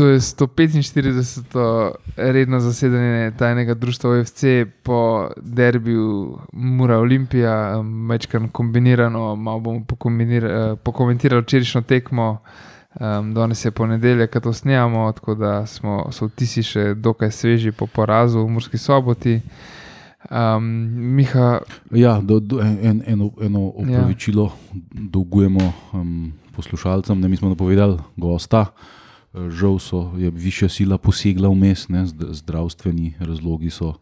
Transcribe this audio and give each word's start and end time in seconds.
To 0.00 0.08
je 0.08 0.20
145. 0.20 1.92
redno 2.16 2.60
zasedanje 2.60 3.32
tajnega 3.38 3.74
društva 3.74 4.10
OFC 4.10 4.44
po 4.82 5.28
derbiju 5.36 6.38
Mura 6.52 6.98
Olimpija, 6.98 7.82
mečkam 7.82 8.48
kombinirano, 8.48 9.36
malo 9.36 9.60
bomo 9.60 9.80
eh, 9.80 10.76
pokomentirali 10.82 11.42
včerajšnjo 11.42 11.82
tekmo. 11.82 12.38
Um, 13.00 13.34
danes 13.34 13.64
je 13.64 13.70
ponedeljek, 13.70 14.32
ko 14.32 14.40
to 14.40 14.52
snemamo, 14.52 15.12
tako 15.12 15.34
da 15.34 15.66
smo, 15.66 16.06
so 16.12 16.26
vtisi 16.26 16.62
še 16.62 16.94
dokaj 16.94 17.30
sveži 17.30 17.72
po 17.72 17.86
porazu 17.86 18.40
v 18.40 18.48
Murski 18.48 18.78
soboti. 18.78 19.40
Um, 20.30 20.64
Miha. 21.16 21.58
Ja, 21.90 22.20
do, 22.20 22.40
do, 22.40 22.60
en, 22.60 23.02
eno, 23.06 23.30
eno 23.42 23.66
opravičilo 23.68 24.44
ja. 24.44 24.80
dolgujemo 24.92 25.72
um, 25.92 26.32
poslušalcem, 26.56 27.20
da 27.20 27.28
mi 27.28 27.36
smo 27.36 27.48
napovedali 27.48 27.98
gosta. 28.16 28.64
Žal 29.34 29.78
so, 29.78 30.10
je 30.18 30.30
višja 30.30 30.68
sila 30.68 30.98
posegla 30.98 31.48
vmes, 31.48 31.86
zdravstveni 32.30 33.14
razlogi 33.20 33.70
so, 33.70 33.94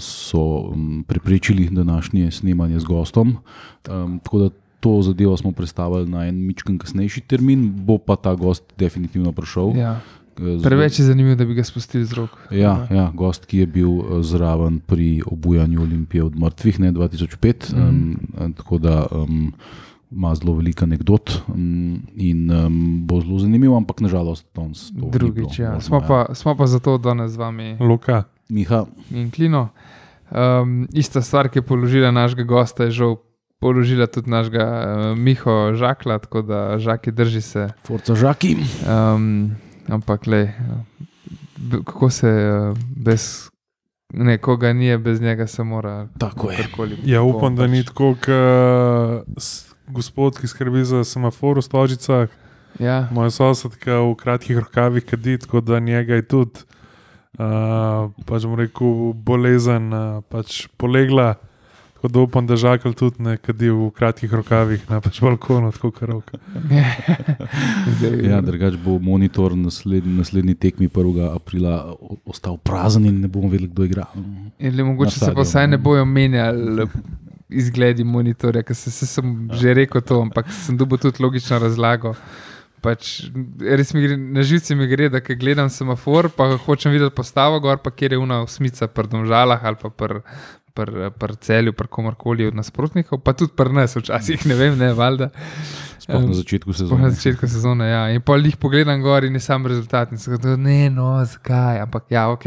so 0.00 0.72
preprečili 1.06 1.68
današnje 1.72 2.30
snemanje 2.30 2.80
z 2.80 2.84
gostom. 2.84 3.36
Tako 4.22 4.38
da 4.38 4.50
to 4.80 5.02
zadevo 5.02 5.36
smo 5.36 5.52
predstavili 5.52 6.10
na 6.10 6.26
en 6.26 6.46
mičken 6.46 6.78
kasnejši 6.78 7.20
termin, 7.20 7.72
bo 7.86 7.98
pa 7.98 8.16
ta 8.16 8.34
gost 8.34 8.62
definitivno 8.78 9.32
prišel. 9.32 9.76
Ja. 9.76 10.00
Preveč 10.62 10.98
je 10.98 11.04
zanimivo, 11.04 11.34
da 11.34 11.44
bi 11.44 11.54
ga 11.54 11.64
spustili 11.64 12.04
z 12.04 12.12
rok. 12.12 12.30
Ja, 12.50 12.86
ja, 12.90 13.10
gost, 13.14 13.46
ki 13.46 13.58
je 13.58 13.66
bil 13.66 14.22
zraven 14.22 14.78
pri 14.80 15.22
obujanju 15.26 15.82
Olimpije 15.82 16.24
od 16.24 16.36
mrtvih, 16.38 16.80
ne 16.80 16.92
2005. 16.92 17.74
Mm 17.74 18.14
um, 18.44 18.52
tako 18.52 18.78
da. 18.78 19.06
Um, 19.10 19.52
ima 20.10 20.34
zelo 20.34 20.54
veliko 20.54 20.84
anegdot 20.84 21.42
um, 21.48 22.00
in 22.16 22.50
um, 22.50 23.06
bo 23.06 23.20
zelo 23.20 23.38
zanimivo, 23.38 23.76
ampak 23.76 24.00
nažalost, 24.00 24.46
danes 24.54 24.90
to 25.00 25.10
drugič. 25.12 25.58
Ja. 25.58 25.80
Smo, 25.80 26.00
pa, 26.08 26.34
smo 26.34 26.56
pa 26.56 26.66
zato 26.66 26.98
danes 26.98 27.32
z 27.32 27.36
vami, 27.36 27.76
Luka, 27.80 28.22
Miha 28.48 28.86
in 29.10 29.30
Klino. 29.30 29.68
Um, 30.30 30.88
ista 30.92 31.22
stvar, 31.22 31.48
ki 31.48 31.58
je 31.58 31.62
položila 31.62 32.10
našega 32.10 32.44
gosta, 32.44 32.84
je 32.84 32.90
žal 32.90 33.16
položila 33.60 34.06
tudi 34.06 34.30
našega 34.30 34.64
uh, 34.64 35.18
Miho 35.18 35.74
Žakla, 35.74 36.18
tako 36.18 36.42
da 36.42 36.78
žaki 36.78 37.12
drži 37.12 37.40
se. 37.40 37.68
Forca 37.84 38.14
žaki. 38.14 38.56
Um, 38.88 39.56
ampak, 39.88 40.26
le, 40.26 40.52
kako 41.84 42.10
se 42.10 42.28
uh, 42.28 42.78
brez. 42.96 43.48
Nekoga 44.08 44.72
ni, 44.72 44.96
brez 44.96 45.20
njega 45.20 45.46
se 45.46 45.64
mora. 45.64 46.08
Tako 46.18 46.50
je. 46.50 46.64
Ja, 47.04 47.22
upam, 47.22 47.56
da 47.56 47.66
ni 47.66 47.82
pač. 47.84 47.86
tako, 47.86 48.14
kot 48.14 49.67
gospod, 49.90 50.38
ki 50.40 50.48
skrbi 50.48 50.84
za 50.84 51.04
semafor 51.04 51.58
v 51.58 51.62
Stožicah. 51.62 52.28
Ja. 52.78 53.08
Moja 53.10 53.30
sosedka 53.30 54.00
v 54.04 54.14
kratkih 54.14 54.58
rokavih 54.58 55.04
kadi, 55.04 55.38
tako 55.38 55.60
da 55.60 55.80
njega 55.80 56.14
je 56.14 56.22
tudi, 56.22 56.62
uh, 57.40 58.12
pač 58.28 58.46
bom 58.46 58.58
rekel, 58.60 59.12
bolezen, 59.14 59.92
uh, 59.92 60.22
pač 60.28 60.66
polegla. 60.76 61.34
Tako 61.98 62.08
da 62.14 62.20
upam, 62.20 62.46
da 62.46 62.54
žakal 62.54 62.92
tudi 62.94 63.22
ne 63.26 63.34
kadi 63.42 63.72
v 63.74 63.88
kratkih 63.90 64.30
rokavih 64.30 64.84
na 64.86 65.00
pač 65.02 65.18
balkonu, 65.18 65.72
tako 65.74 65.90
kot 65.90 66.06
roka. 66.06 66.38
ja, 68.30 68.38
drugač 68.38 68.76
bo 68.78 69.00
monitor 69.02 69.56
naslednji, 69.58 70.14
naslednji 70.20 70.54
tekmi 70.54 70.86
1. 70.86 71.34
aprila 71.34 71.96
ostal 72.22 72.54
prazen 72.62 73.08
in 73.10 73.18
ne 73.24 73.28
bomo 73.28 73.50
vedeli, 73.50 73.72
kdo 73.72 73.88
igra. 73.90 74.06
Ili 74.58 74.86
mogoče 74.86 75.18
se 75.18 75.34
pa 75.34 75.42
vsaj 75.42 75.66
ne 75.74 75.78
bojo 75.82 76.04
menjali 76.06 76.86
izgledi 77.48 78.04
monitorja, 78.04 78.62
ker 78.62 78.76
se, 78.76 78.90
se 78.90 79.06
sem 79.06 79.48
že 79.52 79.74
rekel 79.74 80.04
to, 80.04 80.20
ampak 80.22 80.50
sem 80.52 80.76
dobil 80.76 81.00
tudi 81.00 81.22
logično 81.22 81.58
razlago. 81.62 82.14
Pač, 82.84 83.26
res 83.58 83.90
mi 83.94 84.04
gre 84.04 84.16
na 84.16 84.44
živce, 84.46 84.76
mi 84.78 84.86
gre, 84.86 85.08
da 85.10 85.18
gledam 85.20 85.70
semafor, 85.72 86.30
pa 86.30 86.52
hočem 86.62 86.94
videti 86.94 87.14
postavo, 87.16 87.58
gor 87.60 87.80
pa 87.82 87.90
kjer 87.90 88.14
je 88.14 88.20
una 88.22 88.42
usmica, 88.44 88.86
prdom 88.86 89.26
žalah 89.26 89.64
ali 89.66 89.80
pa 89.80 89.90
pr, 89.90 90.20
pr, 90.78 90.92
pr 91.18 91.34
celju, 91.42 91.74
pr 91.74 91.88
komorkoli 91.90 92.46
od 92.46 92.54
nasprotnikov, 92.54 93.18
pa 93.24 93.34
tudi 93.34 93.56
pr 93.58 93.72
nas 93.74 93.98
včasih, 93.98 94.46
ne 94.46 94.58
vem, 94.60 94.78
ne 94.78 94.92
valjda. 94.94 95.32
Sploh 96.04 96.22
na 96.28 96.38
začetku 96.38 96.76
sezone. 96.76 97.02
Na 97.02 97.10
začetku 97.16 97.50
sezone, 97.50 97.90
ja. 97.90 98.04
In 98.14 98.22
pa 98.22 98.38
jih 98.38 98.56
pogledam 98.60 99.02
gor 99.02 99.26
in 99.26 99.34
je 99.34 99.42
sam 99.42 99.66
rezultat. 99.66 100.14
In 100.14 100.22
se 100.22 100.30
gledam, 100.30 100.62
ne, 100.62 100.86
no, 100.94 101.16
zakaj, 101.26 101.82
ampak 101.82 102.06
ja, 102.14 102.28
ok. 102.30 102.46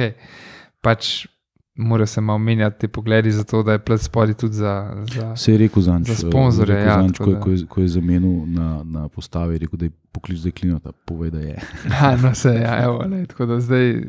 Pač, 0.81 1.27
Morajo 1.75 2.07
se 2.07 2.21
malo 2.21 2.39
menjati 2.39 2.79
ti 2.79 2.87
pogledi, 2.87 3.31
zato 3.31 3.63
da 3.63 3.71
je 3.71 3.79
plec 3.79 4.01
spodaj 4.03 4.33
tudi 4.33 4.53
za, 4.53 5.03
za, 5.15 5.35
Se 5.35 5.51
je 5.51 5.57
rekel 5.57 5.81
za 5.81 5.99
za 6.03 6.15
sponzorje. 6.15 6.75
Ja, 6.75 7.01
zanč, 7.01 7.17
ko, 7.17 7.35
ko, 7.39 7.51
je, 7.51 7.65
ko 7.67 7.81
je 7.81 7.87
zamenil 7.87 8.45
na, 8.45 8.83
na 8.83 9.07
postavi, 9.09 9.57
rekel, 9.57 9.79
da 9.79 9.85
je 9.85 9.91
poklic 10.11 10.39
zdaj 10.39 10.51
klino, 10.51 10.79
da 10.83 10.91
pove, 10.91 11.29
da 11.29 11.39
je. 11.39 11.61
Ja, 12.01 12.17
no 12.23 12.35
se 12.35 12.49
je, 12.49 12.61
ja, 12.61 12.83
evo, 12.83 13.05
le, 13.11 13.25
tako 13.25 13.45
da 13.45 13.59
zdaj 13.59 14.03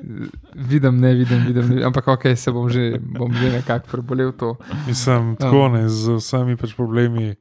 vidim, 0.54 0.98
ne 1.00 1.14
vidim, 1.14 1.46
vidim, 1.46 1.62
vidim 1.62 1.86
ampak 1.86 2.08
ok, 2.08 2.26
se 2.36 2.52
bom 2.52 2.68
že, 2.70 2.98
bom 3.18 3.32
že 3.32 3.52
nekako 3.52 3.86
prebolel 3.90 4.32
to. 4.32 4.56
Mislim, 4.86 5.36
tako 5.36 5.68
ne, 5.68 5.88
z 5.88 6.18
vsemi 6.18 6.56
pač 6.56 6.74
problemi 6.74 7.34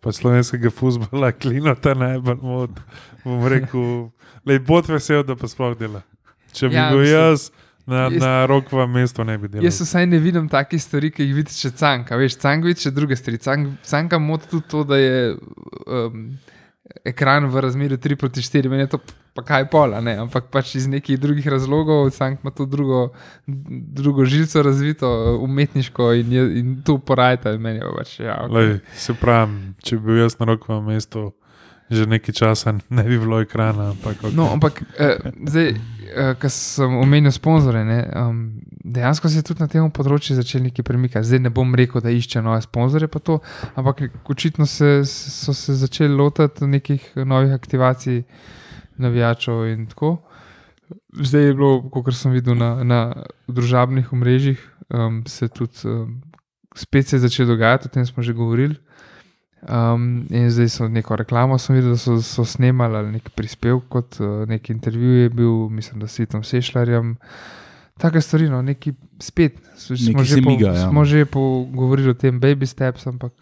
pa 0.00 0.12
slovenskega 0.12 0.70
futbola, 0.70 1.32
klino 1.32 1.74
ta 1.74 1.94
najbolj 1.94 2.38
mod. 2.42 2.80
Bom 3.24 3.46
rekel, 3.50 4.10
le 4.46 4.58
bod 4.62 4.86
vesel, 4.86 5.26
da 5.26 5.34
pa 5.36 5.50
sploh 5.50 5.74
dela. 5.78 6.06
Če 6.54 6.68
bi 6.70 6.78
ja, 6.78 6.90
bil 6.94 7.02
jaz. 7.02 7.50
Mislim, 7.50 7.65
Na, 7.86 8.08
na 8.10 8.46
rok 8.50 8.72
v 8.72 8.86
mestu 8.90 9.24
ne 9.24 9.36
bi 9.38 9.48
delal. 9.48 9.64
Jaz 9.68 9.78
vsaj 9.84 10.08
ne 10.10 10.18
vidim 10.18 10.48
takih 10.50 10.82
stvari, 10.82 11.12
ki 11.14 11.22
jih 11.22 11.36
vidiš, 11.36 11.60
če 11.62 11.70
canka. 11.78 12.18
Veš, 12.18 12.34
canka 12.42 12.66
vidiš 12.66 12.88
še 12.88 12.94
druge 12.96 13.18
stvari. 13.18 13.38
Canka, 13.42 13.76
canka 13.86 14.18
moti 14.18 14.50
tudi 14.50 14.66
to, 14.72 14.82
da 14.88 14.98
je 14.98 15.20
um, 15.86 16.24
ekran 17.06 17.46
v 17.52 17.62
razmerju 17.62 18.00
3 18.02 18.18
proti 18.18 18.42
4, 18.42 18.72
meni 18.72 18.86
je 18.86 18.96
to 18.96 19.00
pa 19.36 19.44
kaj 19.44 19.68
pola, 19.70 20.00
ne? 20.00 20.16
ampak 20.24 20.48
pač 20.50 20.74
iz 20.80 20.86
nekih 20.88 21.20
drugih 21.20 21.46
razlogov, 21.52 22.08
canka 22.16 22.40
ima 22.42 22.50
to 22.50 22.64
drugo, 22.66 23.10
drugo 23.46 24.24
žilico 24.24 24.62
razvito, 24.64 25.10
umetniško 25.44 26.12
in, 26.22 26.32
je, 26.32 26.44
in 26.58 26.76
to 26.82 26.98
porajta. 26.98 27.52
Pač, 27.54 28.20
ja, 28.20 28.40
okay. 28.48 28.54
Lej, 28.56 28.78
se 28.96 29.14
pravi, 29.20 29.74
če 29.84 30.00
bi 30.00 30.08
bil 30.08 30.24
jaz 30.24 30.40
na 30.40 30.48
rok 30.50 30.64
v 30.72 30.80
mestu. 30.88 31.28
Že 31.90 32.06
nekaj 32.10 32.34
časa 32.34 32.74
ne 32.74 33.02
bi 33.06 33.18
bilo 33.18 33.38
ekrana. 33.40 33.92
Ampak, 33.94 34.18
okay. 34.18 34.34
no, 34.34 34.48
ampak 34.50 34.82
eh, 34.98 35.22
zdaj, 35.46 35.68
uh, 35.70 36.32
ki 36.34 36.50
sem 36.50 36.96
omenil 36.98 37.30
sponzorje, 37.30 37.82
um, 38.18 38.40
dejansko 38.82 39.30
se 39.30 39.38
je 39.38 39.46
tudi 39.46 39.62
na 39.62 39.70
tem 39.70 39.86
področju 39.94 40.34
začel 40.34 40.66
nekaj 40.66 40.86
premikati. 40.86 41.28
Zdaj 41.28 41.44
ne 41.46 41.52
bom 41.54 41.74
rekel, 41.78 42.02
da 42.02 42.10
išče 42.10 42.42
nove 42.42 42.58
sponzorje, 42.66 43.10
to, 43.22 43.38
ampak 43.78 44.08
očitno 44.26 44.66
se, 44.66 45.04
so 45.06 45.54
se 45.54 45.78
začeli 45.78 46.10
lotiti 46.10 46.66
nekih 46.66 47.06
novih 47.22 47.54
aktivacij 47.54 48.24
navijačev 48.98 49.66
in 49.70 49.86
tako. 49.86 50.16
Zdaj 51.22 51.50
je 51.50 51.54
bilo, 51.54 51.82
kot 51.90 52.14
sem 52.14 52.34
videl 52.34 52.58
na, 52.58 52.82
na 52.82 53.00
družabnih 53.46 54.10
omrežjih, 54.14 54.58
um, 54.90 55.22
se 55.26 55.48
tudi 55.48 55.86
um, 55.86 56.18
spet 56.76 57.08
se 57.08 57.16
je 57.16 57.20
začelo 57.20 57.54
dogajati, 57.54 57.86
o 57.86 57.94
tem 57.94 58.06
smo 58.06 58.22
že 58.22 58.32
govorili. 58.32 58.76
Um, 59.62 60.26
in 60.30 60.50
zdaj 60.50 60.68
so 60.68 60.88
neko 60.88 61.16
reklamo, 61.16 61.58
sem 61.58 61.78
videl, 61.78 61.94
da 61.96 61.98
so, 61.98 62.18
so 62.22 62.44
snemali 62.44 62.96
ali 62.96 63.12
nek 63.16 63.30
prispevek, 63.34 63.86
kot 63.88 64.18
uh, 64.20 64.44
nek 64.48 64.68
intervju 64.70 65.22
je 65.22 65.30
bil, 65.32 65.54
mislim, 65.72 66.00
da 66.00 66.06
s 66.06 66.20
Tom 66.30 66.44
Sešljarjem. 66.44 67.16
Tako 67.98 68.20
stvari, 68.20 68.50
no, 68.52 68.60
neki 68.62 68.92
spet. 69.18 69.56
Smo 69.76 70.24
že, 70.24 70.40
miga, 70.44 70.72
po, 70.72 70.76
ja. 70.76 70.88
smo 70.88 71.04
že 71.04 71.24
pogovorili 71.24 72.10
o 72.10 72.14
tem 72.14 72.40
baby 72.40 72.66
steps, 72.66 73.06
ampak 73.06 73.32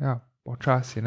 ja, 0.00 0.20
počasi 0.44 1.02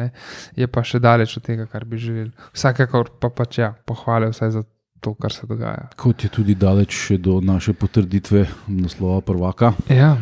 je 0.56 0.66
pa 0.66 0.84
še 0.84 1.00
daleč 1.00 1.36
od 1.40 1.42
tega, 1.42 1.66
kar 1.66 1.88
bi 1.88 1.96
želeli. 1.96 2.30
Vsakakor 2.52 3.16
pa 3.20 3.32
pač 3.32 3.58
ja, 3.58 3.72
pohvale 3.72 4.28
vsaj 4.28 4.50
za 4.50 4.62
to, 5.00 5.14
kar 5.14 5.32
se 5.32 5.46
dogaja. 5.46 5.88
Kot 5.96 6.24
je 6.24 6.28
tudi 6.28 6.54
daleč 6.54 7.16
do 7.18 7.40
naše 7.40 7.72
potrditve 7.72 8.44
naslova 8.68 9.20
prvaka. 9.24 9.72
Ja 9.88 10.18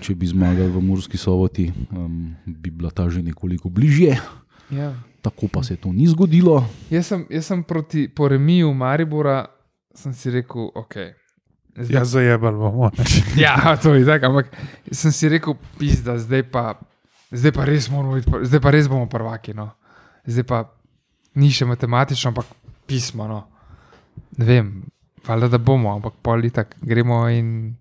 če 0.00 0.14
bi 0.14 0.28
zmagali 0.30 0.70
v 0.72 0.82
Murski 0.82 1.18
soboti, 1.20 1.68
um, 1.92 2.34
bi 2.46 2.70
bila 2.70 2.90
ta 2.90 3.08
že 3.08 3.22
nekoliko 3.22 3.68
bližje. 3.68 4.18
Ja. 4.70 4.94
Tako 5.22 5.48
pa 5.48 5.62
se 5.62 5.76
to 5.76 5.92
ni 5.92 6.06
zgodilo. 6.06 6.62
Jaz 6.90 7.10
sem, 7.10 7.26
jaz 7.30 7.48
sem 7.50 7.62
proti 7.64 8.08
poremiju 8.08 8.72
Maribora, 8.74 9.46
sem 9.94 10.14
si 10.14 10.30
rekel, 10.30 10.70
ok. 10.74 10.94
Zdaj, 11.78 11.94
ja, 11.94 12.04
zajebal 12.04 12.58
bomo. 12.58 12.90
ja, 13.44 13.76
to 13.82 13.94
je 13.94 14.06
tako, 14.06 14.26
ampak 14.26 14.50
sem 14.90 15.12
si 15.14 15.28
rekel, 15.30 15.54
pizda, 15.78 16.18
zdaj 16.18 16.42
pa, 16.50 16.74
zdaj 17.30 17.52
pa 17.54 17.66
res 17.68 17.90
moramo 17.90 18.18
biti, 18.18 18.44
zdaj 18.50 18.62
pa 18.62 18.70
res 18.74 18.90
bomo 18.90 19.06
prvaki. 19.10 19.54
No. 19.54 19.70
Zdaj 20.26 20.46
pa 20.46 20.64
ni 21.38 21.50
še 21.54 21.68
matematično, 21.70 22.34
ampak 22.34 22.50
pismo. 22.86 23.28
No. 23.30 23.40
Ne 24.38 24.48
vem, 24.48 24.72
valjda 25.26 25.54
da 25.54 25.62
bomo, 25.62 25.92
ampak 25.94 26.18
pol 26.22 26.42
tako 26.50 26.82
gremo 26.82 27.26
in 27.30 27.76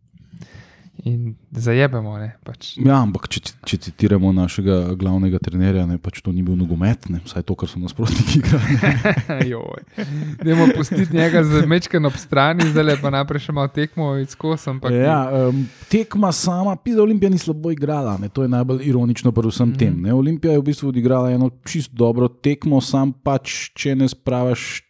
in 1.05 1.35
zajebemo. 1.51 2.15
Pač. 2.45 2.73
Ja, 2.79 3.01
ampak 3.01 3.27
če, 3.31 3.41
če 3.67 3.79
citiramo 3.88 4.31
našega 4.35 4.95
glavnega 4.97 5.39
trenerja, 5.44 5.85
ne, 5.89 5.97
pač 6.01 6.21
to 6.23 6.33
ni 6.33 6.44
bil 6.45 6.57
nogomet, 6.57 7.09
ne, 7.13 7.21
vsaj 7.25 7.45
to, 7.47 7.57
kar 7.59 7.69
so 7.69 7.81
nasprotniki 7.81 8.39
igrali. 8.41 8.77
Dajmo 10.47 10.69
pustiti 10.75 11.13
njega 11.13 11.44
z 11.45 11.65
mečkem 11.69 12.07
ob 12.09 12.17
strani, 12.17 12.65
zdaj 12.71 12.97
pa 13.01 13.11
naprej 13.13 13.47
še 13.47 13.55
malo 13.55 13.71
tekmo 13.73 14.13
izkosom. 14.23 14.81
Ja, 14.94 15.19
um, 15.49 15.65
tekma 15.91 16.31
sama, 16.35 16.77
pisa 16.81 17.03
Olimpija 17.03 17.29
ni 17.33 17.41
slabo 17.41 17.73
igrala, 17.75 18.17
ne, 18.21 18.31
to 18.33 18.45
je 18.45 18.51
najbolj 18.53 18.85
ironično 18.88 19.33
pri 19.35 19.53
vsem 19.53 19.73
mm. 19.73 19.77
tem. 19.77 20.01
Ne. 20.07 20.15
Olimpija 20.15 20.55
je 20.55 20.63
v 20.63 20.67
bistvu 20.71 20.91
odigrala 20.93 21.35
eno 21.35 21.51
čisto 21.67 21.97
dobro 21.97 22.31
tekmo, 22.31 22.81
sam 22.81 23.13
pač, 23.13 23.71
če 23.77 23.95
ne 24.00 24.09
spravaš 24.09 24.87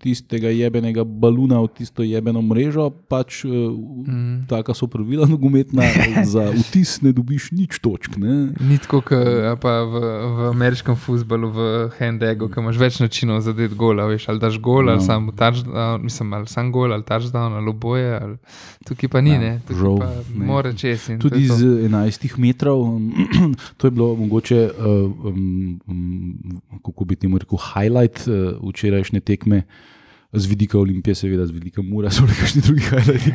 tistega 0.00 0.48
jebenega 0.48 1.04
baluna 1.04 1.60
v 1.60 1.68
tisto 1.70 2.02
jebeno 2.02 2.40
mrežo, 2.42 2.88
pač 3.06 3.44
Mm. 3.44 4.48
taka 4.48 4.72
so 4.72 4.86
pravila 4.86 5.26
nogometna, 5.26 5.82
za 6.26 6.48
vtis 6.50 7.02
ne 7.02 7.12
dobiš 7.12 7.52
nič 7.52 7.78
točk. 7.78 8.16
Ne? 8.16 8.52
Ni 8.58 8.78
tako, 8.78 9.00
kot 9.02 9.28
pa 9.58 9.82
v, 9.82 9.94
v 10.26 10.38
ameriškem 10.50 10.96
futbalu, 10.96 11.50
v 11.50 11.60
handegu, 11.94 12.48
ki 12.48 12.58
imaš 12.58 12.76
več 12.76 12.98
načinov 12.98 13.40
za 13.40 13.52
det 13.52 13.74
gola. 13.74 14.06
Veš, 14.06 14.26
ali 14.26 14.38
daš 14.38 14.56
gol, 14.58 14.82
No. 14.82 14.92
ali 14.92 15.02
sam 15.02 15.28
touchdown, 15.30 15.68
mislim, 16.00 16.32
ali 16.32 16.46
sam 16.46 16.70
gol, 16.70 16.88
ali 16.88 17.02
touchdown, 17.02 17.52
ali 17.52 17.68
oboje. 17.68 18.08
Ali, 18.12 18.36
tukaj 18.82 19.08
pa 19.08 19.20
ni, 19.20 19.30
Ja, 19.30 19.38
ne, 19.38 19.52
tukaj 19.60 19.76
žal, 19.76 19.96
pa 19.98 20.08
ne. 20.30 20.44
mora 20.46 20.72
čez. 20.72 21.06
Tudi 21.18 21.42
je 21.42 21.48
to. 21.48 21.54
z 21.54 21.62
11 21.84 22.38
metrov, 22.38 22.80
to 23.76 23.82
je 23.82 23.92
bilo 23.92 24.16
mogoče, 24.16 24.60
um, 24.72 25.36
um, 25.84 26.00
kako 26.80 27.04
bi 27.04 27.16
temu 27.16 27.36
rekel, 27.36 27.58
highlight 27.58 28.24
uh, 28.24 28.34
včerajšnje 28.62 29.20
tekme. 29.22 29.62
Z 30.32 30.46
vidika 30.46 30.78
Olimpije, 30.78 31.14
seveda, 31.14 31.46
z 31.46 31.50
vidika 31.50 31.82
Mura, 31.82 32.10
so 32.10 32.22
bili 32.22 32.36
kakšni 32.38 32.62
drugi 32.62 32.80
highlighti. 32.86 33.32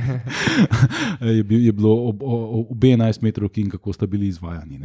je, 1.38 1.44
bil, 1.44 1.66
je 1.66 1.72
bilo 1.76 1.92
ob, 2.08 2.24
ob, 2.24 2.72
obe 2.72 2.88
11 2.88 3.24
metrov, 3.24 3.50
in 3.56 3.70
kako 3.70 3.94
sta 3.94 4.08
bili 4.08 4.28
izvajani. 4.28 4.80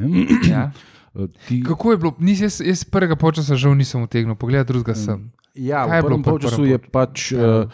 Ja. 0.50 0.70
Uh, 1.14 1.28
Ti, 1.48 1.62
Kako 1.62 1.92
je 1.92 1.96
bilo? 1.98 2.14
Nis, 2.18 2.40
jaz, 2.40 2.60
jaz 2.64 2.84
prvega 2.84 3.16
počasa 3.16 3.54
žal 3.54 3.74
nisem 3.78 4.02
utegnil, 4.02 4.34
pogled 4.34 4.66
drugega 4.66 4.94
sem. 4.94 5.30
ja, 5.54 5.86
kaj 5.86 6.02
v 6.02 6.04
prvem 6.06 6.22
prvem 6.22 6.66
je 6.66 6.78
pač 6.78 7.32
Ja. 7.32 7.62
uh, 7.62 7.70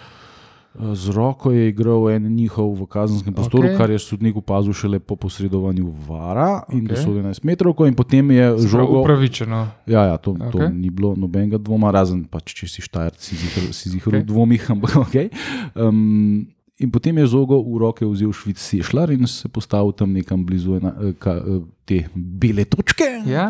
z 0.95 1.09
roko 1.09 1.53
je 1.53 1.69
igral 1.69 2.11
en 2.11 2.29
njihov 2.35 2.75
v 2.75 2.87
kazenskem 2.87 3.35
prostoru, 3.35 3.69
okay. 3.69 3.77
kar 3.77 3.91
je 3.91 3.99
sodnik 3.99 4.37
opazil 4.37 4.73
šele 4.73 4.99
po 4.99 5.17
posredovanju 5.17 5.93
vara 6.09 6.63
in 6.73 6.85
okay. 6.87 7.05
do 7.05 7.13
11 7.13 7.45
metrov, 7.45 7.75
in 7.87 7.95
potem 7.95 8.31
je 8.31 8.45
Se 8.45 8.55
pravi, 8.57 8.69
žogo. 8.69 9.01
Upravičeno. 9.01 9.69
Ja, 9.87 10.05
ja 10.05 10.17
to, 10.17 10.33
okay. 10.33 10.53
to 10.53 10.69
ni 10.69 10.91
bilo 10.91 11.15
nobenega 11.17 11.59
dvoma, 11.59 11.91
razen 11.91 12.25
pač, 12.25 12.55
če 12.55 12.69
si 12.69 12.85
štajer, 12.85 13.17
si 13.19 13.37
si 13.73 13.91
zihar 13.91 14.15
okay. 14.15 14.21
v 14.21 14.29
dvomih. 14.29 14.71
Ampak, 14.77 14.97
okay. 15.07 15.31
um, 15.75 16.47
in 16.79 16.91
potem 16.93 17.17
je 17.19 17.27
žogo 17.27 17.57
v 17.65 17.79
roke 17.81 18.05
vzel 18.05 18.33
Švic 18.37 18.59
Sešljar 18.61 19.11
in 19.15 19.25
se 19.27 19.49
postavil 19.49 19.93
tam 19.97 20.13
nekam 20.13 20.45
blizu 20.45 20.77
ena, 20.77 20.93
eh, 21.01 21.15
ka, 21.19 21.41
eh, 21.41 21.61
te 21.89 22.05
bele 22.15 22.65
točke. 22.69 23.05
Ja? 23.27 23.49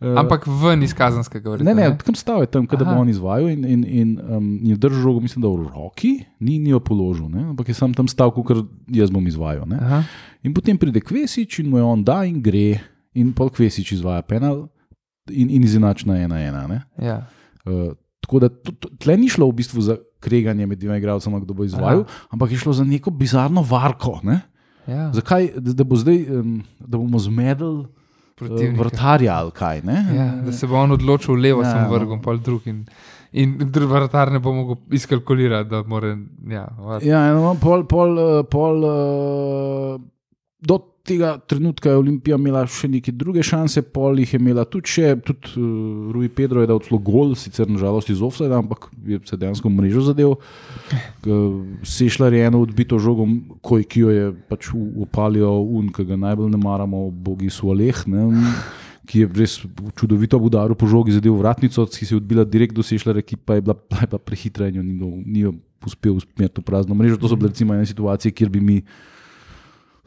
Eh, 0.00 0.14
Ampak 0.14 0.46
ven 0.46 0.82
iz 0.82 0.94
kazanskega 0.94 1.56
Ne, 1.58 1.74
vrta. 1.74 1.74
ne, 1.74 1.98
tam 1.98 2.14
stav 2.14 2.40
je 2.40 2.46
tam, 2.46 2.68
Aha. 2.70 2.84
bo 2.84 3.00
on 3.00 3.08
izvajal 3.08 3.50
in, 3.50 3.64
in, 3.64 3.84
in 3.84 4.08
um, 4.20 4.60
je 4.62 4.76
držal 4.76 5.02
žogo, 5.02 5.20
mislim, 5.20 5.42
da 5.42 5.48
v 5.48 5.66
roki, 5.74 6.22
ni, 6.40 6.58
ni 6.58 6.70
jo 6.70 6.78
položil, 6.80 7.28
ne? 7.28 7.50
ampak 7.50 7.68
je 7.68 7.74
sam 7.74 7.94
tam 7.94 8.06
stal, 8.06 8.30
ker 8.30 8.62
jaz 8.86 9.10
bom 9.10 9.26
izvajal. 9.26 9.66
Ne? 9.66 10.04
In 10.46 10.54
potem 10.54 10.78
pride 10.78 11.00
Kvesič 11.00 11.58
in 11.58 11.70
mu 11.70 11.78
je 11.78 11.82
on 11.82 12.04
da 12.04 12.22
in 12.24 12.38
gre, 12.42 12.78
in 13.14 13.32
pol 13.34 13.50
Kvesič 13.50 13.92
izvaja 13.98 14.22
penal 14.22 14.68
in, 15.30 15.50
in 15.50 15.64
izenačna 15.66 16.14
ena 16.22 16.38
ena. 16.38 16.66
ne. 16.70 16.78
Ja. 17.02 17.26
Uh, 17.66 17.90
tako 18.22 18.38
da 18.38 18.48
tle 19.02 19.16
ni 19.18 19.28
šlo 19.28 19.48
v 19.50 19.58
bistvu 19.58 19.82
za 19.82 19.96
kreganje 20.20 20.66
med 20.66 20.78
dvema 20.78 20.96
igralcema, 20.96 21.40
kdo 21.40 21.54
bo 21.54 21.64
izvajal, 21.64 22.00
Aha. 22.00 22.26
ampak 22.30 22.50
je 22.50 22.58
šlo 22.58 22.72
za 22.72 22.84
neko 22.84 23.10
bizarno 23.10 23.62
varko. 23.62 24.20
Ne? 24.22 24.40
Ja. 24.86 25.12
Zakaj, 25.12 25.50
da, 25.56 25.72
da, 25.72 25.84
bo 25.84 25.96
zdaj, 25.96 26.24
da 26.80 26.98
bomo 26.98 27.18
zmedli 27.18 27.66
uh, 27.66 27.86
Protivnika. 28.38 28.82
vrtarja 28.82 29.34
ali 29.34 29.50
kaj? 29.50 29.82
Ne? 29.82 29.98
Ja, 30.16 30.26
da 30.46 30.52
se 30.52 30.66
bo 30.66 30.76
on 30.76 30.92
odločil, 30.92 31.34
levo 31.34 31.62
Ja, 31.62 31.72
sem 31.72 31.82
no. 31.82 31.90
vrgel, 31.90 32.22
pa 32.22 32.36
drug. 32.36 32.66
In, 32.66 32.84
in 33.32 33.56
drug 33.58 33.90
vratar 33.90 34.32
ne 34.32 34.38
bo 34.38 34.52
mogel 34.54 34.76
izkalkulirati, 34.90 35.70
da 35.70 35.82
mora. 35.86 36.16
Ja, 36.48 36.68
vat. 36.78 37.02
Ja, 37.04 37.32
no, 37.34 37.54
pol, 37.60 37.84
pol, 37.84 38.18
eh, 38.18 38.44
pol, 38.50 38.84
uh, 38.84 40.00
do 40.60 40.78
tega 41.08 41.30
trenutka 41.48 41.90
je 41.90 42.00
Olimpija 42.00 42.36
imela 42.38 42.62
še 42.68 42.88
neke 42.92 43.12
druge 43.16 43.42
šanse, 43.46 43.82
pol 43.94 44.20
jih 44.20 44.34
je 44.34 44.40
imela 44.40 44.64
tudi 44.68 44.92
še, 44.92 45.12
tudi 45.24 45.54
uh, 45.56 46.10
Rui 46.14 46.28
Pedro 46.32 46.62
je 46.62 46.70
dal 46.70 46.82
celo 46.84 47.00
gol, 47.02 47.32
sicer 47.38 47.68
nažalost 47.70 48.10
iz 48.12 48.20
offside, 48.24 48.52
ampak 48.54 48.90
je 49.08 49.20
se 49.28 49.38
dejansko 49.40 49.72
mrežo 49.72 50.04
zadev. 50.10 50.36
Sešljar 51.86 52.36
je 52.36 52.48
eno 52.50 52.62
odbito 52.64 53.00
žogo, 53.02 53.26
ko, 53.64 53.80
ki 53.80 54.04
jo 54.04 54.14
je 54.14 54.26
pač 54.50 54.70
upalijo 54.74 55.54
un, 55.62 55.88
ki 55.94 56.06
ga 56.08 56.20
najbolj 56.28 56.52
ne 56.52 56.60
maramo, 56.60 57.08
bogi 57.10 57.50
Sualeh. 57.52 58.04
Ne, 58.10 58.28
Ki 59.08 59.22
je 59.22 59.28
res 59.38 59.54
čudovito 59.96 60.36
udaril 60.36 60.76
po 60.76 60.84
žogi, 60.84 61.14
zadev 61.16 61.38
vratnico, 61.40 61.86
ki 61.88 62.04
se 62.04 62.12
je 62.12 62.18
odbila 62.20 62.44
direkt 62.44 62.76
do 62.76 62.84
Sešljara, 62.84 63.22
ki 63.24 63.38
pa 63.40 63.56
je 63.56 63.64
bila, 63.64 63.76
je 63.96 64.08
bila 64.10 64.20
prehitra 64.20 64.68
in 64.68 64.82
jo 64.82 64.84
ni, 64.84 64.98
ni 65.24 65.46
uspel 65.86 66.18
usmeriti 66.18 66.60
v 66.60 66.66
prazno 66.66 66.92
mrežo. 66.92 67.16
To 67.16 67.30
so 67.30 67.38
bile 67.38 67.48
recimo 67.48 67.72
ene 67.72 67.88
situacije, 67.88 68.34
kjer 68.36 68.52
bi 68.52 68.60
mi 68.60 68.82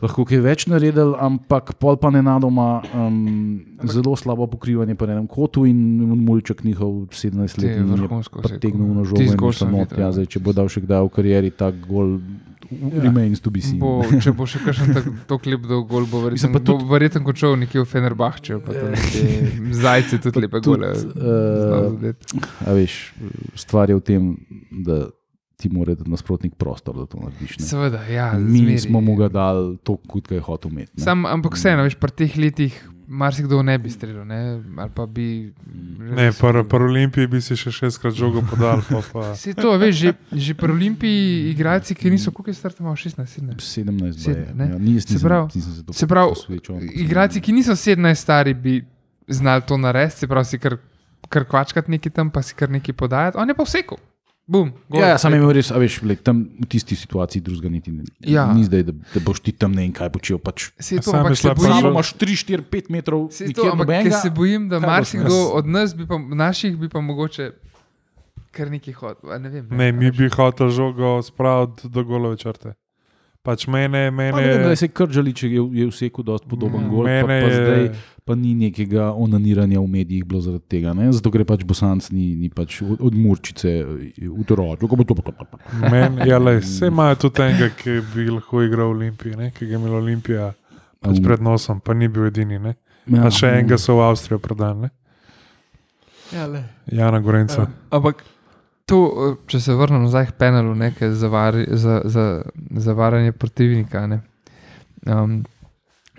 lahko 0.02 0.26
kaj 0.26 0.40
več 0.42 0.66
naredili, 0.68 1.14
ampak 1.20 1.74
pol 1.78 1.98
pa 1.98 2.10
nenadoma 2.10 2.82
um, 2.94 3.62
zelo 3.86 4.16
slabo 4.16 4.48
pokrivanje 4.48 4.96
po 4.96 5.06
enem 5.06 5.28
kotu 5.28 5.66
in 5.66 5.78
mulček 6.20 6.64
njihov 6.64 7.08
17 7.14 7.56
Te 7.56 7.68
let 7.68 8.00
je 8.02 8.42
pretegnil 8.42 8.94
na 8.94 9.04
žogo 9.04 9.22
in 9.22 9.54
šel 9.54 9.70
not. 9.70 9.92
Ja, 9.94 10.08
ja. 10.08 10.12
zdaj, 10.12 10.26
če 10.28 10.40
bo 10.40 10.54
dal 10.54 10.68
še 10.68 10.82
kdaj 10.82 11.06
v 11.06 11.10
karieri 11.10 11.52
tak 11.52 11.76
gol, 11.88 12.18
Ja. 12.72 13.04
remains 13.04 13.42
to 13.44 13.52
be 13.52 13.60
seen. 13.60 13.80
Bo, 13.84 14.00
če 14.24 14.32
bo 14.32 14.46
še 14.48 14.62
kakšen 14.64 14.94
tak, 14.96 15.04
to 15.28 15.36
klip 15.44 15.66
dol 15.68 15.84
gol, 15.84 16.06
bo 16.08 16.22
verjetno, 16.24 16.56
tudi- 16.56 16.80
bo 16.80 16.88
verjetno 16.88 17.20
končal 17.20 17.58
nekje 17.60 17.84
v 17.84 17.88
Fenerbahču, 17.90 18.62
pa 18.64 18.72
tam 18.72 18.96
neke 18.96 19.76
zajce 19.76 20.22
tudi 20.24 20.40
lepe 20.40 20.62
tudi, 20.64 20.80
gole. 20.80 20.94
zadeti. 20.96 22.40
A 22.64 22.72
veš, 22.72 23.12
stvar 23.60 23.92
je 23.92 24.00
v 24.00 24.04
tem, 24.08 24.24
da 24.72 25.12
ti 25.62 25.70
mora 25.70 25.96
dati 25.96 26.10
nasprotnik 26.10 26.56
prostor, 26.60 26.98
da 26.98 27.06
to 27.06 27.22
narediš. 27.22 27.60
Ne? 27.60 27.66
Seveda, 27.66 28.02
ja. 28.10 28.32
Mi 28.40 28.64
zmeri. 28.66 28.80
smo 28.80 29.02
mu 29.02 29.16
ga 29.20 29.30
dali 29.30 29.78
to, 29.86 29.98
kot 30.10 30.28
ga 30.28 30.40
je 30.40 30.42
hotel 30.42 30.72
imeti. 30.72 31.02
Sam, 31.02 31.28
ampak 31.30 31.56
vseeno, 31.60 31.86
veš, 31.86 32.00
pri 32.02 32.18
teh 32.24 32.38
letih 32.38 32.82
marsikdo 33.12 33.60
ne 33.64 33.78
bi 33.78 33.90
streljal, 33.90 34.26
ne? 34.28 34.64
ali 34.78 34.92
pa 34.96 35.06
bi. 35.06 35.54
Ne, 36.00 36.32
pri 36.32 36.64
pri 36.64 36.84
Olimpiji 36.84 37.28
bi 37.28 37.42
si 37.44 37.58
še 37.60 37.72
šestkrat 37.72 38.16
žogo 38.16 38.44
podal. 38.48 38.80
Pa, 38.88 39.02
pa. 39.12 39.24
Vse 39.36 39.54
to, 39.58 39.74
veš, 39.78 39.96
že, 39.96 40.14
že 40.32 40.56
pri 40.56 40.72
Olimpiji 40.72 41.52
igralci, 41.52 41.96
ki 41.96 42.12
niso, 42.12 42.32
koliko 42.32 42.54
je 42.54 42.60
startov, 42.60 42.86
imamo 42.86 42.96
16, 42.96 43.20
17. 43.20 43.60
17 43.60 44.24
Sedem, 44.24 44.46
je. 44.48 44.56
ne? 44.56 44.70
Ja, 44.72 44.78
nis, 44.80 45.04
Se 45.04 45.18
nisem, 45.18 45.28
pravi- 45.28 45.52
nisem 45.56 45.74
se 45.74 45.84
to 45.86 45.94
se 45.94 46.08
pravi, 46.08 46.62
Igralci, 47.04 47.44
ki 47.44 47.52
niso 47.52 47.76
17 47.76 48.16
stari, 48.16 48.54
bi 48.54 48.80
znali 49.28 49.68
to 49.68 49.78
narediti, 49.78 50.24
se 50.24 50.32
pravi, 50.32 50.46
si 50.46 50.60
kar, 50.60 50.78
kar 51.28 51.46
kvačkati 51.46 51.92
nekaj 51.92 52.16
tam, 52.16 52.32
pa 52.32 52.42
si 52.42 52.56
kar 52.56 52.72
nekaj 52.72 52.96
podajati. 52.96 53.38
On 53.38 53.50
je 53.50 53.56
pa 53.56 53.68
vse. 53.68 53.84
Bum, 54.52 54.74
gol. 54.90 55.00
Ja, 55.00 55.08
ja 55.08 55.18
sam 55.18 55.32
je 55.32 55.40
imel 55.40 55.54
res, 55.56 55.70
a 55.72 55.80
veš, 55.80 56.02
lej, 56.04 56.18
tam 56.20 56.44
v 56.60 56.68
tisti 56.68 56.92
situaciji 56.92 57.40
drugega 57.40 57.70
niti 57.72 57.88
ne. 57.90 58.04
Ja. 58.20 58.50
Ni 58.52 58.66
zdaj, 58.68 58.84
da, 58.84 58.92
da 59.14 59.20
boš 59.22 59.40
ti 59.40 59.54
tam 59.54 59.72
ne 59.72 59.86
vem 59.86 59.94
kaj 59.94 60.12
počel. 60.12 60.38
Pač, 60.38 60.74
Se 60.76 61.00
to, 61.00 61.14
ampak 61.14 61.40
se 61.40 61.48
bojim, 61.50 61.72
Samo 61.72 61.80
Žal- 61.80 61.92
imaš 61.92 62.10
3, 62.20 62.36
4, 62.36 62.68
5 62.68 62.92
metrov, 62.92 63.30
se 63.32 63.48
to, 63.48 63.64
ampak 63.64 63.88
ker 63.88 63.96
nobenega. 64.04 64.20
se 64.20 64.30
bojim, 64.30 64.68
da 64.68 64.82
marsikdo 64.82 65.56
od 65.56 65.66
nas, 65.66 65.96
bi 65.96 66.04
pa, 66.04 66.20
naših, 66.20 66.76
bi 66.76 66.90
pa 66.90 67.00
mogoče 67.00 67.52
kar 68.52 68.68
nekaj 68.68 68.94
hodil. 68.94 69.40
Ne, 69.40 69.50
vem, 69.50 69.68
Ne, 69.72 69.92
mi 69.94 70.12
bi 70.12 70.28
hotel 70.28 70.68
žogo 70.70 71.22
spraviti 71.24 71.88
do 71.88 72.04
golove 72.04 72.36
črte. 72.36 72.76
Pač 73.42 73.66
mene, 73.66 74.02
Pa 74.08 74.38
ne 74.38 74.44
vem, 74.44 74.52
da 74.54 74.68
mene, 74.68 74.76
se 74.76 74.86
je 74.86 74.90
Kržalič 74.90 75.44
je, 75.44 75.50
je 75.74 75.86
vsekel 75.88 76.24
dosti 76.24 76.46
podoben 76.48 76.84
Ja. 76.84 76.90
gol, 76.90 77.06
pa, 77.06 77.10
mene 77.10 77.38
pa 77.42 77.50
zdaj 77.50 77.82
je. 77.82 77.92
pa 78.22 78.36
ni 78.36 78.54
nekega 78.56 79.08
onaniranja 79.12 79.80
v 79.80 79.88
medijih 79.88 80.24
bilo 80.24 80.42
zaradi 80.42 80.64
tega. 80.68 80.94
Ne? 80.94 81.10
Zato 81.10 81.32
ker 81.32 81.42
je 81.42 81.46
pač 81.46 81.64
Bosanc 81.64 82.12
ni, 82.12 82.36
ni 82.36 82.50
pač 82.50 82.82
od, 82.82 83.02
od 83.02 83.14
Murčice 83.14 83.72
v 84.14 84.44
Toroču. 84.46 84.86
Men, 85.82 86.22
ja, 86.22 86.38
lej, 86.38 86.62
vse 86.62 86.88
imajo 86.94 87.16
tudi 87.18 87.42
enega, 87.42 87.70
ki 87.72 87.98
bi 88.14 88.30
lahko 88.30 88.62
igral 88.62 88.94
v 88.94 88.98
Olimpiji, 89.00 89.34
ne? 89.36 89.50
ki 89.50 89.66
ga 89.66 89.74
je 89.74 89.80
imela 89.80 89.98
Olimpija 89.98 90.54
pač 91.02 91.18
pred 91.20 91.42
nosom, 91.42 91.82
pa 91.82 91.94
ni 91.94 92.08
bil 92.08 92.30
edini. 92.30 92.60
Ne? 92.60 92.76
Ja, 93.08 93.26
Pa 93.26 93.34
še 93.34 93.56
enega 93.56 93.82
so 93.82 93.98
v 93.98 94.06
Avstrijo 94.06 94.38
prodali, 94.38 94.94
Ja, 96.32 96.46
le. 96.48 96.62
Jana 96.88 97.20
Gorenca. 97.20 97.66
Ampak 97.92 98.22
to, 98.86 98.98
eh, 99.08 99.48
če 99.48 99.60
se 99.60 99.74
vrnem 99.74 100.02
nazaj 100.02 100.26
k 100.26 100.32
penalu, 100.34 100.76
nekaj 100.76 101.12
za, 101.12 101.28
vari, 101.28 101.68
za, 101.70 102.02
za, 102.06 102.42
za 102.72 102.94
protivnika. 103.32 104.08
Ne, 104.08 104.22
um, 105.06 105.44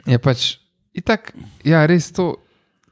je 0.04 0.18
pač 0.18 0.58
itak, 0.92 1.32
ja, 1.64 1.86
res 1.86 2.12
to. 2.12 2.36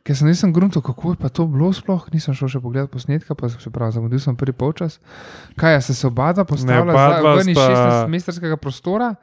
Ker 0.00 0.16
sem 0.16 0.26
nisem 0.26 0.48
grunto, 0.48 0.80
kako 0.80 1.12
je 1.12 1.16
pa 1.16 1.28
to 1.28 1.44
bilo 1.44 1.68
sploh, 1.70 2.08
nisem 2.08 2.32
šel 2.32 2.48
še 2.48 2.60
pogledat 2.60 2.88
posnetka, 2.88 3.34
pa 3.36 3.48
se 3.48 3.70
pravi, 3.70 3.92
zamudil 3.92 4.16
sem 4.18 4.32
prvi 4.32 4.52
polčas. 4.52 4.96
Kaj 5.54 5.82
se 5.82 5.94
se 5.94 6.06
obada 6.06 6.40
postavila 6.42 6.96
ven 7.36 7.44
iz 7.44 7.52
sta- 7.52 8.08
16-metrskega 8.08 8.56
prostora, 8.56 9.14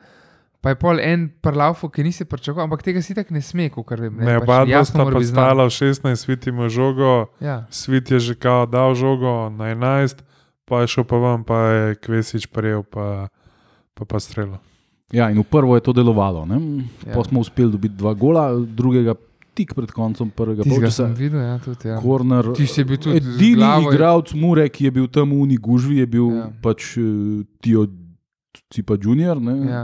pa 0.61 0.69
je 0.69 0.75
pol 0.75 1.01
en 1.01 1.33
prlaufu, 1.41 1.89
ki 1.89 2.05
nisi 2.05 2.25
pričakoval, 2.25 2.69
ampak 2.69 2.83
tega 2.83 3.01
si 3.01 3.17
tako 3.17 3.33
ne 3.33 3.41
sme, 3.41 3.69
kot 3.71 3.89
vem. 3.89 4.21
Ne, 4.21 4.37
pač 4.37 4.43
oba 4.43 4.55
dva 4.59 4.69
jasno 4.69 4.85
sta 4.85 4.97
mora 4.99 5.11
pa 5.11 5.19
biti 5.19 5.31
znano. 5.33 5.45
stala 5.49 5.63
v 5.65 5.73
16, 5.73 6.15
svit 6.15 6.47
ima 6.47 6.69
žogo, 6.69 7.25
Ja. 7.39 7.65
svit 7.69 8.11
je 8.11 8.19
že 8.21 8.33
kao 8.35 8.65
dal 8.65 8.93
žogo 8.93 9.49
na 9.49 9.73
11, 9.73 10.21
pa 10.67 10.81
je 10.81 10.87
šel 10.89 11.03
pa 11.05 11.17
vam, 11.17 11.41
pa 11.41 11.57
je 11.63 11.95
Kvesič 11.97 12.47
prijel, 12.47 12.83
pa 12.83 13.31
pa, 13.93 14.03
pa 14.03 14.19
strelil. 14.19 14.59
Ja, 15.09 15.31
in 15.31 15.37
v 15.37 15.45
prvo 15.45 15.71
je 15.73 15.81
to 15.81 15.93
delovalo. 15.93 16.43
Ne? 16.43 16.83
Ja. 17.01 17.15
Pa 17.15 17.23
smo 17.23 17.39
uspeli 17.39 17.71
dobiti 17.71 17.95
dva 17.95 18.11
gola, 18.13 18.51
drugega 18.53 19.15
tik 19.53 19.71
pred 19.73 19.89
koncem 19.89 20.27
prvega 20.29 20.61
polčasa. 20.61 21.07
videl, 21.09 21.39
ja, 21.39 21.55
tudi. 21.57 21.87
Ja. 21.87 21.95
Korner. 21.97 22.51
Ti 22.53 22.67
si 22.67 22.83
bil 22.83 22.97
tudi 22.97 23.17
Edini 23.17 23.55
glavo 23.55 23.81
je- 23.81 23.87
igralec 23.89 24.33
Mure, 24.33 24.67
ki 24.67 24.83
je 24.83 24.91
bil 24.91 25.07
tam 25.07 25.31
v 25.31 25.39
Uni 25.41 25.57
Gužvi, 25.57 25.97
je 25.97 26.07
bil 26.07 26.27
Ja. 26.29 26.51
pač 26.61 26.97
uh, 26.97 27.07
Tio 27.57 27.87
Cipa 28.69 28.93
Junior. 28.95 29.39
Ne? 29.39 29.55
Ja. 29.65 29.83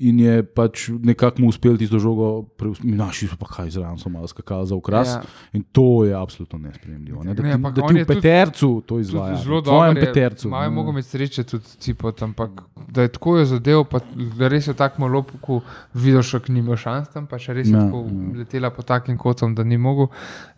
In 0.00 0.14
je 0.16 0.42
pač 0.44 0.88
nekako 0.92 1.42
mu 1.42 1.48
uspel 1.48 1.74
tisto 1.74 1.98
žogo, 1.98 2.26
preusmeriti, 2.54 2.94
naši 2.94 3.26
so 3.26 3.34
pa 3.34 3.46
kaj 3.48 3.70
zraven, 3.70 3.98
so 3.98 4.08
malo 4.08 4.26
skakali 4.26 4.62
za 4.64 4.74
ukras. 4.74 5.08
Ja. 5.08 5.14
Ja. 5.16 5.22
In 5.52 5.64
to 5.64 6.04
je 6.04 6.14
absolutno 6.14 6.58
nespremljivo. 6.60 7.24
Ne? 7.24 7.34
Da 7.34 7.42
Ne, 7.42 7.48
ti, 7.48 7.54
ampak 7.56 7.74
da 7.74 7.82
ti 7.82 7.94
v 7.94 8.06
petercu 8.06 8.82
to 8.82 8.98
izvaja. 8.98 9.36
Zelo 9.36 9.60
dobro. 9.60 9.90
je. 9.90 9.98
petercu. 10.00 10.48
Je 10.48 10.54
ne. 10.54 10.70
mogel 10.70 10.92
imeti 10.92 11.08
sreče 11.08 11.44
tudi 11.44 11.64
cipot, 11.78 12.22
ampak 12.22 12.50
da 12.88 13.02
je 13.02 13.08
tako 13.10 13.36
je 13.36 13.46
zadev, 13.46 13.84
pa 13.84 13.98
da 14.38 14.48
res 14.48 14.66
je 14.66 14.72
v 14.72 14.76
takem 14.76 15.04
lopku 15.04 15.62
videl, 15.92 16.22
še 16.22 16.40
ni 16.48 16.60
imel 16.60 16.76
šans 16.76 17.10
tam, 17.10 17.26
pa 17.26 17.34
še 17.36 17.52
res 17.52 17.66
je 17.66 17.74
Ja, 17.74 17.82
tako 17.82 18.04
ja. 18.04 18.38
letela 18.38 18.70
po 18.70 18.82
takim 18.84 19.18
kotom, 19.18 19.52
da 19.52 19.64
ni 19.64 19.76
mogel. 19.76 20.06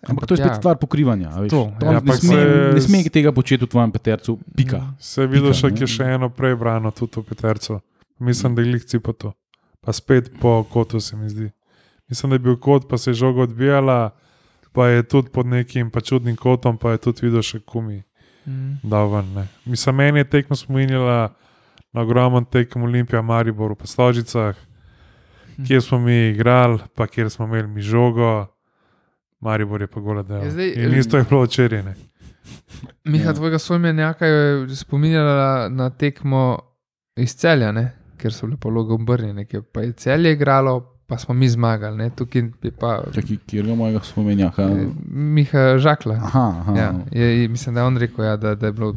Ampak 0.03 0.27
to 0.27 0.35
je 0.35 0.39
spet 0.39 0.53
ja. 0.53 0.55
stvar 0.55 0.77
pokrivanja. 0.77 1.31
a 1.31 1.41
veš. 1.41 1.51
To, 1.51 1.73
To 1.73 1.87
ja, 1.87 1.91
ne, 1.91 1.97
ampak 1.99 2.17
sme, 2.17 2.37
se- 2.37 2.73
ne 2.73 2.81
sme 2.83 3.05
tega 3.07 3.33
početi 3.33 3.65
v 3.65 3.69
tvojem 3.69 3.89
petercu, 3.91 4.37
pika. 4.53 4.85
Se 5.01 5.23
je 5.23 5.29
videl, 5.29 5.53
še, 5.53 5.71
ki 5.71 5.81
je 5.81 5.91
še 5.91 6.05
eno 6.11 6.29
prej 6.29 6.57
brano, 6.57 6.91
tudi 6.91 7.17
v 7.17 7.25
Petercu. 7.25 7.81
Mislim, 8.21 8.55
da 8.55 8.63
je 8.63 8.69
glih 8.69 8.85
po 9.03 9.13
to. 9.13 9.33
Pa 9.81 9.93
spet 9.93 10.31
po 10.41 10.65
kotu 10.65 11.01
se 11.01 11.17
mi 11.17 11.29
zdi. 11.29 11.51
Mislim, 12.09 12.31
da 12.31 12.35
je 12.35 12.39
bil 12.39 12.57
kot, 12.57 12.89
pa 12.89 12.99
se 12.99 13.11
je 13.11 13.15
žoga 13.15 13.43
odbijala, 13.43 14.11
pa 14.73 14.87
je 14.87 15.03
tudi 15.03 15.31
pod 15.31 15.47
nekim 15.47 15.91
pa 15.91 16.01
čudnim 16.01 16.37
kotom, 16.37 16.79
pa 16.79 16.91
je 16.91 16.99
tudi 16.99 17.27
videl 17.27 17.43
še 17.43 17.61
kumi. 17.61 18.03
Mm. 18.47 18.81
dal 18.83 19.09
ven. 19.13 19.33
Ne. 19.35 19.47
Mislim, 19.65 19.97
meni 19.97 20.19
je 20.19 20.25
tekmo 20.25 20.57
spominjala 20.57 21.35
na 21.93 22.01
ogromen 22.01 22.45
tekem 22.45 22.83
Olimpija, 22.83 23.23
Maribor, 23.23 23.75
v 23.81 23.87
Stožicah, 23.87 24.57
kjer 25.67 25.83
smo 25.83 25.99
mi 25.99 26.29
igrali, 26.31 26.79
pa 26.95 27.07
kjer 27.07 27.31
smo 27.31 27.47
imeli 27.47 27.69
mi 27.69 27.83
žogo. 27.83 28.47
Maribor 29.41 29.81
je 29.81 29.87
pa 29.87 30.01
gola 30.01 30.23
del. 30.23 30.45
Ja, 30.45 30.85
In 30.85 30.99
isto 30.99 31.17
je 31.17 31.25
bilo 31.29 31.43
včeraj. 31.43 31.83
Miha, 33.05 33.25
Ja. 33.25 33.35
tvojega 33.35 33.59
soimenjaka 33.59 34.27
je 34.27 34.77
spominjala 34.77 35.69
na 35.69 35.91
tekmo 35.91 36.59
iz 37.17 37.37
celja, 37.37 37.73
ne? 37.73 37.93
Ker 38.21 38.35
so 38.37 38.47
bile 38.47 38.61
pologe 38.61 38.95
obrnjene, 38.95 39.47
pa 39.73 39.85
je 39.87 39.93
celje 39.99 40.33
igralo, 40.37 40.79
pa 41.11 41.19
smo 41.19 41.35
mi 41.35 41.49
zmagali. 41.49 41.97
Ne? 41.97 42.11
Tukaj 42.17 42.43
je 42.63 42.71
pa 42.71 43.01
Čakaj, 43.15 43.41
kjer 43.51 43.67
ga 43.67 43.75
mojega 43.75 44.01
spomenja? 44.07 44.53
Ha? 44.57 44.69
Miha 45.11 45.65
Žakla. 45.79 46.21
Aha, 46.31 46.47
aha. 46.61 46.75
Ja, 46.79 46.91
je, 47.13 47.49
mislim, 47.49 47.75
da 47.75 47.81
je 47.81 47.87
on 47.87 47.97
rekel, 47.99 48.25
ja, 48.25 48.37
da, 48.37 48.55
da 48.55 48.71
je 48.71 48.73
bilo 48.73 48.95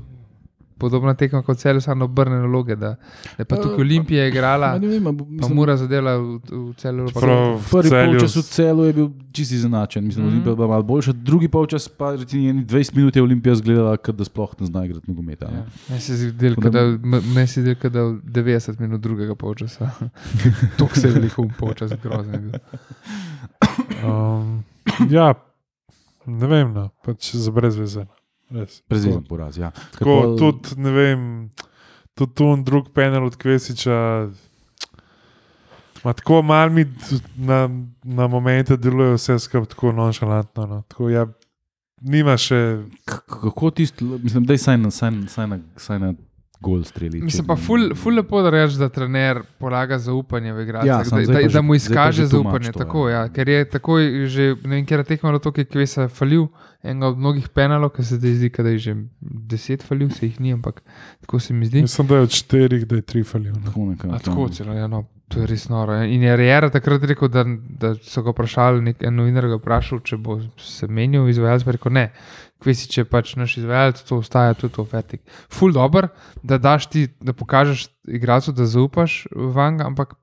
podobna 0.84 1.13
tekma 1.16 1.42
kot 1.42 1.58
celju, 1.58 1.82
samo 1.82 2.06
obrnjene 2.06 2.48
loge. 2.48 2.75
Da, 2.75 2.90
da 2.90 3.40
je 3.40 3.46
pa 3.46 3.56
tukaj 3.58 3.80
Olimpija 3.80 4.28
igrala, 4.28 4.70
Ma, 4.70 4.80
ne 4.80 4.88
vem, 4.90 5.08
a 5.08 5.12
bo- 5.13 5.25
pa 5.25 5.32
mislim, 5.32 5.56
mora 5.56 5.78
zadela 5.78 6.13
v, 6.13 6.25
v 6.44 6.74
celju. 6.75 7.08
Prvi 7.13 7.90
Celju 7.90 8.12
polčas 8.12 8.36
v 8.36 8.44
celu 8.44 8.84
je 8.84 8.94
bil 8.94 9.08
čisti 9.32 9.56
izenačen, 9.56 10.04
mislim, 10.04 10.20
da 10.20 10.24
Mhm. 10.24 10.30
je 10.30 10.36
Olimpija 10.36 10.56
bila 10.56 10.68
malo 10.70 10.84
boljša, 10.86 11.12
drugi 11.13 11.48
polčas 11.50 11.90
pa 11.90 12.12
recimo 12.13 12.50
eni 12.50 12.66
20 12.66 12.96
minut 12.96 13.16
je 13.16 13.24
Olimpija 13.24 13.54
izgledala, 13.54 13.98
kot 13.98 14.16
da 14.16 14.25
sploh 14.25 14.56
ne 14.60 14.66
zna 14.66 14.86
igrati 14.86 15.08
nogometa. 15.08 15.46
Ja. 15.48 15.66
Meni 15.90 16.02
se 16.02 16.32
del, 16.34 16.56
Tako 16.56 16.70
da- 16.70 16.82
da, 16.82 16.98
meni 17.25 17.48
se 17.48 17.62
zdi, 17.62 17.75
da 17.84 18.00
je 18.02 18.16
90 18.24 18.80
minut 18.80 19.02
drugega 19.02 19.36
polčasa. 19.36 19.90
to 20.78 20.88
se 20.92 21.08
je 21.08 21.13
veliko 21.13 21.42
um 21.42 21.52
polčas, 21.54 21.92
grozen 21.94 22.34
je. 22.46 22.60
Um, 24.04 24.63
ja, 25.10 25.34
ne 26.25 26.48
vem, 26.48 26.74
no, 26.74 26.90
pač 27.02 27.36
za 27.36 27.52
brezvezen. 27.52 28.08
Prezrezen 28.88 29.24
poraz. 29.24 29.57
Ja. 29.57 29.72
Tako, 29.91 30.05
tudi, 30.38 30.75
ne 30.77 30.91
vem, 30.91 31.50
tudi 32.13 32.33
tu 32.33 32.43
en 32.45 32.63
drug 32.63 32.89
penal 32.89 33.25
od 33.25 33.36
Kvesiča. 33.36 34.29
Ma 36.03 36.13
tako 36.13 36.41
malo 36.41 36.72
mi 36.72 36.86
na, 37.38 37.69
na 38.03 38.27
momente 38.27 38.77
deluje 38.77 39.13
vse 39.13 39.39
skupaj 39.39 39.65
tako 39.67 39.91
nonšalantno. 39.91 40.65
No. 40.65 40.81
Tako, 40.83 41.10
ja, 41.10 41.27
nima 42.01 42.38
še. 42.38 42.60
K- 43.05 43.19
Kako 43.41 43.72
tisti, 43.72 44.03
mislim, 44.03 44.43
da 44.43 44.53
je 44.53 44.57
saj 44.60 44.77
na, 44.77 44.91
saj, 44.91 45.12
na- 45.12 45.27
saj 45.27 45.48
na, 45.48 45.60
saj 45.77 46.00
na 46.00 46.13
gol 46.63 46.84
streli. 46.88 47.22
Mislim 47.22 47.48
pa, 47.48 47.58
ful, 47.60 47.91
ful 48.00 48.15
lepo, 48.15 48.41
da 48.46 48.51
rečeš, 48.53 48.79
da 48.79 48.88
trener 48.89 49.41
polaga 49.60 50.00
zaupanje 50.00 50.53
v 50.55 50.63
igralce, 50.63 50.88
Ja, 50.88 51.01
ja, 51.03 51.25
da, 51.27 51.39
da, 51.41 51.48
da 51.58 51.62
mu 51.62 51.75
izkaže 51.75 52.25
zaupanje. 52.32 52.72
to, 52.72 52.79
Tako, 52.84 53.10
ja. 53.10 53.25
ja, 53.25 53.29
ker 53.29 53.50
je 53.50 53.65
takoj 53.70 54.08
že, 54.32 54.50
ne 54.63 54.77
vem, 54.77 54.86
kje 54.88 55.01
je 55.01 55.08
tekmo 55.12 55.34
to, 55.39 55.51
ki 55.51 55.65
je 55.65 55.72
Kvesa 55.75 56.08
falil, 56.08 56.48
enega 56.84 57.12
od 57.13 57.20
mnogih 57.20 57.50
penalov, 57.50 57.91
ki 57.96 58.03
se 58.03 58.20
zdaj 58.20 58.38
zdi, 58.39 58.50
da 58.58 58.70
je 58.75 58.79
že 58.79 58.96
deset 59.22 59.84
falil, 59.84 60.10
se 60.10 60.25
jih 60.27 60.39
ni, 60.39 60.53
ampak 60.53 60.82
tako 61.22 61.39
se 61.39 61.53
mi 61.53 61.65
zdi. 61.65 61.82
Mislim, 61.82 62.08
da 62.08 62.22
je 62.22 62.29
od 62.29 62.38
štirih, 62.39 62.88
da 62.88 62.96
je 62.96 63.01
tri 63.01 63.24
falil. 63.24 63.53
No. 63.53 63.65
Tako 63.65 63.86
nekako. 63.91 64.15
A, 64.15 64.20
tako 64.20 64.48
celo, 64.50 64.74
ja, 64.74 64.88
no, 64.88 65.03
to 65.27 65.39
je 65.43 65.48
res 65.48 65.67
noro. 65.70 65.93
ja. 65.93 66.05
In 66.05 66.24
je 66.24 66.38
Rejera 66.38 66.70
takrat 66.70 67.03
rekel, 67.03 67.27
da, 67.32 67.43
da 67.79 67.93
so 68.03 68.24
ga 68.24 68.32
vprašali, 68.36 68.82
nek 68.82 69.03
en 69.03 69.15
novinar 69.15 69.48
ga 69.51 69.60
vprašal, 69.62 70.03
če 70.03 70.17
bo 70.17 70.39
se 70.60 70.88
menil 70.88 71.27
izvajalec, 71.32 71.63
pa 71.63 71.72
je 71.72 71.77
rekel 71.79 71.96
ne. 71.96 72.08
Kvesič 72.63 72.98
je 72.98 73.05
pač 73.05 73.36
naš 73.36 73.58
izvajalec, 73.60 74.01
to 74.08 74.22
ostaja 74.24 74.55
tudi 74.55 74.74
to 74.77 74.86
fetik. 74.88 75.22
Ful 75.51 75.74
dobr, 75.75 76.08
da 76.43 76.58
daš 76.58 76.88
ti, 76.88 77.08
da 77.20 77.36
pokažeš 77.36 77.89
igralcu, 78.08 78.53
da 78.55 78.65
zaupaš 78.70 79.25
vanga, 79.36 79.88
ampak 79.89 80.15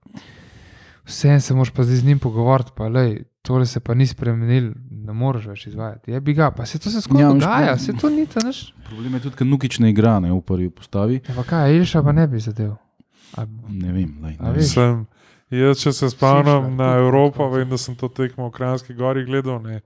vseeno 1.05 1.41
se 1.41 1.55
moraš 1.55 1.71
pa 1.77 1.85
zdaj 1.85 1.97
z 1.97 2.05
njim 2.05 2.19
pogovoriti, 2.19 2.73
pa 2.77 2.89
lej, 2.89 3.25
tole 3.43 3.67
se 3.67 3.81
pa 3.81 3.95
ni 3.95 4.07
spremenil, 4.07 4.73
ne 4.91 5.13
moreš 5.13 5.47
več 5.53 5.67
izvajati. 5.67 6.11
Je 6.11 6.21
bi 6.21 6.35
ga, 6.35 6.51
pa 6.51 6.67
se 6.67 6.79
to 6.79 6.91
se 6.91 7.01
skozi 7.01 7.23
Ja, 7.23 7.29
ja, 7.29 7.35
dogaja, 7.35 7.79
se 7.79 7.93
to 7.93 8.11
ni 8.11 8.27
ta 8.27 8.41
naš. 8.45 8.73
Problem 8.89 9.15
je 9.15 9.21
tudi, 9.21 9.37
ker 9.37 9.47
Nukič 9.47 9.79
ne 9.85 9.91
igra 9.91 10.19
ne, 10.21 10.33
v 10.33 10.41
prvi 10.41 10.71
postavi. 10.71 11.21
Ja, 11.29 11.37
pa 11.37 11.45
kaj, 11.45 11.77
Ilša 11.77 12.03
pa 12.03 12.13
ne 12.13 12.29
bi 12.29 12.41
zadev. 12.41 12.77
A, 13.37 13.47
Ne 13.69 13.93
vem. 13.93 14.17
Lej, 14.23 14.37
ne 14.41 14.53
vem. 14.53 15.07
Jaz, 15.51 15.81
če 15.83 15.93
se 15.93 16.11
spomnim 16.13 16.77
na 16.79 16.93
Evropo, 17.03 17.49
vem, 17.51 17.67
da 17.71 17.79
sem 17.79 17.97
to 17.99 18.09
tekmo 18.09 18.47
v 18.49 18.55
Kranjski 18.55 18.95
gori 18.95 19.25
gledal, 19.27 19.59
ne, 19.63 19.81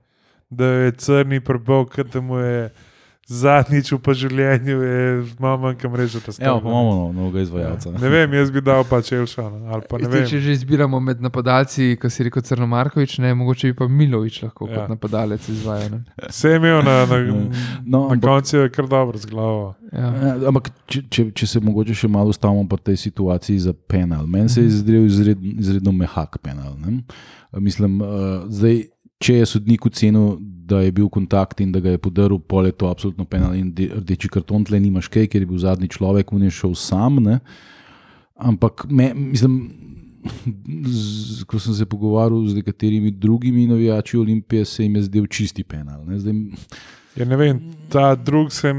da 0.49 0.65
je 0.65 0.91
crni 0.93 1.39
prebal, 1.41 1.85
da 2.05 2.21
mu 2.21 2.37
je 2.37 2.69
zadnjič 3.27 3.89
v 3.91 4.13
življenju, 4.13 4.75
je 4.83 4.97
malo 5.39 5.57
manj 5.59 5.75
kam 5.75 5.95
reči, 5.95 6.19
da 6.19 6.29
ste. 6.29 6.43
Pa 6.43 6.59
imamo 6.59 6.91
no- 6.91 7.11
novega 7.11 7.41
izvajalca. 7.41 7.89
Ne 7.91 8.09
vem, 8.09 8.33
jaz 8.33 8.51
bi 8.51 8.61
dal 8.61 8.83
pa 8.83 9.01
Čelšana. 9.01 9.65
Ali 9.67 9.81
pa 9.81 9.97
Zdaj, 9.97 10.27
če 10.27 10.39
že 10.39 10.51
izbiramo 10.53 10.99
med 10.99 11.17
napadalci, 11.19 11.97
kot 11.97 12.11
si 12.11 12.23
rekel 12.23 12.43
Crno 12.43 12.67
Markovič, 12.67 13.17
ne, 13.17 13.33
mogoče 13.33 13.67
bi 13.67 13.73
pa 13.73 13.87
Milovič 13.87 14.43
lahko 14.43 14.67
ja. 14.67 14.71
Ja. 14.71 14.77
kot 14.77 14.89
napadalec 14.91 15.41
izvajal. 15.41 15.89
ne. 15.89 16.03
Vse 16.29 16.45
je 16.47 16.55
imel 16.55 16.83
na, 16.83 16.95
na, 17.03 17.17
No, 17.83 17.99
na 17.99 18.13
ampak, 18.13 18.21
koncu, 18.21 18.57
je 18.57 18.69
kar 18.69 18.85
dobro 18.87 19.17
z 19.17 19.25
glavo. 19.25 19.73
Ja. 19.91 20.13
eh, 20.13 20.45
ampak 20.45 20.69
če, 20.85 21.01
če, 21.09 21.31
če 21.33 21.47
se 21.47 21.59
mogoče 21.61 21.93
še 21.95 22.07
malo 22.07 22.29
ustavimo 22.29 22.67
pri 22.67 22.77
tej 22.83 22.97
situaciji 22.99 23.57
za 23.59 23.73
penal. 23.73 24.27
Meni 24.27 24.49
se 24.49 24.61
je 24.61 24.67
Mhm. 24.67 24.77
zdel 24.77 25.01
izred, 25.03 25.39
izredno 25.41 25.91
mehak 25.93 26.37
penal. 26.37 26.77
Ne? 26.77 27.01
Mislim, 27.53 27.97
uh, 27.97 28.07
zdaj, 28.45 28.83
če 29.17 29.33
je 29.35 29.45
sodnik 29.47 29.85
ocenil, 29.85 30.35
da 30.65 30.79
je 30.79 30.91
bil 30.91 31.07
kontakt 31.07 31.61
in 31.61 31.71
da 31.71 31.79
ga 31.79 31.89
je 31.89 31.97
podaril, 31.99 32.39
pol 32.39 32.65
je 32.65 32.73
to 32.73 32.87
absolutno 32.87 33.23
penal 33.23 33.53
in 33.53 33.71
de- 33.71 33.91
rdeči 33.95 34.27
karton 34.27 34.63
tle 34.63 34.79
nimaš 34.79 35.07
kaj, 35.07 35.27
ker 35.27 35.41
je 35.41 35.45
bil 35.45 35.57
zadnji 35.57 35.87
človek, 35.87 36.31
on 36.31 36.41
je 36.41 36.51
šel 36.51 36.73
sam. 36.75 37.19
Ne? 37.19 37.39
Ampak, 38.35 38.85
me, 38.89 39.13
mislim, 39.15 39.59
z, 40.83 41.43
ko 41.43 41.59
sem 41.59 41.73
se 41.73 41.85
pogovarjal 41.85 42.47
z 42.47 42.55
nekaterimi 42.55 43.11
drugimi 43.11 43.67
navijači 43.67 44.17
Olimpije, 44.17 44.65
se 44.65 44.83
jim 44.83 44.95
je 44.95 45.03
zdel 45.03 45.25
čisti 45.27 45.63
penal. 45.63 46.03
Ne? 46.03 46.19
Zdaj, 46.19 46.33
Ja, 47.15 47.23
ne 47.23 47.37
vem, 47.37 47.59
ta 47.87 48.15
drug 48.15 48.51
sem. 48.51 48.75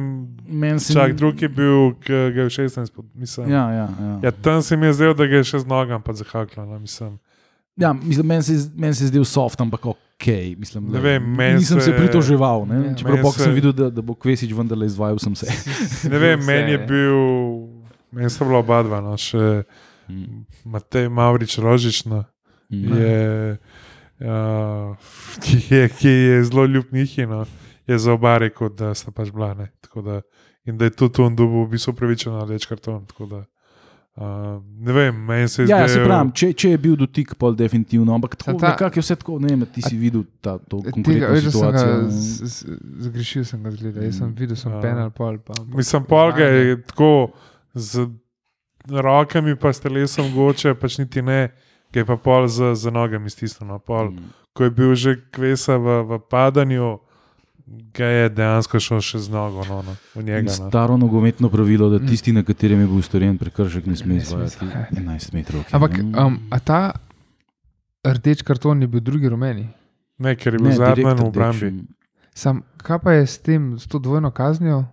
meni 0.46 0.76
se 0.76 0.92
Čak, 0.92 1.14
drug 1.14 1.40
je 1.40 1.48
bil, 1.48 1.94
ki 1.96 2.12
ga 2.12 2.42
je 2.42 2.44
v 2.44 2.50
16, 2.50 2.90
pod- 2.90 3.06
mislim. 3.14 3.48
Ja, 3.48 3.70
ja, 3.70 3.88
ja. 3.90 4.20
Ja, 4.22 4.30
tam 4.32 4.60
se 4.60 4.76
mi 4.76 4.86
je 4.86 4.92
zdelo, 4.92 5.14
da 5.14 5.24
ga 5.24 5.36
je 5.36 5.44
še 5.46 5.58
z 5.58 5.66
nogam 5.66 6.02
pa 6.02 6.12
zahaklo. 6.12 6.66
No, 6.66 6.76
mislim. 6.78 7.16
Ja, 7.76 7.92
mislim, 7.92 8.26
meni 8.26 8.42
se, 8.42 8.52
men 8.74 8.94
se 8.94 9.04
je 9.04 9.08
zdel 9.08 9.24
soft, 9.24 9.60
ampak 9.60 9.86
ok. 9.86 10.26
Mislim, 10.56 10.84
Ne 10.84 10.90
da- 10.90 11.00
vem, 11.00 11.22
meni 11.26 11.54
nisem 11.56 11.76
se, 11.76 11.84
se- 11.84 11.90
se 11.90 11.96
pritoževal. 11.96 12.66
Ne? 12.66 12.76
Ja. 12.82 12.94
Čeprav 12.94 13.18
bok 13.20 13.34
sem 13.34 13.44
se- 13.44 13.50
videl, 13.52 13.72
da, 13.72 13.90
da 13.90 14.00
bo 14.00 14.14
Kvesič 14.14 14.50
vendarle 14.50 14.86
izvajal 14.86 15.18
sem 15.18 15.34
se. 15.34 15.46
Ne 16.08 16.18
vem, 16.18 16.40
meni 16.40 16.72
je 16.72 16.78
ne. 16.78 16.86
bil, 16.86 17.18
meni 18.10 18.30
sta 18.30 18.44
bila 18.44 18.58
oba 18.58 18.82
dva, 18.82 19.00
no, 19.02 19.16
še 19.16 19.64
Mm. 20.08 20.44
Matej 20.64 21.08
Maurič 21.08 21.58
Rožič, 21.58 22.04
no, 22.04 22.24
Mm. 22.70 22.94
je, 22.94 23.58
uh, 24.20 24.94
ki, 25.40 25.56
je, 25.68 25.88
ki 25.90 26.08
je 26.08 26.44
zelo 26.44 26.64
ljub 26.64 26.84
njih, 26.92 27.18
no, 27.26 27.40
je 27.84 27.98
za 27.98 28.12
oba 28.12 28.38
rekel, 28.38 28.68
da 28.70 28.94
sta 28.94 29.10
pač 29.10 29.30
blane. 29.30 29.66
In 30.64 30.78
da 30.78 30.84
je 30.84 30.90
tudi 30.92 31.20
on 31.20 31.34
dobil 31.34 31.64
v 31.64 31.70
bistvu 31.70 31.92
pravičen 31.92 32.32
na 32.32 32.44
reč 32.44 32.66
karton. 32.66 33.02
tako 33.04 33.26
Da, 33.26 33.44
uh, 34.16 34.24
ne 34.78 34.92
vem, 34.92 35.14
meni 35.16 35.48
se 35.48 35.62
je 35.62 35.66
Ja, 35.66 35.78
ja, 35.78 35.88
se 35.88 35.94
zdelo- 35.94 36.06
pravim, 36.06 36.32
če, 36.32 36.52
če 36.54 36.70
je 36.70 36.78
bil 36.78 36.96
dotik, 36.96 37.34
pol 37.34 37.54
definitivno, 37.54 38.12
ampak 38.12 38.36
tako, 38.36 38.58
Ta- 38.58 38.70
nekako 38.70 38.94
je 38.94 39.02
vse 39.02 39.16
tako, 39.16 39.38
ne 39.38 39.48
vem, 39.48 39.66
ti 39.66 39.82
si 39.82 39.96
videl 39.96 40.24
ta, 40.40 40.58
to 40.58 40.78
Tega, 40.78 40.90
konkretno 40.92 41.28
da 41.28 41.36
sem 41.36 41.42
ga 41.42 41.50
situacijo. 41.50 42.10
z- 42.10 42.44
z- 42.46 42.78
zgrešil, 43.00 43.44
sem 43.44 43.62
ga 43.62 43.70
zgledal. 43.70 44.02
Jaz 44.02 44.16
sem 44.16 44.34
videl, 44.34 44.56
sem 44.56 44.72
Ja. 44.72 44.80
penal, 44.80 45.10
pol 45.12 45.38
pa. 45.38 45.52
Mislim, 45.66 46.04
pol 46.04 46.32
ga 46.32 46.44
je 46.46 46.82
tako 46.84 47.30
z 47.74 48.08
rokami, 48.86 49.54
pa 49.54 49.68
s 49.68 49.80
telesom 49.80 50.32
goče, 50.32 50.74
pač 50.74 50.98
niti 50.98 51.22
ne, 51.22 51.50
ga 51.92 52.00
je 52.00 52.06
pa 52.06 52.16
pol 52.16 52.46
z, 52.46 52.74
z 52.74 52.86
nogami 52.88 53.26
stisnjeno. 53.26 53.78
Pol, 53.80 54.10
Mm. 54.10 54.30
ko 54.52 54.64
je 54.64 54.70
bil 54.72 54.94
že 54.94 55.16
kvesa 55.28 55.76
v, 55.76 55.86
v 56.04 56.18
padanju, 56.22 56.98
ga 57.66 58.06
je 58.06 58.28
dejansko 58.30 58.80
šel 58.80 59.00
še 59.02 59.18
z 59.26 59.32
nogo 59.32 59.64
no, 59.66 59.80
no, 59.82 59.96
v 60.14 60.22
njega. 60.22 60.46
No. 60.46 60.54
Staro 60.54 60.96
nogometno 60.96 61.50
pravilo, 61.50 61.88
da 61.90 61.98
tisti, 61.98 62.32
na 62.32 62.44
katerem 62.46 62.84
je 62.84 62.86
bil 62.86 63.02
storjen 63.02 63.38
prekršek, 63.38 63.86
ne 63.90 63.96
sme 63.98 64.14
Ne 64.14 64.22
izvajati 64.22 64.62
izvajati. 64.62 65.00
11 65.02 65.34
metrov. 65.34 65.64
Ampak, 65.74 65.98
um, 65.98 66.38
a 66.50 66.58
ta 66.58 66.80
rdeč 68.06 68.42
karton 68.46 68.82
je 68.82 68.88
bil 68.88 69.02
drugi 69.02 69.28
rumeni? 69.28 69.66
Ne, 70.18 70.36
ker 70.38 70.54
je 70.54 70.62
bil 70.62 70.72
zadnji 70.72 71.04
v 71.04 71.26
obrambi. 71.26 71.72
Sam, 72.36 72.62
kaj 72.78 73.00
pa 73.02 73.16
je 73.16 73.26
s 73.26 73.38
tem, 73.42 73.74
s 73.78 73.90
to 73.90 73.98
dvojno 73.98 74.30
kaznijo? 74.30 74.84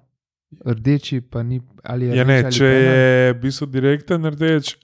Rdeči 0.65 1.21
pa 1.21 1.43
ni, 1.43 1.61
ali 1.83 2.09
je 2.09 2.17
Ja, 2.17 2.25
ne, 2.25 2.41
rdeč 2.41 2.45
ali 2.45 2.57
če 2.57 2.65
penal? 2.65 2.97
je 2.97 3.33
bil 3.33 3.69
direkten 3.73 4.25
rdeč, 4.25 4.75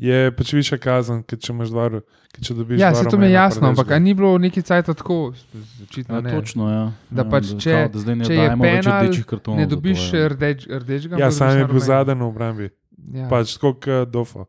je 0.00 0.30
pač 0.32 0.52
višja 0.52 0.78
kazen, 0.78 1.20
ker 1.22 1.36
če 1.36 1.52
imaš 1.52 1.68
dva, 1.68 1.84
ker 2.30 2.40
če 2.40 2.54
dobiš 2.54 2.78
Ja, 2.78 2.88
se 2.94 3.04
to 3.04 3.18
mi 3.18 3.26
je 3.26 3.32
jasno, 3.32 3.68
ampak 3.68 3.90
ni 3.98 4.14
bilo 4.14 4.38
neki 4.38 4.62
cajt 4.62 4.88
tako, 4.94 5.34
očitno 5.82 6.14
Ja, 6.14 6.20
ne. 6.20 6.30
točno, 6.32 6.68
ja. 6.68 6.84
Da 7.10 7.22
ja, 7.22 7.28
pač 7.28 7.50
če- 7.54 7.74
kao, 7.74 7.88
da 7.88 7.98
zdaj 7.98 8.16
ne 8.16 8.24
če 8.24 8.32
je 8.32 8.46
več 8.46 8.60
penal, 8.60 9.02
rdečih 9.02 9.26
kartonov. 9.26 9.56
Ne 9.56 9.64
za 9.64 9.68
to, 9.68 9.74
dobiš 9.74 10.00
ja. 10.10 10.28
rdeč, 10.28 10.64
rdečega. 10.66 11.14
Ja, 11.18 11.28
sam 11.30 11.48
dobiš 11.48 11.58
je 11.58 11.66
bil 11.66 11.80
zadnji 11.82 12.14
v 12.16 12.24
obrambi. 12.24 12.70
Ja. 13.12 13.28
Pač 13.28 13.52
tako 13.54 13.74
kot 13.76 14.08
Dofo. 14.08 14.46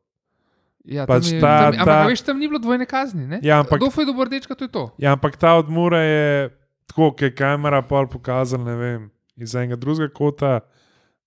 Ja, 0.84 1.03
pač 1.05 1.27
tam 1.27 1.36
je, 1.36 1.41
ta- 1.41 1.58
tam, 1.62 1.74
ampak 1.74 1.86
ta- 1.86 2.00
a 2.00 2.08
veš, 2.08 2.22
tam 2.22 2.39
ni 2.39 2.48
bilo 2.48 2.60
dvojne 2.60 2.86
kazni. 2.86 3.27
Ne? 3.27 3.38
Ja, 3.41 3.60
ampak- 3.60 3.77
Dofo 3.77 4.01
je 4.01 4.08
dobil 4.08 4.25
rdečka, 4.25 4.55
to 4.55 4.63
je 4.63 4.72
to. 4.72 4.86
Ja, 4.98 5.12
ampak 5.12 5.36
ta 5.36 5.53
odmora 5.53 6.00
je 6.00 6.50
tako, 6.88 7.12
ki 7.12 7.25
je 7.25 7.34
kamera 7.34 7.81
pol 7.81 8.08
pokazala, 8.08 8.63
ne 8.63 8.75
vem, 8.75 9.01
iz 9.36 9.51
enega 9.51 9.75
drugega 9.75 10.10
kota, 10.10 10.60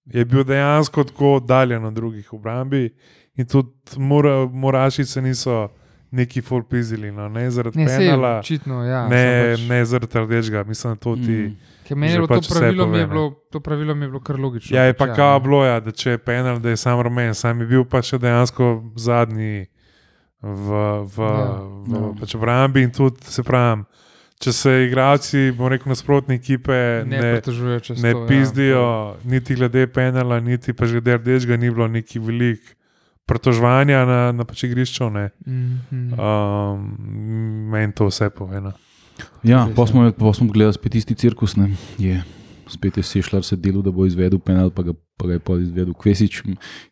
je 0.07 0.25
bil 0.25 0.43
dejansko 0.43 1.04
tako 1.04 1.37
oddaljen 1.38 1.85
od 1.85 1.93
drugih 1.93 2.33
obrambi 2.33 2.90
in 3.37 3.47
tudi 3.47 3.69
mora, 3.99 4.47
morašice 4.47 5.23
niso 5.23 5.69
neki 6.11 6.41
full 6.41 6.62
pizili, 6.62 7.11
no, 7.11 7.29
ne 7.29 7.50
zaradi 7.50 7.79
Ne, 7.79 7.87
penala, 7.88 8.38
očitno, 8.38 8.85
ja. 8.85 9.09
ne, 9.09 9.25
pač, 9.53 9.61
ne 9.69 9.85
zaradi 9.85 10.19
rdečega, 10.19 10.64
mislim, 10.64 10.93
da 10.93 10.99
to 10.99 11.17
ti. 11.17 11.38
Mm. 11.43 11.57
Ker 11.85 11.97
meni 11.97 12.12
je 12.12 12.21
to 12.21 12.26
pač 12.26 12.47
vse 12.47 12.55
pravilo, 12.55 12.87
mi 12.87 12.99
je 12.99 13.07
bilo, 13.07 13.25
to 13.50 13.61
pravilo 13.61 13.95
mi 13.95 14.05
je 14.05 14.09
bilo 14.09 14.21
kar 14.21 14.38
logično. 14.38 14.76
Ja, 14.76 14.83
je 14.83 14.95
pač, 14.95 15.09
pa 15.09 15.14
kao 15.14 15.41
bilo, 15.41 15.64
ja, 15.64 15.81
da 15.81 15.91
če 15.93 16.11
je 16.11 16.19
penal, 16.19 16.59
da 16.59 16.71
je 16.71 16.76
sam 16.76 17.00
rumen, 17.00 17.35
sam 17.35 17.61
je 17.61 17.67
bil 17.67 17.85
pa 17.85 18.00
še 18.00 18.19
dejansko 18.19 18.69
zadnji 18.97 19.67
v, 20.41 20.69
v, 21.05 21.19
Ja, 21.19 21.59
v 21.83 21.93
ja. 21.93 22.12
pač 22.21 22.35
obrambi 22.35 22.83
in 22.83 22.91
tudi 22.91 23.25
se 23.25 23.43
pravim. 23.43 23.85
Če 24.37 24.53
se 24.53 24.73
igralci, 24.85 25.53
bom 25.53 25.69
rekel, 25.69 25.88
nasprotne 25.88 26.35
ekipe 26.35 26.75
ne, 27.07 27.19
ne, 27.19 27.29
ne 27.97 28.12
to. 28.12 28.25
pizdijo, 28.26 28.81
Ja. 28.81 29.21
niti 29.25 29.55
glede 29.55 29.87
penala, 29.87 30.41
niti 30.41 30.73
pa 30.73 30.87
že 30.87 31.00
glede 31.00 31.17
rdečega, 31.17 31.57
ni 31.57 31.71
bilo 31.71 31.87
neki 31.88 32.19
velik 32.19 32.61
pritoževanja 33.26 34.04
na, 34.04 34.21
na 34.33 34.45
pač 34.45 34.64
igrišču. 34.69 35.11
ne. 35.11 35.31
Mhm. 35.47 36.14
Um, 36.19 37.71
Meni 37.71 37.93
to 37.93 38.09
vse 38.09 38.31
pove. 38.31 38.61
No. 38.61 38.73
Ja, 39.43 39.69
pa 39.76 39.87
smo, 39.87 40.11
pa 40.12 40.33
smo 40.35 40.50
gledali 40.52 40.75
spet 40.75 40.95
isti 40.95 41.14
cirkus. 41.14 41.57
Ne. 41.57 41.71
Je. 41.99 42.23
Spet 42.69 42.97
je 42.97 43.02
sešljal 43.02 43.43
se 43.43 43.57
delu, 43.57 43.83
da 43.83 43.93
bo 43.93 44.07
izvedel 44.07 44.38
penal, 44.40 44.71
pa 44.71 44.83
ga, 44.83 44.95
pa 45.21 45.28
ga 45.28 45.37
je 45.37 45.38
pa 45.38 45.59
izvedel 45.61 45.95
Kvesič 45.95 46.43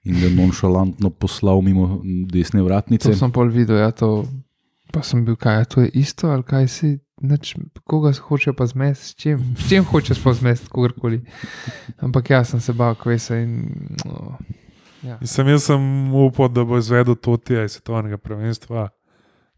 in 0.05 0.19
ga 0.21 0.29
nonšalantno 0.37 1.11
poslal 1.11 1.63
mimo 1.65 2.03
desne 2.05 2.63
vratnice. 2.63 3.09
To 3.09 3.17
sem 3.17 3.33
pol 3.33 3.49
videl, 3.49 3.81
ja, 3.81 3.89
to, 3.91 4.27
pa 4.93 5.01
sem 5.01 5.25
bil, 5.25 5.39
kaj, 5.41 5.63
a 5.63 5.65
to 5.65 5.87
je 5.87 5.91
isto 5.97 6.29
ali 6.29 6.45
kaj 6.45 6.69
si. 6.69 6.99
Neč, 7.23 7.55
koga 7.87 8.11
se 8.13 8.21
hoče 8.21 8.51
pa 8.59 8.67
zmesti, 8.67 9.07
s 9.07 9.15
čim, 9.15 9.43
s 9.55 9.69
čim 9.71 9.85
hočeš 9.87 10.19
pa 10.25 10.33
zmesti, 10.35 10.67
kogarkoli. 10.69 11.21
Ampak 12.03 12.33
jaz 12.35 12.51
sem 12.51 12.61
se 12.61 12.75
bal, 12.75 12.97
kvesa 12.99 13.39
in. 13.39 13.63
Oh, 14.05 14.35
ja. 15.03 15.19
In 15.21 15.27
sem 15.27 15.49
jaz 15.49 15.67
sem 15.67 16.15
upal, 16.15 16.49
da 16.49 16.65
bo 16.65 16.79
izvedel 16.79 17.15
to 17.15 17.37
tija 17.37 17.65
iz 17.65 17.77
svetovnega 17.77 18.19
prvenstva, 18.19 18.89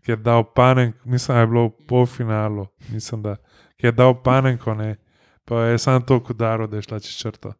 ki 0.04 0.12
je 0.12 0.16
dal 0.16 0.44
panek, 0.44 0.94
mislim, 1.04 1.34
da 1.34 1.40
je 1.40 1.46
bilo 1.46 1.66
v 1.66 1.86
polfinalu, 1.88 2.66
mislim, 2.92 3.22
da 3.22 3.36
je 3.78 3.92
dal 3.92 4.14
panenko, 4.22 4.74
ne, 4.74 4.96
pa 5.44 5.60
je 5.60 5.78
sam 5.78 6.02
to 6.02 6.20
kodaro, 6.20 6.66
da 6.66 6.76
je 6.76 6.82
šla 6.82 7.00
čez 7.00 7.16
črto. 7.16 7.52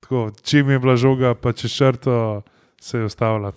Tako, 0.00 0.30
čim 0.42 0.70
je 0.70 0.78
bila 0.78 0.96
žoga, 0.96 1.34
pa 1.34 1.52
čez 1.52 1.72
črto 1.76 2.42
se 2.80 2.98
je 2.98 3.04
ustavila. 3.04 3.52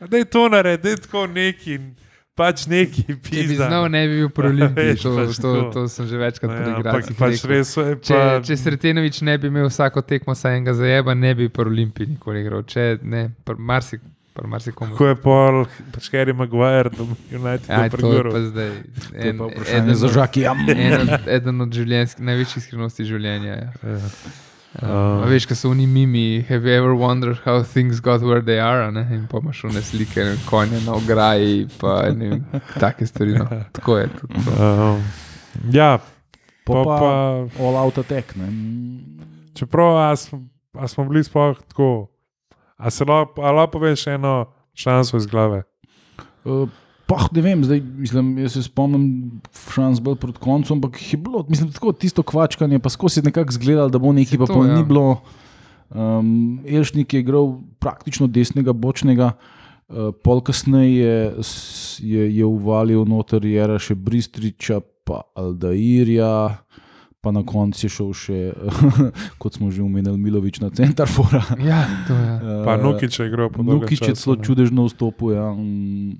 Da 0.00 0.16
je 0.16 0.24
to 0.24 0.48
narediti, 0.48 1.02
tako 1.02 1.26
neki, 1.26 1.78
pač 2.36 2.66
neki 2.68 3.02
Če 3.06 3.14
bi 3.14 3.20
pizda. 3.24 3.66
znal, 3.66 3.88
ne 3.88 4.02
bi 4.08 4.18
bil 4.20 4.28
pri 4.30 4.50
Olimpiji. 4.52 4.96
To, 5.02 5.14
pač 5.16 5.36
to, 5.36 5.52
tako. 5.54 5.70
to 5.72 5.86
sem 5.88 6.06
že 6.06 6.18
večkrat 6.20 6.50
ja, 6.52 6.74
igralcih 6.78 7.16
pač 7.16 7.32
je 7.32 7.62
Če, 8.02 8.12
pa, 8.12 8.40
če 8.44 8.56
Sretenovič 8.60 9.22
ne 9.24 9.38
bi 9.38 9.48
imel 9.48 9.66
vsako 9.66 10.04
tekmo 10.04 10.36
saj 10.36 10.58
enega 10.58 10.76
zajeba, 10.76 11.14
ne 11.14 11.32
bi 11.34 11.48
pri 11.48 11.66
Olimpiji 11.66 12.12
nikoli 12.12 12.44
igral. 12.44 12.62
Če 12.62 12.98
ne, 13.02 13.30
marsik. 13.58 14.04
Kako 14.36 15.06
je 15.06 15.14
pol, 15.16 15.62
pač 15.94 16.10
Harry 16.12 16.34
Maguire, 16.36 16.90
da 16.92 17.04
bi 17.08 17.14
United 17.32 17.70
Ja, 17.72 17.88
to 17.88 18.12
je 18.12 18.24
pa 18.28 18.40
zdaj. 18.44 18.68
To 18.84 19.16
je 19.16 19.30
En, 19.30 19.38
pa 19.38 19.62
eden 19.72 19.94
za 19.96 20.06
od- 20.06 20.12
žaki. 20.12 20.40
Ja. 20.44 20.52
En 20.52 20.92
od, 21.00 21.14
eden 21.26 21.60
od 21.60 21.72
življenjskih, 21.72 22.20
največjih 22.20 22.64
skrivnosti 22.64 23.06
življenja. 23.08 23.54
Ja. 23.54 23.70
Ja. 23.80 24.10
Uh, 24.82 25.24
veš, 25.28 25.46
kaj 25.48 25.56
so 25.56 25.70
oni 25.70 25.86
mimi, 25.86 26.42
have 26.48 26.68
you 26.68 26.74
ever 26.76 26.92
wondered 26.92 27.38
how 27.44 27.62
things 27.62 28.00
got 28.00 28.20
where 28.20 28.42
they 28.44 28.60
are? 28.60 28.82
a 28.82 28.90
Ne? 28.90 29.06
In 29.14 29.26
pa 29.30 29.38
imaš 29.38 29.64
one 29.64 29.82
slike, 29.82 30.24
ne, 30.24 30.36
konje 30.50 30.80
na 30.84 30.94
ograji, 30.94 31.68
pa 31.80 32.10
ne 32.12 32.28
vem, 32.28 32.44
take 32.80 33.06
stvari. 33.06 33.38
No. 33.38 33.46
Tako 33.72 33.98
je. 33.98 34.08
Tudi, 34.20 34.44
to. 34.44 34.52
Um, 34.64 35.02
ja, 35.72 35.98
Pa, 36.66 36.82
pa, 36.82 36.98
pa, 36.98 37.10
all 37.62 37.76
out 37.78 37.98
attack. 37.98 38.34
Ne. 38.34 38.50
čeprav 39.54 40.10
a 40.10 40.16
smo, 40.16 40.48
a 40.74 40.88
smo 40.88 41.04
bili 41.04 41.24
sploh 41.24 41.58
tako, 41.68 42.08
a 42.76 42.90
se 42.90 43.04
a 43.36 43.50
lahko 43.52 43.70
poveš 43.78 44.06
eno 44.06 44.52
šanso 44.74 45.16
iz 45.16 45.26
glave. 45.26 45.62
Uh, 46.44 46.68
Pa, 47.06 47.20
ne 47.30 47.42
vem, 47.42 47.62
zdaj, 47.62 47.80
mislim, 47.80 48.32
jaz 48.42 48.56
se 48.56 48.64
spomnim 48.66 49.04
šans 49.70 50.00
bolj 50.02 50.16
proti 50.18 50.40
koncu, 50.42 50.74
ampak 50.74 50.98
je 51.12 51.18
bilo, 51.22 51.44
mislim, 51.48 51.70
tako 51.72 51.92
tisto 51.94 52.22
kvačkanje, 52.26 52.80
pa 52.82 52.90
skozi 52.90 53.22
nekako 53.22 53.54
zgledal, 53.54 53.90
da 53.94 54.00
bo 54.02 54.10
nekaj, 54.12 54.40
pa 54.42 54.48
to, 54.50 54.56
pa 54.58 54.66
ja. 54.66 54.74
ni 54.74 54.84
bilo. 54.84 55.20
Um, 55.94 56.64
Elšnik 56.66 57.14
je 57.14 57.20
igral 57.22 57.52
praktično 57.78 58.26
desnega 58.26 58.74
bočnega, 58.74 59.30
uh, 59.38 60.10
pol 60.26 60.42
kasneje 60.42 60.98
je, 60.98 61.46
je, 62.02 62.26
je 62.40 62.44
uvalil 62.44 63.06
noter 63.06 63.46
Jera 63.46 63.78
še 63.78 63.94
Bristriča, 63.94 64.80
pa 65.06 65.22
Aldairja, 65.38 66.58
pa 67.20 67.30
na 67.30 67.42
koncu 67.42 67.80
je 67.80 67.90
šel 67.90 68.10
še, 68.12 68.38
kot 69.40 69.54
smo 69.54 69.70
že 69.70 69.82
omenili, 69.82 70.14
Milovič 70.16 70.60
na 70.60 70.70
center 70.70 71.06
fora. 71.06 71.42
Ja, 71.60 71.82
to 72.06 72.14
je. 72.14 72.32
Pa 72.62 72.76
Nukič 72.76 73.12
je 73.12 73.26
igral 73.26 73.50
po 73.50 73.60
dolgem 73.60 73.82
Nukič 73.82 74.00
je 74.00 74.14
celo 74.14 74.36
čudežno 74.36 74.84
vstopil 74.84 75.32
ja, 75.32 75.50
mm, 75.50 76.12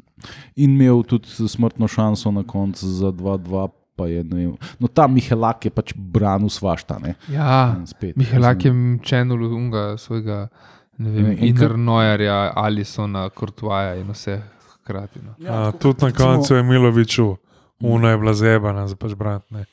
in 0.56 0.70
imel 0.72 1.02
tudi 1.02 1.28
smrtno 1.28 1.86
šanso 1.86 2.30
na 2.30 2.42
koncu 2.42 2.82
za 2.82 3.08
2-2. 3.08 3.68
Pa 3.96 4.04
je, 4.06 4.20
ne 4.20 4.36
vem, 4.36 4.50
no, 4.76 4.88
ta 4.88 5.06
Mihelak 5.06 5.64
je 5.64 5.70
pač 5.70 5.94
branil 5.96 6.52
svašta. 6.52 6.98
Ne, 6.98 7.14
Ja, 7.26 7.80
spet, 7.86 8.12
Mihelak 8.12 8.60
je 8.60 8.72
čenul 9.00 9.40
unga 9.46 9.96
svojega, 9.96 10.52
ne 10.98 11.08
vem, 11.08 11.22
Ne, 11.22 11.32
in 11.32 11.56
kar- 11.56 11.72
Innernojarja, 11.72 12.52
Alisona, 12.52 13.24
Kurtvaja 13.30 13.94
in 13.96 14.10
vse 14.12 14.36
hkrati. 14.76 15.24
No. 15.24 15.32
A, 15.40 15.72
tako 15.72 15.78
tudi 15.94 16.04
na 16.04 16.10
koncu 16.12 16.54
je 16.54 16.62
Miloviču, 16.62 17.36
una 17.80 18.10
je 18.10 18.18
bila 18.18 18.34
zebana 18.34 18.84
za 18.84 18.96
pač 18.96 19.14
brantne. 19.14 19.64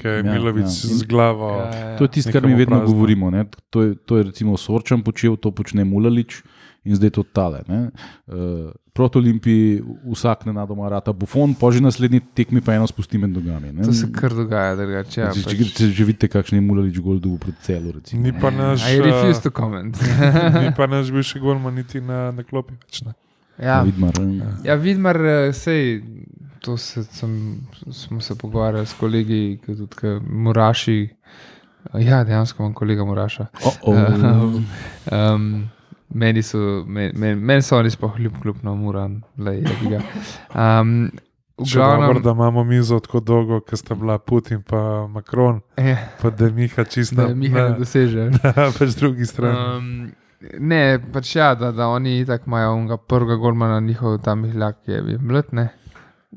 Ker 0.00 0.10
je 0.12 0.22
Ja, 0.22 0.32
Milovič 0.32 0.64
ja. 0.64 0.96
Z 0.96 1.04
glavo. 1.04 1.50
Ja, 1.60 1.68
ja, 1.68 1.96
To 1.96 2.04
je 2.04 2.10
tisto, 2.10 2.32
kar 2.32 2.42
mi 2.42 2.54
vedno 2.54 2.78
prazno. 2.78 2.88
govorimo. 2.88 3.30
Ne? 3.30 3.44
To, 3.68 3.82
je, 3.82 3.94
to 3.98 4.16
je 4.16 4.22
recimo 4.24 4.56
Sorčan 4.56 5.02
počel, 5.02 5.36
to 5.36 5.50
počne 5.50 5.84
Mulalič 5.84 6.40
in 6.80 6.96
zdaj 6.96 7.10
to 7.10 7.22
tale. 7.22 7.60
Uh, 8.26 8.72
proti 8.92 9.18
Olimpiji 9.18 9.82
vsak 10.06 10.46
nenadoma 10.46 10.88
rata 10.88 11.12
bufon, 11.12 11.52
pa 11.52 11.68
že 11.68 11.80
naslednji 11.80 12.20
tekmi 12.32 12.60
pa 12.60 12.72
eno 12.72 12.88
spusti 12.88 13.18
med 13.18 13.30
nogami. 13.30 13.68
ne. 13.70 13.84
To 13.84 13.92
se 13.92 14.08
kar 14.08 14.32
dogaja, 14.32 14.76
drugače. 14.76 15.20
Ja, 15.20 15.28
Če, 15.28 15.44
pač. 15.44 15.52
če, 15.52 15.64
če 15.76 15.84
že 15.90 16.04
vidite, 16.04 16.28
kakšen 16.28 16.56
je 16.56 16.64
Mulalič 16.64 16.96
gol 16.98 17.20
dobil 17.20 17.36
pred 17.38 17.60
celo. 17.60 17.92
Recimo. 17.92 18.24
Ni 18.24 18.32
pa 18.32 18.48
naš, 18.50 18.80
I 18.88 18.96
refuse 18.98 19.38
uh, 19.38 19.42
to 19.42 19.50
comment. 19.52 19.92
ni 20.64 20.72
pa 20.72 20.88
naš 20.88 21.12
bivši 21.14 21.36
golman 21.38 21.76
niti 21.76 22.00
na, 22.00 22.32
na 22.32 22.42
klopi 22.42 22.72
več. 22.80 23.04
Ne. 23.04 23.12
ja, 23.60 23.82
Vidmar, 23.84 24.16
eh. 24.16 24.64
ja 24.64 24.74
Vidmar, 24.80 25.20
sej, 25.52 26.00
to 26.60 26.76
se, 26.76 27.04
sem, 27.04 27.66
smo 27.92 28.20
se 28.20 28.38
pogovarjali 28.38 28.86
s 28.86 28.92
kolegi, 29.00 29.58
ki 29.64 29.76
tudi 29.76 29.96
ki 29.96 30.06
Muraši. 30.28 31.08
Ja, 31.94 32.24
dejansko 32.24 32.62
imam 32.62 32.74
kolega 32.74 33.04
Muraša. 33.04 33.46
Oh, 33.64 33.76
oh. 33.82 33.96
Um, 33.96 34.66
um, 35.12 35.70
meni, 36.08 36.42
so, 36.42 36.58
meni, 36.86 37.12
meni, 37.16 37.40
meni 37.40 37.62
so 37.62 37.78
oni 37.78 37.90
sploh 37.90 38.20
ljub, 38.20 38.36
kljub 38.42 38.56
na 38.62 38.74
Muran, 38.74 39.22
le 39.38 39.56
je 39.56 39.76
ga. 39.88 40.04
Um, 40.54 41.10
Še 41.60 41.76
dobro, 41.76 41.96
glavnem, 41.96 42.22
da 42.22 42.30
imamo 42.30 42.64
mizo 42.64 42.98
tako 43.04 43.20
dolgo, 43.20 43.58
ker 43.60 43.76
sta 43.76 43.94
bila 43.94 44.18
Putin 44.18 44.62
in 44.62 45.10
Macron, 45.12 45.60
eh, 45.76 45.98
pa 46.22 46.30
da 46.30 46.48
Miha 46.48 46.84
čisto 46.84 47.16
da 47.16 47.34
Miha 47.34 47.68
ne 47.68 47.78
doseže. 47.78 48.30
na 48.44 48.70
pač 48.78 48.96
drugi 48.96 49.26
strani. 49.28 49.58
Um, 49.76 50.46
ne, 50.58 50.98
pač 51.12 51.34
ja, 51.36 51.54
da, 51.54 51.72
da 51.72 51.88
oni 51.88 52.24
tako 52.26 52.48
imajo 52.48 52.96
prvega 53.08 53.36
golmana, 53.36 53.80
njihov 53.80 54.18
tam 54.24 54.46
mihlak 54.46 54.78
je 54.88 55.02
bil 55.02 55.18
mlad, 55.20 55.52
ne. 55.52 55.68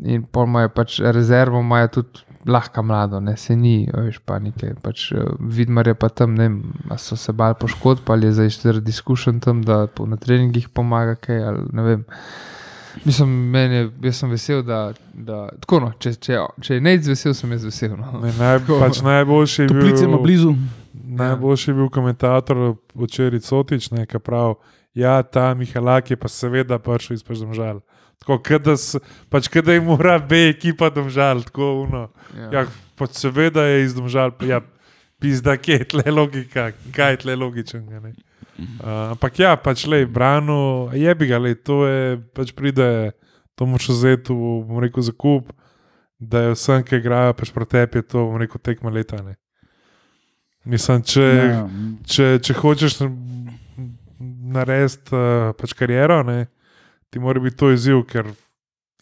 In 0.02 0.24
pol 0.26 0.48
imajo 0.50 0.70
pač 0.74 0.98
rezervo, 1.00 1.60
imajo 1.62 1.88
tudi 2.00 2.24
lahka 2.46 2.82
mlado, 2.82 3.20
ne 3.20 3.38
se 3.38 3.56
ni, 3.56 3.88
veš 3.94 4.18
pa 4.26 4.40
nekaj. 4.40 4.74
Pač, 4.82 5.12
eh, 5.12 5.36
Vidmar 5.40 5.88
je 5.88 5.94
pa 5.94 6.10
tam, 6.10 6.34
ne 6.36 6.50
vem, 6.50 6.74
so 6.98 7.16
se 7.16 7.34
bali 7.34 7.56
poškodb 7.60 8.10
ali 8.10 8.28
je 8.28 8.34
zdaj 8.40 8.50
zaradi 8.50 8.90
izkušenj 8.90 9.40
tam, 9.40 9.62
da 9.64 9.88
na 10.06 10.18
treningih 10.18 10.70
pomaga 10.70 11.16
kaj 11.16 11.44
ali 11.44 11.64
ne 11.72 11.84
vem. 11.84 12.04
Mislim, 13.06 13.30
meni 13.30 13.76
je, 13.76 13.92
jaz 14.04 14.18
sem 14.18 14.30
vesel, 14.30 14.62
da, 14.64 14.94
da 15.14 15.48
tako 15.62 15.80
no, 15.80 15.92
če, 16.00 16.14
če, 16.14 16.38
če 16.62 16.76
je 16.78 16.82
nec 16.82 17.08
vesel, 17.08 17.34
sem 17.34 17.52
jaz 17.56 17.66
vesel. 17.66 17.96
No. 17.98 18.20
Ne, 18.22 18.34
naj, 18.38 18.60
pač 18.68 19.02
najboljši 19.02 19.62
je 19.62 19.72
Toplice 19.72 20.06
ima 20.06 20.18
bil, 20.18 20.24
blizu. 20.24 20.54
najboljši 20.94 21.72
je 21.72 21.76
bil 21.80 21.90
komentator 21.90 22.62
včeraj 22.94 23.42
Cotič, 23.48 23.90
ne, 23.92 24.06
ki 24.06 24.22
pravi, 24.22 24.60
ja, 24.94 25.16
ta 25.24 25.54
Mihalak 25.58 26.12
je 26.14 26.20
pa 26.20 26.30
seveda 26.30 26.78
prišel 26.80 27.18
iz 27.18 27.26
Domžal. 27.26 27.82
Tako, 28.24 28.40
s, 28.80 29.00
pač 29.30 29.50
kada 29.52 29.76
jim 29.76 29.90
mora 29.92 30.16
B 30.20 30.48
ekipa 30.54 30.88
Domžal, 30.90 31.44
tako 31.44 31.84
uno. 31.84 32.06
Ja, 32.52 32.66
pač 32.96 33.20
seveda 33.20 33.66
je 33.68 33.84
iz 33.84 33.96
Domžal, 33.96 34.32
ja, 34.48 34.62
pizda, 35.20 35.58
kje 35.60 35.82
je 35.82 35.90
tle 35.92 36.12
logika, 36.12 36.72
kaj 36.96 37.12
je 37.12 37.18
tle 37.26 37.36
logičnega. 37.36 38.00
ne. 38.00 38.14
Uh, 38.54 39.12
ampak 39.16 39.40
ja, 39.40 39.56
pač 39.58 39.88
le, 39.90 40.06
brano, 40.06 40.90
je 40.94 41.16
bi 41.18 41.28
ga, 41.28 41.40
le, 41.42 41.56
to 41.58 41.84
je, 41.90 42.18
pač 42.38 42.52
pride, 42.54 43.12
to 43.58 43.66
moš 43.66 43.90
vzeti 43.90 44.32
v, 44.32 44.52
bom 44.68 44.82
rekel, 44.84 45.04
zakup, 45.04 45.50
da 46.22 46.46
je 46.46 46.54
vsem, 46.54 46.84
ki 46.86 47.00
igrajo, 47.02 47.34
pač 47.40 47.52
protep 47.56 47.98
je 47.98 48.04
to, 48.06 48.28
bom 48.30 48.38
rekel, 48.40 48.62
tekma 48.62 48.94
leta. 48.94 49.20
Ne. 49.26 49.36
Mislim, 50.70 51.02
če, 51.02 51.26
Ja, 51.26 51.64
če, 52.08 52.28
če 52.46 52.56
hočeš 52.62 53.02
narediti 54.54 55.18
uh, 55.18 55.52
pač 55.58 55.74
kariero, 55.76 56.22
ne, 56.28 56.46
ti 57.14 57.22
mora 57.22 57.40
biti 57.40 57.58
to 57.58 57.70
izziv, 57.72 58.02
ker 58.10 58.32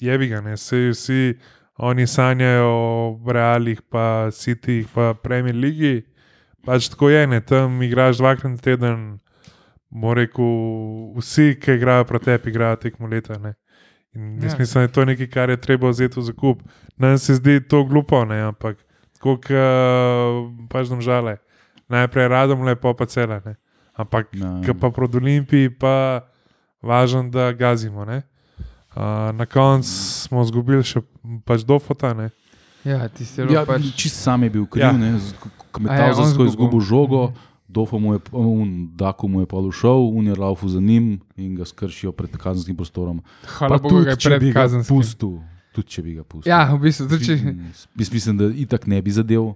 je 0.03 0.17
bi 0.19 0.27
ga, 0.27 0.41
ne, 0.41 0.53
vsi, 0.53 0.89
vsi 0.91 1.19
oni 1.79 2.03
sanjajo 2.07 2.67
o 2.67 3.31
realih, 3.31 3.79
pa 3.81 4.27
sitih, 4.31 4.87
pa 4.93 5.13
premijer 5.13 5.55
ligi. 5.55 5.93
Pač 6.61 6.89
tako 6.89 7.09
je, 7.09 7.23
ne, 7.27 7.39
tam 7.41 7.79
igraš 7.81 8.19
dvakrat 8.19 8.51
na 8.51 8.57
teden, 8.59 8.99
mora 9.89 10.21
rekel, 10.21 10.51
vsi, 11.15 11.55
ki 11.55 11.73
igrajo 11.73 12.05
proti 12.05 12.27
tebi, 12.27 12.51
igrajo 12.51 12.75
tekmo 12.77 13.07
leta. 13.07 13.39
Ne. 13.39 13.55
In 14.13 14.35
jaz 14.43 14.53
Ja. 14.53 14.59
mislim, 14.59 14.81
da 14.81 14.81
je 14.81 14.91
to 14.91 15.05
nekaj, 15.05 15.27
kar 15.27 15.49
je 15.49 15.57
treba 15.57 15.89
vzeti 15.89 16.19
v 16.19 16.23
zakup. 16.23 16.61
Nam 16.97 17.17
se 17.17 17.33
zdi 17.35 17.61
to 17.63 17.83
glupo, 17.83 18.25
ne, 18.25 18.41
ampak 18.43 18.77
tako, 19.15 19.37
pač 20.69 20.89
nam 20.89 21.01
žale. 21.01 21.37
Najprej 21.89 22.27
radom 22.27 22.61
lepo, 22.61 22.93
pa 22.93 23.05
cele. 23.05 23.41
Ne. 23.45 23.55
Ampak, 23.93 24.27
Ja. 24.33 24.61
ki 24.61 24.73
pa 24.73 24.89
proti 24.89 25.17
Olimpiji, 25.17 25.69
pa 25.69 26.27
važno, 26.81 27.23
da 27.25 27.51
gazimo. 27.51 28.05
Ne. 28.05 28.21
Uh, 28.91 29.01
na 29.31 29.45
koncu 29.45 29.87
smo 29.87 30.41
izgubili 30.41 30.83
še 30.83 31.01
pač 31.43 31.61
do 31.61 31.79
fota. 31.79 32.13
Ne. 32.13 32.29
Ja, 32.83 33.07
ti 33.07 33.23
si 33.23 33.41
Ja, 33.43 33.63
pač. 33.63 33.81
čist 33.95 34.15
sam 34.17 34.43
je 34.43 34.49
bil 34.49 34.65
kriv, 34.65 34.83
Ja. 34.83 34.91
ja. 34.91 34.97
A 35.07 35.11
ja, 35.11 35.19
kmetal 35.71 36.13
za 36.13 36.21
on 36.21 36.27
svoj 36.27 36.47
izgubil. 36.47 36.47
izgubil 36.47 36.79
žogo. 36.81 37.21
Dofo 37.65 37.95
mu 37.95 38.13
je, 38.13 38.19
un, 38.33 38.67
Dako 38.91 39.27
mu 39.27 39.39
je 39.39 39.45
pa 39.45 39.55
ušel, 39.55 40.11
un 40.11 40.27
je 40.27 40.35
laufu 40.35 40.67
za 40.67 40.79
njim 40.79 41.21
in 41.37 41.55
ga 41.55 41.63
skršijo 41.63 42.11
pred 42.11 42.27
kazenskim 42.31 42.75
prostorom. 42.75 43.21
Hvala 43.47 43.77
Bogu, 43.77 44.03
da 44.03 44.09
je 44.09 44.17
če 44.17 44.29
pred 44.29 44.39
bi 44.41 44.51
ga 44.51 44.59
kazenskim. 44.59 44.91
pustil, 44.91 45.39
tudi 45.71 45.87
če 45.87 46.01
bi 46.01 46.13
ga 46.13 46.23
pustil. 46.23 46.51
Ja, 46.51 46.67
v 46.67 46.79
bistvu, 46.81 47.07
tudi 47.07 47.23
če. 47.23 47.55
Mislim, 47.95 48.35
da 48.35 48.51
itak 48.51 48.87
ne 48.87 48.99
bi 48.99 49.07
zadev. 49.09 49.55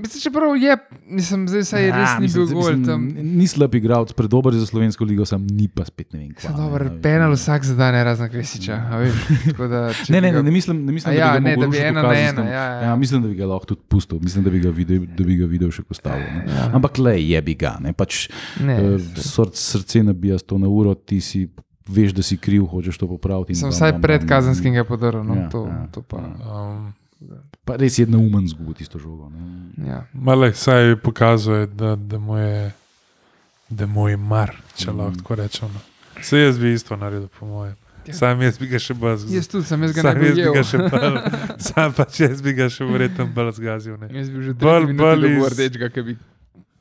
Mislim, 0.00 0.20
čeprav 0.22 0.56
je, 0.56 0.76
mislim, 1.08 1.44
zdaj 1.46 1.64
saj 1.64 1.84
res 1.84 1.94
Ja, 2.04 2.14
ni 2.14 2.22
mislim, 2.22 2.46
bil 2.46 2.54
gol 2.54 2.76
tam. 2.84 3.00
Ni 3.34 3.46
slab 3.46 3.74
igralec, 3.74 4.12
predober 4.12 4.54
za 4.54 4.64
slovensko 4.64 5.04
ligo, 5.04 5.24
sam 5.24 5.46
ni 5.46 5.68
pa 5.68 5.84
spet 5.84 6.12
ne 6.12 6.18
vem. 6.18 6.30
kva, 6.32 6.50
ne, 6.50 6.56
dober, 6.56 6.82
veš, 6.84 7.00
penal 7.00 7.28
ne. 7.28 7.36
vsak 7.36 7.60
za 7.62 7.74
dan, 7.74 7.94
razen 7.96 8.28
Kresiča. 8.28 8.76
a 8.84 8.96
veš, 8.96 9.14
tako 9.46 9.66
da, 9.66 9.80
Ne, 10.08 10.20
ne, 10.20 10.30
ga- 10.30 10.36
ne, 10.36 10.42
ne 10.42 10.50
mislim, 10.50 10.82
ne 10.82 10.92
mislim 10.92 11.10
da, 11.10 11.16
ja, 11.16 11.28
bi 11.28 11.34
ga 11.34 11.40
ne, 11.42 11.56
da 11.56 11.66
bi 11.66 11.78
ena 11.78 12.02
na 12.02 12.14
ena, 12.14 12.42
ja, 12.42 12.64
ja. 12.64 12.80
Ja, 12.82 12.96
mislim, 12.96 13.22
da 13.22 13.28
bi 13.28 13.34
ga 13.34 13.46
lahko 13.46 13.66
tudi 13.66 13.80
pustil, 13.86 14.18
mislim, 14.18 14.44
da 14.44 14.50
bi 14.50 14.60
ga 14.60 14.70
videl, 14.70 15.06
da 15.08 15.24
bi 15.24 15.36
ga 15.36 15.46
videl 15.46 15.70
še 15.70 15.82
postavil. 15.84 16.26
ne. 16.26 16.44
Ja. 16.48 16.70
Ampak 16.72 16.98
le 16.98 17.18
je 17.20 17.42
bi 17.42 17.54
ga. 17.56 17.76
Ne, 17.80 17.92
pač, 17.92 18.28
Ne, 18.60 18.76
saj. 18.98 19.22
src, 19.24 19.54
srce 19.56 20.02
nabija 20.02 20.38
sto 20.38 20.58
na 20.58 20.68
uro, 20.68 20.94
ti 20.94 21.20
si 21.20 21.46
veš, 21.86 22.12
da 22.12 22.22
si 22.22 22.36
kriv, 22.36 22.64
hočeš 22.66 22.96
to 22.96 23.08
popraviti. 23.08 23.54
Sem 23.54 23.68
vsaj 23.68 23.98
pred 23.98 24.22
kazenskim 24.24 24.72
ga 24.72 24.84
podaril, 24.84 25.22
no, 25.22 25.34
Ja, 25.36 25.48
to, 25.48 25.66
ja, 25.66 25.86
to 25.88 26.02
pa. 26.02 26.18
Um, 26.18 26.92
Pa 27.64 27.76
res 27.76 27.98
je 27.98 28.06
neumen 28.06 28.48
zgubo 28.48 28.72
tisto 28.72 28.98
žogo. 28.98 29.28
Ne. 29.30 29.86
Ja. 29.86 30.06
Male, 30.14 30.52
saj 30.54 30.96
pokazuje, 30.96 31.66
da, 31.68 31.96
da, 31.96 32.18
mu 32.18 32.36
je, 32.36 32.72
da 33.70 33.86
mu 33.86 34.08
je 34.08 34.16
mar, 34.16 34.54
če 34.74 34.90
Mm. 34.90 34.96
lahko 34.96 35.16
tako 35.16 35.34
rečemo. 35.36 35.80
Vse 36.16 36.38
jaz 36.38 36.58
bi 36.58 36.72
isto 36.72 36.96
naredil, 36.96 37.28
po 37.30 37.46
mojem. 37.46 37.76
Ja. 38.06 38.14
Sam 38.14 38.40
jaz 38.42 38.58
bi 38.58 38.66
ga 38.66 38.78
še 38.78 38.94
bolj 38.94 39.16
zgazil. 39.16 39.36
Jaz 39.36 39.48
tudi 39.48 39.66
sem, 39.66 39.82
jaz 39.82 39.92
ga 39.92 40.02
Sam 40.02 40.18
bi 40.18 40.26
jaz 40.26 40.36
bi 40.36 40.48
ga 40.50 40.62
še 40.64 40.78
bolj, 40.80 41.16
sam 41.68 41.92
pač 41.92 42.20
jaz 42.20 42.42
bi 42.42 42.52
ga 42.52 42.68
še 42.68 42.84
verjetno 42.84 43.26
bolj 43.28 43.52
zgazil. 43.52 43.96
Ne. 43.98 44.08
Jaz 44.10 44.30
bi 44.30 44.42
že 44.42 44.54
Bolj- 44.54 44.96
bolj, 44.96 45.26
rdečega, 45.46 45.90
ki 45.90 46.02
bi 46.02 46.16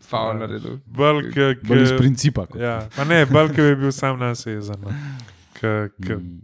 faul 0.01 0.39
naredil. 0.39 0.79
Bolj, 0.87 1.27
iz 1.77 1.91
principa. 1.93 2.47
kot- 2.47 2.57
ja, 2.57 2.87
pa 2.95 3.03
ne, 3.03 3.25
bolj, 3.25 3.51
ki 3.51 3.61
bi 3.63 3.75
bil 3.77 3.91
sam 3.91 4.17
nas 4.17 4.45
jezen. 4.45 4.79
No. 4.81 4.89
Ke, 5.53 5.89
ke, 5.99 6.15
Mm. 6.15 6.39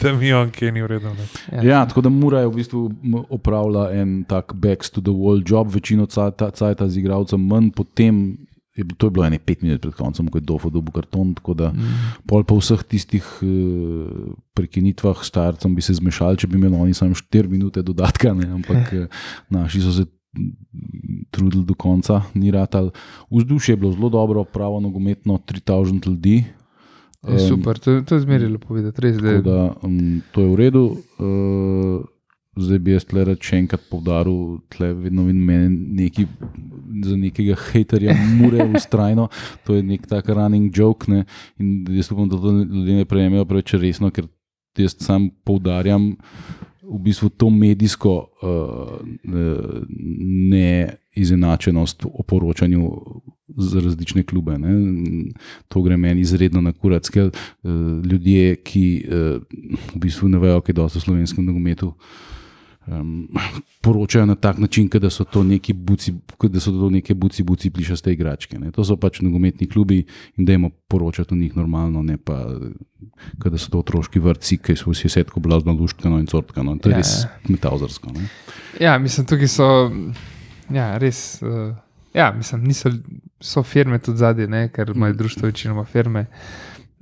Da 0.00 0.12
mi 0.12 0.32
on, 0.32 0.50
ki 0.50 0.72
ni 0.72 0.82
uredno. 0.82 1.12
Ja, 1.62 1.86
tako 1.86 2.00
da 2.00 2.08
mora 2.08 2.40
je 2.40 2.48
v 2.48 2.54
bistvu 2.54 2.80
m- 3.02 3.24
opravlja 3.28 3.90
en 3.92 4.24
tak 4.24 4.54
backs 4.54 4.90
to 4.90 5.00
the 5.00 5.10
wall 5.10 5.42
job, 5.42 5.70
večino 5.70 6.06
cajta 6.06 6.88
z 6.88 6.98
igralcem 6.98 7.40
manj, 7.40 7.70
potem 7.70 8.36
je, 8.76 8.84
to 8.98 9.06
je 9.06 9.10
bilo 9.10 9.26
ene 9.26 9.38
pet 9.38 9.62
minut 9.62 9.80
pred 9.80 9.94
koncem, 9.94 10.26
ko 10.28 10.38
je 10.38 10.42
Dofo 10.42 10.70
dobil 10.70 10.92
karton, 10.92 11.34
tako 11.34 11.54
da 11.54 11.70
Mm. 11.70 12.26
pol 12.26 12.42
po 12.44 12.58
vseh 12.58 12.82
tistih 12.82 13.22
uh, 13.42 13.48
prekinitvah 14.54 15.22
s 15.22 15.30
starcem 15.30 15.74
bi 15.74 15.82
se 15.82 15.94
zmešali, 15.94 16.36
če 16.36 16.46
bi 16.46 16.58
imeli 16.58 16.74
oni 16.76 16.94
samo 16.94 17.14
4 17.14 17.48
minute 17.48 17.82
dodatka, 17.82 18.34
ne? 18.34 18.50
ampak 18.50 18.92
eh, 18.92 19.06
naši 19.48 19.80
so 19.80 19.92
se 19.92 20.04
trudili 21.30 21.64
do 21.64 21.74
konca, 21.74 22.22
ni 22.34 22.50
ratal. 22.50 22.90
Vzdušje 23.30 23.72
je 23.72 23.76
bilo 23.76 23.92
zelo 23.92 24.08
dobro, 24.08 24.44
pravo 24.44 24.80
nogometno, 24.80 25.38
3000 25.38 26.06
ljudi. 26.06 26.44
Je 27.28 27.46
super, 27.48 27.78
to, 27.78 28.00
to 28.04 28.18
je 28.18 28.24
zmeraj 28.24 28.50
lepo 28.52 28.74
videti, 28.76 29.00
res 29.00 29.16
Tako 29.16 29.44
da 29.46 29.60
um, 29.86 30.20
to 30.32 30.44
je 30.44 30.48
v 30.50 30.58
redu. 30.60 30.84
Uh, 31.18 32.02
zdaj 32.60 32.78
bi 32.78 32.94
jaz 32.94 33.06
tle 33.08 33.24
rad 33.26 33.40
še 33.42 33.58
enkrat 33.62 33.86
poudaril, 33.90 34.58
da 34.76 34.90
vedno 34.92 35.24
vidim 35.26 35.46
mene 35.48 35.70
neki, 36.02 36.26
za 37.06 37.16
nekega 37.18 37.56
haterja, 37.58 38.14
mure 38.38 38.66
ustrajno. 38.76 39.28
To 39.66 39.78
je 39.78 39.86
nek 39.86 40.06
tak 40.10 40.28
running 40.30 40.70
joke. 40.74 41.10
Ne? 41.10 41.24
In 41.58 41.88
jaz 41.96 42.12
upam, 42.14 42.28
da 42.30 42.38
to 42.38 42.52
ljudje 42.60 43.00
ne 43.00 43.08
prejmejo 43.08 43.48
preveč 43.50 43.74
resno, 43.80 44.12
ker 44.14 44.28
jaz 44.78 44.96
sam 45.02 45.30
poudarjam 45.46 46.12
v 46.84 46.98
bistvu 46.98 47.28
to 47.28 47.50
medijsko 47.50 48.28
uh, 48.42 49.00
neizenačenost 50.50 52.04
o 52.04 52.22
poročanju 52.22 52.90
za 53.56 53.80
različne 53.80 54.22
klube. 54.22 54.58
Ne. 54.58 54.74
To 55.68 55.82
gre 55.82 55.96
meni 55.96 56.20
izredno 56.20 56.60
na 56.60 56.72
kurac, 56.72 57.08
ker 57.08 57.30
uh, 57.30 57.70
ljudje, 58.04 58.56
ki 58.56 58.84
uh, 59.04 59.42
v 59.94 59.98
bistvu 60.06 60.28
ne 60.28 60.38
vejo, 60.38 60.60
kaj 60.60 60.72
je 60.72 60.80
dosto 60.80 60.98
v 60.98 61.02
slovenskem 61.08 61.44
nogometu. 61.44 61.94
Um, 62.86 63.28
poročajo 63.80 64.26
na 64.26 64.34
tak 64.34 64.58
način, 64.58 64.88
da 64.88 65.10
so 65.10 65.24
to 65.24 65.44
neki 65.44 65.72
buci, 65.72 66.12
da 66.42 66.60
so 66.60 66.70
to 66.70 66.90
neke 66.90 67.14
buci, 67.14 67.42
buci, 67.42 67.70
plišaste 67.70 68.12
igračke. 68.12 68.58
Ne. 68.58 68.70
To 68.70 68.84
so 68.84 68.96
pač 68.96 69.20
nogometni 69.20 69.66
klubi 69.66 70.04
in 70.36 70.44
dajmo 70.44 70.70
poročati 70.88 71.34
o 71.34 71.36
njih 71.36 71.56
normalno, 71.56 72.02
ne 72.02 72.16
pa 72.16 72.44
da 73.44 73.58
so 73.58 73.70
to 73.70 73.78
otroški 73.78 74.20
vrtci, 74.20 74.58
ki 74.58 74.76
so 74.76 74.92
vsi 74.92 75.08
setko 75.08 75.40
blazno 75.40 75.72
luštkano 75.72 76.18
in 76.18 76.26
cortkano. 76.26 76.76
To 76.76 76.88
je 76.88 76.92
Ja, 76.92 76.96
res 76.98 77.14
ja. 77.24 77.30
metavzarsko. 77.48 78.12
Ne. 78.12 78.28
Ja, 78.80 78.98
mislim, 78.98 79.26
tukaj 79.26 79.48
so, 79.48 79.90
ja, 80.70 80.98
res. 80.98 81.42
Uh, 81.42 81.72
ja, 82.14 82.32
mislim, 82.36 82.64
niso, 82.64 82.92
so 83.40 83.62
firme 83.62 83.98
tudi 83.98 84.18
zadnje, 84.18 84.68
ker 84.74 84.92
imajo 84.94 85.12
društvo 85.14 85.46
večinoma 85.46 85.84
firme. 85.84 86.26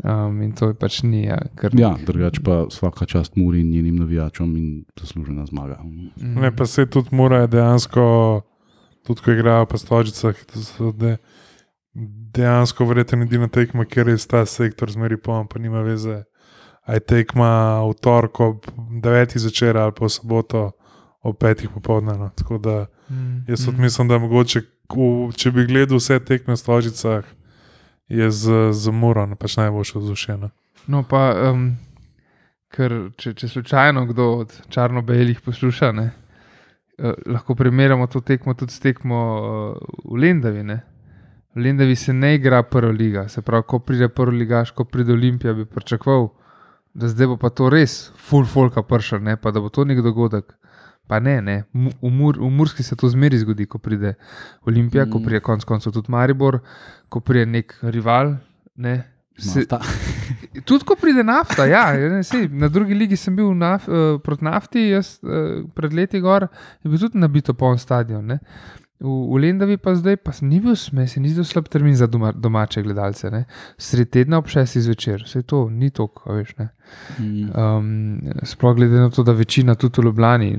Um, 0.03 0.41
in 0.43 0.53
to 0.53 0.73
je 0.73 0.75
pač 0.75 1.03
ni. 1.07 1.25
Ja, 1.29 1.38
ker, 1.59 1.75
Ja, 1.79 1.93
drugače 2.07 2.43
pa 2.43 2.65
vsaka 2.67 3.07
čast 3.07 3.37
Muri 3.37 3.61
in 3.61 3.71
njenim 3.71 4.01
navijačom 4.03 4.57
in 4.57 4.85
zaslužena 5.01 5.47
zmaga. 5.47 5.79
Mm. 5.85 6.41
Ne, 6.41 6.51
pa 6.57 6.67
se 6.67 6.87
tudi 6.87 7.15
morajo 7.15 7.47
dejansko, 7.47 8.05
tudi 9.07 9.21
ko 9.23 9.31
igrajo 9.31 9.67
po 9.67 9.79
stožicah, 9.79 10.35
da 10.55 10.61
so 10.61 10.93
de, 10.93 11.17
dejansko 12.35 12.85
verjetno 12.85 13.23
edina 13.23 13.49
tekma, 13.49 13.85
ker 13.85 14.09
je 14.09 14.19
ta 14.27 14.47
sektor 14.47 14.91
zmeri 14.91 15.17
poln, 15.17 15.47
pa 15.47 15.62
nima 15.62 15.85
veze. 15.87 16.25
Aj 16.83 16.99
tekma 16.99 17.85
v 17.87 17.95
torek 18.03 18.41
ob 18.41 18.67
9. 19.05 19.38
zvečer 19.38 19.77
ali 19.79 19.95
pa 19.95 20.09
v 20.09 20.11
soboto 20.11 20.73
ob 21.23 21.38
5. 21.38 21.69
popoldne. 21.75 22.19
No. 22.19 22.33
Tako 22.35 22.59
da 22.59 22.87
Mm, 23.12 23.45
jaz 23.49 23.65
tudi 23.65 23.79
mm. 23.79 23.81
mislim, 23.81 24.09
da 24.09 24.19
mogoče, 24.19 24.62
če 25.37 25.51
bi 25.51 25.67
gledal 25.67 26.01
vse 26.01 26.19
tekme 26.25 26.57
v 26.57 26.61
stožicah, 26.61 27.27
je 28.12 28.31
z, 28.31 28.72
z 28.72 28.92
Murom 28.92 29.37
pač 29.40 29.57
najboljše 29.57 29.98
vzdušeno. 29.98 30.51
No, 30.92 31.03
pa, 31.09 31.22
um, 31.48 31.70
ker 32.72 32.94
če, 33.16 33.33
če 33.38 33.48
slučajno 33.48 34.05
kdo 34.11 34.27
od 34.42 34.53
črno-belih 34.72 35.40
posluša, 35.44 35.92
ne, 35.96 36.09
uh, 36.98 37.14
lahko 37.33 37.57
primerjamo 37.57 38.09
to 38.12 38.20
tekmo 38.20 38.55
tudi 38.59 38.75
s 38.75 38.83
tekmo 38.85 39.20
uh, 39.38 39.94
v 40.05 40.20
Lendavi. 40.27 40.64
Ne. 40.66 40.83
V 41.57 41.64
Lendavi 41.64 41.96
se 41.96 42.12
ne 42.12 42.35
igra 42.37 42.62
prva 42.68 42.92
liga, 42.92 43.27
se 43.29 43.42
pravi, 43.42 43.64
ko 43.68 43.81
pride 43.81 44.09
prvi 44.12 44.44
ligaš, 44.44 44.75
ko 44.77 44.85
pride 44.85 45.12
Olimpija, 45.12 45.55
bi 45.57 45.64
pričakoval, 45.68 46.29
da 46.92 47.09
zdaj 47.09 47.33
bo 47.33 47.38
pa 47.40 47.48
to 47.48 47.70
res 47.72 48.11
full 48.16 48.44
folka 48.44 48.83
prša, 48.85 49.22
ne 49.25 49.38
pa 49.40 49.53
da 49.53 49.61
bo 49.61 49.72
to 49.72 49.85
nek 49.88 50.03
dogodek. 50.05 50.53
Pa 51.11 51.19
ne, 51.21 51.41
ne. 51.43 51.57
V, 51.75 52.11
Mur, 52.11 52.38
v 52.38 52.51
Murski 52.51 52.83
se 52.83 52.97
to 52.97 53.09
zmeri 53.09 53.38
zgodi, 53.38 53.67
ko 53.67 53.79
pride 53.83 54.15
Olimpija, 54.67 55.07
mm. 55.07 55.11
ko 55.11 55.21
pride 55.25 55.41
konec 55.45 55.65
koncev 55.69 55.93
tudi 55.93 56.12
Maribor, 56.12 56.61
ko 57.09 57.21
pride 57.21 57.47
nek 57.51 57.75
rival. 57.83 58.37
Ne. 58.77 59.03
Se. 59.38 59.65
Tudi 60.69 60.85
ko 60.85 60.95
pride 61.01 61.23
nafta, 61.25 61.65
ja, 61.67 61.87
ne, 61.97 62.21
sej, 62.27 62.45
na 62.53 62.69
drugi 62.69 62.95
ligi 62.95 63.17
sem 63.17 63.33
bil 63.35 63.55
naf, 63.57 63.87
uh, 63.88 64.19
proti 64.23 64.45
nafti, 64.45 64.83
jaz 64.93 65.15
uh, 65.25 65.62
pred 65.75 65.95
leti 65.97 66.21
gor, 66.21 66.45
je 66.85 66.93
bil 66.93 67.01
tudi 67.01 67.19
nabito 67.19 67.55
poln 67.57 67.81
stadion. 67.81 68.27
Ne. 68.29 68.37
V, 69.03 69.12
v 69.35 69.41
Lendavi 69.43 69.77
pa 69.83 69.97
zdaj 69.99 70.17
pa 70.23 70.31
ni 70.47 70.61
bil 70.62 70.77
smes, 70.79 71.17
ni 71.19 71.33
bil 71.35 71.47
slab 71.47 71.67
termin 71.73 71.97
za 71.99 72.07
doma, 72.07 72.31
domače 72.33 72.83
gledalce. 72.83 73.31
ne. 73.31 73.45
Sred 73.79 74.11
tedna 74.15 74.38
ob 74.38 74.47
6 74.47 74.79
zvečer, 74.87 75.25
vse 75.27 75.43
to 75.43 75.67
ni 75.71 75.91
tok, 75.91 76.23
a 76.27 76.38
veš. 76.38 76.55
Ne. 76.59 76.69
Mm. 77.19 77.51
Um, 77.51 78.47
sploh 78.47 78.77
glede 78.77 79.01
na 79.01 79.11
to, 79.11 79.25
da 79.27 79.35
večina 79.35 79.75
tudi 79.75 80.01
v 80.01 80.07
Ljubljani, 80.07 80.53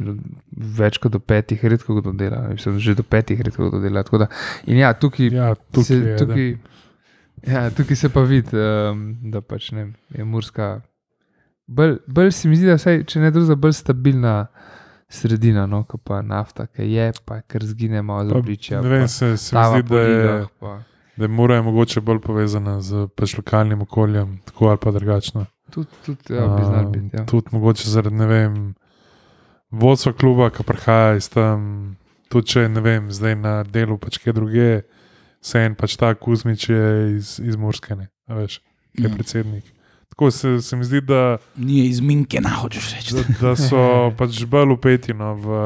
več 0.77 0.99
kot 0.99 1.15
do 1.15 1.19
petih, 1.19 1.63
redko 1.63 2.01
kdo 2.01 2.11
dela, 2.11 2.49
mislim, 2.51 2.79
že 2.83 2.97
do 2.99 3.07
petih 3.07 3.41
redko 3.41 3.69
kdo 3.71 3.79
dela. 3.79 4.03
tako 4.03 4.25
Da, 4.25 4.29
in 4.67 4.83
ja, 4.83 4.93
tukaj, 4.93 5.31
Ja, 5.31 5.55
tukaj, 5.55 5.83
se, 5.83 5.95
je, 5.95 6.17
tukaj 6.19 6.55
Ja, 7.47 7.69
tukaj 7.69 7.95
se 7.95 8.09
pa 8.09 8.21
vidi, 8.21 8.55
um, 8.55 9.15
da 9.31 9.41
pač, 9.41 9.71
ne, 9.71 9.89
je 10.15 10.23
Murska. 10.23 10.81
Bolj, 11.67 11.97
bolj 12.07 12.31
se 12.31 12.49
mi 12.49 12.55
zdi, 12.55 12.69
da 12.71 12.77
vsaj, 12.79 13.03
če 13.07 13.19
ne 13.19 13.31
druga, 13.35 13.57
bolj 13.59 13.75
stabilna 13.75 14.35
sredina, 15.13 15.65
no, 15.65 15.83
kot 15.83 16.01
pa 16.03 16.21
nafta, 16.21 16.65
ki 16.67 16.83
je, 16.85 17.11
pa 17.25 17.41
kar 17.41 17.63
zgine 17.63 18.01
malo 18.01 18.29
z 18.29 18.31
Pa, 18.31 18.39
obličja. 18.39 18.81
Ne 18.81 18.89
vem, 18.89 19.07
se, 19.07 19.37
se 19.37 19.55
mi 19.55 19.63
zdi, 19.73 19.89
da 19.89 19.99
je, 19.99 20.45
da 21.17 21.23
je 21.23 21.27
Mura 21.29 21.55
je 21.55 21.61
mogoče 21.61 22.01
bolj 22.01 22.19
povezana 22.19 22.81
z 22.81 23.07
pač 23.15 23.37
lokalnim 23.37 23.81
okoljem, 23.81 24.39
tako 24.45 24.67
ali 24.67 24.77
pa 24.77 24.91
drugačno. 24.91 25.45
tudi, 25.71 25.89
tudi, 26.05 26.33
ja, 26.33 26.47
bi 26.47 26.63
znal 26.63 26.85
biti. 26.87 27.09
Ja. 27.13 27.25
Tudi 27.25 27.47
mogoče 27.51 27.89
zaradi 27.89 28.15
ne 28.15 28.27
vem, 28.27 28.57
vodstva 29.71 30.13
kluba, 30.13 30.49
ki 30.49 30.63
prihaja 30.63 31.15
iz 31.15 31.29
tam, 31.29 31.95
tudi 32.29 32.47
če 32.47 32.67
ne 32.69 32.81
vem, 32.81 33.11
zdaj 33.11 33.35
na 33.35 33.63
delu 33.63 33.97
pač 33.97 34.17
kje 34.17 34.33
druge, 34.33 34.81
se 35.41 35.59
en 35.59 35.75
pač 35.75 35.95
ta 35.97 36.13
Kuzmič 36.15 36.69
je 36.69 36.85
iz, 37.17 37.39
iz 37.39 37.55
Murske, 37.55 37.95
ne, 37.95 38.09
a 38.27 38.33
veš, 38.35 38.61
je 38.93 39.09
Ja. 39.09 39.13
predsednik. 39.15 39.72
Tako 40.13 40.29
se, 40.31 40.61
se 40.61 40.75
mi 40.77 40.85
zdi, 40.85 41.01
da, 41.01 41.37
Ni 41.57 41.87
iz 41.87 41.99
Minkena, 42.05 42.49
hočeš 42.61 42.91
reči. 42.93 43.15
da, 43.17 43.23
da 43.41 43.55
so 43.57 43.81
pač 44.19 44.43
bolj 44.45 44.75
upeti 44.75 45.13
no, 45.17 45.33
v, 45.35 45.61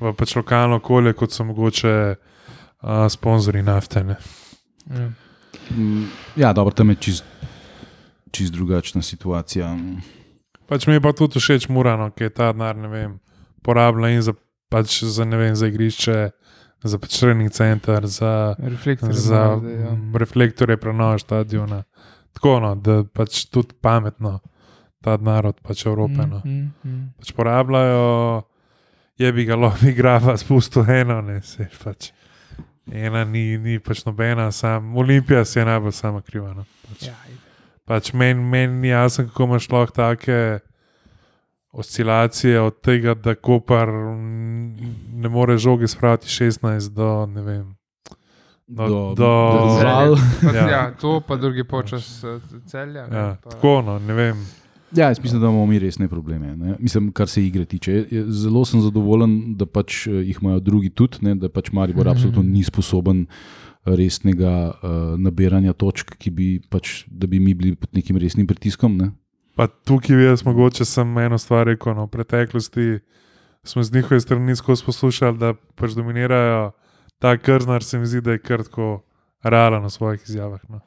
v 0.00 0.12
pač 0.18 0.34
lokalno 0.36 0.76
okolje, 0.76 1.14
kot 1.16 1.32
so 1.32 1.44
mogoče 1.48 1.94
uh, 2.12 3.06
sponzorji 3.08 3.62
nafte. 3.64 4.04
Ne. 4.04 4.16
Ja. 4.90 5.08
Mm, 5.70 6.04
Ja, 6.36 6.52
dobro, 6.52 6.74
tam 6.76 6.92
je 6.92 6.96
čist, 7.00 7.24
čist 8.30 8.52
drugačna 8.52 9.02
situacija. 9.02 9.72
Pač 10.68 10.86
mi 10.86 10.94
je 10.94 11.00
pa 11.00 11.12
tudi 11.16 11.40
všeč 11.40 11.68
Murano, 11.72 12.10
ki 12.12 12.28
je 12.28 12.30
ta 12.30 12.52
denar, 12.52 12.76
ne 12.76 12.88
vem, 12.92 13.16
porabljen 13.64 14.20
in 14.20 14.22
za, 14.22 14.36
pač 14.68 15.00
za, 15.02 15.24
ne 15.24 15.40
vem, 15.40 15.56
za 15.56 15.66
igrišče, 15.72 16.18
za 16.84 16.98
pač 17.00 17.16
trening 17.20 17.50
center, 17.52 18.06
za, 18.06 18.54
Reflektor. 18.60 19.12
za 19.12 19.42
zdaj, 19.56 19.74
ja. 19.74 19.96
reflektorje 20.14 20.76
prenove 20.76 21.18
stadiona. 21.18 21.82
Tako, 22.36 22.60
no, 22.60 22.74
da 22.74 23.02
pač 23.04 23.44
tudi 23.50 23.74
pametno 23.82 24.38
ta 25.04 25.16
narod 25.16 25.60
pač 25.64 25.86
Evrope. 25.86 26.26
No. 26.26 26.42
Mm, 26.44 26.50
mm, 26.50 26.72
mm. 26.84 27.04
Pač 27.18 27.32
porabljajo, 27.36 28.42
je 29.20 29.32
bi 29.32 29.44
ga 29.48 29.56
lahko 29.56 29.88
igrava 29.88 30.36
spustil 30.40 30.88
eno, 30.90 31.20
ne 31.24 31.40
se 31.42 31.68
pač. 31.82 32.12
Ena 32.90 33.24
ni, 33.24 33.54
ni 33.58 33.78
pač 33.78 34.02
nobena, 34.06 34.50
sam 34.52 34.96
Olimpija 34.98 35.44
si 35.44 35.60
je 35.60 35.64
najbolj 35.68 35.94
sama 35.94 36.24
kriva. 36.26 36.54
No. 36.56 36.66
Pač. 36.88 37.06
Ja, 37.10 37.16
Pač 37.90 38.12
meni 38.14 38.42
men 38.42 38.80
ni 38.80 38.92
jasno, 38.92 39.24
kako 39.26 39.48
imaš 39.48 39.66
lahko 39.70 39.96
take 39.96 40.60
oscilacije 41.72 42.60
od 42.60 42.80
tega, 42.80 43.14
da 43.14 43.34
Kopar 43.34 43.88
mm, 43.88 44.92
ne 45.22 45.28
more 45.28 45.58
žogi 45.58 45.88
spraviti 45.88 46.26
16 46.26 46.88
do 46.94 47.26
ne 47.26 47.42
vem. 47.42 47.79
Do, 48.70 48.86
do, 48.86 49.14
do. 49.16 49.30
Pa, 50.42 50.52
Ja. 50.52 50.68
ja. 50.68 50.82
to 50.92 51.20
pa 51.20 51.36
drugi 51.36 51.64
počas 51.64 52.22
uh, 52.22 52.38
celja. 52.64 53.06
ne, 53.06 53.16
ja, 53.16 53.36
pa- 53.36 53.50
tako, 53.50 53.82
no, 53.82 53.98
ne 54.00 54.14
vem. 54.14 54.36
Ja, 54.90 55.06
jaz 55.06 55.18
mislim, 55.18 55.40
da 55.40 55.46
imamo 55.46 55.66
mi 55.66 55.78
resne 55.78 56.08
probleme. 56.08 56.56
Ne? 56.56 56.76
Mislim, 56.78 57.12
kar 57.12 57.28
se 57.28 57.42
igre 57.42 57.64
tiče. 57.64 58.04
Zelo 58.28 58.64
sem 58.64 58.80
zadovoljen, 58.80 59.34
da 59.54 59.66
pač 59.66 60.06
eh, 60.06 60.12
jih 60.22 60.38
imajo 60.40 60.60
drugi 60.60 60.90
tudi, 60.90 61.18
ne? 61.20 61.34
da 61.36 61.48
pač 61.48 61.70
Maribor 61.72 62.06
Mhm. 62.06 62.10
absolutno 62.10 62.42
ni 62.44 62.62
sposoben 62.64 63.26
resnega 63.84 64.50
uh, 64.72 64.90
nabiranja 65.16 65.72
točk, 65.72 66.14
ki 66.16 66.30
bi, 66.30 66.48
pač, 66.62 67.04
da 67.08 67.26
bi 67.26 67.40
mi 67.40 67.54
bili 67.54 67.74
pod 67.74 67.88
nekim 67.92 68.16
resnim 68.16 68.46
pritiskom. 68.46 68.96
Ne? 68.96 69.10
Pa 69.56 69.66
tukaj 69.68 70.16
bi 70.16 70.24
jaz 70.24 70.44
mogoče 70.44 70.84
sem 70.84 71.18
eno 71.18 71.38
stvar 71.38 71.66
rekel. 71.66 71.94
No, 71.94 72.04
v 72.04 72.10
preteklosti 72.10 72.98
smo 73.62 73.82
z 73.82 73.92
njihove 73.92 74.20
strani 74.20 74.56
skozi 74.56 74.84
poslušali, 74.84 75.38
da 75.38 75.54
pač 75.74 75.92
dominirajo 75.92 76.70
ta 77.20 77.36
krznar, 77.36 77.84
se 77.84 77.98
mi 77.98 78.06
zdi, 78.06 78.20
da 78.20 78.32
je 78.32 78.40
kar 78.40 78.64
tako 78.64 79.02
realen 79.42 79.84
v 79.84 79.90
svojih 79.90 80.22
izjavah. 80.24 80.60
No. 80.68 80.80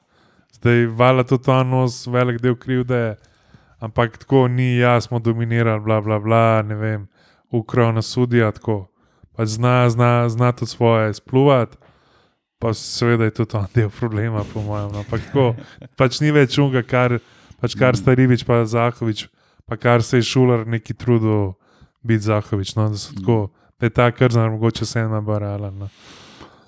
Zdaj, 0.53 0.85
vala 0.85 1.23
tudi 1.23 1.45
ta 1.45 1.63
nos, 1.63 2.07
velik 2.07 2.41
del 2.41 2.55
krivde, 2.55 3.15
ampak 3.79 4.17
tako 4.17 4.47
ni, 4.47 4.77
ja, 4.77 5.01
smo 5.01 5.19
dominirali, 5.19 5.81
bla, 5.83 6.01
bla, 6.01 6.19
bla, 6.19 6.61
ne 6.65 6.75
vem, 6.75 7.07
ukrajina 7.51 8.01
sudija, 8.01 8.51
tako. 8.51 8.87
Pač 9.33 9.57
zna, 9.57 9.89
zna, 9.89 10.29
zna 10.29 10.51
tudi 10.51 10.71
svoje 10.71 11.13
spluvati. 11.13 11.77
Pa 12.59 12.73
seveda 12.73 13.27
je 13.27 13.33
tudi 13.33 13.57
on 13.57 13.65
del 13.75 13.89
problema, 13.89 14.43
po 14.53 14.61
mojem. 14.61 14.91
No. 14.93 15.03
Ampak 15.03 15.25
tako, 15.27 15.53
pač 15.97 16.21
ni 16.21 16.31
več 16.31 16.57
unga, 16.57 16.81
kar, 16.85 17.17
pač 17.61 17.75
kar 17.77 17.97
sta 17.97 18.13
Ribič, 18.15 18.45
pa 18.47 18.61
Zahovič, 18.65 19.27
pa 19.65 19.77
kar 19.77 20.05
se 20.05 20.21
je 20.21 20.29
šular 20.29 20.65
neki 20.65 20.93
trudil 20.93 21.53
biti 22.01 22.29
Zahovič. 22.29 22.75
No, 22.77 22.87
da, 22.93 23.01
tako, 23.19 23.39
da 23.77 23.89
je 23.89 23.95
ta 23.97 24.11
krznar 24.11 24.53
mogoče 24.53 24.85
vse 24.85 25.05
ena 25.05 25.21
barala. 25.21 25.73
No. 25.75 25.89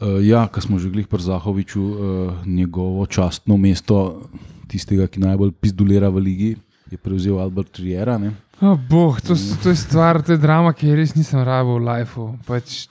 Uh, 0.05 0.21
ja, 0.21 0.45
ko 0.45 0.61
smo 0.61 0.77
že 0.77 0.93
glih 0.93 1.09
pri 1.09 1.25
Zahoviču, 1.25 1.81
uh, 1.81 1.97
njegovo 2.45 3.05
častno 3.09 3.57
mesto, 3.57 4.29
tistega, 4.69 5.09
ki 5.09 5.23
najbolj 5.23 5.55
pizdulira 5.57 6.13
v 6.13 6.21
ligi, 6.21 6.51
je 6.93 6.97
prevzel 7.01 7.41
Albert 7.41 7.81
Riera. 7.81 8.19
Ne? 8.21 8.35
Oh, 8.61 8.77
boh, 8.77 9.17
to, 9.17 9.33
to 9.63 9.73
je 9.73 9.79
stvar, 9.81 10.21
to 10.21 10.37
je 10.37 10.41
drama, 10.41 10.77
ki 10.77 10.93
je 10.93 10.99
res 10.99 11.15
nisem 11.17 11.41
rabil 11.41 11.81
v 11.81 11.87
lifeu. 11.89 12.35
Pač, 12.45 12.85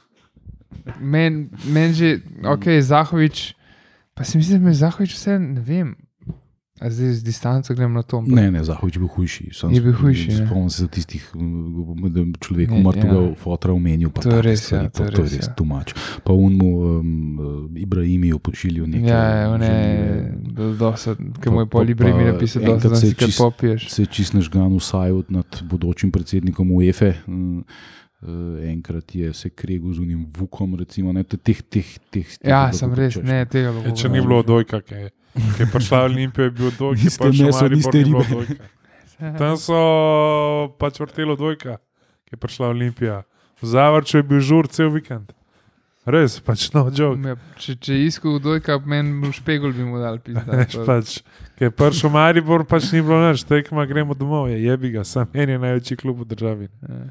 Meni 1.01 1.49
men 1.65 1.95
že, 1.95 2.19
ok, 2.45 2.83
Zahovič, 2.83 3.55
pa 4.15 4.25
se 4.25 4.39
mi 4.39 4.45
zdi, 4.45 4.59
da 4.59 4.69
je 4.69 4.83
Zahovič 4.83 5.15
vse, 5.15 5.39
ne 5.39 5.63
vem. 5.65 5.95
A 6.75 6.91
zdaj 6.91 7.13
z 7.13 7.23
distanco 7.23 7.71
grem 7.71 7.93
na 7.93 8.03
to. 8.03 8.19
ampak- 8.19 8.35
Ne, 8.35 8.51
ne, 8.51 8.59
Zahovič 8.61 8.95
je 8.95 9.01
bil 9.01 9.09
hujši. 9.09 9.45
Sam 9.53 9.71
Je 9.71 9.79
bil 9.79 9.93
hujši, 9.93 10.29
ne. 10.31 10.43
Spomnim 10.43 10.71
se 10.71 10.89
tistih 10.89 11.23
človekov, 12.37 12.75
Ne, 12.75 12.83
mrtvega 12.83 13.15
ja. 13.23 13.35
fotra 13.37 13.71
omenil. 13.71 14.11
pa 14.11 14.21
To 14.21 14.31
je 14.33 14.43
res, 14.43 14.59
stvari, 14.61 14.85
ja, 14.85 14.91
to 14.91 15.05
je 15.05 15.11
to 15.13 15.23
je 15.23 15.29
res, 15.31 15.39
ja. 15.41 15.55
tumač. 15.55 15.95
Pa 16.21 16.33
unmu 16.33 16.71
um, 16.99 17.39
Ibrahimiju 17.73 18.39
pošiljajo 18.39 18.87
nekaj. 18.89 19.07
Ja, 19.07 19.23
ja, 19.41 19.57
ne, 19.57 19.71
ki 21.37 21.47
mu 21.49 21.61
je 21.61 21.67
brimi 21.95 21.95
pa 22.21 22.33
napisal, 22.33 22.63
da 22.75 22.91
se 22.91 23.07
je 23.07 23.15
kaj 23.15 23.29
čist- 23.29 23.39
popiješ. 23.39 23.89
se 23.89 24.03
je 24.03 24.07
čist 24.09 24.35
nažgan 24.35 24.75
vsaj 24.75 25.15
nad 25.29 25.47
bodočim 25.63 26.11
predsednikom 26.11 26.73
UEFA. 26.73 27.15
Uh, 27.27 27.63
enkrat 28.65 29.15
je 29.15 29.33
se 29.33 29.51
kregel 29.51 29.93
z 29.93 30.01
unim 30.01 30.27
vukom, 30.29 30.75
recimo, 30.75 31.13
ne, 31.13 31.23
te- 31.23 31.37
teh, 31.37 31.63
teh, 31.63 31.85
teh, 32.11 32.25
teh 32.35 32.41
Ja, 32.43 32.73
sem 32.73 32.89
res, 32.91 33.17
ne, 33.17 33.45
tega 33.45 33.69
E, 33.85 33.93
če 33.93 34.09
ni 34.09 34.19
bilo 34.19 34.43
dojka, 34.43 34.81
ki 34.81 34.95
je, 34.97 35.11
ki 35.35 35.63
je 35.63 35.67
prišla 35.71 36.01
v 36.01 36.11
Olimpijo, 36.11 36.45
je 36.45 36.51
bil 36.51 36.73
meso, 37.31 37.61
Maribor 37.61 37.77
niste 37.77 37.99
ni 37.99 38.05
bilo 38.11 38.23
ribe. 38.23 38.35
dojka. 38.35 38.65
Tam 39.41 39.57
so 39.59 39.79
pač 40.79 41.01
vrtelo 41.03 41.37
dojka, 41.39 41.79
ki 42.29 42.37
je 42.37 42.41
prišla 42.41 42.71
v 42.71 42.77
Olimpijo. 42.77 43.23
V 43.63 43.71
Zavrču 43.71 44.19
je 44.19 44.27
bil 44.27 44.41
žur 44.41 44.69
cel 44.69 44.91
vikend. 44.95 45.33
Res, 46.05 46.37
pač 46.45 46.67
no, 46.75 46.85
joke. 46.93 47.17
Ja, 47.25 47.35
če, 47.57 47.79
če 47.81 47.97
iskal 48.05 48.37
dojka, 48.45 48.77
meni 48.85 49.25
v 49.25 49.33
špegul 49.33 49.73
bi 49.73 49.87
mu 49.89 50.03
dal 50.03 50.21
pisati. 50.21 50.53
Veš, 50.61 50.75
pač, 50.85 51.15
ki 51.57 51.65
je 51.65 51.71
prišel 51.73 52.13
Maribor, 52.13 52.67
pač 52.69 52.91
ni 52.93 53.01
bilo 53.01 53.23
nič, 53.25 53.47
tekma 53.49 53.87
gremo 53.89 54.13
domov, 54.13 54.51
je 54.53 54.61
jebi 54.61 54.93
ga, 54.93 55.07
sam 55.09 55.31
en 55.33 55.55
je 55.55 55.63
največji 55.63 55.97
klub 56.03 56.21
v 56.21 56.29
državi. 56.35 56.69
Ja, 56.85 57.07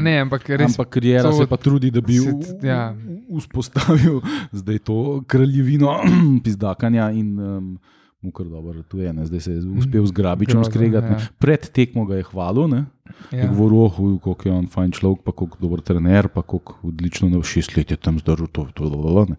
ne, 0.00 0.18
ampak 0.18 0.48
res. 0.48 0.72
Ampak 0.72 0.88
karijera 0.90 1.22
to- 1.22 1.32
se 1.32 1.46
pa 1.46 1.56
trudi, 1.56 1.90
da 1.90 2.00
bi 2.00 2.12
se- 2.14 2.58
ja. 2.62 2.94
vzpostavil 3.30 4.20
zdaj 4.52 4.78
to 4.78 4.96
kraljevino 5.26 6.00
pizdakanja 6.44 7.10
in 7.10 7.38
um, 7.38 7.78
mu 8.20 8.32
kar 8.32 8.46
dobro 8.46 8.72
ratuje. 8.72 9.12
ne. 9.12 9.26
Zdaj 9.26 9.40
se 9.40 9.52
je 9.52 9.60
uspel 9.70 10.06
z 10.06 10.12
Grabičem 10.12 10.54
Grozno, 10.54 10.72
skregati. 10.72 11.06
ja. 11.06 11.18
Pred 11.38 11.70
tekmo 11.70 12.04
ga 12.04 12.16
je 12.16 12.22
hvalil, 12.24 12.68
ne? 12.68 12.84
Je 13.30 13.38
ja. 13.38 13.46
govoril, 13.48 13.78
oh, 13.78 14.20
kako 14.24 14.48
je 14.48 14.54
on 14.54 14.66
fajn 14.66 14.90
človek, 14.90 15.22
pa 15.24 15.32
kako 15.32 15.58
dober 15.60 15.80
trener, 15.80 16.28
pa 16.28 16.42
kako 16.42 16.78
odlično 16.82 17.28
ne 17.28 17.42
šest 17.42 17.76
let 17.76 17.90
je 17.90 17.96
tam 17.96 18.18
zdržal 18.18 18.46
to. 18.46 18.66
to, 18.74 18.90
to, 18.90 19.26
to 19.26 19.36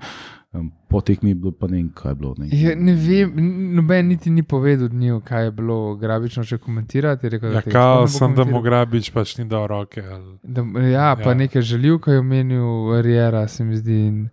po 0.88 1.02
tekmi 1.02 1.30
je 1.30 1.36
bilo 1.36 1.52
pa 1.52 1.68
ne 1.68 1.78
vem, 1.78 1.90
kaj 1.94 2.12
je 2.12 2.16
bilo. 2.16 2.36
Ne, 2.38 2.48
Ja, 2.52 2.76
ne 2.76 2.94
vem, 2.94 3.34
noben 3.76 4.08
niti 4.08 4.30
ni 4.30 4.44
povedal 4.44 4.88
dnevno, 4.88 5.22
kaj 5.22 5.44
je 5.44 5.52
bilo 5.52 5.96
grabično 5.96 6.44
še 6.44 6.58
komentirati. 6.58 7.26
je 7.26 7.30
Rekel, 7.30 7.52
da 7.52 7.56
Ja, 7.56 7.72
kao 7.72 8.08
sem, 8.08 8.36
da 8.36 8.46
mu 8.46 8.62
grabič 8.62 9.12
pač 9.12 9.38
ni 9.38 9.46
dal 9.46 9.68
roke. 9.68 10.02
Ali... 10.02 10.38
Da, 10.44 10.62
ja, 10.88 11.16
pa 11.16 11.30
Ja. 11.30 11.34
nekaj 11.36 11.62
želil, 11.62 12.00
ko 12.00 12.12
je 12.12 12.20
omenil 12.20 13.02
Riera, 13.02 13.48
se 13.48 13.64
mi 13.64 13.78
zdi. 13.78 14.00
In, 14.08 14.30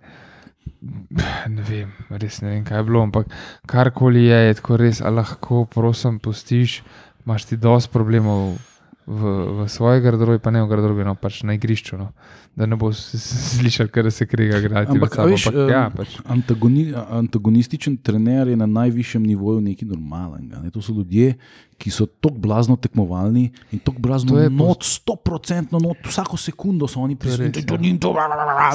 ne 1.49 1.63
vem, 1.63 1.91
res 2.11 2.41
ne 2.43 2.51
vem, 2.51 2.65
kaj 2.65 2.79
je 2.79 2.85
bilo, 2.85 3.03
ampak 3.03 3.27
karkoli 3.67 4.25
je, 4.25 4.39
je 4.47 4.55
tako 4.55 4.77
res, 4.77 5.01
a 5.01 5.11
lahko, 5.11 5.65
prosim, 5.65 6.19
pustiš, 6.19 6.83
imaš 7.27 7.45
ti 7.45 7.57
dosti 7.57 7.91
problemov 7.93 8.59
v, 9.07 9.23
v 9.59 9.69
svoji 9.69 10.01
garderobi, 10.01 10.39
pa 10.39 10.51
ne 10.55 10.63
v 10.63 10.69
garderobi, 10.71 11.03
no 11.03 11.15
pač 11.19 11.43
na 11.43 11.57
igrišču. 11.59 11.99
No. 11.99 12.13
Da 12.55 12.67
ne 12.69 12.77
bo 12.77 12.93
slišal, 12.93 13.89
kar 13.89 14.07
se 14.13 14.27
kriga, 14.29 14.61
graditi. 14.61 14.95
Ampak, 14.95 15.19
a 15.19 15.25
veš, 15.27 15.47
ampak, 15.51 15.71
ja, 15.73 15.83
pač. 15.91 16.17
Antagoni, 16.29 16.93
antagonističen 16.95 17.97
trener 18.05 18.53
je 18.53 18.57
na 18.57 18.69
najvišjem 18.69 19.25
nivoju 19.25 19.61
nekaj 19.65 19.89
normalnega. 19.89 20.61
Ne? 20.63 20.71
To 20.71 20.83
so 20.85 20.93
ljudje, 20.93 21.35
ki 21.81 21.91
so 21.91 22.07
tako 22.07 22.39
blazno 22.39 22.77
tekmovalni 22.77 23.49
in 23.75 23.81
tako 23.83 23.99
blazno 24.05 24.37
To 24.37 24.49
not, 24.53 24.85
sto 24.87 25.17
procentno 25.17 25.81
not, 25.83 25.99
vsako 26.07 26.37
sekundo 26.37 26.87
so 26.87 27.01
oni 27.03 27.17
prisotni. 27.17 27.51
ja. 27.51 27.67
To 27.67 27.77
to, 27.99 28.13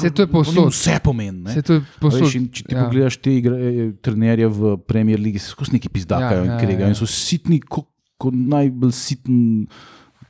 to 0.00 0.06
je 0.06 0.12
to 0.12 0.26
ni 0.26 0.32
povsod. 0.32 0.72
Vse 0.74 0.98
pomeni. 1.04 1.42
ne. 1.42 1.52
Se 1.54 1.62
to 1.62 1.78
je 1.78 1.84
posod. 2.00 2.26
Veš, 2.26 2.36
če 2.52 2.64
ti 2.68 2.74
ja. 2.74 2.84
pogledaš 2.84 3.16
te 3.16 3.32
igre, 3.32 3.56
eh, 3.56 3.92
trenerje 4.02 4.48
v 4.48 4.76
Premier 4.84 5.20
League, 5.22 5.40
se 5.40 5.54
skozi 5.54 5.78
neki 5.78 5.88
pizdakajo 5.88 6.42
Ja, 6.42 6.44
ja, 6.44 6.44
in 6.44 6.52
ja, 6.52 6.58
kregajo. 6.58 6.84
ja. 6.84 6.92
In 6.92 6.98
so 6.98 7.06
sitni, 7.08 7.62
kot 7.62 7.86
ko 8.18 8.34
najbolj 8.34 8.92
sitni. 8.92 9.66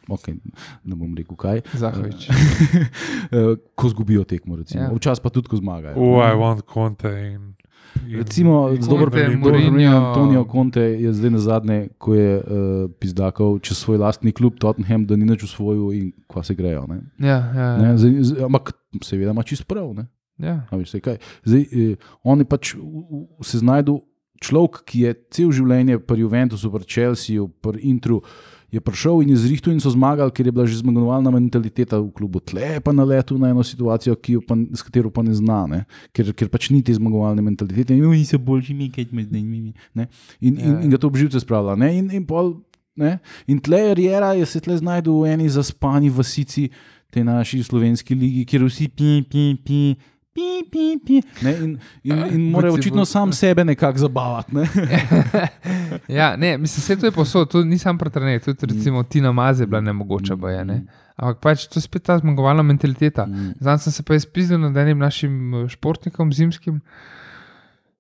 Okay, 0.09 0.35
ne 0.85 0.95
bom 0.95 1.15
rekel 1.15 1.37
kaj. 1.37 1.63
Zahovič. 1.75 2.29
Eh, 3.31 3.57
ko 3.75 3.89
zgubijo 3.89 4.25
tekmo, 4.25 4.57
recimo. 4.57 4.83
Ja. 4.83 4.87
Ja. 4.87 4.95
včasih 4.95 5.21
pa 5.21 5.29
tudi, 5.29 5.49
ko 5.49 5.57
zmagajo. 5.57 5.95
Oh, 5.95 6.17
I 6.19 6.33
want 6.33 6.63
Conte. 6.65 7.09
In... 7.09 7.55
In- 8.05 8.19
Recimo, 8.19 8.69
z 8.75 8.85
dobro 8.85 9.11
primerjam, 9.11 10.05
Antonijo 10.05 10.45
Conte 10.45 10.81
je 10.81 11.13
zdaj 11.13 11.31
na 11.31 11.39
zadnje, 11.39 11.79
ko 11.99 12.15
je 12.15 12.37
uh, 12.37 12.45
pizdakal 12.95 13.59
čez 13.59 13.79
svoj 13.79 13.99
lastni 13.99 14.33
klub 14.33 14.57
Tottenham, 14.57 15.05
da 15.05 15.17
ni 15.17 15.25
nič 15.25 15.43
usvojil 15.43 15.93
in 15.93 16.07
kva 16.27 16.43
se 16.43 16.55
grejo. 16.55 16.87
Ne? 16.87 17.01
Ja, 17.19 17.39
ja, 17.49 17.69
Ne, 17.77 17.85
ja. 17.87 17.97
zdaj, 17.97 18.13
zdaj, 18.23 18.45
ampak 18.45 18.73
seveda 19.03 19.31
ima 19.31 19.43
čist 19.43 19.65
prav. 19.65 19.93
Ne? 19.95 20.07
ja. 20.39 20.65
A 20.67 20.77
veš, 20.77 20.95
kaj. 21.01 21.17
Zdaj, 21.45 21.63
eh, 21.65 21.97
on 22.23 22.39
je 22.39 22.45
pač 22.47 22.75
v- 22.75 22.81
v- 22.81 23.43
se 23.43 23.59
znašel 23.59 23.99
človek, 24.39 24.85
ki 24.85 24.99
je 25.01 25.15
cel 25.31 25.51
življenje 25.51 25.99
pri 25.99 26.21
Juventusu, 26.21 26.71
pri 26.71 26.85
Chelseaju, 26.85 27.49
pri 27.59 27.81
Intru. 27.83 28.21
Je 28.69 28.81
prišel 28.81 29.23
in 29.25 29.31
je 29.33 29.37
zrihtel 29.41 29.73
in 29.73 29.81
so 29.81 29.89
zmagali, 29.89 30.29
ker 30.29 30.45
je 30.45 30.53
bila 30.53 30.67
že 30.69 30.77
zmagovalna 30.83 31.31
mentaliteta 31.33 31.97
v 31.97 32.13
klubu. 32.13 32.37
Tle 32.41 32.81
pa 32.85 32.93
na 32.93 33.01
letu 33.05 33.39
na 33.41 33.49
eno 33.49 33.65
situacijo, 33.65 34.13
pa, 34.45 34.53
s 34.77 34.85
katero 34.85 35.09
pa 35.09 35.23
ne 35.25 35.33
zna, 35.33 35.65
ne? 35.67 35.81
Ker, 36.13 36.35
ker 36.37 36.51
pač 36.53 36.69
ni 36.69 36.83
te 36.85 36.93
zmagovalne 36.93 37.41
mentalitete. 37.41 37.97
In 37.97 38.05
oni 38.05 38.29
so 38.29 38.37
boljši, 38.37 38.75
mi 38.77 38.91
kaj 38.93 39.09
med 39.13 39.33
njimi. 39.33 39.73
ne. 39.95 40.09
In, 40.41 40.59
in, 40.61 40.69
Ja. 40.69 40.81
in 40.85 40.91
ga 40.91 40.99
to 41.01 41.09
obživce 41.09 41.41
spravlja. 41.41 41.81
In, 41.89 42.11
in, 42.13 42.27
pol, 42.29 42.61
ne? 42.97 43.19
in 43.49 43.57
tle 43.59 43.95
Riera, 43.95 44.35
je 44.37 44.45
se 44.45 44.61
tle 44.61 44.77
znašel 44.77 45.17
v 45.17 45.33
eni 45.33 45.49
zaspani 45.49 46.11
vasici, 46.13 46.69
te 47.09 47.25
naši 47.25 47.63
slovenski 47.65 48.13
ligi, 48.15 48.45
kjer 48.45 48.69
vsi 48.69 48.89
pi, 48.93 49.25
pi, 49.25 49.57
pi. 49.65 49.81
Pi, 49.97 50.18
pi, 50.71 50.99
pi, 51.07 51.23
ne, 51.43 51.53
in 51.57 51.73
in, 52.03 52.23
in 52.31 52.51
mora 52.51 52.73
očitno 52.73 53.05
sam 53.05 53.33
sebe 53.33 53.65
nekako 53.65 53.99
zabavati. 53.99 54.55
Ne? 54.55 54.69
ja, 56.19 56.37
ne, 56.37 56.59
mislim, 56.59 56.83
vse 56.83 56.97
to 57.01 57.07
je 57.07 57.13
posod, 57.13 57.51
to 57.51 57.65
ni 57.65 57.79
sam 57.79 57.99
pretrener, 57.99 58.41
tudi 58.45 58.67
recimo 58.75 59.03
Tina 59.03 59.33
Maze 59.33 59.63
je 59.63 59.67
bila 59.67 59.81
nemogoča, 59.81 60.37
baje, 60.37 60.65
ne. 60.65 60.83
Ampak 61.19 61.41
pač 61.43 61.67
to 61.67 61.81
je 61.81 61.83
spet 61.83 62.05
ta 62.07 62.19
zmagovalna 62.19 62.63
mentaliteta. 62.63 63.27
Mm. 63.27 63.79
Sem 63.83 63.93
se 63.93 64.03
pa 64.07 64.15
izpizdil 64.15 64.61
nad 64.63 64.77
enim 64.77 64.99
našim 64.99 65.55
eh, 65.55 65.69
športnikom 65.69 66.33
zimskim, 66.33 66.81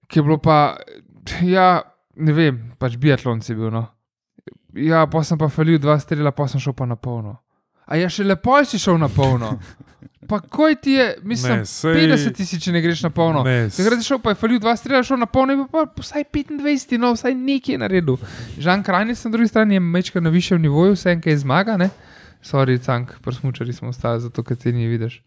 ki 0.06 0.18
je 0.18 0.22
bilo 0.22 0.38
pa, 0.38 0.76
ja, 1.42 1.82
ne 2.16 2.32
vem, 2.32 2.60
pač 2.78 2.94
biatlon 2.96 3.42
si 3.42 3.58
bil. 3.58 3.72
No. 3.74 3.88
Ja, 4.78 5.06
pa 5.10 5.24
sem 5.26 5.38
pa 5.38 5.50
falil 5.50 5.80
dva 5.82 5.98
strela, 5.98 6.30
pa 6.30 6.46
sem 6.48 6.62
šel 6.62 6.76
pa 6.78 6.86
na 6.86 6.94
polno. 6.94 7.40
A 7.88 7.98
ja, 7.98 8.06
še 8.12 8.26
lepo 8.26 8.54
si 8.68 8.78
šel 8.78 9.00
na 9.02 9.08
polno. 9.10 9.56
Pa 10.26 10.40
koj 10.40 10.74
ti 10.76 10.92
je, 10.92 11.16
mislim, 11.22 11.52
Ne, 11.54 11.64
sej- 11.64 11.94
50 11.96 12.34
tisoč, 12.34 12.60
če 12.60 12.72
ne 12.72 12.80
greš 12.80 13.02
na 13.02 13.10
polno. 13.10 13.40
Takrat 13.42 13.96
je 13.96 14.04
šel, 14.04 14.18
pa 14.18 14.30
je 14.30 14.36
falil 14.36 14.58
dva 14.58 14.76
strela, 14.76 15.02
šel 15.02 15.16
na 15.16 15.26
polno, 15.26 15.66
pa 15.66 15.86
pa 15.86 16.02
vsaj 16.02 16.24
25, 16.26 16.98
no, 16.98 17.12
vsaj 17.12 17.34
nekaj 17.34 17.72
je 17.72 17.78
naredil. 17.78 18.16
Žan 18.58 18.82
Krajnic 18.82 19.18
na 19.18 19.30
drugi 19.30 19.48
strani 19.48 19.74
je 19.74 19.80
mečka 19.82 20.20
na 20.20 20.30
višjem 20.30 20.60
nivoju, 20.60 20.92
vse 20.92 21.10
en 21.10 21.20
kaj 21.20 21.36
zmaga, 21.38 21.76
ne. 21.76 21.88
Sorry, 22.40 22.78
cank, 22.78 23.16
prsmučari 23.20 23.72
smo 23.72 23.88
ostali, 23.88 24.20
zato 24.20 24.42
ker 24.42 24.56
ti 24.56 24.70
ni 24.70 24.86
vidiš. 24.86 25.22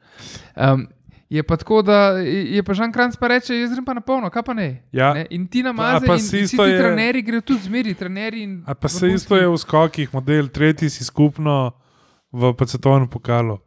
Um, 0.55 0.87
je 1.29 1.41
pa 1.41 1.57
tako, 1.57 1.81
da 1.81 1.97
je 2.21 2.61
pa 2.61 2.73
Žan 2.73 2.91
Krajnic 2.91 3.15
pa 3.15 3.27
reče, 3.27 3.55
jaz 3.55 3.71
grem 3.71 3.85
pa 3.85 3.93
na 3.93 4.01
polno, 4.01 4.29
kaj 4.29 4.43
pa 4.43 4.53
ne. 4.53 4.83
Ja, 4.91 5.13
ne? 5.13 5.25
In 5.29 5.47
ti 5.47 5.63
na 5.63 5.69
A 5.69 5.73
maze, 5.73 6.05
pa 6.05 6.17
si 6.17 6.23
vsi 6.37 6.43
isto 6.45 6.65
je- 6.65 6.77
trenerji 6.77 7.21
grejo 7.23 7.41
tudi 7.43 7.59
zmeri, 7.61 7.93
trenerji 7.93 8.43
in. 8.43 8.63
A 8.65 8.73
pa 8.73 8.87
se 8.87 8.99
vrhunski- 9.01 9.15
isto 9.15 9.35
je 9.35 9.47
v 9.47 9.57
skokih, 9.57 10.13
model, 10.13 10.47
tretji 10.47 10.89
si 10.89 11.03
skupno 11.03 11.71
v 12.31 12.53
Pacetovnem 12.53 13.07
pokalu. 13.07 13.57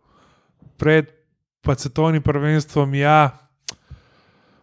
Pred 0.78 1.10
Pacetovnim 1.64 2.22
prvenstvom, 2.22 2.94
ja, 2.94 3.30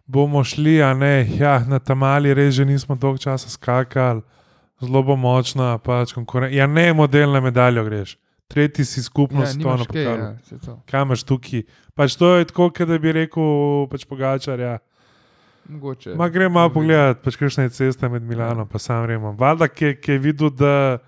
bomo 0.06 0.44
šli, 0.44 0.84
a 0.84 0.94
ne, 0.94 1.28
ja, 1.40 1.60
na 1.66 1.80
tamali 1.80 2.34
res 2.34 2.54
že 2.56 2.66
nismo 2.66 2.96
dolgo 2.96 3.18
časa 3.18 3.50
skakali, 3.50 4.22
zelo 4.82 5.04
bo 5.04 5.16
močna, 5.16 5.78
pač 5.82 6.14
konkurenca. 6.14 6.54
Ja, 6.56 6.68
ne, 6.68 6.94
model 6.94 7.32
na 7.34 7.42
medaljo 7.42 7.86
greš. 7.88 8.18
Tretji 8.52 8.86
si 8.86 9.04
skupno 9.04 9.42
Ja, 9.42 9.48
ja, 9.48 9.56
kaj, 9.56 9.86
pokalu. 9.88 10.24
ja. 10.68 10.76
Kaj 10.86 11.02
imaš 11.02 11.24
tukaj? 11.24 11.64
Pač 11.96 12.16
to 12.20 12.36
je 12.36 12.46
tako, 12.46 12.70
da 12.86 12.98
bi 13.00 13.12
rekel 13.12 13.88
pač 13.90 14.06
Pogačar, 14.06 14.60
ja. 14.60 14.78
Mogoče. 15.70 16.16
Ma 16.20 16.28
gremo 16.30 16.60
malo 16.60 16.74
pogledat, 16.74 17.22
pač 17.24 17.38
kakšna 17.40 17.64
je 17.64 17.70
cesta 17.70 18.10
med 18.10 18.24
Milanom 18.28 18.68
in 18.74 18.80
sam 18.80 19.06
Remom. 19.06 19.38
Valjda, 19.38 19.68
ki 19.70 19.96
je 20.12 20.18
videl, 20.20 20.50
da, 20.50 21.00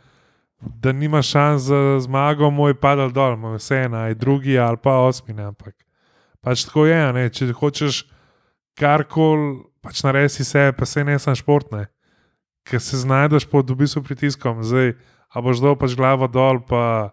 da 0.81 0.91
nima 0.91 1.21
šans 1.21 1.61
za 1.61 1.99
zmago, 2.03 2.49
moj 2.51 2.73
padal 2.73 3.11
dol, 3.11 3.35
moj 3.37 3.57
vse 3.57 3.83
ena, 3.87 4.05
aj 4.09 4.15
drugi 4.15 4.59
ali 4.59 4.77
pa 4.83 4.97
osmi. 5.03 5.33
ne, 5.33 5.43
Ampak 5.51 5.75
pač 6.41 6.65
tako 6.65 6.85
je, 6.85 7.13
ne? 7.13 7.29
če 7.29 7.51
hočeš 7.51 8.03
karkoli, 8.79 9.63
pač 9.83 10.03
naredi 10.03 10.43
sebe, 10.43 10.73
pa 10.77 10.85
se 10.85 11.03
ne 11.03 11.19
sam 11.19 11.35
športne. 11.35 11.87
Ker 12.63 12.79
se 12.79 12.97
znajdeš 12.97 13.45
pod 13.51 13.71
obisom 13.71 14.03
pritiskom, 14.03 14.63
zdaj, 14.63 14.93
a 15.33 15.41
boš 15.43 15.59
dol 15.59 15.75
pač 15.75 15.95
glavo 15.99 16.27
dol, 16.31 16.61
pa, 16.63 17.11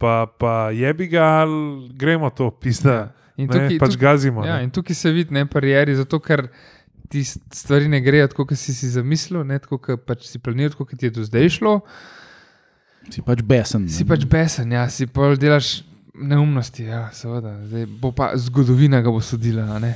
pa, 0.00 0.26
pa 0.38 0.70
jebi 0.72 1.10
ga, 1.12 1.44
ali 1.44 1.88
gremo 1.92 2.30
to, 2.30 2.50
pisa. 2.50 3.12
In 3.36 3.48
Ne, 3.48 3.52
tukaj, 3.52 3.78
pač 3.80 3.94
tukaj, 3.96 4.00
gazimo. 4.00 4.44
ja, 4.44 4.58
ne. 4.60 4.64
in 4.64 4.70
tukaj 4.70 4.94
se 4.96 5.10
vidi 5.10 5.32
ne 5.34 5.46
parijeri, 5.48 5.94
zato 5.96 6.20
ker 6.20 6.46
ti 7.08 7.24
stvari 7.24 7.88
ne 7.88 8.00
grejo 8.00 8.28
tako, 8.28 8.46
kot 8.46 8.58
si 8.60 8.74
si 8.76 8.88
zamislil, 8.92 9.40
ne 9.44 9.58
tako, 9.58 9.78
kot 9.80 10.04
pač 10.08 10.26
si 10.28 10.38
planiral, 10.38 10.76
kot 10.76 10.92
ti 10.96 11.08
je 11.08 11.14
do 11.16 11.24
zdaj 11.24 11.48
šlo. 11.58 11.80
Si 13.10 13.22
pač 13.22 13.42
besen. 13.42 13.86
ne. 13.86 13.92
Si 13.92 14.04
pač 14.04 14.24
besen, 14.28 14.72
ja, 14.72 14.86
si 14.88 15.06
pa 15.06 15.32
delaš 15.34 15.82
neumnosti, 16.14 16.84
ja, 16.84 17.08
seveda. 17.12 17.56
Zdaj 17.66 17.86
bo 18.00 18.12
pa 18.12 18.32
zgodovina 18.36 19.02
ga 19.02 19.10
bo 19.10 19.20
sodila. 19.20 19.66
a 19.76 19.78
ne. 19.78 19.94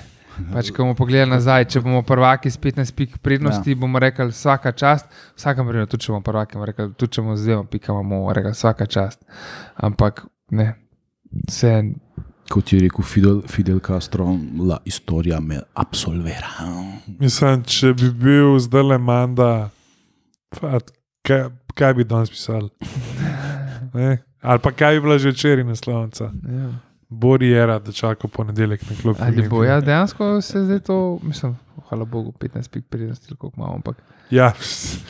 Pač, 0.53 0.69
ko 0.69 0.85
bomo 0.85 0.97
pogledali 0.97 1.33
nazaj, 1.33 1.65
če 1.73 1.81
bomo 1.81 2.03
prvaki 2.05 2.51
s 2.53 2.61
15 2.61 2.93
pik 2.97 3.19
prednosti, 3.25 3.73
ja. 3.73 3.79
bomo 3.81 4.01
rekli 4.03 4.29
vsaka 4.29 4.73
čast, 4.77 5.09
vsaka 5.33 5.65
primer, 5.65 5.89
tudi 5.89 6.05
če 6.05 6.13
bomo 6.13 6.25
prvaki, 6.27 6.61
rekli, 6.61 6.91
tudi 6.93 7.17
če 7.17 7.25
bomo 7.25 7.37
z 7.41 7.49
dvema 7.49 7.65
pikama, 7.73 8.03
bomo 8.05 8.35
rekli 8.37 8.53
vsaka 8.53 8.85
čast. 8.85 9.23
Ampak 9.81 10.27
ne, 10.53 10.75
vse 11.49 11.73
Kot 12.47 12.71
je 12.71 12.79
rekel 12.79 13.03
Fidel, 13.03 13.41
Fidel 13.51 13.81
Castro, 13.83 14.29
la 14.69 14.79
historia 14.85 15.41
me 15.41 15.59
absolvera. 15.75 16.47
Mislim, 17.19 17.65
če 17.67 17.91
bi 17.99 18.11
bil 18.15 18.55
zdaj 18.63 18.85
le 18.87 18.99
manda, 19.03 19.49
pa, 20.55 20.79
kaj, 21.27 21.49
kaj 21.77 21.95
bi 21.95 22.05
danes 22.05 22.33
pisali? 22.33 22.69
Ne? 23.95 24.19
Ali 24.43 24.61
pa 24.61 24.71
kaj 24.73 24.95
bi 24.95 25.01
bila 25.01 25.19
že 25.19 25.31
včeraj 25.33 25.65
naslovnica? 25.65 26.25
Ja. 26.25 26.69
Bori 27.09 27.49
je 27.49 27.67
rad, 27.67 27.85
da 27.87 27.93
čaka 27.93 28.29
ponedeljek 28.29 28.83
na 28.91 28.97
klub. 29.03 29.17
Ali 29.21 29.49
bo 29.49 29.65
ja, 29.65 29.81
dejansko 29.81 30.41
se 30.41 30.65
zdaj 30.65 30.81
to, 30.81 31.19
mislim, 31.23 31.57
hvala 31.81 32.05
Bogu, 32.05 32.33
15 32.33 32.69
pik 32.69 32.85
prednosti, 32.87 33.27
koliko 33.29 33.57
imamo. 33.57 33.75
Ampak 33.75 33.97
Ja, 34.31 34.53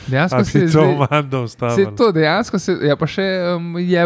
dejansko 0.07 0.43
se 0.43 0.59
je 0.59 0.65
to 0.65 0.71
zdaj- 0.71 1.07
manda 1.11 1.37
Se 1.37 1.43
ustavil. 1.43 1.95
to 1.95 2.11
dejansko, 2.11 2.59
se, 2.59 2.77
ja, 2.83 2.95
pa 2.95 3.07
še 3.07 3.23
um, 3.55 3.75
je, 3.75 4.03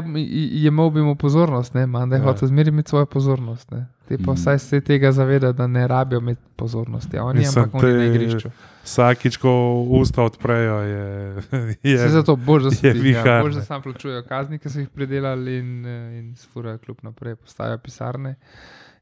imel 0.64 0.90
bi 0.90 1.02
mu 1.02 1.16
pozornost, 1.16 1.74
ne, 1.74 1.86
Manda 1.86 2.16
je 2.16 2.20
Ja. 2.20 2.26
hotel 2.26 2.48
zmeriti 2.48 2.70
imeti 2.70 2.90
svojo 2.90 3.06
pozornost. 3.06 3.72
Ne. 3.72 3.88
Te 4.08 4.18
pa 4.18 4.24
Mhm. 4.24 4.34
vsaj 4.34 4.60
se 4.60 4.82
tega 4.82 5.12
zaveda, 5.12 5.52
da 5.52 5.68
ne 5.68 5.88
rabijo 5.88 6.20
imeti 6.20 6.42
pozornosti. 6.56 7.16
Ja, 7.16 7.24
oni, 7.26 7.40
Mislim, 7.40 7.64
ampak 7.64 7.84
oni 7.84 7.94
na 7.94 8.04
igrišču. 8.06 8.50
Vsakič, 8.84 9.38
ko 9.38 9.52
usta 9.92 10.24
odprejo, 10.24 10.76
je. 10.78 11.36
je 11.84 11.98
Se 11.98 12.10
zato 12.10 12.36
bolj, 12.38 12.64
da 12.64 12.70
je 12.82 12.94
ti, 12.94 13.10
ja, 13.10 13.42
bolj, 13.42 13.54
da 13.54 13.62
sam 13.62 13.82
plačujejo 13.82 14.24
kazni, 14.24 14.60
ki 14.60 14.70
so 14.70 14.80
jih 14.80 14.90
predelali 14.90 15.58
in, 15.58 15.86
eh, 15.86 15.90
in 16.20 16.36
sfurajo 16.36 16.78
kljub 16.78 16.98
naprej, 17.04 17.36
postajajo 17.36 17.78
pisarne 17.78 18.36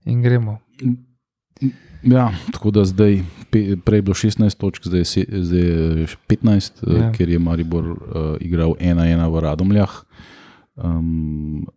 in 0.06 0.22
gremo. 0.22 0.58
Ja, 2.04 2.30
tako 2.54 2.72
da 2.72 2.86
zdaj, 2.88 3.20
pe, 3.52 3.76
prej 3.86 3.98
je 3.98 4.02
bilo 4.08 4.16
16 4.16 4.58
točk, 4.58 4.88
zdaj 4.88 5.00
je, 5.00 5.06
se, 5.06 5.26
zdaj 5.30 5.60
je 5.60 6.08
15, 6.28 6.84
Ja. 6.88 7.04
ja. 7.04 7.12
ker 7.12 7.30
je 7.30 7.40
Maribor 7.40 7.86
uh, 7.92 7.98
igral 8.40 8.78
1-1 8.80 9.26
v 9.34 9.40
Radomljah, 9.44 9.98
um, 10.76 11.68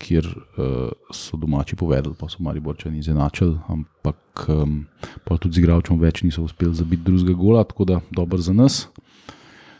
kjer 0.00 0.24
uh, 0.26 0.88
so 1.12 1.36
domači 1.36 1.76
povedali, 1.76 2.16
pa 2.18 2.28
so 2.28 2.40
Mariborčani 2.40 2.98
izenačili, 2.98 3.58
ampak 3.68 4.48
um, 4.48 4.86
pa 5.24 5.36
tudi 5.36 5.60
z 5.60 5.64
igralčem 5.64 6.00
več 6.00 6.22
niso 6.24 6.42
uspeli 6.42 6.74
zabiti 6.74 7.04
drugega 7.04 7.36
gola, 7.36 7.64
tako 7.64 7.84
da 7.84 8.00
dobro 8.10 8.40
za 8.40 8.56
nas. 8.56 8.88
Uh, 8.88 9.04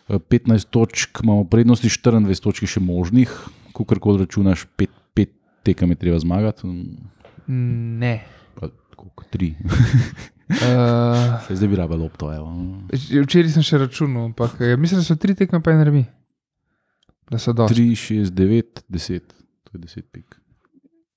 15 0.08 0.68
točk 0.70 1.24
imamo 1.24 1.44
prednosti, 1.44 1.88
24 1.88 2.42
točk 2.42 2.62
je 2.62 2.74
še 2.76 2.80
možnih, 2.80 3.32
ko 3.72 3.84
kar 3.88 3.98
koli 3.98 4.20
računaš, 4.26 4.66
5 4.76 5.26
tekem 5.64 5.90
je 5.90 5.96
treba 5.96 6.18
zmagati. 6.20 6.68
Ne. 7.48 8.18
Tako 8.94 9.08
kot 9.14 9.26
tri. 9.34 9.54
Uh, 10.44 11.56
Zdaj 11.56 11.68
bi 11.68 11.76
rabljal 11.76 12.00
lopto. 12.00 12.28
evo. 12.34 12.50
včeraj 13.24 13.48
sem 13.56 13.64
še 13.66 13.78
računal, 13.80 14.28
ampak 14.28 14.60
eh, 14.60 14.76
mislim, 14.76 15.00
da 15.00 15.06
so 15.06 15.16
tri 15.18 15.34
tekme 15.34 15.58
pa 15.64 15.72
en 15.72 15.82
remi. 15.88 16.04
Da 17.32 17.40
so 17.42 17.52
dosti. 17.56 17.80
3, 17.80 18.28
6, 18.28 18.30
9, 18.30 18.84
10. 18.92 19.34
To 19.64 19.74
je 19.74 19.80
10 19.80 20.06
pik. 20.12 20.36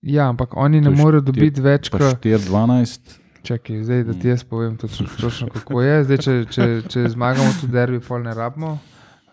Ja, 0.02 0.30
ampak 0.32 0.56
oni 0.58 0.82
ne 0.82 0.90
morejo 0.90 1.28
dobiti 1.28 1.62
več 1.62 1.92
kot. 1.94 2.02
4, 2.24 2.48
12. 2.48 3.18
Čakaj, 3.46 3.84
zdaj 3.84 4.04
da 4.08 4.16
ti 4.18 4.32
jaz 4.32 4.44
povem 4.48 4.78
točno, 4.80 5.06
točno 5.20 5.52
kako 5.54 5.84
je. 5.86 6.00
Zdaj, 6.08 6.24
če, 6.24 6.38
če, 6.50 6.68
če 6.88 7.06
zmagamo 7.14 7.52
tu 7.62 7.70
derbi, 7.72 8.00
pol 8.08 8.26
ne 8.26 8.34
rabimo. 8.34 8.74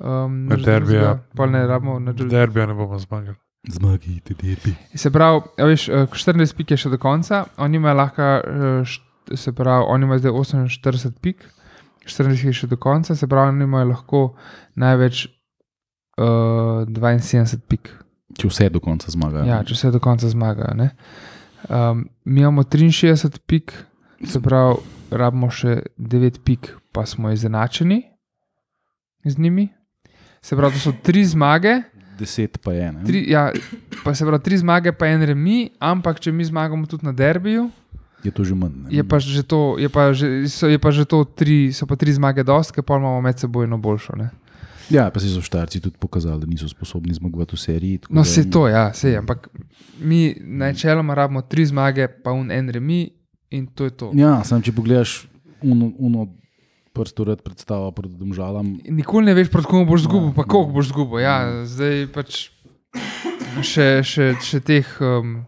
Um, 0.03 0.45
derbija. 0.53 1.17
Pol 1.39 1.55
ne 1.55 1.65
rabimo. 1.71 1.97
Derbija 2.13 2.67
ne 2.67 2.77
bomo 2.77 2.99
zmagali. 2.99 3.39
Zmagajte, 3.69 4.35
derbi. 4.35 4.75
Se 4.95 5.11
pravi, 5.11 5.41
a 5.59 5.65
veš, 5.65 5.89
eh, 5.89 6.07
14 6.13 6.57
pik 6.57 6.71
je 6.71 6.77
še 6.77 6.91
do 6.93 6.99
konca, 6.99 7.45
oni 7.57 7.77
imajo 7.77 7.97
lahko, 7.97 8.23
eh, 8.23 9.37
se 9.37 9.53
pravi, 9.53 9.85
oni 9.89 10.05
imajo 10.05 10.19
zdaj 10.19 10.33
48 10.33 11.19
pik, 11.21 11.47
14 12.05 12.45
jih 12.45 12.45
je 12.45 12.53
še 12.53 12.67
do 12.67 12.77
konca, 12.77 13.17
se 13.17 13.27
pravi, 13.27 13.55
oni 13.57 13.65
imajo 13.65 13.89
lahko 13.89 14.35
največ 14.77 15.27
uh, 16.19 16.85
72 16.87 17.63
pik. 17.69 17.91
Če 18.39 18.51
vse 18.51 18.69
do 18.75 18.83
konca 18.83 19.11
zmagajo. 19.11 19.47
Ja, 19.49 19.63
če 19.65 19.77
vse 19.77 19.93
do 19.95 20.01
konca 20.03 20.29
zmagajo. 20.29 20.75
ne. 20.77 20.91
Um, 21.69 22.09
mi 22.25 22.41
imamo 22.41 22.63
63 22.63 23.41
pik, 23.47 23.73
se 24.27 24.41
pravi, 24.41 24.83
rabimo 25.11 25.49
še 25.51 25.83
9 25.97 26.43
pik, 26.45 26.75
pa 26.93 27.07
smo 27.07 27.33
izenačeni 27.33 28.03
z 29.25 29.39
njimi. 29.39 29.69
Se 30.45 30.57
pravi, 30.57 30.77
to 30.77 30.91
so 30.91 30.93
tri 31.03 31.25
zmage, 31.25 31.81
Deset 32.15 32.59
pa 32.59 32.73
je. 32.73 32.93
Ne? 32.93 33.05
tri, 33.05 33.25
ja, 33.27 33.51
pa 34.05 34.15
se 34.15 34.25
pravi, 34.25 34.43
tri 34.43 34.57
zmage, 34.57 34.93
pa 34.93 35.07
en 35.07 35.23
remi, 35.25 35.71
ampak 35.79 36.21
če 36.21 36.31
mi 36.31 36.45
zmagamo 36.45 36.87
tudi 36.87 37.05
na 37.05 37.13
derbiju, 37.13 37.71
Je 38.23 38.31
to 38.31 38.41
že 38.41 38.55
manj. 38.55 38.73
ne? 38.73 38.89
je 38.89 39.03
pa 39.03 39.19
že 39.19 39.43
to, 39.43 39.77
je 39.77 39.89
pa 39.89 40.13
že, 40.13 40.49
so, 40.49 40.65
je 40.65 40.79
pa 40.79 40.89
že 40.89 41.05
to 41.05 41.25
tri, 41.27 41.69
so 41.69 41.85
pa 41.85 41.93
tri 41.93 42.09
zmage 42.09 42.41
dost, 42.41 42.73
ker 42.73 42.81
pa 42.81 42.97
imamo 42.97 43.21
med 43.21 43.37
seboj 43.37 43.67
boljšo. 43.69 44.17
Ne? 44.17 44.31
Ja, 44.91 45.09
pa 45.09 45.17
si 45.17 45.29
so 45.29 45.41
štarci 45.41 45.81
tudi 45.81 45.97
pokazali, 45.97 46.41
da 46.41 46.47
niso 46.47 46.69
sposobni 46.69 47.13
zmagovati 47.13 47.53
v 47.53 47.59
seriji. 47.59 47.99
No, 48.09 48.21
da- 48.21 48.25
se 48.25 48.45
to, 48.45 48.69
ja, 48.69 48.93
se 48.93 49.11
je, 49.11 49.19
ampak 49.19 49.49
mi 49.99 50.35
načeloma 50.39 51.15
rabimo 51.15 51.43
tri 51.43 51.67
zmage, 51.67 52.09
pa 52.21 52.33
un 52.33 52.51
en 52.51 52.69
remi 52.69 53.11
in 53.51 53.67
to 53.67 53.85
je 53.85 53.91
to. 53.93 54.13
Ja, 54.15 54.45
sam 54.45 54.63
če 54.63 54.73
pogledaš 54.73 55.29
uno, 55.63 55.93
uno 55.99 56.29
prsto 56.95 57.25
red 57.25 57.43
predstava 57.43 57.91
pred 57.91 58.13
domžalam. 58.13 58.79
Nikoli 58.87 59.27
ne 59.27 59.35
veš, 59.35 59.51
proti 59.51 59.67
komu 59.67 59.85
boš 59.85 60.07
zgubil, 60.07 60.31
Ja. 60.31 60.37
pa 60.37 60.45
koliko 60.45 60.71
boš 60.73 60.87
zgubil. 60.89 61.19
Ja, 61.21 61.37
zdaj 61.65 62.07
pač 62.09 62.49
še, 63.61 63.89
še, 64.03 64.37
še 64.41 64.63
teh. 64.63 64.87
Um, 65.01 65.43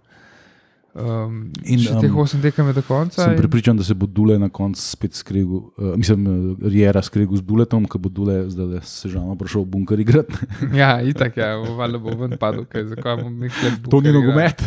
Um, 0.96 1.52
In, 1.62 1.76
in 1.76 1.98
teh 2.00 2.08
um, 2.08 2.22
osem 2.24 2.40
tekem 2.40 2.64
je 2.68 2.72
do 2.72 2.80
konca. 2.80 3.20
Sem 3.20 3.34
in- 3.34 3.36
pripričan, 3.36 3.76
da 3.76 3.84
se 3.84 3.92
bo 3.92 4.06
Dule 4.08 4.38
na 4.38 4.48
koncu 4.48 4.80
spet 4.80 5.12
skregal, 5.12 5.68
uh, 5.68 5.92
mislim, 5.92 6.22
uh, 6.24 6.32
Riera 6.64 7.02
skregal 7.04 7.36
z 7.36 7.44
Duletom, 7.44 7.84
ko 7.84 8.00
bo 8.00 8.08
Dule 8.08 8.48
zdaj 8.48 8.64
le 8.66 8.80
sežano 8.80 9.36
prišel 9.36 9.60
v 9.60 9.68
bunker 9.68 10.00
igrati. 10.00 10.32
Ja, 10.72 10.96
itak, 11.02 11.36
ja, 11.36 11.52
valjda 11.60 12.00
bo 12.00 12.16
ven 12.16 12.38
padel, 12.40 12.64
kaj, 12.64 12.88
zakaj 12.88 13.20
bomo 13.20 13.28
mi 13.30 13.52
klet 13.52 13.76
To 13.84 14.00
ni 14.00 14.08
nogomet, 14.08 14.64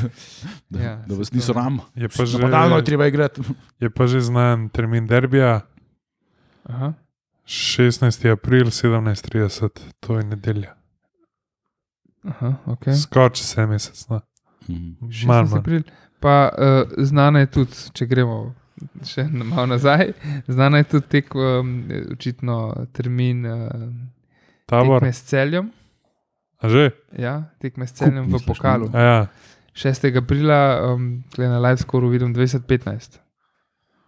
da, 0.70 0.78
Ja, 0.78 0.94
da 1.02 1.18
vas 1.18 1.34
niso 1.34 1.50
ram. 1.50 1.82
Je 1.98 2.06
pa 2.08 2.22
že, 2.24 2.38
Napadalno 2.38 2.78
je 2.78 2.86
treba 2.86 3.10
igrati. 3.10 3.42
je 3.82 3.90
pa 3.90 4.06
že 4.06 4.22
znan 4.22 4.70
termin 4.70 5.10
derbija, 5.10 5.66
Aha. 6.70 6.94
16. 7.46 8.32
april 8.32 8.70
17:30, 8.70 9.70
to 10.00 10.18
je 10.18 10.24
nedelja. 10.24 10.76
Aha, 12.24 12.54
okay. 12.66 12.94
Čez 13.34 13.58
en 13.58 13.70
mesec. 13.70 14.08
No. 14.10 14.22
Mhm. 14.70 15.10
16. 15.10 15.28
Malo 15.28 15.48
manj. 15.48 15.60
april. 15.60 15.84
Pa 16.20 16.50
uh, 16.52 16.92
znano 16.98 17.40
je 17.40 17.46
tudi, 17.46 17.76
če 17.94 18.06
gremo 18.06 18.54
še 19.04 19.26
malo 19.32 19.66
nazaj, 19.66 20.14
znano 20.48 20.78
je 20.78 20.84
tudi 20.84 21.08
tek, 21.08 21.36
um, 21.36 21.84
očitno 22.14 22.86
termin 22.96 23.46
uh, 23.46 23.72
Tabor, 24.70 25.00
tekme 25.00 25.14
s 25.14 25.22
celjem. 25.28 25.72
a 26.60 26.70
že? 26.70 26.92
Ja, 27.18 27.50
tekme 27.60 27.88
s 27.88 27.96
celjem 27.96 28.28
v 28.28 28.44
pokalu. 28.46 28.92
A 28.94 29.00
ja. 29.00 29.28
6. 29.74 30.12
aprila, 30.18 30.92
um, 30.94 31.24
na 31.38 31.60
live 31.60 31.80
skoru 31.80 32.12
vidim 32.12 32.36
2015. 32.36 33.20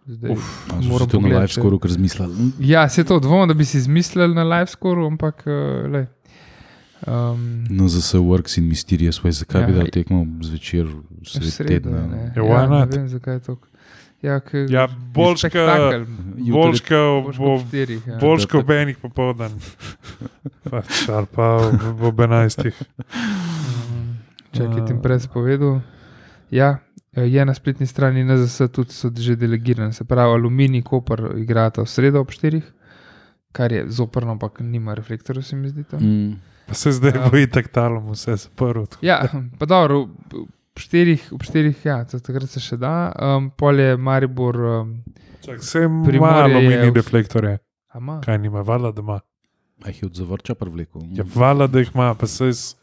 Zdaj, 0.04 0.30
Uf, 0.30 0.46
moram 0.82 1.08
to 1.08 1.20
na 1.20 1.28
live 1.30 1.48
skoru 1.48 1.78
kar 1.78 1.90
zmislili. 1.90 2.52
Ja, 2.58 2.88
se 2.88 3.04
to 3.04 3.18
dvomim, 3.18 3.48
da 3.48 3.54
bi 3.54 3.64
si 3.64 3.78
izmislili 3.78 4.34
na 4.34 4.42
live 4.44 4.66
skoru, 4.66 5.06
ampak 5.06 5.44
uh, 5.46 5.52
lej. 5.88 6.06
Um, 7.02 7.64
No, 7.70 7.88
za 7.88 8.00
se 8.00 8.18
works 8.18 8.58
in 8.58 8.64
mysterious, 8.64 9.20
way. 9.20 9.30
zakaj 9.30 9.60
Ja, 9.60 9.66
bi 9.66 9.72
dal 9.72 9.86
tekmo 9.86 10.26
zvečer, 10.40 10.86
v 10.86 10.94
sred 11.24 11.44
sredo, 11.44 11.68
tedna? 11.68 12.06
ne. 12.06 12.32
Ja, 12.36 12.44
ja, 12.44 12.66
ne 12.68 12.86
vem, 12.86 13.08
zakaj 13.08 13.34
je 13.34 13.40
to. 13.40 13.56
Ja, 14.22 14.40
Ja, 14.68 14.86
boljška, 15.14 15.58
boljška 16.38 16.46
boljška 16.52 16.98
bo 17.38 17.54
ob 17.54 17.66
štirih, 17.66 18.02
ja. 18.06 18.18
boljška 18.18 18.58
ob 18.58 18.70
enih 18.70 18.98
popoldan. 18.98 19.50
Pač, 20.62 21.08
ali 21.08 21.26
pa 21.26 21.58
ob- 22.00 22.20
enajstih. 22.20 22.74
Čakaj, 24.52 24.78
Ja. 24.78 24.84
ti 24.86 24.94
prej 25.02 25.20
spovedal. 25.20 25.80
Ja, 26.50 26.78
je 27.14 27.44
na 27.44 27.54
spletni 27.54 27.86
strani 27.86 28.24
NZS 28.24 28.68
tudi 28.68 28.90
so 28.90 29.10
že 29.12 29.36
delegirani, 29.36 29.92
se 29.92 30.04
pravi, 30.04 30.32
Aluminij, 30.32 30.82
Koper 30.82 31.32
igrata 31.36 31.82
v 31.82 31.86
sredo 31.86 32.20
ob 32.20 32.30
štirih, 32.30 32.64
kar 33.52 33.72
je 33.72 33.84
zoprno, 33.88 34.32
ampak 34.32 34.60
nima 34.60 34.94
reflektorja, 34.94 35.42
se 35.42 35.56
mi 35.56 35.68
zdi. 35.68 35.84
To. 35.84 35.96
Mm. 35.98 36.36
Pa 36.66 36.74
se 36.74 36.92
zdaj 36.92 37.12
Ja. 37.12 37.28
bo 37.28 37.36
itak 37.36 37.68
talom 37.68 38.10
vse 38.10 38.36
zaprl. 38.38 38.84
Ja, 39.02 39.20
pa 39.58 39.66
dobro, 39.66 40.08
ob 40.32 40.78
štirih, 40.78 41.28
ob 41.32 41.42
štirih 41.42 41.84
ja, 41.84 42.04
to 42.04 42.18
takrat 42.18 42.48
se 42.48 42.60
še 42.60 42.76
da. 42.76 43.12
Um, 43.12 43.50
pol 43.50 43.76
je 43.76 43.96
Maribor, 43.98 44.56
um, 44.56 45.02
Čak, 45.40 45.58
malo 46.14 46.48
je 46.50 46.68
mini 46.68 46.90
v- 46.90 46.94
reflektorje. 46.94 47.58
ama. 47.90 48.20
Kaj 48.20 48.38
nima, 48.38 48.62
vala 48.62 48.92
da 48.92 49.00
ima. 49.00 49.20
A 49.82 49.88
jih 49.88 50.02
je 50.02 50.06
od 50.06 50.14
zavrča 50.14 50.54
privlekel. 50.54 51.02
Ja, 51.10 51.24
vala 51.34 51.66
da 51.66 51.78
jih 51.78 51.90
ima, 51.94 52.14
pa 52.14 52.26
se 52.26 52.46
jaz, 52.46 52.74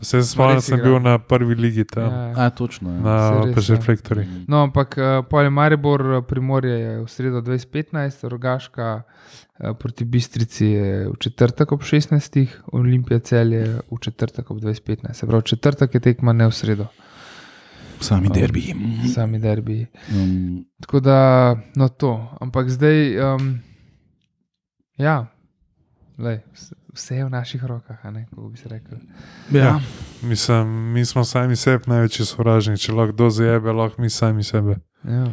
se 0.00 0.22
spomnim, 0.22 0.54
res 0.56 0.64
sem 0.66 0.78
igra. 0.78 0.88
bil 0.88 1.00
na 1.00 1.18
prvi 1.18 1.54
ligi 1.54 1.84
tam. 1.84 2.10
Ja. 2.10 2.46
A, 2.46 2.50
točno. 2.50 2.90
Ja. 2.90 3.00
Na 3.00 3.16
pač 3.54 3.68
ja. 3.70 3.78
No, 4.48 4.62
ampak 4.62 4.98
uh, 4.98 5.22
pol 5.30 5.46
je 5.46 5.50
Maribor, 5.50 6.00
uh, 6.02 6.24
Primorje 6.26 6.74
je 6.80 6.92
v 7.04 7.08
sredo 7.08 7.40
2015, 7.40 8.24
Rogaška 8.28 9.02
uh, 9.02 9.72
proti 9.78 10.04
Bistrici 10.04 10.66
je 10.66 11.08
v 11.08 11.16
četrtek 11.18 11.72
ob 11.72 11.82
16, 11.82 12.46
Olimpija 12.72 13.18
cel 13.18 13.52
je 13.52 13.64
v 13.90 13.98
četrtek 14.00 14.50
ob 14.50 14.58
2015. 14.58 15.12
Se 15.14 15.26
pravi, 15.26 15.42
četrtek 15.42 15.94
je 15.94 16.00
tekma, 16.00 16.32
ne 16.32 16.46
v 16.46 16.52
sredo, 16.52 16.86
Sami 18.00 18.28
Um, 18.28 18.34
derbi. 18.34 18.74
sami 19.14 19.38
derbi. 19.38 19.86
Um, 20.12 20.64
Tako 20.80 21.00
da, 21.00 21.56
no 21.76 21.88
to. 21.88 22.28
Ampak 22.40 22.68
zdaj, 22.68 23.16
um, 23.16 23.60
ja, 24.98 25.26
lej, 26.18 26.40
vse- 26.94 27.16
je 27.16 27.24
v 27.24 27.30
naših 27.30 27.64
rokah, 27.64 28.04
ne, 28.04 28.26
kako 28.30 28.48
bi 28.48 28.56
se 28.56 28.68
rekel. 28.68 28.98
Ja. 29.52 29.80
Mislim, 30.22 30.92
mi 30.92 31.04
smo 31.04 31.24
sami 31.24 31.56
sebi 31.56 31.84
največji 31.86 32.26
sovražniki. 32.26 32.82
Če 32.82 32.92
lahko 32.92 33.12
kdo 33.12 33.30
zajebe, 33.30 33.72
lahko 33.72 34.02
mi 34.02 34.10
sami 34.10 34.44
sebe. 34.44 34.78
Ja. 35.04 35.26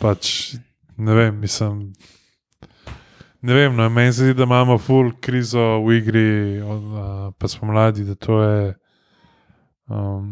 Pač, 0.00 0.54
ne 0.96 1.14
vem, 1.14 1.38
mislim. 1.40 1.92
Ne 3.42 3.54
vem, 3.54 3.76
no, 3.76 3.88
meni 3.90 4.12
se 4.12 4.24
zdi, 4.24 4.34
da 4.34 4.46
imamo 4.46 4.78
full 4.78 5.12
krizo 5.20 5.82
v 5.82 5.96
igri, 5.98 6.60
od, 6.62 6.82
uh, 6.82 7.34
pa 7.38 7.48
smo 7.48 7.72
mladi, 7.72 8.04
da 8.04 8.14
to 8.14 8.42
je 8.42 8.74
um, 9.90 10.26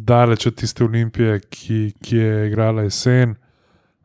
daleč 0.00 0.46
od 0.46 0.54
tiste 0.54 0.84
olimpije, 0.84 1.40
ki, 1.40 1.92
ki 2.02 2.16
je 2.16 2.46
igrala 2.48 2.82
jesen. 2.82 3.36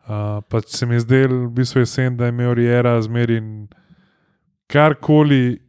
Uh, 0.09 0.43
pač 0.49 0.75
se 0.75 0.86
mi 0.86 0.95
je 0.95 1.05
zdelo, 1.05 1.45
v 1.47 1.53
bistvu 1.55 1.86
jesen, 1.86 2.17
da 2.17 2.25
je 2.25 2.36
imel 2.36 2.53
Riera 2.53 3.01
zmeri 3.01 3.39
karkoli 4.67 5.68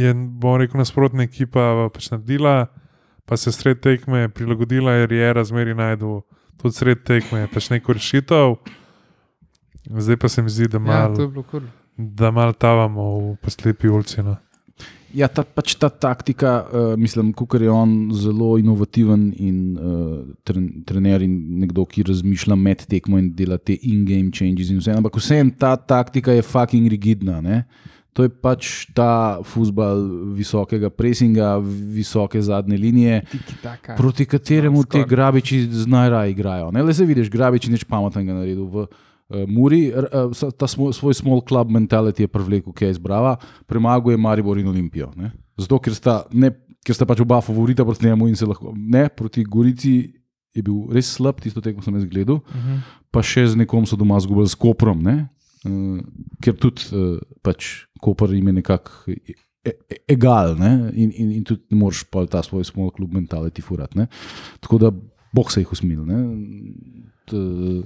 je, 0.00 0.14
bom 0.14 0.56
rekel, 0.60 0.80
nasprotna 0.80 1.26
ekipa 1.26 1.88
pač 1.94 2.10
naredila, 2.12 2.66
pa 3.26 3.36
se 3.36 3.52
sred 3.52 3.80
tekme 3.82 4.28
prilagodila, 4.28 4.92
je 5.00 5.10
Riera 5.10 5.44
zmeri 5.44 5.74
najdel 5.74 6.20
tudi 6.60 6.76
sred 6.76 7.04
tekme, 7.06 7.46
pač 7.52 7.70
neko 7.72 7.96
rešitev. 7.96 8.56
Zdaj 9.86 10.18
pa 10.18 10.28
se 10.28 10.42
mi 10.42 10.50
zdi, 10.50 10.68
da 10.68 10.80
ja, 10.80 10.84
malo 10.84 11.22
je 11.22 11.44
kul. 11.50 11.68
da 11.96 12.30
mal 12.30 12.54
tavamo 12.54 13.04
v 13.18 13.36
poslepi 13.42 13.88
ulici. 13.88 14.22
No. 14.22 14.36
Ja, 15.16 15.28
ta, 15.32 15.46
pač 15.46 15.76
ta 15.80 15.88
taktika, 15.88 16.66
uh, 16.66 16.94
mislim, 16.98 17.30
kako 17.32 17.56
je 17.62 17.70
on 17.70 17.92
zelo 18.12 18.56
inovativen 18.58 19.30
in 19.38 19.58
uh, 19.78 20.26
tren, 20.44 20.82
trener 20.84 21.22
in 21.24 21.36
nekdo, 21.62 21.86
ki 21.88 22.04
razmišlja 22.08 22.56
med 22.58 22.82
tekmo 22.90 23.20
in 23.22 23.30
dela 23.36 23.56
te 23.56 23.78
in-game 23.78 24.34
changes 24.34 24.72
in 24.74 24.82
vse. 24.82 24.96
Ampak 24.98 25.16
vseeno 25.16 25.54
ta 25.58 25.76
taktika 25.76 26.34
je 26.34 26.42
fucking 26.42 26.90
rigidna. 26.92 27.40
Ne? 27.40 27.62
To 28.16 28.24
je 28.24 28.30
pač 28.32 28.88
ta 28.96 29.44
futbal 29.44 30.00
visokega 30.32 30.88
presinga, 30.88 31.58
visoke 31.92 32.40
zadnje 32.40 32.78
linije, 32.80 33.18
Tiki-taka. 33.28 33.92
proti 33.96 34.24
kateremu 34.24 34.80
No, 34.80 34.88
te 34.88 35.04
grabiči 35.04 35.68
znajraje 35.68 36.32
igrajo. 36.32 36.70
Ne 36.72 36.80
le 36.82 36.92
zdaj 36.96 37.06
vidiš, 37.06 37.28
grabiči 37.28 37.68
nič 37.70 37.84
pametnega 37.84 38.32
naredil. 38.32 38.64
V, 38.66 38.86
Uh, 39.26 39.42
Muri, 39.42 39.90
uh, 39.90 40.30
ta 40.54 40.68
smo, 40.70 40.92
svoj 40.94 41.10
small 41.14 41.40
club 41.42 41.66
mentality 41.66 42.22
je 42.22 42.28
privlekel, 42.30 42.70
ki 42.70 42.84
je 42.84 42.90
izbrava, 42.94 43.32
premaguje 43.66 44.14
Maribor 44.16 44.54
in 44.54 44.68
Olimpijo. 44.70 45.08
Ne? 45.18 45.32
Zato, 45.58 45.80
ker 45.82 45.90
sta, 45.98 46.22
ne, 46.30 46.52
ker 46.86 46.94
sta 46.94 47.02
pač 47.04 47.18
oba 47.20 47.40
favorita 47.42 47.82
proti 47.82 48.06
njemu 48.06 48.28
in 48.30 48.36
se 48.38 48.46
lahko. 48.46 48.70
Ne, 48.70 49.08
proti 49.10 49.42
Gorici 49.42 50.14
je 50.54 50.62
bil 50.62 50.86
res 50.94 51.10
slab, 51.10 51.42
tisto 51.42 51.58
tekmo 51.58 51.82
sem 51.82 51.98
jaz 51.98 52.06
gledal, 52.06 52.38
Uh 52.38 52.54
-huh. 52.54 52.78
pa 53.10 53.18
še 53.18 53.46
z 53.50 53.56
nekom 53.58 53.82
so 53.82 53.96
doma 53.98 54.14
zgubili 54.22 54.46
s 54.46 54.54
Koprom, 54.54 55.02
ne? 55.02 55.26
Uh, 55.66 56.00
ker 56.42 56.56
tudi 56.56 56.86
uh, 56.94 57.18
pač 57.42 57.84
Koper 58.00 58.30
jim 58.34 58.46
je 58.46 58.56
nekako 58.60 59.12
e- 59.12 59.36
e- 59.66 60.02
egal 60.12 60.54
ne? 60.60 60.90
in, 60.94 61.10
in, 61.10 61.30
in 61.40 61.44
tudi 61.44 61.62
ne 61.70 61.78
moreš 61.80 62.04
pa 62.10 62.26
ta 62.26 62.42
svoj 62.42 62.64
small 62.64 62.90
club 62.94 63.12
mentality 63.12 63.62
furati. 63.64 63.98
ne. 63.98 64.06
Tako 64.60 64.78
da 64.78 64.90
boh 65.32 65.50
se 65.50 65.60
jih 65.60 65.72
usmil. 65.72 66.04
ne. 66.06 66.20
T- 67.26 67.84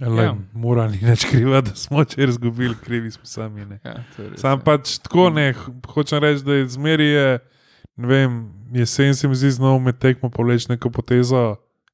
Le, 0.00 0.10
Ja. 0.10 0.22
ja. 0.22 0.36
Mora 0.52 0.88
ni 0.90 0.98
več 0.98 1.22
kriva, 1.30 1.60
da 1.62 1.70
smo 1.78 2.02
če 2.04 2.24
izgubili, 2.26 2.74
krivi 2.82 3.12
smo 3.14 3.22
sami. 3.24 3.62
Ne. 3.64 3.76
Ja, 3.84 3.92
res, 4.18 4.40
Sam 4.42 4.58
ja. 4.58 4.62
pač 4.66 4.96
tako 4.98 5.28
ne, 5.30 5.52
hočem 5.86 6.18
reči, 6.18 6.42
da 6.42 6.56
je 6.58 6.64
zmeri 6.74 7.06
je, 7.06 7.28
ne 8.02 8.10
vem, 8.10 8.40
jesen 8.74 9.14
se 9.14 9.30
mi 9.30 9.38
zdi 9.38 9.52
znov 9.54 9.78
med 9.80 10.00
tekmo 10.02 10.30
povleči 10.34 10.66
neko 10.72 10.90
potezo, 10.90 11.44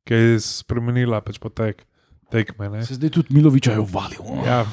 ki 0.08 0.16
je 0.16 0.38
spremenila 0.40 1.20
pač 1.20 1.36
potek 1.38 1.84
tekme. 2.30 2.68
Ne. 2.70 2.84
Se 2.84 2.94
zdaj 2.94 3.10
tudi 3.10 3.28
Miloviča 3.30 3.72
je 3.72 3.80
uvalil. 3.80 4.22
Ja, 4.42 4.64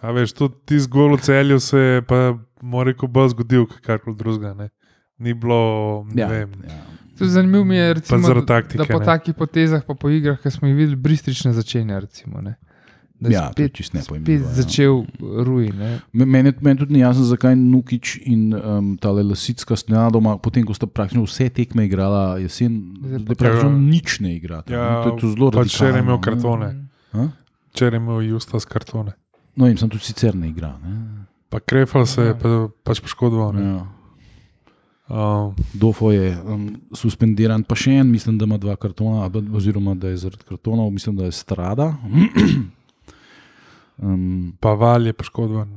a 0.00 0.10
veš, 0.10 0.32
tudi 0.32 0.54
ti 0.64 0.78
zgolj 0.78 1.14
v 1.14 1.20
celju 1.20 1.60
se 1.60 1.78
je 1.78 2.02
pa, 2.02 2.22
mora 2.60 2.90
reči, 2.90 3.06
bolj 3.08 3.28
zgodil, 3.30 3.66
karkoli 3.80 4.16
drugega. 4.16 4.54
Ne. 4.54 4.68
Ni 5.18 5.34
bilo, 5.34 5.60
ne 6.06 6.16
Ja, 6.16 6.28
vem. 6.28 6.50
ja. 6.64 6.80
Zanimivo 7.18 7.64
mi 7.64 7.76
je, 7.76 7.94
recimo, 7.94 8.40
taktike, 8.42 8.78
da 8.78 8.84
po 8.86 8.98
ne. 8.98 9.04
takih 9.04 9.34
potezah, 9.34 9.84
pa 9.84 9.94
po 9.94 10.10
igrah, 10.10 10.34
ki 10.36 10.50
smo 10.50 10.66
jih 10.66 10.74
videli, 10.76 10.96
bristrič 10.96 11.44
ne 11.44 11.52
začenja. 11.52 12.00
Recimo, 12.00 12.40
ne. 12.40 12.56
da 13.14 13.30
Ja, 13.30 13.42
spet, 13.52 13.70
čisto 13.72 13.94
spet 13.94 14.02
nepojmljivo, 14.02 14.42
ja. 14.42 14.52
začel. 14.52 15.04
Ne? 15.72 16.00
Me- 16.12 16.26
Meni 16.26 16.52
meni 16.60 16.78
tudi 16.78 16.92
ni 16.92 16.98
jasno, 16.98 17.22
zakaj 17.22 17.54
Nukič 17.54 18.16
in 18.24 18.50
um, 18.50 18.96
ta 18.96 19.12
Lasicka 19.12 19.76
sta 19.76 20.10
doma, 20.10 20.38
potem 20.38 20.64
ko 20.64 20.74
sta 20.74 20.86
praktično 20.86 21.22
vse 21.22 21.46
tekme 21.50 21.86
igrala 21.86 22.38
jesen, 22.38 22.80
Zdaj 22.98 23.36
praktično 23.36 23.70
Ja. 23.70 23.78
nič 23.78 24.18
ne 24.20 24.34
igrata. 24.34 24.66
Ja, 24.66 25.04
to 25.04 25.08
je 25.08 25.20
to 25.20 25.28
zelo 25.28 25.50
pač 25.52 25.68
včeraj 25.68 25.86
je 25.86 25.92
radikalno, 25.92 26.02
imel 26.02 26.16
ne. 26.16 26.22
kartone. 26.22 26.66
A? 26.66 26.91
Včeraj 27.12 27.92
je 27.92 28.00
imel 28.00 28.22
Justas 28.22 28.64
kartone. 28.64 29.12
No, 29.56 29.66
in 29.66 29.76
sem 29.76 29.88
tudi 29.88 30.04
sicer 30.04 30.34
ne 30.34 30.48
igra. 30.48 30.74
Ne? 30.78 31.24
Pa 31.48 31.60
Krefal 31.60 32.06
se 32.06 32.22
je 32.22 32.28
Ja. 32.28 32.34
pa, 32.34 32.48
pač 32.82 33.00
poškodoval. 33.00 33.52
ne. 33.52 33.62
Ja. 33.62 33.86
Um, 35.08 35.52
Dofo 35.74 36.08
je 36.10 36.30
um, 36.38 36.62
suspendiran, 36.90 37.62
pa 37.62 37.74
še 37.74 37.90
en, 37.94 38.08
mislim, 38.08 38.38
da 38.38 38.44
ima 38.44 38.56
dva 38.56 38.76
kartona, 38.76 39.26
oziroma 39.52 39.94
da 39.94 40.08
je 40.08 40.16
zaradi 40.18 40.44
kartonov, 40.44 40.90
mislim, 40.90 41.16
da 41.16 41.24
je 41.24 41.32
strada. 41.32 41.90
um, 43.98 44.52
pa 44.58 44.72
Val 44.72 45.06
je 45.06 45.12
poškodovan. 45.12 45.68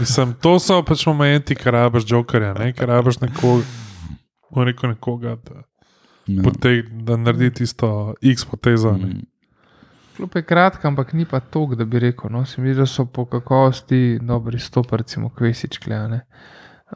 Mislim, 0.00 0.34
to 0.34 0.58
so 0.58 0.82
pač 0.82 1.06
momenti, 1.06 1.54
ki 1.54 1.70
rabiš 1.70 2.04
jokerja, 2.08 2.54
ne? 2.54 2.72
ki 2.72 2.86
rabiš 2.86 3.20
nekoga, 3.20 3.64
rekel 4.58 4.90
nekoga 4.90 5.36
da, 5.38 5.62
Ja. 6.26 6.42
poteg, 6.44 6.86
da 7.02 7.16
naredi 7.16 7.50
tisto 7.52 7.88
X 8.24 8.44
potezo. 8.44 8.92
ne. 8.92 9.06
Mm. 9.06 9.26
Klub 10.20 10.36
je 10.36 10.42
kratka, 10.42 10.84
ampak 10.88 11.14
ni 11.16 11.24
pa 11.24 11.38
tok, 11.40 11.78
da 11.80 11.84
bi 11.88 11.98
rekel. 11.98 12.28
No, 12.28 12.42
se 12.44 12.60
mi 12.60 12.74
zdi, 12.74 12.82
da 12.82 12.86
so 12.86 13.06
po 13.08 13.24
kakovosti 13.24 14.18
dobri 14.20 14.58
stop, 14.60 14.92
recimo 14.92 15.30
Kvesič, 15.32 15.78
klejane. 15.80 16.26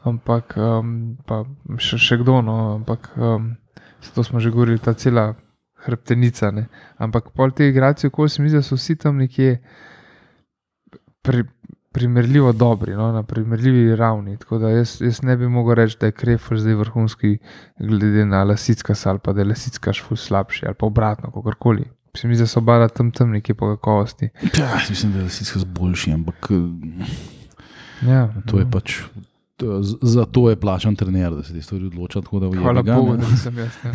Ampak 0.05 0.53
um, 0.61 0.91
pa 1.25 1.39
še, 1.81 1.97
še 1.97 2.19
kdo, 2.21 2.35
no, 2.45 2.57
ampak 2.75 3.09
um, 3.17 3.47
to 4.13 4.21
smo 4.21 4.37
že 4.37 4.53
govorili, 4.53 4.77
ta 4.77 4.93
cela 4.93 5.31
hrbtenica. 5.87 6.51
Ne. 6.53 6.67
Ampak 7.01 7.33
pol 7.33 7.49
te 7.49 7.71
igrače, 7.71 8.13
ko 8.13 8.29
se 8.29 8.45
mi 8.45 8.53
zdi, 8.53 8.61
da 8.61 8.69
so 8.69 8.77
vsi 8.77 8.99
tam 9.01 9.17
nekje 9.17 9.57
pri, 11.25 11.47
primerljivo 11.97 12.53
dobri, 12.53 12.93
no, 12.93 13.09
na 13.09 13.25
primerljivi 13.25 13.97
ravni. 13.97 14.37
Tako 14.37 14.61
da 14.67 14.75
jaz, 14.77 14.99
jaz 15.01 15.25
ne 15.25 15.33
bi 15.41 15.49
mogel 15.49 15.81
reči, 15.81 15.97
da 15.97 16.13
je 16.13 16.19
Krefel 16.21 16.61
zdaj 16.61 16.77
vrhunski, 16.85 17.39
glede 17.81 18.29
na 18.29 18.45
Lasicka 18.45 18.93
ali 19.09 19.17
pa 19.17 19.33
da 19.33 19.41
je 19.41 19.53
Lasicka 19.55 19.97
šfus 19.97 20.29
slabši 20.29 20.69
ali 20.69 20.77
pa 20.77 20.93
obratno, 20.93 21.33
kakorkoli. 21.33 21.89
Se 22.15 22.27
mi 22.27 22.35
zdi, 22.35 22.43
da 22.43 22.47
so 22.47 22.59
oba 22.59 22.87
tam 22.87 23.11
tam 23.11 23.31
nekje 23.31 23.55
po 23.55 23.67
kakovosti. 23.67 24.29
Ja, 24.53 24.79
mislim, 24.89 25.11
da 25.13 25.19
je 25.19 25.25
vsi 25.25 25.65
boljši, 25.67 26.11
ampak 26.11 26.47
eh, 26.49 27.05
Ja, 28.03 28.33
to 28.45 28.59
je 28.59 28.71
pač. 28.71 28.99
to- 29.57 29.83
z- 29.83 29.97
Zato 30.03 30.49
je 30.49 30.55
plačan 30.55 30.95
trener, 30.95 31.31
da 31.31 31.43
se 31.43 31.53
te 31.53 31.61
stvari 31.61 31.85
odloča. 31.85 32.21
tako 32.21 32.39
Da 32.39 32.47
Hvala 32.49 32.71
ujebe 32.73 32.81
ga, 32.83 32.95
Bogu, 32.95 33.17
da 33.17 33.27
nisem 33.27 33.57
jaz. 33.57 33.71
Ja. 33.83 33.91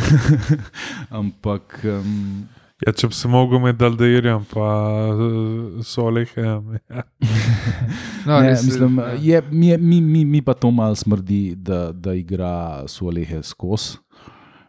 Ampak 1.18 1.80
um, 1.84 2.46
Ja, 2.80 2.92
če 2.92 3.08
bi 3.08 3.14
se 3.14 3.28
mogel 3.28 3.58
med 3.58 3.82
Aldeirjem 3.82 4.44
pa 4.46 4.68
uh, 5.10 5.84
Solehem. 5.84 6.78
Ja. 6.88 7.02
No, 8.26 8.40
ne, 8.40 8.48
res, 8.50 8.62
mislim, 8.64 8.98
ja. 8.98 9.12
je, 9.12 9.42
mi, 9.50 9.76
mi, 9.78 10.00
mi, 10.00 10.24
mi 10.26 10.42
pa 10.42 10.54
to 10.54 10.70
malo 10.70 10.94
smrdi, 10.94 11.54
da, 11.56 11.92
da 11.92 12.12
igra 12.14 12.52
Sualehe 12.86 13.42
skozi. 13.42 13.96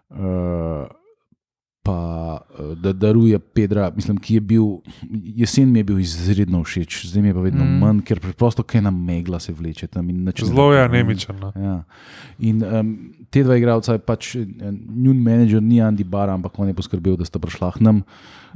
Uh, 0.10 0.88
pa 1.84 2.38
eh, 2.60 2.76
da 2.76 2.94
daruje 2.94 3.40
Pedra, 3.40 3.92
mislim, 3.96 4.18
ki 4.18 4.34
je 4.34 4.42
bil, 4.42 4.66
jesen 5.12 5.72
mi 5.72 5.80
je 5.80 5.84
bil 5.84 6.00
izredno 6.00 6.64
všeč, 6.64 7.06
zdaj 7.10 7.22
mi 7.22 7.30
je 7.30 7.34
pa 7.34 7.42
vedno 7.42 7.66
Mm. 7.66 7.80
manj, 7.80 8.02
ker 8.06 8.20
preprosto 8.20 8.64
kaj 8.64 8.82
nam 8.82 9.04
megla 9.06 9.40
se 9.40 9.54
vleče 9.54 9.88
tam. 9.88 10.10
in 10.10 10.24
ne 10.24 10.32
Zelo 10.38 10.74
je 10.74 10.84
anemičen. 10.84 11.40
No. 11.40 11.52
Ja. 11.56 11.84
In 12.40 12.64
um, 12.64 13.14
te 13.30 13.44
dva 13.44 13.58
igralca 13.58 13.94
je 13.94 14.00
pač, 14.00 14.36
njun 14.90 15.18
menedžer 15.18 15.62
ni 15.62 15.82
Andy 15.82 16.04
Barra, 16.04 16.34
ampak 16.34 16.60
on 16.60 16.68
je 16.68 16.74
poskrbel, 16.74 17.18
da 17.18 17.26
sta 17.26 17.40
prišla 17.40 17.72
k 17.72 17.80
nam, 17.80 18.04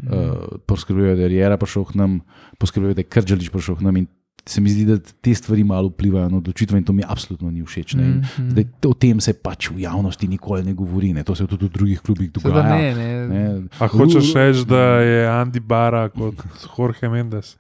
mm. 0.04 0.08
uh, 0.08 0.60
poskrbel 0.66 1.06
je, 1.06 1.16
da 1.16 1.22
je 1.22 1.34
Jera 1.34 1.58
prišel 1.58 1.86
k 1.86 1.96
nam, 1.96 2.22
poskrbel 2.58 2.94
je, 2.94 2.94
da 2.94 3.02
je 3.02 3.10
Krčalič 3.10 3.50
prišel 3.50 3.76
k 3.76 3.82
nam. 3.82 3.98
In 3.98 4.08
se 4.46 4.62
mi 4.62 4.70
zdi, 4.70 4.86
da 4.86 4.96
te 5.00 5.32
stvari 5.32 5.64
malo 5.64 5.88
vplivajo 5.88 6.30
na 6.30 6.38
odločitve 6.38 6.78
in 6.78 6.84
to 6.84 6.94
mi 6.94 7.04
absolutno 7.04 7.50
ni 7.50 7.62
všeč. 7.62 7.94
Ne. 7.94 8.04
In 8.04 8.12
Mhm. 8.12 8.50
Zdaj, 8.52 8.66
o 8.84 8.94
tem 8.96 9.20
se 9.20 9.34
pač 9.36 9.70
v 9.70 9.80
javnosti 9.80 10.28
nikoli 10.28 10.64
ne 10.64 10.74
govori, 10.74 11.10
ne. 11.12 11.24
to 11.24 11.34
se 11.34 11.46
tudi 11.46 11.66
v 11.66 11.72
drugih 11.72 12.00
klubih 12.00 12.32
dogaja. 12.32 12.64
ne, 12.72 12.94
ne. 12.94 13.28
Ne. 13.28 13.44
A 13.76 13.88
hočeš 13.88 14.34
reči, 14.34 14.66
da 14.66 14.78
je 15.00 15.26
Andy 15.28 15.60
Bara 15.60 16.10
kot 16.10 16.36
Jorge 16.70 17.10
Mendes? 17.10 17.58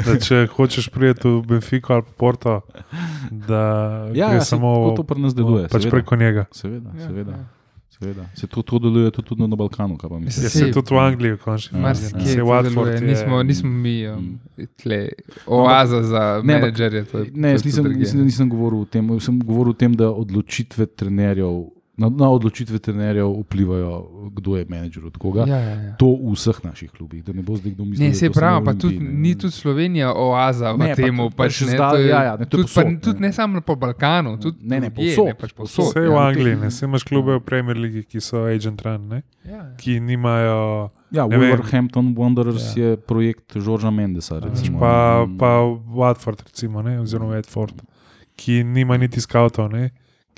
Da 0.00 0.14
če 0.16 0.46
hočeš 0.56 0.88
priti 0.88 1.26
v 1.26 1.42
Benfico 1.42 1.92
ali 1.92 2.06
Porto, 2.16 2.60
da 3.30 3.62
Ja, 4.12 4.28
gre 4.28 4.36
ja 4.36 4.40
samo 4.42 4.94
to 4.94 5.02
pri 5.02 5.20
nas 5.20 5.34
deluje. 5.34 5.66
pač 5.66 5.82
seveda. 5.82 5.90
preko 5.92 6.16
njega. 6.16 6.44
Seveda, 6.52 6.90
Ja, 6.92 7.06
seveda. 7.06 7.32
ja. 7.32 7.44
Seveda. 8.00 8.24
Se 8.34 8.46
to, 8.46 8.62
to 8.62 8.78
deluje 8.78 9.10
tudi, 9.10 9.28
tudi 9.28 9.42
na 9.42 9.56
Balkanu. 9.56 9.96
kaj 9.96 10.08
pa 10.08 10.18
misliš? 10.18 10.36
Mislim, 10.36 10.44
Je 10.44 10.50
Sej- 10.62 10.66
se 10.66 10.72
tudi 10.74 10.90
v 10.90 10.98
Angliji, 11.00 11.32
v 11.32 11.38
končni 11.38 11.78
Ja, 11.78 11.94
Se 11.94 12.42
Watford 12.42 12.94
je. 12.94 13.00
nismo, 13.02 13.42
nismo 13.42 13.70
mi 13.70 14.08
um, 14.08 14.38
tle, 14.76 15.08
oaza 15.46 16.02
za 16.02 16.18
Ne, 16.40 16.54
ampak- 16.54 16.60
menedžerje. 16.62 17.04
Ne, 17.34 17.50
jaz 17.50 17.64
nisem, 17.64 17.84
nisem, 17.86 18.24
nisem 18.24 18.48
govoril 18.48 18.80
o 18.80 18.84
tem. 18.86 19.20
Sem 19.20 19.38
govoril 19.40 19.70
o 19.70 19.74
tem, 19.74 19.92
da 19.92 20.10
odločitve 20.10 20.86
trenerjev, 20.88 21.68
na, 22.00 22.08
na 22.10 22.28
odločitve 22.30 22.78
trenerjev 22.80 23.28
vplivajo, 23.40 23.92
kdo 24.32 24.56
je 24.56 24.64
menedžer 24.64 25.04
od 25.04 25.16
koga. 25.16 25.44
Ja, 25.44 25.58
ja, 25.58 25.74
ja. 25.82 25.92
To 25.94 26.08
v 26.14 26.32
vseh 26.32 26.56
naših 26.62 26.90
klubih, 26.90 27.20
da 27.20 27.32
ne 27.32 27.42
bo 27.42 27.52
zdaj 27.54 27.72
kdo 27.72 27.84
mislil. 27.84 28.02
Ne, 28.02 28.14
se 28.14 28.24
je 28.24 28.32
pravi, 28.32 28.64
pa 28.64 28.72
tudi, 28.74 28.98
ne. 28.98 29.12
ni 29.20 29.34
tudi 29.34 29.52
Slovenija 29.52 30.08
oaza 30.10 30.70
v 30.70 30.78
Ne, 30.78 30.88
pa 30.88 30.94
tem. 30.96 31.12
tudi- 31.14 31.36
Pač, 31.36 31.52
še 31.52 31.66
ne, 31.66 31.72
zdaj- 31.72 31.98
je- 31.98 32.08
ja, 32.08 32.20
ja, 32.22 32.34
ne, 32.34 32.42
je 32.42 32.48
tudi, 32.48 32.64
pa, 32.64 32.80
povsod, 32.82 33.02
tudi 33.02 33.18
ne. 33.18 33.26
ne 33.26 33.32
samo 33.32 33.60
po 33.60 33.76
Balkanu, 33.76 34.36
tudi 34.38 34.58
Ne, 34.62 34.80
ne, 34.80 34.90
povsod, 34.90 35.26
ne, 35.26 35.34
pač 35.36 35.52
povsod. 35.52 35.84
Vse 35.86 36.00
Ja, 36.00 36.08
v 36.08 36.10
v 36.10 36.18
Angliji, 36.18 36.56
ne, 36.56 36.70
se 36.70 36.82
imaš 36.82 37.04
klube 37.04 37.32
v 37.32 37.42
Premier 37.42 37.76
League, 37.76 38.02
ki 38.04 38.18
so 38.18 38.46
agent 38.46 38.80
run, 38.80 39.04
ne, 39.06 39.20
Ja, 39.42 39.52
ja. 39.52 39.76
ki 39.76 40.00
nimajo. 40.00 40.88
Ja, 41.10 41.26
Ne. 41.26 41.36
Wolverhampton 41.36 42.14
Wanderers 42.14 42.70
Ja. 42.70 42.84
je 42.86 42.96
projekt 42.96 43.52
Žorža 43.52 43.90
Mendesa. 43.90 44.38
Recimo. 44.38 44.78
Pa, 44.78 44.94
pa 45.28 45.58
Watford, 45.90 46.40
recimo, 46.40 46.80
ne, 46.80 46.96
oziroma 46.96 47.34
Watford, 47.34 47.82
ki 48.36 48.64
nima 48.64 48.96
niti 48.96 49.18
skavtov, 49.18 49.68
ne, 49.68 49.90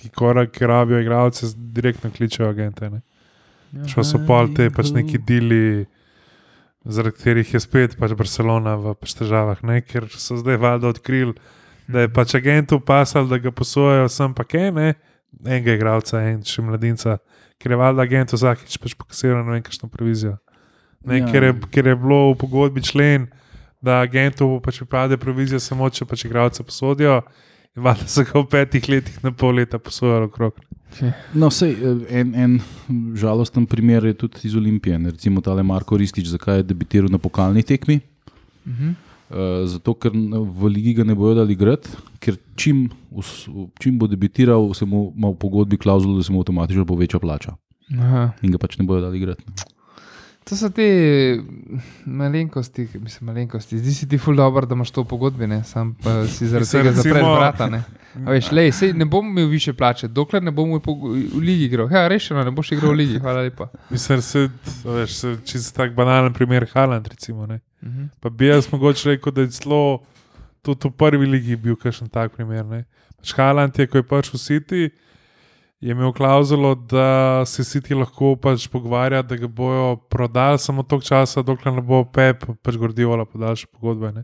ki 0.03 0.11
korak, 0.11 0.59
rabijo 0.61 0.98
igralce, 0.98 1.46
z- 1.46 1.55
direktno 1.72 2.11
kličejo 2.11 2.48
agente. 2.48 2.90
Pa 3.88 4.03
so 4.03 4.18
pol 4.20 4.50
te 4.50 4.66
pač 4.68 4.90
neki 4.92 5.16
deli, 5.18 5.86
zaradi 6.84 7.16
katerih 7.16 7.46
je 7.48 7.61
spet 7.61 7.96
pač 7.96 8.12
Barcelona 8.12 8.74
v 8.76 8.92
pač 8.94 9.14
težavah, 9.14 9.62
ne? 9.62 9.80
ker 9.80 10.11
so 10.11 10.36
zdaj 10.36 10.59
valjda 10.59 10.90
odkrili, 10.90 11.34
da 11.86 12.00
je 12.00 12.11
pač 12.11 12.34
agentu 12.34 12.80
pasal, 12.80 13.24
da 13.24 13.38
ga 13.38 13.50
posojajo 13.50 14.09
sem 14.09 14.34
pa 14.34 14.44
kaj, 14.44 14.70
ne, 14.72 14.88
enega 15.40 15.72
igralca, 15.72 16.20
en 16.20 16.42
še 16.42 16.61
mladinca, 16.61 17.16
ker 17.57 17.70
je 17.70 17.78
valjda 17.78 18.03
agent 18.03 18.34
vsakič 18.34 18.76
pač 18.76 18.94
pokasiral 18.94 19.40
ne 19.40 19.53
vem 19.53 19.62
kakšno 19.62 19.88
provizijo. 19.88 20.36
Ne, 21.03 21.18
Ja. 21.18 21.26
ja. 21.26 21.32
ker, 21.32 21.42
je, 21.42 21.53
ker 21.70 21.86
je 21.86 21.96
bilo 21.96 22.32
v 22.32 22.38
pogodbi 22.38 22.82
člen, 22.82 23.30
da 23.82 24.03
agentu 24.03 24.46
pač 24.62 24.78
pripade 24.78 25.16
provizija 25.18 25.59
samo, 25.59 25.88
če 25.90 26.05
pač 26.05 26.26
igralce 26.26 26.62
posodijo. 26.62 27.22
Valjda 27.76 28.08
so 28.08 28.24
ga 28.28 28.36
v 28.36 28.48
petih 28.52 28.88
letih 28.88 29.22
na 29.24 29.32
pol 29.32 29.56
leta 29.56 29.78
posojali 29.80 30.28
okrog. 30.28 30.58
No, 31.32 31.48
sej, 31.48 31.72
en, 32.12 32.34
en 32.36 32.58
žalosten 33.16 33.64
primer 33.66 34.04
je 34.04 34.18
tudi 34.24 34.42
iz 34.44 34.56
Olimpije. 34.56 34.98
ne, 34.98 35.10
Recimo 35.10 35.40
tale 35.40 35.62
Marko 35.62 35.96
Ristič, 35.96 36.28
zakaj 36.28 36.60
je 36.60 36.68
debitiral 36.68 37.08
na 37.10 37.18
pokalni 37.18 37.62
tekmi. 37.62 38.00
Mhm. 38.66 38.92
Uh, 39.32 39.64
zato, 39.64 39.94
ker 39.96 40.12
v 40.12 40.68
Ligi 40.68 40.92
ga 40.92 41.06
ne 41.08 41.14
bojo 41.16 41.38
dali 41.38 41.54
igrati, 41.56 41.88
ker 42.20 42.36
čim, 42.60 42.90
čim 43.80 43.96
bo 43.96 44.04
debitiral, 44.06 44.74
se 44.76 44.84
mu 44.84 45.06
ima 45.16 45.30
v 45.32 45.38
pogodbi 45.40 45.78
klauzulo, 45.80 46.18
da 46.18 46.26
se 46.26 46.32
mu 46.32 46.42
avtomatično 46.44 46.84
poveča 46.84 47.16
plača. 47.18 47.54
Aha. 47.96 48.26
In 48.44 48.52
ga 48.52 48.60
pač 48.60 48.76
ne 48.76 48.84
bojo 48.84 49.00
dali 49.00 49.16
igrati. 49.16 49.40
To 50.45 50.57
so 50.57 50.68
te 50.74 50.86
malenkosti, 52.07 52.88
mislim, 52.95 53.26
malenkosti. 53.26 53.78
Zdi 53.78 53.95
se 53.95 54.09
ti 54.09 54.18
ful 54.18 54.36
dobro, 54.36 54.66
da 54.66 54.74
imaš 54.74 54.90
to 54.90 55.03
v 55.03 55.09
pogodbi, 55.09 55.47
ne? 55.47 55.64
sam 55.64 55.95
pa 56.03 56.26
si 56.26 56.47
zaradi 56.47 56.70
tega 56.70 56.93
zapreš 56.93 57.14
recimo- 57.14 57.34
vrata. 57.36 57.68
Ne? 57.70 57.82
A 58.26 58.30
Veš, 58.30 58.51
lej, 58.53 58.72
sej, 58.72 58.93
ne 58.93 59.05
bom 59.05 59.26
imel 59.28 59.47
više 59.47 59.72
plače, 59.72 60.09
dokler 60.09 60.43
ne 60.43 60.51
bom 60.51 60.74
v, 60.74 60.80
v 61.34 61.38
ligi 61.40 61.64
igral. 61.64 61.88
Ja, 61.93 62.09
rešeno, 62.09 62.45
ne 62.45 62.51
boš 62.51 62.72
igral 62.72 62.93
v 62.93 62.97
ligi, 62.97 63.18
hvala 63.18 63.40
lepa. 63.47 63.68
Mislim, 63.90 64.22
se, 64.22 64.49
veš, 64.84 65.14
se 65.14 65.36
čisto 65.45 65.76
tak 65.76 65.95
banalen 65.95 66.32
primer 66.32 66.66
Haaland, 66.74 67.07
recimo. 67.09 67.47
Ne. 67.47 67.61
Mhm. 67.82 68.05
Pa 68.20 68.28
bi 68.30 68.47
jaz 68.47 68.68
mogoče 68.72 69.09
rekel, 69.09 69.32
da 69.32 69.40
je 69.40 69.49
zelo, 69.57 70.03
tudi 70.62 70.88
v 70.88 70.93
prvi 70.93 71.26
ligi 71.26 71.57
bil 71.57 71.76
kakšen 71.76 72.09
tak 72.09 72.32
primer. 72.36 72.64
Ne. 72.66 72.84
Pač 73.16 73.32
Haaland 73.38 73.78
je, 73.78 73.86
ko 73.86 73.99
je 73.99 74.03
pač 74.03 74.28
v 74.34 74.38
City, 74.38 74.90
je 75.82 75.90
imel 75.90 76.12
klauzulo, 76.14 76.74
da 76.74 77.42
se 77.46 77.64
City 77.66 77.94
lahko 77.94 78.36
pač 78.38 78.68
pogovarja, 78.70 79.22
da 79.22 79.36
ga 79.36 79.48
bojo 79.48 79.96
prodali 80.08 80.58
samo 80.58 80.82
toliko 80.82 81.06
časa, 81.06 81.42
dokler 81.42 81.74
ne 81.74 81.82
bo 81.82 82.04
Pep 82.06 82.44
pač 82.62 82.78
Gordiola 82.78 83.24
podaljšal 83.26 83.70
pogodbe. 83.72 84.12
Ne. 84.12 84.22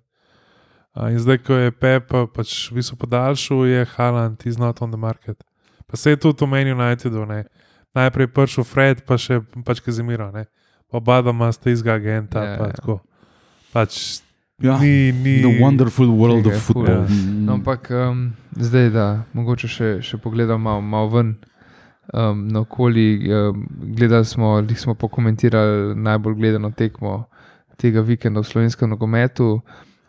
In 1.11 1.19
zdaj, 1.19 1.39
ko 1.43 1.55
je 1.55 1.73
Pep 1.75 2.15
pač 2.35 2.71
viso 2.71 2.97
podaljšal, 2.97 3.67
je 3.67 3.87
Haaland 3.97 4.47
is 4.47 4.59
not 4.59 4.79
on 4.83 4.91
the 4.91 4.99
market. 4.99 5.43
Pa 5.87 5.97
se 5.97 6.11
je 6.11 6.17
tudi 6.17 6.45
v 6.45 6.49
meni 6.49 6.73
Unitedu, 6.73 7.27
ne. 7.27 7.45
Najprej 7.97 8.29
prišel 8.29 8.65
Fred, 8.65 9.03
pa 9.03 9.19
še 9.19 9.41
pač 9.65 9.81
Kazimiro, 9.81 10.31
ne. 10.31 10.47
Oba 10.93 11.19
doma 11.23 11.51
sta 11.53 11.71
izga 11.71 11.99
agenta, 11.99 12.45
Ja, 12.45 12.57
pa 12.59 12.71
ja. 12.71 12.73
tako. 12.79 13.01
Pač 13.73 14.23
Ja, 14.59 14.75
ni, 14.79 15.13
ni. 15.13 15.39
The 15.43 15.63
wonderful 15.63 16.11
world 16.11 16.43
Tega 16.43 16.51
je 16.51 16.57
of 16.57 16.63
football. 16.67 16.87
ja. 17.07 17.07
No, 17.47 17.53
ampak 17.55 17.91
um, 17.95 18.33
zdaj, 18.59 18.89
da 18.91 19.05
mogoče 19.33 19.69
še, 19.71 19.91
še 20.03 20.19
pogledam 20.19 20.63
malo, 20.67 20.83
malo 20.83 21.09
ven. 21.13 21.29
Um, 22.13 22.49
na 22.49 22.61
okoli, 22.61 23.33
um, 23.33 23.67
gledali 23.97 24.25
smo, 24.25 24.59
jih 24.69 24.81
smo 24.81 24.95
pokomentirali 24.95 25.95
najbolj 25.95 26.35
gledano 26.35 26.71
tekmo 26.71 27.25
tega 27.77 28.01
vikenda 28.01 28.41
v 28.41 28.49
slovenskem 28.49 28.91
nogometu. 28.91 29.61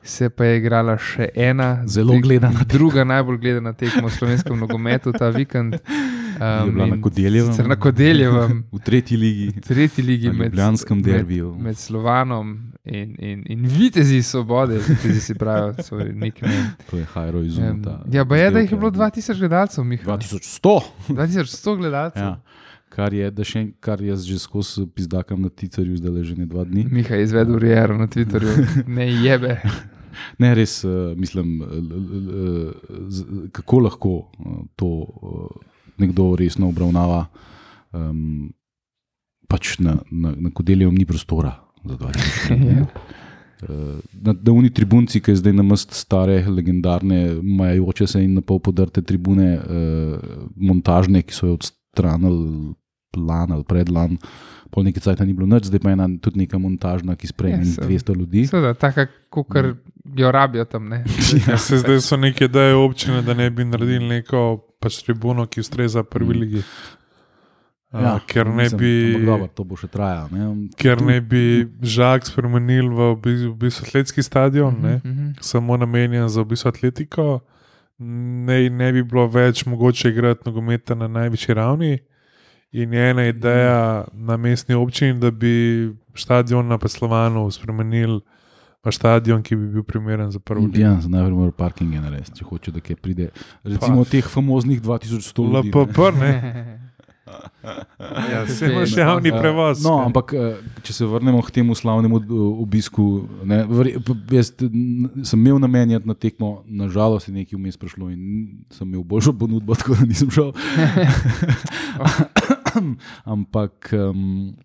Se 0.04 0.30
pa 0.30 0.46
je 0.46 0.58
igrala 0.58 0.96
še 0.98 1.28
ena, 1.36 1.84
Zelo 1.86 2.16
gledana 2.24 2.64
druga 2.64 3.04
najbolj 3.04 3.38
gledana 3.38 3.74
tekma 3.74 4.08
v 4.08 4.16
slovenskem 4.16 4.60
nogometu 4.60 5.12
ta 5.12 5.30
vikend. 5.30 5.76
Je 6.40 6.72
bila 6.72 6.86
na 6.86 6.96
in 6.96 7.02
Kodeljevem. 7.02 7.68
Na 7.68 7.76
Kodeljevem, 7.76 8.64
V 8.72 8.80
tretji 8.80 9.18
ligi, 9.18 9.48
v 9.50 9.62
tretji 9.62 10.04
ligi 10.04 10.32
med, 10.32 10.52
Ljubljanskem 10.52 11.02
derbiju. 11.04 11.52
med, 11.54 11.64
med 11.64 11.78
Slovanom 11.78 12.58
in, 12.86 13.16
in, 13.20 13.44
in 13.48 13.66
Vitezi 13.68 14.22
svobode, 14.24 14.78
Vitezi 14.88 15.22
si 15.22 15.34
pravijo 15.34 15.84
svoj 15.84 16.14
nik. 16.14 16.40
to 16.90 16.98
je 16.98 17.06
Hajro 17.06 17.42
izumeta. 17.42 18.04
Ja, 18.12 18.26
pa 18.26 18.38
je, 18.38 18.52
da 18.52 18.60
jih 18.60 18.72
je 18.72 18.78
bilo 18.78 18.92
2000 18.92 19.40
gledalcev, 19.40 19.84
Miha. 19.84 20.04
2100. 20.08 20.80
2100 21.10 21.78
gledalcev. 21.82 22.22
Ja. 22.24 22.42
Kar 22.90 23.14
je, 23.14 23.32
da 23.32 23.44
še, 23.44 23.60
en- 23.60 23.74
kar 23.80 24.02
jaz 24.02 24.24
že 24.26 24.40
skozi 24.40 24.88
pizdakam 24.96 25.42
na 25.42 25.50
ticarju, 25.50 25.98
zdaj 25.98 26.12
le 26.12 26.24
že 26.24 26.36
ne 26.36 26.46
dva 26.46 26.64
dni. 26.66 26.88
Miha 26.92 27.16
je 27.16 27.24
izvedel 27.24 27.60
Riero 27.60 27.98
na 27.98 28.08
Twitterju, 28.08 28.86
ne 28.88 29.06
jebe. 29.24 29.60
Ne, 30.38 30.56
res 30.56 30.84
uh, 30.84 31.14
mislim, 31.16 31.62
uh, 31.62 31.68
uh, 31.68 32.72
kako 33.52 33.80
lahko 33.80 34.10
uh, 34.40 34.58
to 34.76 34.86
uh, 34.86 35.48
nekdo 36.00 36.36
resno 36.40 36.70
obravnava. 36.70 37.28
Um, 37.92 38.52
pač 39.50 39.80
na, 39.82 39.98
na, 40.12 40.36
na 40.38 40.52
kodelju 40.54 40.92
ni 40.94 41.06
prostora 41.10 41.56
za 41.86 41.98
dva 41.98 42.12
Ja. 42.70 42.86
Uh, 43.60 44.00
na 44.14 44.32
na 44.32 44.52
uni 44.56 44.70
tribunci, 44.72 45.20
ki 45.20 45.34
je 45.34 45.42
zdaj 45.42 45.54
na 45.54 45.64
mest 45.68 45.92
stare, 45.92 46.46
legendarne, 46.48 47.42
majajoče 47.44 48.08
se 48.08 48.22
in 48.24 48.38
na 48.38 48.42
pol 48.42 48.62
podrte 48.64 49.02
tribune, 49.04 49.58
uh, 49.60 50.46
montažne, 50.56 51.20
ki 51.28 51.36
so 51.36 51.50
jo 51.50 51.58
odstranili 51.58 52.72
plan 53.12 53.52
ali 53.52 53.66
predlan. 53.68 54.16
Pol 54.72 54.86
nekaj 54.86 55.04
cajt 55.04 55.26
ni 55.26 55.34
bilo 55.34 55.50
nič, 55.50 55.68
zdaj 55.68 55.82
pa 55.82 55.92
je 55.92 55.98
ena 55.98 56.08
tudi 56.22 56.46
neka 56.46 56.62
montažna, 56.62 57.18
ki 57.20 57.28
sprejme 57.28 57.66
Ja, 57.66 57.74
sem. 57.74 57.90
200 57.90 58.16
ljudi. 58.16 58.46
Seveda, 58.48 58.74
tako 58.78 59.10
kot 59.44 59.76
jo 60.16 60.32
rabijo 60.32 60.64
tam. 60.70 60.88
Ne? 60.88 61.04
Ja, 61.50 61.58
se 61.58 61.82
zdaj 61.82 62.00
so 62.06 62.16
neke 62.16 62.46
ideje 62.46 62.78
občine, 62.80 63.22
da 63.26 63.34
ne 63.34 63.50
bi 63.50 63.66
naredili 63.66 64.08
neko 64.08 64.69
pač 64.80 65.04
tribuno, 65.04 65.46
ki 65.46 65.60
ustreza 65.60 66.04
prvi 66.04 66.26
Mm. 66.28 66.40
ligi. 66.40 66.64
Ja, 67.92 68.20
ker 68.22 68.46
ne 68.48 68.64
mislim, 68.64 68.80
bi. 68.80 69.26
Dobro, 69.26 69.48
to 69.48 69.64
bo 69.64 69.76
še 69.76 69.88
trajalo. 69.88 70.30
ne. 70.32 70.68
Ker 70.76 71.02
ne 71.02 71.22
bi 71.22 71.42
žak 71.82 72.22
spremenili 72.24 72.88
v 72.88 73.16
v 73.18 73.56
bistvu 73.56 73.84
atletski 73.84 74.22
stadion, 74.22 74.76
ne, 74.76 74.96
Mhm, 74.96 75.10
mhm. 75.12 75.32
samo 75.42 75.74
namenjen 75.76 76.30
za 76.30 76.42
v 76.42 76.46
bistvu 76.48 76.70
atletiko, 76.70 77.42
ne, 78.00 78.70
ne 78.70 78.92
bi 78.94 79.04
bilo 79.04 79.28
več 79.28 79.66
mogoče 79.66 80.10
igrati 80.10 80.42
nogometa 80.46 80.96
na 80.96 81.08
najvišji 81.10 81.54
ravni. 81.54 82.00
In 82.72 82.94
je 82.94 83.10
ena 83.10 83.26
ideja 83.26 83.80
na 84.14 84.38
mestni 84.38 84.76
občini, 84.76 85.20
da 85.20 85.32
bi 85.32 85.90
stadion 86.14 86.68
na 86.68 86.78
Peslovanu 86.78 87.52
spremenili 87.52 88.22
v 88.80 88.92
stadion, 88.96 89.42
ki 89.44 89.58
bi 89.60 89.68
bil 89.76 89.84
primeren 89.84 90.32
za 90.32 90.40
prvo 90.40 90.66
ligo. 90.66 90.80
Ja, 90.80 90.96
za 91.02 91.12
najprej 91.12 91.36
mora 91.36 91.56
parkinge 91.56 92.00
narediti, 92.00 92.40
če 92.40 92.48
hoče, 92.48 92.72
da 92.72 92.84
kje 92.84 92.96
pride. 92.96 93.32
Recimo 93.68 94.06
teh 94.08 94.28
famoznih 94.28 94.82
2100 94.82 95.50
ljudi. 95.54 95.74
LPP, 95.74 95.98
ne? 96.20 96.32
Ja, 98.32 98.48
se 98.48 98.66
imaš 98.66 98.98
javni 98.98 99.30
Eh, 99.30 99.40
prevoz. 99.40 99.84
No, 99.84 100.00
ampak 100.06 100.34
eh, 100.34 100.56
če 100.82 100.94
se 100.94 101.06
vrnemo 101.06 101.42
k 101.46 101.52
temu 101.52 101.76
slavnemu 101.76 102.18
eh, 102.18 102.32
obisku, 102.64 103.28
ne, 103.46 103.60
jaz 104.34 104.50
sem 105.24 105.40
imel 105.40 105.60
namen 105.62 105.94
na 106.06 106.16
tekmo, 106.18 106.64
nažalost 106.66 107.30
je 107.30 107.34
nekaj 107.36 107.60
vmes 107.60 107.78
prišlo 107.78 108.10
in 108.10 108.64
sem 108.74 108.88
imel 108.88 109.04
boljšo 109.04 109.36
ponudbo, 109.38 109.76
tako 109.80 110.00
da 110.00 110.08
nisem 110.10 110.32
šel. 110.34 110.50
ampak 113.36 113.94
um, 113.94 114.56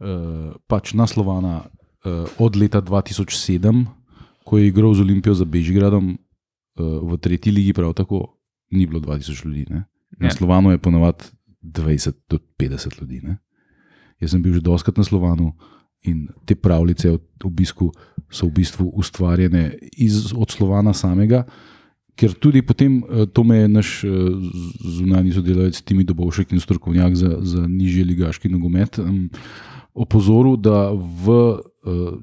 uh, 0.00 0.56
pač 0.70 0.94
naslovana 0.96 1.66
uh, 2.04 2.28
od 2.38 2.56
leta 2.56 2.82
2007, 2.82 3.84
ko 4.44 4.58
je 4.58 4.68
igral 4.68 4.94
z 4.94 5.00
Olimpijo 5.00 5.34
za 5.34 5.44
Bežigradom 5.44 6.16
uh, 6.16 7.12
v 7.12 7.18
tretji 7.18 7.52
ligi, 7.52 7.72
prav 7.72 7.94
tako 7.94 8.40
ni 8.70 8.86
bilo 8.86 9.00
2000 9.00 9.46
ljudi. 9.46 9.66
Ne? 9.70 9.84
Na 10.18 10.26
Ja. 10.26 10.30
Slovanu 10.30 10.70
je 10.70 10.78
ponovadi 10.78 11.24
20 11.62 12.12
do 12.28 12.38
50 12.58 13.00
ljudi. 13.00 13.20
Ne? 13.22 13.38
Jaz 14.20 14.30
sem 14.30 14.42
bil 14.42 14.54
že 14.54 14.60
doskrat 14.60 14.96
na 14.96 15.04
Slovanu 15.04 15.52
in 16.02 16.28
te 16.44 16.54
pravljice 16.54 17.12
o 17.12 17.18
obisku 17.44 17.92
so 18.30 18.46
v 18.46 18.60
bistvu 18.60 18.88
ustvarjene 18.96 19.76
iz, 19.96 20.32
od 20.32 20.50
Slovana 20.50 20.92
samega. 20.92 21.44
Ker 22.16 22.32
tudi 22.32 22.62
potem, 22.62 23.04
eh, 23.04 23.26
to 23.26 23.44
me 23.44 23.56
je 23.56 23.68
naš 23.68 24.04
zunanji 24.84 25.32
sodelavec 25.32 25.80
Timi 25.82 26.04
Dobovšek 26.04 26.52
in 26.52 26.60
strokovnjak 26.60 27.14
za, 27.16 27.38
za 27.40 27.66
nižji 27.68 28.04
ligaški 28.04 28.48
nogomet 28.48 28.98
um, 28.98 29.30
opozoril, 29.94 30.56
da 30.56 30.92
v, 30.92 31.60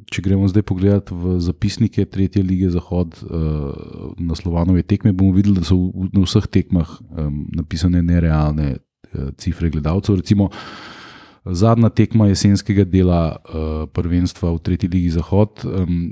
če 0.05 0.21
gremo 0.21 0.45
zdaj 0.45 0.63
pogledat 0.69 1.09
v 1.09 1.39
zapisnike 1.41 2.05
Tretje 2.05 2.43
lige 2.45 2.69
Zahod 2.69 3.15
eh, 3.17 3.31
na 4.21 4.37
Slovanove 4.37 4.83
tekme, 4.85 5.15
bomo 5.17 5.33
videli, 5.33 5.57
da 5.57 5.65
so 5.65 5.77
na 6.13 6.21
vseh 6.25 6.45
tekmah 6.45 6.91
napisane 7.57 8.03
nerealne 8.05 8.77
eh, 8.77 9.31
cifre 9.37 9.71
gledalcev. 9.73 10.21
Recimo, 10.21 10.51
Zadnja 11.47 11.87
tekma 11.95 12.25
jesenskega 12.27 12.83
dela 12.83 13.37
prvenstva 13.95 14.49
v 14.51 14.57
Tretji 14.59 14.89
ligi 14.91 15.13
Zahod 15.15 15.63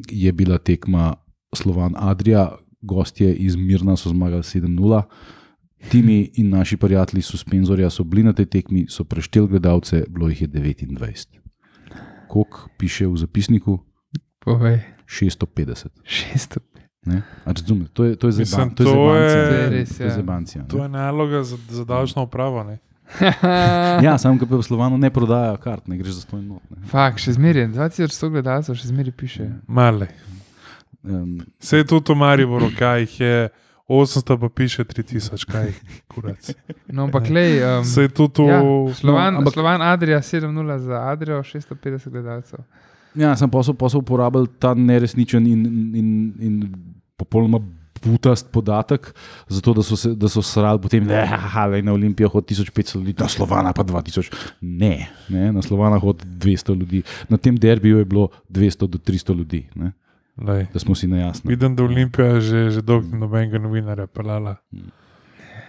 je 0.07 0.31
bila 0.31 0.55
tekma 0.55 1.17
Slovan 1.51 1.91
Adrija, 1.99 2.53
gostje 2.79 3.33
iz 3.35 3.59
Mirna 3.59 3.97
so 3.99 4.09
zmagali 4.15 4.47
7-0. 4.47 5.01
Timi 5.91 6.31
in 6.39 6.49
naši 6.55 6.77
prijatelji 6.77 7.21
Suspenzorja 7.21 7.89
so 7.89 8.07
bili 8.07 8.23
na 8.23 8.33
tej 8.33 8.45
tekmi, 8.45 8.85
so 8.89 9.03
prešteli 9.03 9.47
gledalce, 9.47 10.05
bilo 10.07 10.29
jih 10.29 10.41
je 10.41 10.47
29. 10.47 11.44
Kok 12.28 12.49
piše 12.76 13.05
v 13.05 13.15
zapisniku? 13.15 13.80
Povej, 14.39 14.80
650. 15.05 15.89
600. 16.03 16.59
Ne? 17.05 17.21
A 17.43 17.51
razumete, 17.51 17.91
To 17.91 18.03
je, 18.03 18.15
to 18.15 18.28
je 18.28 18.34
Mislim, 18.36 18.45
zeban- 18.45 18.76
to 18.76 18.84
je 18.84 18.86
to 18.86 19.15
je-. 19.15 19.45
To 19.45 19.55
je 19.55 19.69
res, 19.71 19.89
To 19.91 20.03
je 20.03 20.07
ja. 20.07 20.15
zebancija, 20.15 20.61
ne. 20.61 20.67
To 20.67 20.78
je 20.78 20.89
naloga 20.89 21.43
za, 21.43 21.57
za 21.69 21.86
davčno 21.86 22.23
upravo. 22.23 22.63
Ne? 22.63 22.78
Ja, 24.01 24.17
samo 24.17 24.36
ki 24.36 24.45
pa 24.45 24.55
v 24.55 24.63
Slovanu 24.63 24.97
ne 24.97 25.09
prodajajo 25.09 25.57
kart, 25.57 25.86
ne 25.86 25.93
greš 25.95 26.11
za 26.11 26.21
stojno 26.21 26.53
not. 26.55 26.63
ne. 26.71 26.82
Fak, 26.84 27.17
še 27.17 27.34
zmeraj, 27.34 27.67
2100 27.69 28.09
gledalcev, 28.32 28.73
še 28.73 28.88
zmeraj 28.88 29.13
piše. 29.13 29.45
Male. 29.67 30.07
Um, 31.03 31.38
Vse 31.55 31.78
je 31.78 31.86
tudi 31.86 32.09
v 32.09 32.17
Mariboru, 32.17 32.71
kaj 32.71 32.99
jih 33.01 33.19
je 33.19 33.36
800, 33.88 34.39
pa 34.39 34.49
piše 34.49 34.83
3000, 34.83 35.45
kaj 35.45 35.73
kurac. 36.07 36.51
No, 36.89 37.03
ampak 37.03 37.29
lej, 37.29 37.61
um, 37.61 37.83
Vse 37.83 38.01
je 38.01 38.09
tudi 38.09 38.41
v. 38.41 38.49
ja, 38.49 38.59
Slovan, 38.93 39.33
no, 39.33 39.39
no, 39.39 39.45
ampak- 39.45 39.53
Slovan 39.53 39.81
Adrija 39.81 40.19
7-0 40.21 40.77
za 40.77 41.01
Adrijo, 41.05 41.43
650 41.43 42.09
gledalcev. 42.09 42.59
Ja, 43.15 43.36
sem 43.36 43.49
posel, 43.49 43.73
posel 43.73 44.01
uporabljal 44.01 44.47
ta 44.59 44.73
neresničen 44.73 45.47
in, 45.47 45.61
in, 45.95 46.07
in 46.39 46.55
popolnoma 47.17 47.61
butast 48.03 48.51
podatek, 48.51 49.13
zato 49.47 49.73
da 49.73 49.83
so, 49.83 49.95
se, 49.95 50.11
da 50.15 50.27
so 50.29 50.41
srali 50.41 50.81
potem, 50.81 51.05
da 51.07 51.19
je 51.73 51.81
na 51.81 51.93
Olimpijo 51.93 52.29
hod 52.29 52.45
1500 52.45 52.95
ljudi, 52.95 53.15
na 53.19 53.27
Slovana 53.27 53.73
pa 53.73 53.83
2000. 53.83 54.33
Ne, 54.61 55.07
ne 55.29 55.51
na 55.53 55.61
Slovana 55.61 55.97
hod 55.99 56.25
200 56.25 56.79
ljudi. 56.79 57.03
Na 57.29 57.38
tem 57.38 57.55
derbiju 57.55 57.97
je 57.97 58.05
bilo 58.05 58.27
200 58.49 58.88
do 58.88 58.97
300 58.97 59.38
ljudi, 59.38 59.67
ne, 59.75 59.91
Lej. 60.38 60.67
da 60.73 60.79
smo 60.79 60.95
si 60.95 61.07
na 61.07 61.17
jasno. 61.17 61.49
Vidim, 61.49 61.75
da 61.75 61.83
Olimpija 61.83 62.39
že, 62.39 62.69
že 62.71 62.81
dolgo 62.81 63.07
ni 63.07 63.19
nobenega 63.19 63.59
novinarja 63.59 64.07
pelala. 64.07 64.55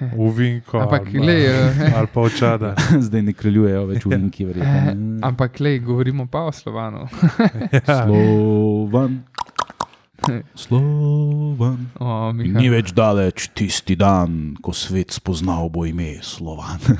V 0.01 0.29
Vinko. 0.37 0.77
Ampak, 0.79 1.01
ali, 1.09 1.12
pa- 1.12 1.25
glej, 1.25 1.43
eh, 1.47 1.93
ali 1.97 2.09
pa 2.12 2.21
očada. 2.21 2.75
Zdaj 3.07 3.23
ne 3.23 3.33
kraljujejo 3.33 3.87
več 3.87 4.05
v 4.05 4.11
Linki, 4.12 4.45
verjetno. 4.45 5.21
Ampak 5.25 5.61
lej, 5.61 5.79
govorimo 5.81 6.27
pa 6.29 6.45
o 6.45 6.53
Slovanu. 6.53 7.07
Ja. 7.73 7.81
Slovan, 8.05 9.23
Slovan. 10.57 11.91
O, 11.97 12.31
In 12.31 12.37
Miha. 12.37 12.59
Ni 12.59 12.68
več 12.68 12.93
daleč 12.93 13.49
tisti 13.51 13.95
dan, 13.95 14.57
ko 14.59 14.72
svet 14.72 15.11
spoznal 15.11 15.68
bo 15.68 15.85
ime 15.85 16.18
Slovan. 16.20 16.81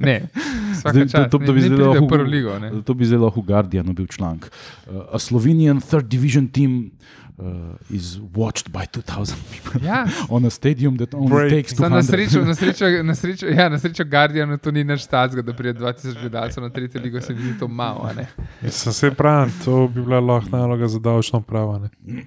Ne, 0.00 0.32
Zdaj, 0.72 0.92
to- 0.94 1.04
čast, 1.06 1.28
to- 1.28 1.36
to 1.38 1.52
bi 1.52 1.60
pride 1.60 1.76
lahko- 1.76 2.08
prvo 2.08 2.24
ligo. 2.24 2.56
Ne. 2.56 2.80
To 2.80 2.94
bi 2.94 3.04
zelo 3.04 3.26
lahko 3.26 3.42
v 3.42 3.46
Guardianu 3.46 3.92
bil 3.92 4.06
članek. 4.06 4.48
Uh, 4.86 5.04
a 5.10 5.18
Slovenian 5.18 5.80
third 5.80 6.08
division 6.08 6.48
team 6.48 6.96
uh, 7.38 7.44
is 7.90 8.18
watched 8.34 8.70
by 8.70 8.86
2000 8.86 9.34
people 9.52 9.86
Ja, 9.86 10.06
on 10.30 10.44
a 10.44 10.50
stadium 10.50 10.96
that 10.96 11.14
only 11.14 11.28
Break. 11.30 11.50
takes 11.52 11.76
Sam 11.76 11.92
na 11.92 11.98
200. 11.98 12.02
srečo, 12.02 12.44
na 12.44 12.54
srečo, 12.60 13.02
na 13.02 13.14
srečo, 13.14 13.46
ja, 13.48 13.68
na 13.68 13.78
srečo 13.78 14.04
Guardianu 14.04 14.58
to 14.58 14.70
ni 14.70 14.84
naš 14.84 15.04
stazga, 15.04 15.42
da 15.42 15.52
pride 15.52 15.80
2000 15.80 16.20
gledalcev 16.20 16.62
na 16.62 16.70
tretjo 16.70 17.00
ligo, 17.00 17.20
se 17.20 17.34
mi 17.34 17.40
zdi 17.42 17.58
to 17.58 17.68
malo. 17.68 18.00
a 18.04 18.12
ne. 18.12 18.26
Sem 18.70 18.92
se 18.92 19.10
pravil, 19.10 19.52
to 19.64 19.88
bi 19.88 20.00
bila 20.00 20.20
lahko 20.20 20.56
naloga 20.56 20.88
za 20.88 20.98
davčno 20.98 21.38
upravo. 21.38 21.78
ne. 21.78 21.88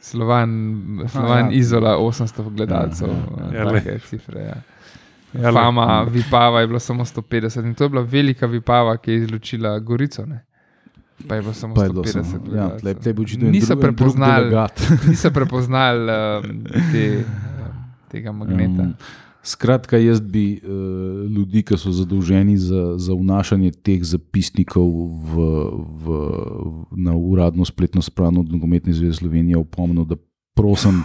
Slovan, 0.00 0.50
Slovan 1.08 1.46
ja. 1.46 1.52
Izola 1.52 1.98
800 1.98 2.50
gledalcev, 2.50 3.08
Ja, 3.08 3.14
ja. 3.46 3.54
ja, 3.54 3.64
Ja, 3.64 3.72
take 3.74 3.98
cifre. 4.00 4.40
Ja. 4.40 4.56
Ja, 5.34 5.52
Fama 5.52 6.02
Vipava 6.04 6.60
je 6.60 6.66
bilo 6.66 6.78
samo 6.78 7.04
150 7.04 7.60
in 7.60 7.74
to 7.74 7.84
je 7.84 7.88
bila 7.88 8.02
velika 8.02 8.46
Vipava, 8.46 8.96
ki 8.96 9.10
je 9.10 9.16
izločila 9.16 9.78
Gorico. 9.78 10.26
Ne? 10.26 10.44
Pa 11.28 11.34
je 11.34 11.42
bilo 11.42 11.54
samo 11.54 11.74
Pa 11.74 11.84
je 11.84 11.90
bilo 11.90 12.04
150 12.04 12.30
samo, 12.30 12.56
ja, 12.56 12.78
tle, 12.78 12.94
tle 12.94 13.14
Niso 13.50 13.76
prepoznali-. 13.76 14.56
Niso 15.08 15.30
prepoznali 15.30 16.00
um, 16.00 16.64
te, 16.92 17.16
um, 17.16 17.24
tega 18.08 18.32
magneta. 18.32 18.82
Um, 18.82 18.94
Skratka, 19.42 19.96
jaz 19.96 20.20
bi 20.20 20.60
uh, 20.60 20.70
ljudi, 21.30 21.62
ki 21.64 21.78
so 21.80 21.92
zadolženi 21.96 22.58
za, 22.60 22.98
za 23.00 23.14
vnašanje 23.16 23.70
teh 23.72 24.02
zapisnikov 24.04 24.90
v, 25.32 25.46
v, 26.04 26.18
na 26.96 27.16
uradno 27.16 27.64
spletno 27.64 28.02
stran 28.04 28.36
od 28.36 28.52
Nogometne 28.52 28.92
zveze 28.92 29.22
Slovenije, 29.22 29.56
opomnil, 29.56 30.04
da 30.04 30.20
prosim, 30.54 31.04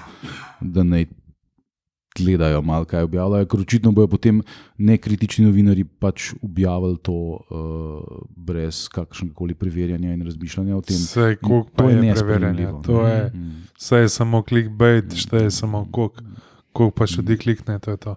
da 0.60 0.84
naj 0.84 1.08
gledajo 2.16 2.62
malo, 2.62 2.86
kaj 2.86 3.04
objavljajo, 3.04 3.46
ker 3.46 3.60
očitno 3.60 3.92
bojo 3.92 4.08
potem 4.08 4.42
nekritični 4.78 5.46
novinari 5.46 5.84
pač 5.84 6.34
objavili 6.42 6.98
to 6.98 7.12
uh, 7.12 7.40
brez 8.36 8.88
kakršnega 8.90 9.34
koli 9.34 9.54
preverjanja 9.54 10.14
in 10.14 10.22
razmišljanja 10.26 10.78
o 10.78 10.82
tem. 10.82 10.98
Vse, 10.98 11.36
koliko 11.42 11.70
pa 11.76 11.90
je 11.90 11.96
je 11.96 12.02
ne. 12.54 12.72
To 12.84 13.08
je, 13.08 13.32
Mm. 13.34 13.64
vse 13.78 13.96
je 13.98 14.10
samo 14.10 14.42
clickbait, 14.42 15.16
šteje 15.16 15.52
samo 15.52 15.88
koliko, 15.92 16.22
koliko 16.72 16.96
pa 16.96 17.08
še 17.08 17.18
ljudi 17.18 17.38
klikne, 17.38 17.80
to 17.80 17.92
je 17.92 17.98
to. 17.98 18.16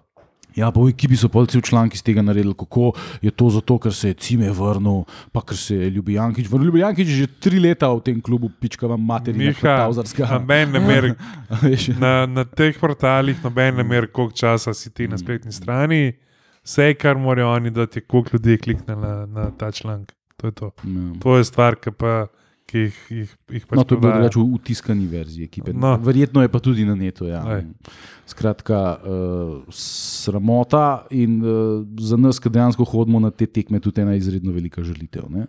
Ja, 0.59 0.69
pa 0.69 0.79
v 0.79 0.91
ekipi 0.91 1.15
so 1.15 1.27
polci 1.27 1.55
v 1.55 1.63
članki 1.63 1.95
iz 1.95 2.03
tega 2.03 2.21
naredili, 2.21 2.53
kako 2.53 2.91
je 3.21 3.31
to 3.31 3.47
zato, 3.49 3.77
ker 3.79 3.93
se 3.93 4.07
je 4.07 4.13
Cime 4.15 4.51
vrnil, 4.51 5.01
pa 5.31 5.41
ker 5.41 5.55
se 5.55 5.75
je 5.75 5.89
Ljubljankič 5.89 6.47
vrnil. 6.47 6.67
Ljubljankič 6.67 7.07
je 7.07 7.15
že 7.15 7.27
tri 7.39 7.59
leta 7.59 7.87
v 7.89 8.01
tem 8.01 8.19
klubu, 8.19 8.49
pička 8.51 8.85
vam 8.85 8.99
materina, 9.01 9.49
Miha, 9.49 9.77
Tavzarska. 9.79 10.27
noben 10.29 10.71
ne 10.71 10.79
mer, 10.81 11.09
Veš, 11.63 11.87
na, 11.95 12.25
na 12.25 12.43
teh 12.43 12.75
portalih, 12.75 13.39
noben 13.39 13.75
ne 13.75 13.83
mer, 13.83 14.07
koliko 14.07 14.35
časa 14.35 14.73
si 14.73 14.89
ti 14.89 15.07
na 15.07 15.15
Mm. 15.15 15.17
spletni 15.19 15.51
strani. 15.51 16.13
Vse, 16.59 16.93
kar 16.93 17.17
morajo 17.17 17.49
oni 17.49 17.71
dati, 17.71 17.97
je 17.97 18.03
koliko 18.03 18.29
ljudi 18.33 18.57
klikne 18.57 18.95
na, 18.95 19.25
na 19.25 19.51
ta 19.51 19.71
članek. 19.71 20.11
To 20.37 20.47
je 20.47 20.51
to. 20.51 20.71
ja. 20.83 21.13
To 21.19 21.37
je 21.37 21.43
stvar, 21.43 21.75
ki, 21.75 21.91
pa, 21.91 22.27
ki 22.69 22.83
jih, 22.85 22.97
jih, 23.09 23.31
jih 23.57 23.65
pač 23.65 23.79
No, 23.79 23.83
to 23.83 23.97
je 23.97 24.01
bilo 24.03 24.13
drugače 24.13 24.39
v, 24.39 24.45
v 24.53 24.61
tiskani 24.69 25.07
verziji 25.09 25.47
ekipe. 25.49 25.73
No. 25.73 25.95
Verjetno 26.05 26.43
je 26.45 26.51
pa 26.53 26.61
tudi 26.63 26.85
na 26.85 26.95
netu. 26.97 27.25
Ja. 27.29 27.41
Skratka, 28.29 28.79
uh, 29.01 29.73
sramota 29.73 31.07
in 31.09 31.39
uh, 31.41 31.81
za 31.97 32.19
nas, 32.21 32.37
ki 32.41 32.51
dejansko 32.53 32.85
hodimo 32.85 33.21
na 33.23 33.31
te 33.33 33.47
tekme, 33.49 33.81
tudi 33.81 34.03
ena 34.05 34.13
izredno 34.17 34.53
velika 34.53 34.85
želitev. 34.85 35.25
Ne? 35.33 35.47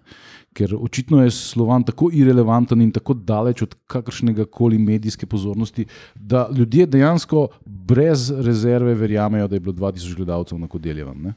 Ker 0.56 0.72
očitno 0.78 1.20
je 1.22 1.34
Slovan 1.36 1.84
tako 1.86 2.08
irrelevanten 2.16 2.80
in 2.82 2.90
tako 2.94 3.14
daleč 3.14 3.62
od 3.68 3.76
kakršnega 3.90 4.48
koli 4.50 4.80
medijske 4.80 5.28
pozornosti, 5.28 5.84
da 6.16 6.48
ljudje 6.56 6.88
dejansko 6.96 7.46
brez 7.66 8.30
rezerve 8.32 8.96
verjamejo, 8.96 9.48
da 9.48 9.56
je 9.56 9.66
bilo 9.68 9.76
2000 9.76 10.16
gledalcev 10.16 10.58
na 10.58 10.68
Kodeljevem. 10.70 11.32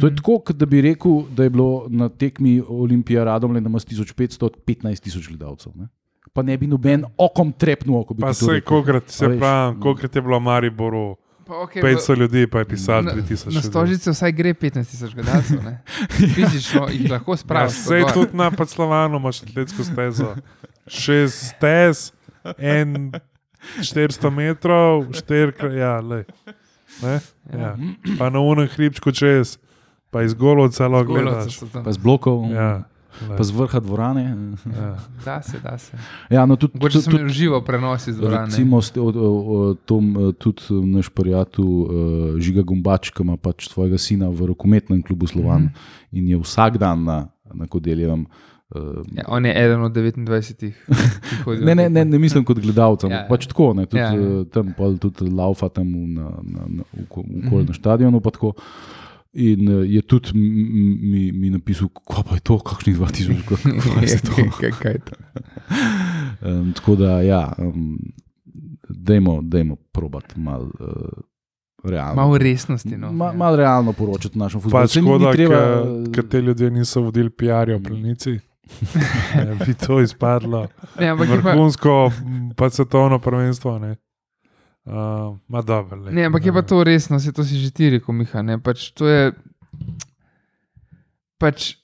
To 0.00 0.06
je 0.06 0.16
tako, 0.16 0.38
kot 0.38 0.56
da 0.56 0.66
bi 0.66 0.80
rekel, 0.82 1.22
da 1.36 1.46
je 1.46 1.50
bilo 1.50 1.86
na 1.88 2.08
tekmi 2.08 2.62
Olimpija 2.68 3.24
Radom 3.24 3.52
le 3.52 3.60
na 3.60 3.70
1500 3.70 4.44
od 4.44 4.56
15 4.66 5.02
tisoč 5.02 5.28
gledalcev. 5.28 5.72
Ne? 5.76 5.88
Pa 6.32 6.42
ne 6.42 6.56
bi 6.58 6.66
noben 6.66 7.04
okom 7.16 7.52
trepnil, 7.52 8.02
ko 8.04 8.14
bi 8.14 8.20
Pa 8.20 8.34
se, 8.34 8.60
kolikrat, 8.60 9.08
se 9.08 9.24
A 9.24 9.28
veš, 9.28 9.38
pravi, 9.38 9.76
mm. 9.76 9.80
kolikrat 9.80 10.16
je 10.16 10.22
bilo 10.22 10.38
v 10.38 10.42
Mariboru, 10.42 11.06
Pa, 11.46 11.54
okay, 11.62 11.82
500 11.82 12.18
ljudi, 12.18 12.46
pa 12.46 12.58
je 12.58 12.64
pisalo 12.64 13.02
na, 13.02 13.12
3000 13.12 13.54
na 13.54 13.62
stožice 13.62 14.10
vsaj 14.10 14.32
gre 14.32 14.54
15 14.54 14.90
tisoč 14.90 15.14
gledalcev. 15.14 15.62
ne. 15.62 15.78
Fizično 16.34 16.88
jih 16.90 17.10
lahko 17.10 17.32
Ja, 17.32 17.36
spraviš. 17.36 17.72
Sej 17.86 18.02
tudi 18.14 18.36
na 18.36 18.50
Paclovanu 18.50 19.16
imaš 19.16 19.42
atletsko 19.42 19.84
stezo. 19.84 20.34
Šest 20.86 21.54
stez, 21.54 22.10
en 22.58 23.12
400 23.78 24.30
metrov, 24.30 25.06
štirikrat, 25.14 25.72
ja, 25.72 26.00
le. 26.00 26.24
Ne? 27.02 27.20
Ja. 27.54 27.76
Pa 28.18 28.30
na 28.30 28.42
unem 28.42 28.66
hribčku 28.66 29.12
čez, 29.12 29.58
pa 30.08 30.22
iz 30.22 30.34
golo 30.34 30.68
celo 30.68 31.02
gledaš. 31.02 31.60
Pa 31.74 31.88
z 31.88 31.98
blokov, 31.98 32.48
Ja, 32.48 32.84
pa 33.28 33.40
z 33.40 33.50
vrha 33.50 33.80
dvorane. 33.80 34.22
ja. 34.66 34.96
Da 35.24 35.42
se, 35.42 35.58
da 35.58 35.78
se. 35.78 35.96
Ja, 36.28 36.42
no, 36.42 36.56
tudi, 36.56 36.72
Mogoče 36.74 36.92
tudi, 36.94 37.04
sem 37.04 37.12
imel 37.14 37.28
živo 37.30 37.60
prenos 37.60 38.06
iz 38.06 38.16
dvorane. 38.16 38.46
Recimo, 38.46 38.78
ste- 38.78 39.00
od- 39.00 39.16
o- 39.16 39.22
o- 39.48 39.74
Tom, 39.76 40.04
eh, 40.20 40.32
tudi 40.34 40.62
eh, 40.62 40.74
naš 40.86 41.08
prijatelj 41.10 41.64
uh, 41.64 41.88
Žiga 42.38 42.62
Gombač, 42.62 43.10
ki 43.10 43.22
ima 43.22 43.36
pač 43.36 43.68
svojega 43.68 43.96
sina 43.96 44.28
v 44.28 44.46
rokometnem 44.46 45.00
klubu 45.00 45.26
Slovan 45.26 45.60
mm 45.60 45.64
Mhm. 45.64 45.74
-hmm. 46.12 46.18
in 46.18 46.28
je 46.28 46.36
vsak 46.38 46.78
dan 46.78 47.04
na, 47.04 47.18
na 47.48 47.66
Kodeljevem. 47.66 48.26
Uh, 48.68 48.82
Ja, 49.12 49.22
on 49.28 49.46
je 49.46 49.52
eden 49.56 49.80
od 49.80 49.92
29, 49.92 50.54
ki 50.56 50.72
hodijo. 51.44 51.64
Ne, 51.64 51.74
ne, 51.74 51.88
ne, 51.88 52.04
ne 52.04 52.18
mislim 52.18 52.44
kot 52.44 52.58
gledalcem, 52.58 53.10
Ja, 53.10 53.26
pač 53.28 53.46
tako, 53.46 53.74
ne, 53.74 53.86
tudi, 53.86 54.00
Ja, 54.00 54.10
ja, 54.10 54.44
tam 54.44 54.74
tudi 54.98 55.30
laufa 55.30 55.68
tam 55.68 55.86
v, 55.86 56.06
na, 56.08 56.22
na, 56.42 56.60
na, 56.68 56.82
v, 56.92 57.06
ko- 57.08 57.22
v, 57.22 57.30
Mhm. 57.36 57.48
kol 57.48 57.62
na 57.62 57.72
stadionu. 57.72 58.20
pa 58.20 58.30
tako. 58.30 58.52
In 59.36 59.68
eh, 59.68 59.84
je 59.84 60.02
tudi 60.02 60.32
mi, 60.34 61.32
mi 61.32 61.50
napisal, 61.50 61.88
kako 61.88 62.22
pa 62.22 62.34
je 62.34 62.40
to, 62.40 62.58
kakšnih 62.58 62.98
2000, 62.98 63.42
kako 63.48 64.00
je 64.00 64.18
to. 64.24 64.34
Kaj, 64.60 64.70
kaj 64.80 64.92
je 64.92 64.98
to? 64.98 65.16
Um, 66.46 66.72
tako 66.72 66.94
da, 66.96 67.20
ja, 67.20 67.52
um, 67.58 67.98
dajmo, 68.88 69.40
dajmo 69.42 69.76
probati 69.92 70.40
malo 70.40 70.70
uh, 70.80 71.88
realno. 71.90 72.14
Malo 72.14 72.38
resnosti. 72.38 72.96
No. 72.96 73.12
Ma, 73.12 73.32
malo 73.32 73.56
realno 73.56 73.92
poročati 73.92 74.38
našem 74.38 74.60
futbolu. 74.60 74.82
Pač 74.82 74.98
škoda, 74.98 75.32
treba, 75.32 75.60
ker 76.14 76.28
te 76.28 76.40
ljudje 76.40 76.70
niso 76.70 77.00
vodili 77.00 77.30
PR-ja 77.30 77.76
v 77.76 77.82
plenici. 77.82 78.38
Bi 79.66 79.74
to 79.86 80.00
izpadlo. 80.00 80.66
Ne, 81.00 81.08
ampak 81.08 81.28
Vrhunsko, 81.28 82.12
pa 82.56 82.70
svetovno 82.70 83.18
prvenstvo. 83.18 83.78
Ne, 83.78 83.96
uh, 84.86 85.36
ma 85.48 85.62
dobro. 85.62 85.98
ne, 86.10 86.26
ampak 86.26 86.46
je 86.46 86.52
pa 86.52 86.62
to 86.62 86.84
resno, 86.84 87.20
se 87.20 87.32
to 87.32 87.44
si 87.44 87.58
že 87.58 87.70
ti 87.70 87.90
rekel, 87.90 88.14
Miha. 88.14 88.42
Ne? 88.42 88.58
Pač 88.58 88.90
to 88.90 89.06
je. 89.06 89.32
Pač, 91.38 91.76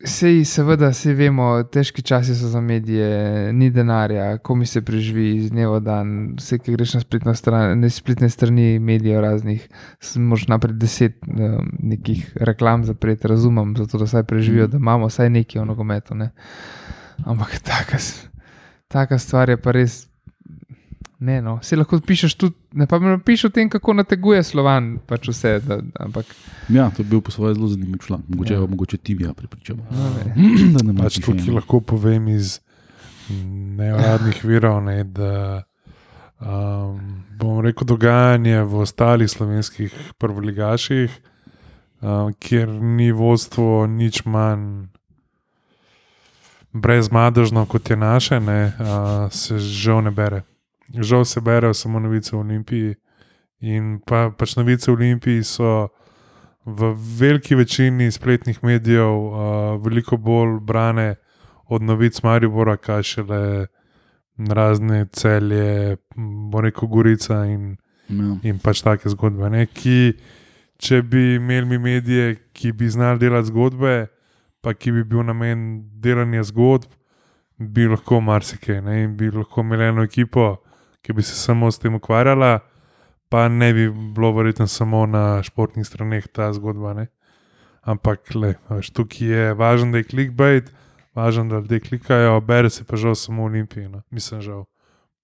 Sej, 0.00 0.46
seveda, 0.48 0.88
vsi 0.94 1.12
vemo, 1.12 1.46
težki 1.68 2.00
časi 2.00 2.32
so 2.32 2.48
za 2.48 2.60
medije, 2.64 3.52
ni 3.52 3.68
denarja, 3.70 4.38
ko 4.40 4.54
mi 4.56 4.64
se 4.66 4.80
preživi 4.80 5.34
iz 5.36 5.50
dneva 5.52 5.76
v 5.76 5.82
dan. 5.84 6.12
Vse, 6.40 6.56
ki 6.56 6.72
greš 6.72 6.94
na 7.26 7.34
stran, 7.36 7.76
na 7.82 7.90
spletne 7.92 8.30
strani 8.32 8.78
medijev 8.80 9.20
raznih, 9.20 9.66
mož 10.16 10.46
naprej 10.48 10.78
deset 10.80 11.18
um, 11.28 11.68
nekih 11.92 12.32
reklam 12.40 12.86
zapreti, 12.88 13.28
razumem, 13.28 13.74
zato 13.76 14.00
da 14.00 14.08
vsaj 14.08 14.24
preživijo, 14.24 14.70
da 14.72 14.80
imamo 14.80 15.10
vsaj 15.12 15.28
nekaj 15.36 15.60
o 15.60 15.68
nogometu. 15.68 16.16
Ne? 16.16 16.30
Ampak 17.28 17.58
taka, 17.60 18.00
taka 18.88 19.18
stvar 19.18 19.52
je 19.52 19.60
pa 19.60 19.76
res. 19.76 20.06
Ne, 21.20 21.42
no, 21.42 21.58
vse 21.60 21.76
lahko 21.76 21.98
pišeš 22.00 22.34
tudi, 22.34 22.56
ne 22.72 22.86
pa 22.86 22.98
mi 22.98 23.06
napišeš 23.06 23.44
o 23.44 23.52
tem, 23.52 23.68
kako 23.68 23.92
nateguje 23.92 24.40
slovan, 24.42 24.98
pač 25.06 25.28
vse. 25.28 25.58
Da, 25.60 25.76
ampak, 26.00 26.24
Ja, 26.68 26.90
to 26.90 27.02
je 27.02 27.08
bil 27.08 27.20
po 27.20 27.30
svoje 27.30 27.54
zelo 27.54 27.68
zanimiv 27.68 27.98
članek. 27.98 28.28
Mogoče, 28.28 28.54
Ja. 28.54 28.60
ja. 28.60 28.66
mogoče 28.66 28.96
ti 28.96 29.16
ja 29.20 29.34
prepričamo. 29.34 29.84
no, 29.90 30.10
ne. 30.16 30.32
da 30.74 30.82
ne 30.82 30.94
Pač 30.94 31.18
napiše 31.18 31.20
tukaj 31.22 31.44
eno. 31.44 31.54
lahko 31.54 31.80
povem 31.80 32.28
iz 32.28 32.60
neuradnih 33.76 34.44
virov, 34.48 34.80
ne, 34.82 35.04
da 35.04 35.62
um, 36.40 36.96
bom 37.36 37.60
rekel 37.60 37.84
dogajanje 37.86 38.62
v 38.62 38.74
ostalih 38.78 39.30
slovenskih 39.30 39.92
prvoligaših, 40.18 41.10
um, 42.00 42.32
kjer 42.34 42.68
ni 42.70 43.12
vodstvo 43.12 43.84
nič 43.86 44.24
manj 44.24 44.86
brezmadežno 46.72 47.66
kot 47.66 47.90
je 47.90 47.96
naše, 47.96 48.40
ne, 48.40 48.72
uh, 48.72 49.28
se 49.30 49.58
žal 49.58 50.02
ne 50.02 50.10
bere. 50.10 50.42
Žal 50.94 51.24
se 51.24 51.40
berejo 51.40 51.74
samo 51.74 52.00
novice 52.00 52.36
o 52.36 52.40
Olimpiji. 52.40 52.94
In 53.60 54.00
pa, 54.06 54.30
pač 54.30 54.56
novice 54.56 54.90
o 54.90 54.94
Olimpiji 54.94 55.44
so 55.44 55.88
v 56.66 56.94
veliki 57.18 57.54
večini 57.54 58.10
spletnih 58.10 58.58
medijev 58.64 59.10
uh, 59.10 59.34
veliko 59.84 60.16
bolj 60.16 60.58
brane 60.60 61.14
od 61.68 61.82
novic 61.82 62.22
Maribora, 62.22 62.76
kaj 62.76 63.02
šele 63.02 63.66
razne 64.48 65.06
celje, 65.12 65.96
bo 66.50 66.60
rekel 66.60 66.88
Gorica 66.88 67.44
in, 67.46 67.76
Ja. 68.08 68.36
in 68.42 68.58
pač 68.58 68.82
take 68.82 69.08
zgodbe. 69.08 69.50
Ne, 69.50 69.66
ki, 69.66 70.14
če 70.82 71.02
bi 71.02 71.36
imeli 71.36 71.66
mi 71.66 71.78
medije, 71.78 72.34
ki 72.52 72.72
bi 72.72 72.88
znali 72.90 73.18
delati 73.22 73.48
zgodbe, 73.52 74.08
pa 74.60 74.74
ki 74.74 74.90
bi 74.92 75.04
bil 75.04 75.22
namen 75.22 75.84
delanja 76.02 76.42
zgodb, 76.48 76.90
bi 77.58 77.86
lahko 77.86 78.18
marsikaj. 78.20 78.80
Ne, 78.82 79.02
in 79.04 79.14
bi 79.16 79.30
lahko 79.30 79.60
imeli 79.62 79.84
eno 79.92 80.02
ekipo, 80.02 80.56
ki 81.02 81.12
bi 81.12 81.22
se 81.22 81.34
samo 81.34 81.70
s 81.70 81.78
tem 81.78 81.94
ukvarjala, 81.94 82.58
pa 83.28 83.48
ne 83.48 83.72
bi 83.72 83.84
bilo 83.90 84.32
verjetno 84.32 84.66
samo 84.66 85.06
na 85.06 85.42
športnih 85.42 85.86
straneh 85.86 86.26
ta 86.28 86.52
zgodba. 86.52 86.94
Ne. 86.94 87.06
Ampak 87.82 88.34
le, 88.34 88.54
veš, 88.68 88.90
tukaj 88.90 89.26
je 89.26 89.54
važno, 89.54 89.92
da 89.92 89.98
je 89.98 90.04
clickbait, 90.04 90.72
važno, 91.14 91.44
da 91.44 91.56
ljudje 91.56 91.80
klikajo, 91.80 92.40
bere 92.40 92.70
se 92.70 92.84
pa 92.84 92.96
žal 92.96 93.14
samo 93.14 93.44
Olimpiji. 93.44 93.88
No. 93.88 94.02
Mislim, 94.10 94.40
žal. 94.40 94.64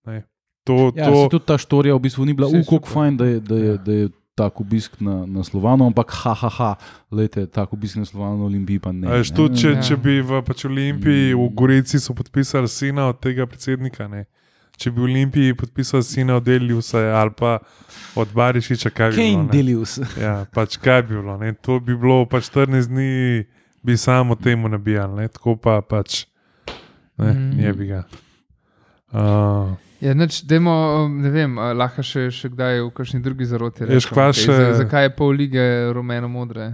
Ne. 0.04 0.22
To, 0.64 0.90
Ja, 0.94 1.06
to, 1.06 1.28
tudi 1.30 1.44
ta 1.44 1.58
štorija 1.58 1.94
v 1.94 2.00
bistvu 2.00 2.24
ni 2.24 2.32
bila 2.32 2.48
ukok 2.48 2.82
super. 2.82 2.92
fajn, 2.92 3.16
da 3.16 3.24
je, 3.26 3.40
da 3.40 3.54
je, 3.56 3.66
Ja. 3.66 3.76
da 3.76 3.92
je 3.94 4.08
tak 4.34 4.60
obisk 4.60 5.00
na, 5.00 5.26
na 5.26 5.40
Slovanu, 5.40 5.86
ampak 5.86 6.10
ha, 6.14 6.34
ha, 6.34 6.48
ha, 6.50 6.70
lejte, 7.10 7.46
tak 7.46 7.72
obisk 7.72 7.96
na 7.96 8.04
Slovanu, 8.04 8.38
na 8.38 8.44
Olimpiji 8.44 8.78
pa 8.78 8.92
ne. 8.92 9.08
Tudi, 9.26 9.56
če, 9.56 9.70
Ja. 9.70 9.82
če 9.82 9.96
bi 9.96 10.20
v 10.20 10.42
pač 10.42 10.64
Olimpiji, 10.64 11.32
v 11.32 11.40
Mm. 11.40 11.54
Gorici 11.54 11.96
so 11.98 12.12
podpisali 12.14 12.68
sina 12.68 13.08
od 13.08 13.20
tega 13.20 13.46
predsednika, 13.46 14.08
ne. 14.08 14.24
Če 14.76 14.90
bi 14.90 15.00
v 15.00 15.04
Olimpiji 15.04 15.54
podpisali 15.54 16.02
sina 16.02 16.36
od 16.36 16.44
Deliusa 16.44 16.98
ali 17.14 17.30
pa 17.32 17.58
od 18.14 18.28
Barišiča, 18.32 18.90
kaj 18.90 19.10
bi 19.10 19.16
bilo. 19.16 19.26
Kane 19.26 19.42
ne. 19.42 19.52
Delius. 19.52 19.98
Ja, 20.18 20.44
pač 20.46 20.76
kaj 20.76 21.02
bi 21.02 21.14
bilo. 21.14 21.36
Ne? 21.36 21.52
To 21.56 21.80
bi 21.80 21.96
bilo 21.96 22.26
pač 22.26 22.48
14 22.48 22.88
dni, 22.88 23.44
bi 23.82 23.96
samo 23.96 24.34
temu 24.34 24.68
nabijali, 24.68 25.16
ne? 25.16 25.28
tako 25.28 25.56
pa 25.56 25.80
pač 25.82 26.24
ne, 27.16 27.32
Mhm. 27.32 27.60
je 27.60 27.72
bi 27.72 27.86
ga. 27.86 28.04
Uh, 29.12 29.74
Ja, 29.96 30.12
neč, 30.12 30.42
dajmo, 30.42 30.72
ne 31.08 31.30
vem, 31.30 31.54
lahko 31.56 32.02
še, 32.04 32.26
še 32.30 32.50
kdaj 32.52 32.82
v 32.82 32.90
kakšni 32.92 33.20
drugi 33.20 33.46
zaroti. 33.48 33.86
Rečemo, 33.86 34.26
Zakaj 34.74 35.02
je 35.02 35.10
pol 35.10 35.32
lige 35.32 35.62
rumeno-modre? 35.88 36.66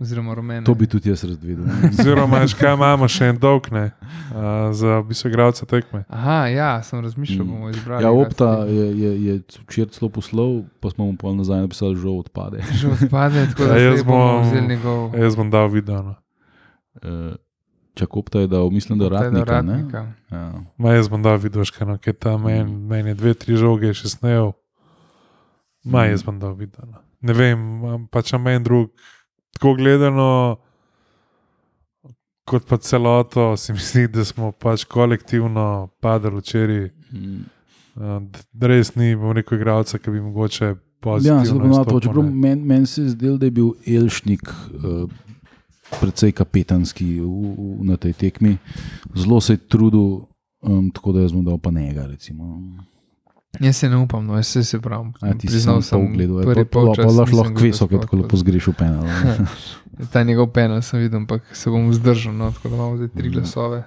Oziroma 0.00 0.32
rumene. 0.32 0.64
To 0.64 0.72
bi 0.72 0.86
tudi 0.86 1.10
jaz 1.10 1.20
razvedel. 1.22 1.64
oziroma, 1.90 2.38
kaj 2.50 2.72
imamo 2.72 3.04
še 3.06 3.26
en 3.26 3.36
dolg 3.36 3.66
ne, 3.68 3.82
uh, 4.30 4.38
za 4.72 5.02
bistvo 5.02 5.28
igralca 5.28 5.66
tekme. 5.66 6.04
Aha, 6.08 6.46
ja, 6.48 6.82
sem 6.82 7.00
razmišljal, 7.00 7.44
Mm. 7.44 7.50
bomo 7.50 7.68
izbrali. 7.68 8.00
Ja, 8.00 8.10
opta 8.10 8.48
je, 8.64 8.86
je, 8.96 9.10
je 9.24 9.34
včeraj 9.60 9.90
celo 9.90 10.08
poslal, 10.10 10.52
pa 10.80 10.88
smo 10.88 11.04
mu 11.04 11.14
pol 11.14 11.36
nazaj 11.36 11.60
napisali, 11.60 11.94
že 11.94 12.08
odpade. 12.08 12.64
Že 12.74 12.88
odpade, 12.96 13.44
tako 13.50 13.64
da 13.64 13.76
Ja, 13.76 13.90
jaz 13.90 14.00
bom- 14.02 14.42
vzeli 14.42 14.66
njegov. 14.68 15.12
Jaz 15.14 15.36
bom 15.36 15.50
dal 15.50 15.68
video. 15.68 16.02
No. 16.02 16.14
Uh, 16.98 17.36
Čak 17.92 18.16
opta 18.16 18.40
je 18.40 18.46
dal, 18.46 18.70
mislim, 18.70 18.96
da 18.96 19.08
ratnika. 19.10 19.60
ne? 19.60 19.72
ratnika. 19.74 20.00
Ja. 20.30 20.52
Ma 20.78 20.92
jaz 20.92 21.08
bom 21.08 21.20
dal 21.20 21.36
video, 21.36 21.60
škaj, 21.60 21.84
no, 21.84 21.98
ker 21.98 22.14
tam 22.14 22.42
meni 22.42 22.64
men 22.64 23.06
je 23.06 23.14
dve, 23.14 23.34
tri 23.34 23.52
žoge 23.54 23.90
še 23.92 24.08
snel. 24.08 24.52
Ma 25.82 26.06
jaz 26.06 26.22
bom 26.22 26.38
dal 26.38 26.54
video. 26.54 26.86
No. 26.86 27.02
Ne 27.20 27.32
vem, 27.34 27.60
pač 28.08 28.32
am 28.32 28.46
en 28.46 28.62
drug. 28.62 28.88
Tako 29.56 29.74
gledano, 29.74 30.56
kot 32.44 32.66
pa 32.66 32.76
celoto, 32.76 33.56
se 33.56 33.72
mi 33.72 33.78
zdi, 33.78 34.08
da 34.08 34.24
smo 34.24 34.52
pač 34.52 34.84
kolektivno 34.84 35.88
padali 36.00 36.38
včeraj. 36.40 36.90
Mm. 37.12 37.40
Uh, 37.94 38.22
res 38.62 38.94
ni, 38.94 39.16
bom 39.16 39.32
rekel, 39.32 39.58
igralca, 39.58 39.98
ki 39.98 40.10
bi 40.10 40.20
mogoče 40.20 40.64
Ja, 40.64 40.74
pozitivno. 41.04 42.22
ne. 42.22 42.30
meni 42.30 42.64
men 42.64 42.86
se 42.86 43.02
je 43.02 43.08
zdelo, 43.08 43.38
da 43.38 43.46
je 43.46 43.50
bil 43.50 43.70
Elšnik 43.86 44.42
uh, 44.44 45.10
precej 46.00 46.32
kapetanski 46.32 47.20
v, 47.20 47.24
v, 47.24 47.84
na 47.88 47.96
tej 47.96 48.12
tekmi. 48.12 48.58
Zelo 49.16 49.40
se 49.40 49.52
je 49.52 49.56
trudil, 49.56 50.20
um, 50.60 50.90
tako 50.90 51.12
da 51.12 51.20
jaz 51.20 51.32
bom 51.32 51.44
dal 51.44 51.58
pa 51.58 51.70
njega. 51.70 52.04
Jaz 53.58 53.76
se 53.76 53.88
ne 53.88 53.96
upam, 53.96 54.22
no, 54.22 54.36
jaz 54.36 54.46
se, 54.46 54.64
se 54.64 54.78
pravim. 54.78 55.10
A 55.20 55.34
ti 55.34 55.40
si 55.42 55.46
priznal 55.48 55.82
gledal, 56.08 56.42
prvi 56.44 56.60
ja, 56.60 56.64
pa, 56.64 56.70
pa, 56.70 56.80
pa 56.80 56.86
polčas 56.86 57.12
lahko 57.12 57.36
lahko 57.36 57.54
ker 57.56 57.74
sploh, 57.74 58.00
tako 58.00 58.16
lepo 58.16 58.36
zgrešil 58.36 58.72
penal. 58.72 59.02
ne. 59.02 59.46
Ta 60.12 60.22
njegov 60.22 60.46
penal 60.48 60.78
sem 60.80 61.00
videl, 61.00 61.18
ampak 61.18 61.42
se 61.52 61.68
bom 61.68 61.90
vzdržal, 61.90 62.32
no, 62.32 62.52
tako 62.52 62.68
da 62.68 62.74
imamo 62.74 62.96
zdaj 62.96 63.08
tri 63.10 63.28
Mhm. 63.28 63.32
glasove. 63.32 63.82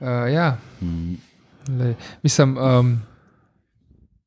Uh, 0.00 0.06
ja, 0.26 0.56
Mm. 0.80 1.14
lej. 1.70 1.94
mislim, 2.22 2.56
um, 2.56 2.98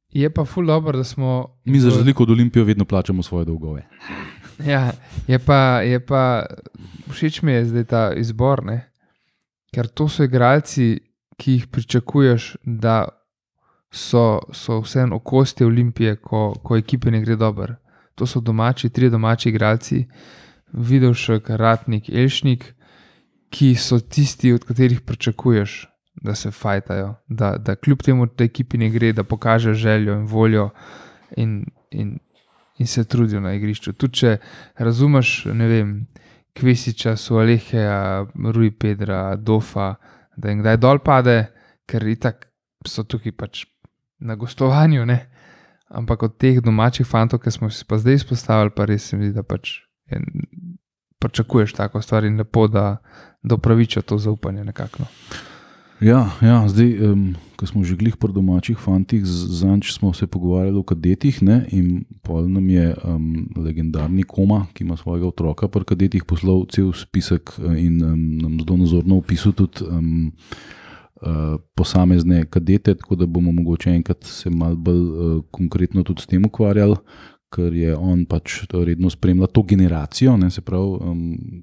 je 0.10 0.30
pa 0.30 0.46
ful 0.46 0.66
dobro, 0.66 0.94
da 0.94 1.04
smo. 1.04 1.58
Mi 1.66 1.80
za 1.80 1.90
v- 1.90 1.96
razliko 1.96 2.24
od 2.24 2.30
Olimpije 2.30 2.64
vedno 2.64 2.86
plačamo 2.86 3.24
svoje 3.24 3.46
dolgove. 3.46 3.88
Ja, 4.64 4.92
je 5.28 5.40
pa, 5.40 5.56
je 5.82 6.00
pa 6.00 6.46
všeč 7.10 7.42
mi 7.42 7.52
je 7.52 7.66
zdaj 7.66 7.84
ta 7.86 8.14
izbor, 8.14 8.64
ne? 8.64 8.90
ker 9.74 9.88
to 9.88 10.06
so 10.08 10.24
igralci, 10.24 11.00
ki 11.36 11.52
jih 11.54 11.68
pričakuješ, 11.68 12.56
da 12.64 13.08
so, 13.94 14.40
so 14.52 14.80
vseeno 14.82 15.16
okosti 15.16 15.64
Olimpije, 15.64 16.16
ko, 16.16 16.54
ko 16.64 16.78
ekipi 16.78 17.12
ne 17.12 17.22
gre 17.22 17.36
dobro. 17.36 17.76
To 18.16 18.26
so 18.26 18.40
domači, 18.40 18.90
tri 18.90 19.10
domači 19.10 19.50
igralci, 19.50 20.06
Vidovšek, 20.74 21.50
Ratnik, 21.50 22.10
Elšnik, 22.10 22.74
ki 23.54 23.76
so 23.76 24.00
tisti, 24.00 24.54
od 24.54 24.64
katerih 24.66 25.02
pričakuješ, 25.02 25.88
da 26.16 26.36
se 26.36 26.52
fajtajo, 26.52 27.16
da, 27.28 27.58
da 27.58 27.76
kljub 27.76 28.02
temu, 28.02 28.26
da 28.26 28.44
ekipi 28.44 28.78
ne 28.78 28.90
gre, 28.90 29.14
da 29.14 29.24
pokaže 29.24 29.74
željo 29.74 30.14
in 30.14 30.26
voljo 30.26 30.70
in, 31.38 31.66
in, 31.92 32.18
in 32.78 32.88
se 32.88 33.04
trudijo 33.04 33.42
na 33.42 33.54
igrišču. 33.54 33.94
Tudi 33.94 34.14
če 34.14 34.38
razumeš, 34.76 35.46
ne 35.46 35.68
vem, 35.68 35.94
Kvesiča, 36.54 37.16
Sualeheja, 37.18 38.26
Rui 38.54 38.72
Pedra, 38.72 39.36
Dofa, 39.36 39.96
da 40.38 40.50
jim 40.50 40.62
kdaj 40.62 40.78
dol 40.78 41.00
pade, 41.00 41.38
ker 41.86 42.06
itak 42.08 42.48
so 42.88 43.04
tukaj 43.04 43.32
pač 43.38 43.66
na 44.24 44.36
gostovanju, 44.40 45.06
ne. 45.06 45.20
Ampak 45.94 46.24
od 46.24 46.38
teh 46.42 46.62
domačih 46.64 47.06
fantov, 47.06 47.44
ki 47.44 47.52
smo 47.52 47.70
si 47.70 47.86
pa 47.86 48.00
zdaj 48.02 48.24
izpostavili, 48.24 48.72
pa 48.74 48.88
res 48.90 49.12
se 49.12 49.18
mi 49.18 49.30
zdi, 49.30 49.36
da 49.36 49.44
pač 49.44 49.84
je, 50.10 50.22
pričakuješ 51.22 51.76
tako 51.78 52.02
stvar 52.02 52.26
in 52.26 52.40
lepo, 52.40 52.68
da, 52.68 52.98
da 53.44 53.56
upravičijo 53.56 54.02
to 54.02 54.18
zaupanje 54.18 54.64
nekako. 54.64 55.04
no. 55.04 55.12
Ja, 56.04 56.34
ja 56.42 56.68
zdaj, 56.68 56.90
um, 57.08 57.36
ko 57.56 57.64
smo 57.64 57.84
že 57.88 57.96
glih 57.96 58.20
pri 58.20 58.36
domačih 58.36 58.76
fantih, 58.76 59.24
zanč 59.26 59.94
smo 59.96 60.12
se 60.12 60.28
pogovarjali 60.28 60.76
o 60.76 60.84
kadetih 60.84 61.40
ne, 61.40 61.64
in 61.72 62.04
pol 62.20 62.50
nam 62.52 62.68
je 62.70 62.92
um, 63.08 63.48
legendarni 63.56 64.28
Koma, 64.28 64.66
ki 64.74 64.84
ima 64.84 64.98
svojega 65.00 65.30
otroka, 65.32 65.72
pri 65.72 65.88
kadetih 65.88 66.26
poslal 66.28 66.66
cel 66.68 66.92
spisek 66.92 67.56
eh, 67.56 67.88
in 67.88 68.04
um, 68.04 68.20
nam 68.42 68.60
zelo 68.60 68.78
nazorno 68.84 69.22
opisal 69.24 69.56
tudi 69.56 69.88
um, 69.88 70.34
uh, 71.24 71.60
posamezne 71.76 72.46
kadete, 72.46 72.96
tako 72.96 73.16
da 73.16 73.26
bomo 73.26 73.52
mogoče 73.52 73.92
enkrat 73.96 74.24
se 74.24 74.50
mal 74.50 74.76
bolj 74.76 75.02
uh, 75.02 75.44
konkretno 75.52 76.04
tudi 76.04 76.22
s 76.22 76.28
tem 76.28 76.46
ukvarjali. 76.46 76.96
Ker 77.54 77.74
je 77.74 77.96
on 77.96 78.26
pač 78.26 78.64
to 78.68 78.82
redno 78.86 79.12
spremljal 79.14 79.48
to 79.54 79.62
generacijo, 79.64 80.38
ne, 80.38 80.50
se 80.50 80.62
pravi, 80.66 80.98
um, 81.06 81.22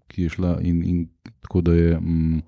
ki 0.08 0.22
je 0.22 0.28
šla 0.36 0.52
in, 0.62 0.84
in 0.86 1.08
tako 1.42 1.60
da 1.66 1.74
je. 1.74 1.96
Um, 1.98 2.42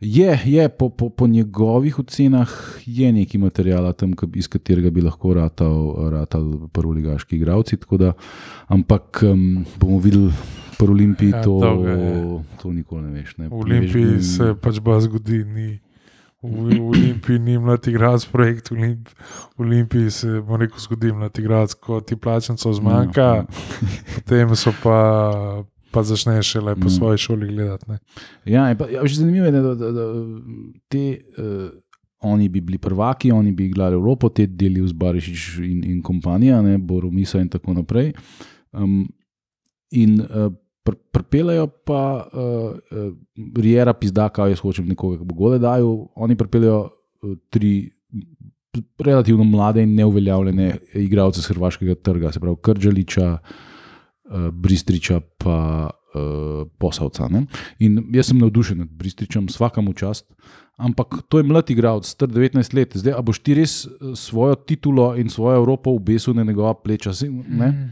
Je, 0.00 0.30
je 0.44 0.68
po, 0.68 0.88
po, 0.88 1.08
po 1.10 1.26
njegovih 1.26 1.98
ocenah 1.98 2.50
je 2.86 3.12
nekaj 3.12 3.40
materijala 3.40 3.92
tam, 3.92 4.12
iz 4.34 4.46
katerega 4.48 4.90
bi 4.90 5.02
lahko 5.02 5.34
ratal, 5.34 6.10
ratal 6.10 6.68
prvoligaški 6.72 7.36
igravci. 7.36 7.76
Da, 7.98 8.12
ampak 8.68 9.24
um, 9.26 9.64
bomo 9.80 9.98
videli 9.98 10.30
pri 10.78 10.86
Olimpiji, 10.86 11.30
Ja, 11.30 11.42
to, 11.42 12.42
to 12.62 12.72
nikoli 12.72 13.02
ne 13.02 13.10
veš. 13.10 13.36
Ne. 13.36 13.48
V 13.48 13.54
Olimpiji 13.54 14.04
veš, 14.04 14.36
se 14.36 14.54
pač 14.62 14.78
bo 14.78 14.94
zgodi. 15.00 15.42
Ni. 15.44 15.78
V, 16.42 16.80
Olimpiji 16.80 17.38
ni 17.38 17.58
mlad 17.58 17.86
igralec, 17.88 18.26
projekt 18.30 18.70
v 18.70 18.76
Olimp, 18.78 19.08
Olimpiji 19.58 20.10
se 20.10 20.40
bo 20.40 20.56
rekel, 20.56 20.78
zgodi 20.78 21.12
mlad 21.12 21.38
igralec, 21.38 21.74
ko 21.74 22.00
ti 22.00 22.16
plačencev 22.16 22.72
zmanjka, 22.72 23.20
Ja. 23.20 23.46
potem 24.14 24.54
so 24.56 24.70
pa, 24.82 25.64
pa 25.90 26.02
začneš 26.02 26.46
šele 26.46 26.74
po 26.76 26.86
Mm. 26.86 26.90
svoji 26.90 27.18
šoli 27.18 27.48
gledati. 27.48 27.90
ne. 27.90 27.98
Ja, 28.44 28.74
pa, 28.78 28.86
ja, 28.86 29.02
zanimivo 29.04 29.46
je, 29.46 29.52
da, 29.52 29.74
da, 29.74 29.90
da 29.92 30.04
te, 30.88 31.18
uh, 31.38 31.70
oni 32.20 32.48
bi 32.48 32.60
bili 32.60 32.78
prvaki, 32.78 33.32
oni 33.32 33.52
bi 33.52 33.66
igrali 33.66 33.94
Evropo, 33.94 34.28
te 34.28 34.46
delijo 34.46 34.86
z 34.86 34.92
Barišič 34.92 35.58
in, 35.58 35.84
in 35.84 36.02
kompanija, 36.02 36.62
ne, 36.62 36.78
Boromisa 36.78 37.40
in 37.40 37.48
tako 37.48 37.74
naprej. 37.74 38.12
Um, 38.72 39.08
in 39.90 40.20
uh, 40.20 40.52
pr, 40.88 40.96
pripeljajo 41.12 41.66
pa 41.84 42.00
uh, 42.24 42.40
uh, 42.72 43.12
Riera, 43.60 43.92
Pizdaka, 43.92 44.48
jaz 44.48 44.64
hočem 44.64 44.88
nekoga, 44.88 45.20
ki 45.20 45.28
bo 45.28 45.36
gole 45.36 45.60
dajal, 45.60 45.92
oni 46.16 46.36
pripeljajo 46.40 46.80
uh, 46.88 47.36
tri. 47.52 47.74
Relativno 49.00 49.44
mlade 49.44 49.82
in 49.82 49.94
neuveljavljene 49.96 50.66
igralce 51.00 51.40
z 51.40 51.48
hrvaškega 51.50 51.94
trga, 52.04 52.30
se 52.32 52.40
pravi 52.40 52.56
Krčaliča, 52.62 53.28
uh, 53.38 54.48
Bristriča, 54.54 55.20
pa 55.40 55.56
uh, 55.88 56.68
Posavca. 56.78 57.26
Ne? 57.32 57.46
In 57.80 57.96
jaz 58.14 58.28
sem 58.30 58.38
navdušen 58.38 58.78
nad 58.78 58.90
Bristričem, 58.92 59.48
vsakemu 59.50 59.92
čast. 59.98 60.28
Ampak 60.78 61.24
to 61.28 61.40
je 61.40 61.48
mlad 61.48 61.70
igralec, 61.70 62.06
star 62.06 62.28
19 62.30 62.74
let. 62.76 62.94
Zdaj, 62.94 63.16
a 63.18 63.22
boš 63.24 63.40
ti 63.42 63.56
res 63.58 63.80
eh, 63.86 64.12
svojo 64.14 64.54
titulo 64.54 65.08
in 65.18 65.26
svojo 65.28 65.56
Evropo 65.58 65.90
obesil 65.90 66.36
na 66.38 66.44
njegova 66.46 66.74
pleča? 66.76 67.10
Si- 67.12 67.26
Ne? 67.28 67.68
Mhm. 67.68 67.88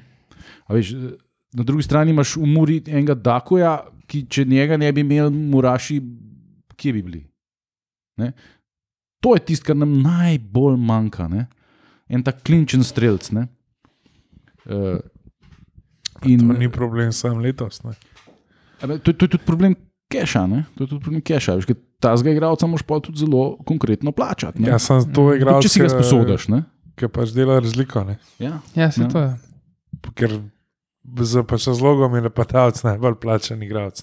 A 0.69 0.75
Veš, 0.75 0.93
eh, 0.93 1.17
na 1.57 1.65
drugi 1.65 1.83
strani 1.83 2.11
imaš 2.11 2.35
v 2.37 2.47
Muri 2.47 2.77
enega 2.87 3.15
Dakoja, 3.17 3.73
ki 4.07 4.27
če 4.27 4.45
njega 4.45 4.77
ne 4.77 4.93
bi 4.93 5.01
imel, 5.01 5.31
Muraši, 5.33 5.97
kje 6.77 6.93
bi 6.93 7.03
bili. 7.03 7.23
Ne? 8.17 8.33
To 9.21 9.33
je 9.33 9.43
tisto, 9.43 9.65
kar 9.65 9.77
nam 9.77 9.97
najbolj 9.99 10.77
manjka. 10.79 11.27
Ne? 11.27 11.47
En 12.07 12.23
tak 12.23 12.43
klinčen 12.43 12.85
strelc. 12.85 13.33
ne. 13.33 13.47
Uh, 14.65 14.99
in, 16.23 16.39
To 16.41 16.53
ni 16.55 16.69
problem 16.69 17.13
sam 17.13 17.39
letos. 17.39 17.83
Ne. 17.83 17.93
To, 18.99 19.13
to 19.13 19.25
je 19.25 19.29
tudi 19.29 19.39
problem 19.41 19.75
keša. 20.09 20.47
Ne? 20.47 20.65
To 20.75 20.85
je 20.85 20.89
tudi 20.89 21.03
problem 21.03 21.23
keša. 21.23 21.57
Veš, 21.57 21.67
ta 21.99 22.13
zga 22.15 22.31
igralca 22.31 22.67
moš 22.67 22.83
pa 22.83 23.01
tudi 23.01 23.19
zelo 23.19 23.57
konkretno 23.59 24.13
plačati. 24.13 24.61
ne. 24.61 24.69
Ja, 24.69 24.79
sem 24.79 25.01
to 25.09 25.23
Mm. 25.25 25.37
igral. 25.37 25.63
Če 25.63 25.69
si 25.69 25.81
ga 25.81 25.89
sposodiš. 25.89 26.49
ne. 26.49 26.63
Ki 26.95 27.09
pač 27.09 27.33
dela 27.33 27.59
razliko. 27.59 28.05
Ne. 28.05 28.19
Ja. 28.39 28.61
Ja, 28.75 28.91
se 28.91 29.03
Ja. 29.03 29.09
to 29.09 29.19
je. 29.19 29.31
Ker 30.15 30.31
z 31.17 31.43
pač 31.43 31.67
razlogom 31.67 32.15
je 32.15 32.23
napadalec 32.23 32.83
najbolj 32.83 33.15
plačen 33.17 33.63
igralec. 33.63 34.03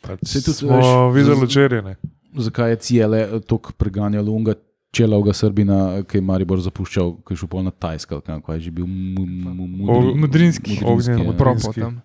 Pač 0.00 0.18
Saj 0.22 0.42
tudi, 0.42 0.56
smo 0.56 0.76
veš, 0.76 0.88
videli 1.12 1.36
z- 1.36 1.44
včeraj. 1.44 1.82
ne. 1.82 1.94
Zakaj 2.34 2.70
je 2.70 2.76
cijele 2.78 3.40
tako 3.40 3.72
preganjalo 3.72 4.30
unga 4.30 4.54
čelovega 4.90 5.32
Srbina, 5.32 5.78
ki 6.02 6.16
je 6.16 6.22
Maribor 6.22 6.60
zapuščal, 6.60 7.16
ki 7.20 7.32
je 7.32 7.36
šel 7.36 7.48
pol 7.48 7.62
na 7.62 7.70
Tajsko, 7.70 8.20
kaj 8.20 8.54
je 8.54 8.60
že 8.60 8.70
bil 8.70 8.86
Mudrinski, 8.86 10.78
Ognjen 10.80 11.18
ja. 11.18 11.24
Mudrinski. 11.24 11.36
propo 11.36 11.72
tam. 11.72 12.00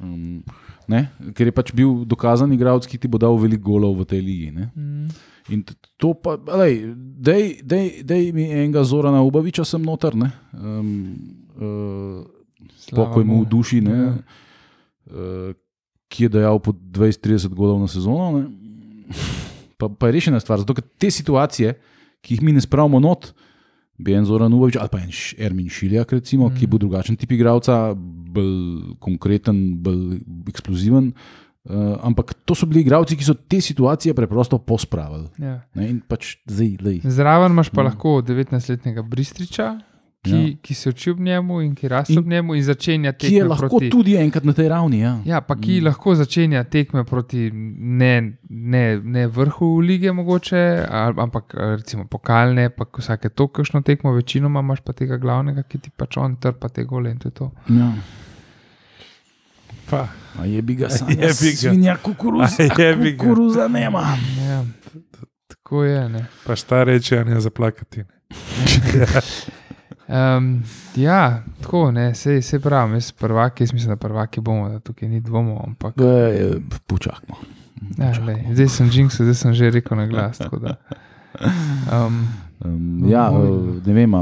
Um, 0.00 0.42
ne, 0.88 1.08
ker 1.34 1.46
je 1.46 1.52
pač 1.52 1.72
bil 1.72 2.04
dokazan 2.04 2.52
igralec, 2.52 2.86
ki 2.86 2.96
ti 2.96 3.06
bo 3.06 3.18
dal 3.18 3.36
veliko 3.36 3.64
golov 3.66 3.98
v 3.98 4.04
tej 4.06 4.20
ligi. 4.20 4.48
Ne? 4.50 4.70
Mhm. 4.72 5.08
In 5.50 5.64
to 5.98 6.14
pa, 6.14 6.38
lej, 6.56 6.94
dej, 6.96 7.58
dej, 7.60 8.02
dej 8.02 8.30
mi 8.32 8.46
enega 8.46 8.84
Zorana 8.84 9.20
Ubaviča 9.20 9.64
sem 9.64 9.82
noter, 9.82 10.14
ne. 10.14 10.30
Um, 10.54 11.16
uh, 11.58 12.22
Slava 12.76 13.10
pokoj 13.10 13.24
mu 13.24 13.40
mu. 13.40 13.44
v 13.44 13.48
duši, 13.48 13.80
ne, 13.80 13.96
Ja. 13.96 14.14
uh, 15.10 15.52
ki 16.10 16.26
je 16.26 16.28
dajal 16.28 16.58
po 16.58 16.72
20-30 16.72 17.54
golov 17.54 17.80
na 17.80 17.88
sezono. 17.88 18.38
Ne. 18.38 18.44
pa, 19.78 19.88
pa 19.88 20.10
je 20.10 20.12
rešena 20.12 20.40
stvar. 20.40 20.58
Zato, 20.58 20.74
te 20.74 21.10
situacije, 21.10 21.74
ki 22.20 22.34
jih 22.34 22.42
mi 22.42 22.52
ne 22.52 22.60
spravimo 22.60 23.00
not, 23.00 23.32
bi 24.00 24.14
en 24.16 24.24
Zoran 24.24 24.52
Uvovič 24.52 24.76
ali 24.80 24.88
pa 24.88 24.98
en 25.00 25.12
Ermin 25.38 25.68
Šiljak, 25.68 26.12
recimo, 26.12 26.48
mm. 26.48 26.56
ki 26.56 26.66
bo 26.66 26.80
drugačen 26.80 27.16
tip 27.20 27.32
igralca, 27.36 27.92
bolj 27.96 28.96
konkreten, 28.98 29.82
bolj 29.84 30.20
eksploziven. 30.48 31.12
Uh, 31.60 32.00
ampak 32.00 32.32
to 32.48 32.56
so 32.56 32.64
bili 32.64 32.80
igralci, 32.80 33.18
ki 33.20 33.24
so 33.26 33.34
te 33.36 33.60
situacije 33.60 34.14
preprosto 34.16 34.56
pospravili. 34.58 35.28
Ja. 35.38 35.58
Ne, 35.76 35.92
pač 36.08 36.38
zdaj, 36.48 36.70
lej. 36.80 37.00
Zraven 37.04 37.52
imaš 37.52 37.68
pa 37.68 37.84
lahko 37.84 38.22
19-letnega 38.24 39.04
Bristriča, 39.04 39.74
ki, 40.22 40.30
Ja. 40.30 40.56
ki 40.60 40.74
se 40.74 40.88
uči 40.88 41.10
ob 41.10 41.20
njemu 41.20 41.60
in 41.60 41.74
ki 41.74 41.88
raste 41.88 42.18
ob 42.18 42.26
njemu 42.26 42.54
in 42.54 42.62
začenja 42.62 43.12
Ki 43.14 43.26
je 43.26 43.32
tekme 43.32 43.48
lahko 43.48 43.68
proti. 43.70 43.90
tudi 43.90 44.16
enkrat 44.16 44.44
na 44.44 44.52
tej 44.52 44.68
ravni. 44.68 44.98
Ja. 44.98 45.18
Ja, 45.24 45.40
pa 45.40 45.56
ki 45.56 45.78
mm. 45.78 45.84
lahko 45.84 46.14
začenja 46.14 46.64
tekme 46.66 47.04
proti 47.04 47.50
ne, 47.52 48.12
ne, 48.46 48.82
ne 48.98 49.26
vrhu 49.28 49.80
lige, 49.80 50.12
mogoče, 50.12 50.60
ali, 50.86 51.14
ampak 51.18 51.44
recimo 51.54 52.04
pokalne, 52.06 52.68
pa 52.70 52.84
vsake 52.94 53.28
to, 53.30 53.48
kakšno 53.48 53.80
tekmo, 53.82 54.12
večinoma 54.12 54.60
imaš 54.60 54.80
pa 54.80 54.92
tega 54.92 55.16
glavnega, 55.16 55.62
ki 55.62 55.78
ti 55.78 55.90
pač 55.92 56.16
on 56.18 56.36
trpa 56.36 56.68
te 56.68 56.84
gole 56.84 57.10
in 57.10 57.18
to 57.18 57.28
je 57.28 57.34
to. 57.34 57.50
Ja. 57.70 57.92
Pa, 59.86 60.08
A 60.36 60.44
je 60.46 60.62
bi 60.62 60.74
ga 60.74 60.88
sam, 60.90 61.08
Jebi 61.10 61.22
ga. 61.22 61.32
svinja 61.58 61.96
kukuruza, 61.96 62.62
A 62.68 62.82
jebi 62.82 63.12
ga. 63.12 63.18
kukuruza 63.18 63.68
nema. 63.68 64.04
Ja, 64.40 64.64
tako 65.48 65.84
je. 65.84 66.08
Ne. 66.08 66.26
pa 66.46 66.56
šta 66.56 66.84
reči, 66.84 67.16
a 67.16 67.24
ne 67.24 67.40
zaplakati. 67.40 68.00
Ne. 68.00 69.06
Um, 70.10 70.62
ja, 70.96 71.42
tako 71.60 71.90
ne, 71.90 72.14
se, 72.14 72.42
se 72.42 72.58
pravi, 72.60 72.94
jaz 72.94 73.12
prvaki, 73.12 73.62
jaz 73.62 73.72
mislim, 73.72 73.90
da 73.90 73.96
prvaki 73.96 74.40
bomo, 74.40 74.68
da 74.68 74.78
tukaj 74.80 75.08
ni 75.08 75.20
dvomov, 75.20 75.60
ampak. 75.66 75.94
E, 75.96 76.50
Počakajmo. 76.86 77.36
Ja, 77.98 78.10
lej, 78.26 78.44
zdaj 78.52 78.68
sem 78.68 78.90
Jinx, 78.92 79.16
zdaj 79.16 79.34
sem 79.34 79.54
že 79.54 79.70
rekel 79.70 79.96
na 79.96 80.06
glas. 80.06 80.38
tako 80.38 80.58
da, 80.58 80.76
Um, 81.88 82.26
Um, 82.60 83.08
ja, 83.08 83.30
eh, 83.30 83.86
ne 83.86 83.92
vem, 83.94 84.12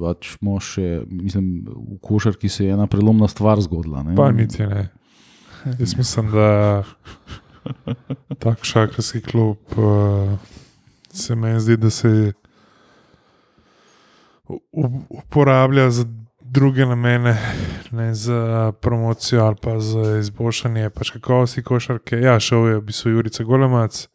pač 0.00 0.36
smo 0.36 0.60
še, 0.60 1.00
mislim, 1.08 1.64
v 1.66 1.96
košarki 1.98 2.48
se 2.48 2.64
je 2.64 2.72
ena 2.72 2.86
prelomna 2.86 3.26
stvar 3.28 3.58
zgodila. 3.58 4.02
Ne? 4.02 4.14
Pa 4.14 4.30
niti 4.30 4.62
ne. 4.62 4.84
Jaz 5.74 5.96
mislim, 5.96 6.30
da 6.30 6.84
tak 8.38 8.62
šakarski 8.62 9.20
klub 9.20 9.56
uh, 9.74 10.38
se 11.10 11.34
meni 11.34 11.60
zdi, 11.60 11.76
da 11.76 11.90
se 11.90 12.08
u- 12.08 12.32
uporablja 15.08 15.90
za 15.90 16.04
druge 16.40 16.86
namene, 16.86 17.36
ne 17.90 18.14
za 18.14 18.72
promocijo 18.80 19.44
ali 19.44 19.56
pa 19.62 19.80
za 19.80 20.18
izboljšanje 20.18 20.90
pač 20.90 21.10
kakovosti 21.10 21.62
košarke. 21.62 22.20
Ja, 22.20 22.40
šel 22.40 22.68
je 22.68 22.78
v 22.78 22.86
bistvu 22.88 23.10
Jurica 23.10 23.44
Golemac. 23.44 24.08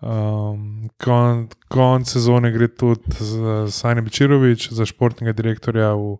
Um, 0.00 0.88
kon, 1.02 1.48
konc 1.68 2.06
sezone 2.06 2.52
gre 2.54 2.68
tudi 2.68 3.02
za 3.18 3.66
Sanja 3.70 4.02
Bečirovič, 4.02 4.70
za 4.70 4.86
športnega 4.86 5.32
direktorja 5.34 5.90
v 5.98 6.16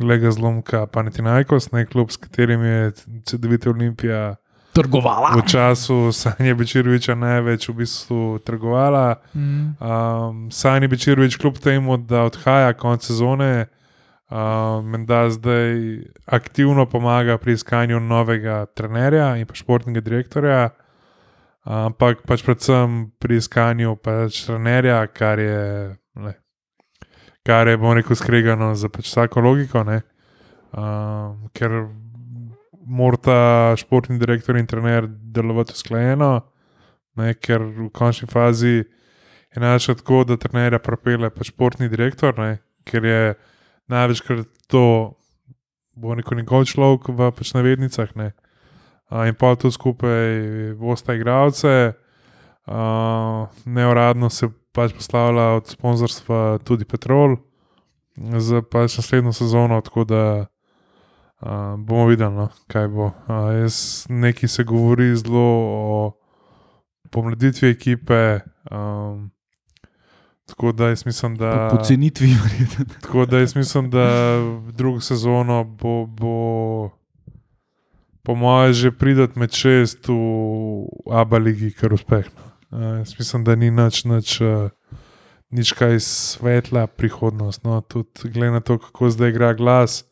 Lega 0.00 0.30
zlomka 0.30 0.86
Panathinaikos, 0.86 1.72
ne 1.72 1.86
klub, 1.86 2.12
s 2.12 2.20
katerim 2.20 2.62
je 2.64 2.92
CD9 3.26 3.70
Olimpija 3.70 4.36
Trgovala. 4.76 5.32
v 5.36 5.42
času 5.48 6.12
Sanja 6.12 6.54
Bečiroviča 6.54 7.14
največ 7.16 7.68
v 7.68 7.74
bistvu 7.80 8.38
trgovala. 8.44 9.16
mm, 9.34 9.80
Um, 9.80 10.50
Sani 10.50 10.88
Bečirovič, 10.88 11.36
kljub 11.36 11.58
temu, 11.58 11.96
da 11.96 12.28
odhaja 12.28 12.72
konec 12.72 13.04
sezone, 13.04 13.66
um, 14.30 14.84
menda 14.84 15.30
zdaj 15.30 16.04
aktivno 16.26 16.86
pomaga 16.86 17.38
pri 17.38 17.52
iskanju 17.52 18.00
novega 18.00 18.66
trenerja 18.66 19.36
in 19.36 19.46
pa 19.46 19.54
športnega 19.54 20.00
direktorja, 20.00 20.70
ampak 21.64 22.22
pač 22.26 22.44
predvsem 22.44 23.10
pri 23.18 23.36
iskanju 23.36 23.96
pač 23.96 24.44
trenerja, 24.46 25.06
kar 25.06 25.38
je, 25.38 25.96
ne, 26.14 26.34
kar 27.46 27.68
je, 27.68 27.76
bom 27.76 27.96
rekel, 27.96 28.16
skregano 28.16 28.74
za 28.74 28.88
pač 28.88 29.08
vsako 29.08 29.40
logiko, 29.40 29.84
ne, 29.84 30.02
um, 30.76 31.48
ker 31.56 31.88
morata 32.86 33.74
športni 33.76 34.18
direktor 34.18 34.56
in 34.56 34.66
trener 34.66 35.08
delovati 35.08 35.74
usklajeno, 35.74 36.30
ne, 37.18 37.34
ker 37.34 37.64
v 37.66 37.90
končni 37.94 38.28
fazi 38.30 38.84
je 39.56 39.62
največ 39.62 39.90
tako, 40.00 40.22
da 40.28 40.38
trenerja 40.38 40.78
propele 40.78 41.30
pač 41.30 41.50
športni 41.50 41.88
direktor, 41.90 42.36
ne, 42.38 42.58
ker 42.86 43.04
je 43.04 43.20
največkrat 43.90 44.46
to, 44.70 45.16
bo 45.96 46.14
neko 46.14 46.36
njegov 46.36 46.66
človek 46.68 47.08
v 47.08 47.30
pač 47.32 47.54
navednicah. 47.56 48.10
Ne. 48.16 48.32
A, 49.08 49.26
in 49.30 49.34
pa 49.38 49.54
tu 49.56 49.70
skupaj 49.72 50.74
vosta 50.78 51.16
igralce, 51.16 51.94
a, 52.66 52.80
neuradno 53.64 54.30
se 54.30 54.50
pač 54.76 54.92
poslavlja 54.92 55.56
od 55.56 55.72
sponzorstva 55.72 56.58
tudi 56.66 56.84
Petrol 56.84 57.38
za 58.16 58.60
pač 58.62 58.98
naslednjo 59.00 59.32
sezono, 59.32 59.80
tako 59.80 60.04
da 60.04 60.22
a, 61.40 61.76
bomo 61.78 62.06
videli, 62.06 62.34
no, 62.34 62.48
kaj 62.66 62.88
bo. 62.88 63.10
A, 63.26 63.40
jaz, 63.52 64.06
nekaj 64.08 64.48
se 64.48 64.64
govori 64.64 65.16
zelo 65.16 65.48
o 65.66 66.12
pomladitvi 67.10 67.70
ekipe. 67.70 68.40
Um, 68.70 69.30
tako 70.46 70.72
da 70.72 70.88
jaz 70.88 71.06
mislim, 71.06 71.36
da. 71.36 71.68
Po 71.72 71.84
cenitvi, 71.84 72.26
verjetno. 72.42 72.84
Tako 73.02 73.26
da 73.26 73.38
jaz 73.38 73.56
mislim, 73.56 73.90
da 73.90 74.36
drugo 74.72 75.00
sezono 75.00 75.64
bo, 75.64 76.06
bo 76.06 76.90
po 78.22 78.34
mojem, 78.34 78.72
že 78.72 78.90
pridati 78.90 79.38
med 79.38 79.52
šest 79.52 80.08
v 80.08 81.12
Abu 81.12 81.38
Leiji, 81.38 81.70
kar 81.70 81.92
uspeh. 81.92 82.26
No. 82.26 82.78
Uh, 82.78 82.98
jaz 82.98 83.14
mislim, 83.18 83.44
da 83.44 83.54
ni 83.54 83.70
nič, 83.70 84.04
nič, 84.04 84.40
uh, 84.40 84.70
nič 85.50 85.72
kaj 85.72 86.00
svetla 86.00 86.86
prihodnost. 86.86 87.64
No. 87.64 87.80
Tudi 87.80 88.30
glede 88.30 88.50
na 88.50 88.60
to, 88.60 88.78
kako 88.78 89.10
zdaj 89.10 89.30
igra 89.30 89.54
glas, 89.54 90.04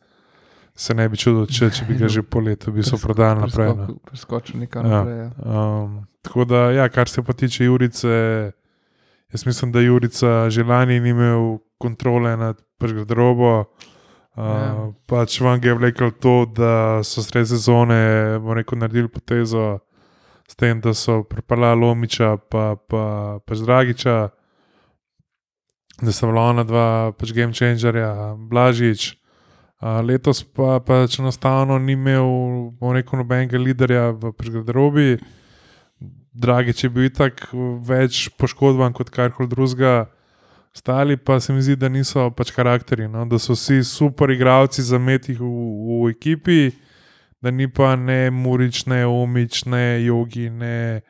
se 0.75 0.93
ne 0.93 1.07
bi 1.09 1.17
čudil, 1.17 1.45
če, 1.47 1.69
če 1.71 1.85
bi 1.87 1.95
ga 1.95 2.07
že 2.11 2.21
po 2.23 2.39
letu 2.43 2.71
bi 2.71 2.83
so 2.83 2.97
prodali 2.99 3.39
naprej. 3.41 3.71
No. 3.75 3.95
Preskočil 4.05 4.59
nekaj 4.59 4.83
Ja. 4.83 4.89
naprej. 4.89 5.17
Ja. 5.17 5.29
Um, 5.45 6.05
tako 6.21 6.45
da, 6.45 6.71
ja, 6.71 6.89
kar 6.89 7.07
se 7.09 7.23
pa 7.23 7.33
tiče 7.33 7.63
Jurice, 7.65 8.51
jaz 9.31 9.45
mislim, 9.45 9.71
da 9.71 9.79
Jurica 9.79 10.49
že 10.49 10.63
lani 10.63 10.99
ni 10.99 11.09
imel 11.09 11.57
kontrole 11.77 12.37
nad 12.37 12.59
garderobo. 12.79 13.59
Uh, 13.59 13.65
Ja. 14.37 14.91
Pač 15.07 15.39
vam 15.39 15.63
je 15.63 15.73
vlekel 15.73 16.11
to, 16.19 16.43
da 16.45 16.99
so 17.03 17.23
sred 17.23 17.47
sezone 17.47 18.35
rekel, 18.55 18.75
naredili 18.77 19.07
potezo 19.07 19.79
s 20.43 20.55
tem, 20.55 20.81
da 20.81 20.91
so 20.93 21.23
pripeljali 21.23 21.79
Lomiča 21.79 22.35
pa, 22.51 22.75
pa 22.75 23.39
pač 23.47 23.63
Dragiča, 23.63 24.29
da 26.01 26.11
sta 26.11 26.27
bila 26.27 26.41
ona 26.51 26.63
dva 26.67 27.11
pač 27.15 27.31
game 27.31 27.53
changerja, 27.55 28.35
Blažič. 28.35 29.15
Letos 29.81 30.43
pa 30.43 30.79
pač 30.79 31.19
enostavno 31.19 31.77
ni 31.79 31.93
imel, 31.93 32.71
bom 32.79 32.93
rekel, 32.95 33.19
nobenega 33.19 33.59
liderja 33.59 34.09
v 34.15 34.31
garderobi. 34.39 35.17
Dragi, 36.35 36.73
če 36.75 36.89
bi 36.89 37.05
bil 37.05 37.11
tako 37.15 37.75
več 37.83 38.29
poškodovan 38.39 38.95
kot 38.95 39.11
karkoli 39.11 39.47
drugega, 39.51 40.07
stali 40.75 41.15
pa 41.17 41.39
se 41.39 41.53
mi 41.53 41.63
zdi, 41.63 41.75
da 41.79 41.87
niso 41.91 42.27
pač 42.35 42.51
karakteri, 42.55 43.07
no? 43.07 43.23
da 43.27 43.39
so 43.39 43.55
vsi 43.55 43.83
super 43.87 44.31
igravci 44.31 44.83
za 44.83 44.99
metih 44.99 45.39
v, 45.39 45.47
v 45.47 46.09
ekipi, 46.11 46.73
da 47.39 47.51
ni 47.51 47.69
pa 47.71 47.93
ne 47.95 48.29
Murič, 48.31 48.83
ne 48.91 49.05
Omič, 49.07 49.63
ne 49.71 50.03
Jogi, 50.03 50.49
ne 50.49 51.01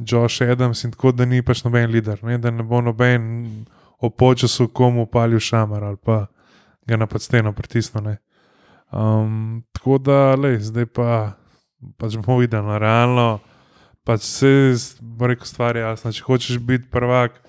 Josh 0.00 0.40
Adams 0.42 0.84
in 0.84 0.94
tako, 0.96 1.12
da 1.12 1.28
ni 1.28 1.42
pač 1.44 1.60
noben 1.64 1.92
lider, 1.92 2.24
ne? 2.24 2.38
da 2.40 2.52
ne 2.52 2.64
bo 2.64 2.80
noben 2.80 3.66
o 4.00 4.08
počasu 4.10 4.68
komu 4.72 5.04
palil 5.06 5.40
šamar 5.40 5.84
ali 5.84 6.00
pa 6.00 6.24
ga 6.86 6.96
na 6.96 7.06
podsteno 7.06 7.52
pritisnil. 7.52 8.04
ne. 8.04 8.16
Um, 8.92 9.64
tako 9.72 9.98
da, 9.98 10.34
lej, 10.34 10.58
zdaj 10.60 10.86
pa 10.86 11.36
pač 11.98 12.14
bomo 12.16 12.38
videli, 12.38 12.62
no, 12.62 12.78
realno 12.78 13.40
pač 14.04 14.20
vse, 14.20 14.50
bo 15.00 15.26
rekel, 15.26 15.46
stvar 15.46 15.76
je 15.76 15.82
jasna. 15.82 16.12
Če 16.12 16.22
hočeš 16.22 16.58
biti 16.60 16.86
prvak 16.92 17.40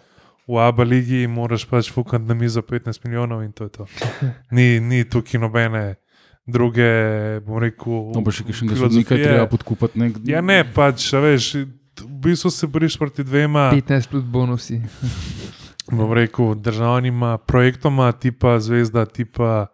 v 0.48 0.60
Abu 0.62 0.84
Leiji, 0.84 1.28
moraš 1.28 1.66
pač 1.68 1.92
fukati 1.92 2.24
na 2.24 2.34
mizo 2.34 2.62
15 2.62 3.04
milijonov 3.04 3.44
in 3.44 3.52
to 3.52 3.68
je 3.68 3.72
to. 3.72 3.86
Ni, 4.52 4.80
ni 4.80 5.04
tukaj 5.04 5.42
nobene 5.42 5.96
druge, 6.48 6.88
bom 7.42 7.58
rekel, 7.60 8.14
No, 8.14 8.22
pa 8.24 8.32
še 8.32 8.46
kakšnega 8.46 8.76
filozofije. 8.76 9.04
sodnika 9.04 9.16
je 9.16 9.26
treba 9.26 9.48
podkupati. 9.50 10.00
Ne? 10.00 10.12
Ja, 10.24 10.42
ne, 10.42 10.62
pač, 10.64 11.10
a 11.12 11.20
veš, 11.20 11.66
v 11.98 12.18
bistvu 12.22 12.52
se 12.54 12.68
boriš 12.68 12.96
proti 12.98 13.26
dvema, 13.26 13.72
15 13.74 14.08
plus 14.08 14.24
bonusi. 14.24 14.78
Bom 15.92 16.14
rekel, 16.14 16.56
državnima 16.56 17.38
projektoma, 17.38 18.12
tipa 18.12 18.60
Zvezda, 18.60 19.06
tipa, 19.06 19.68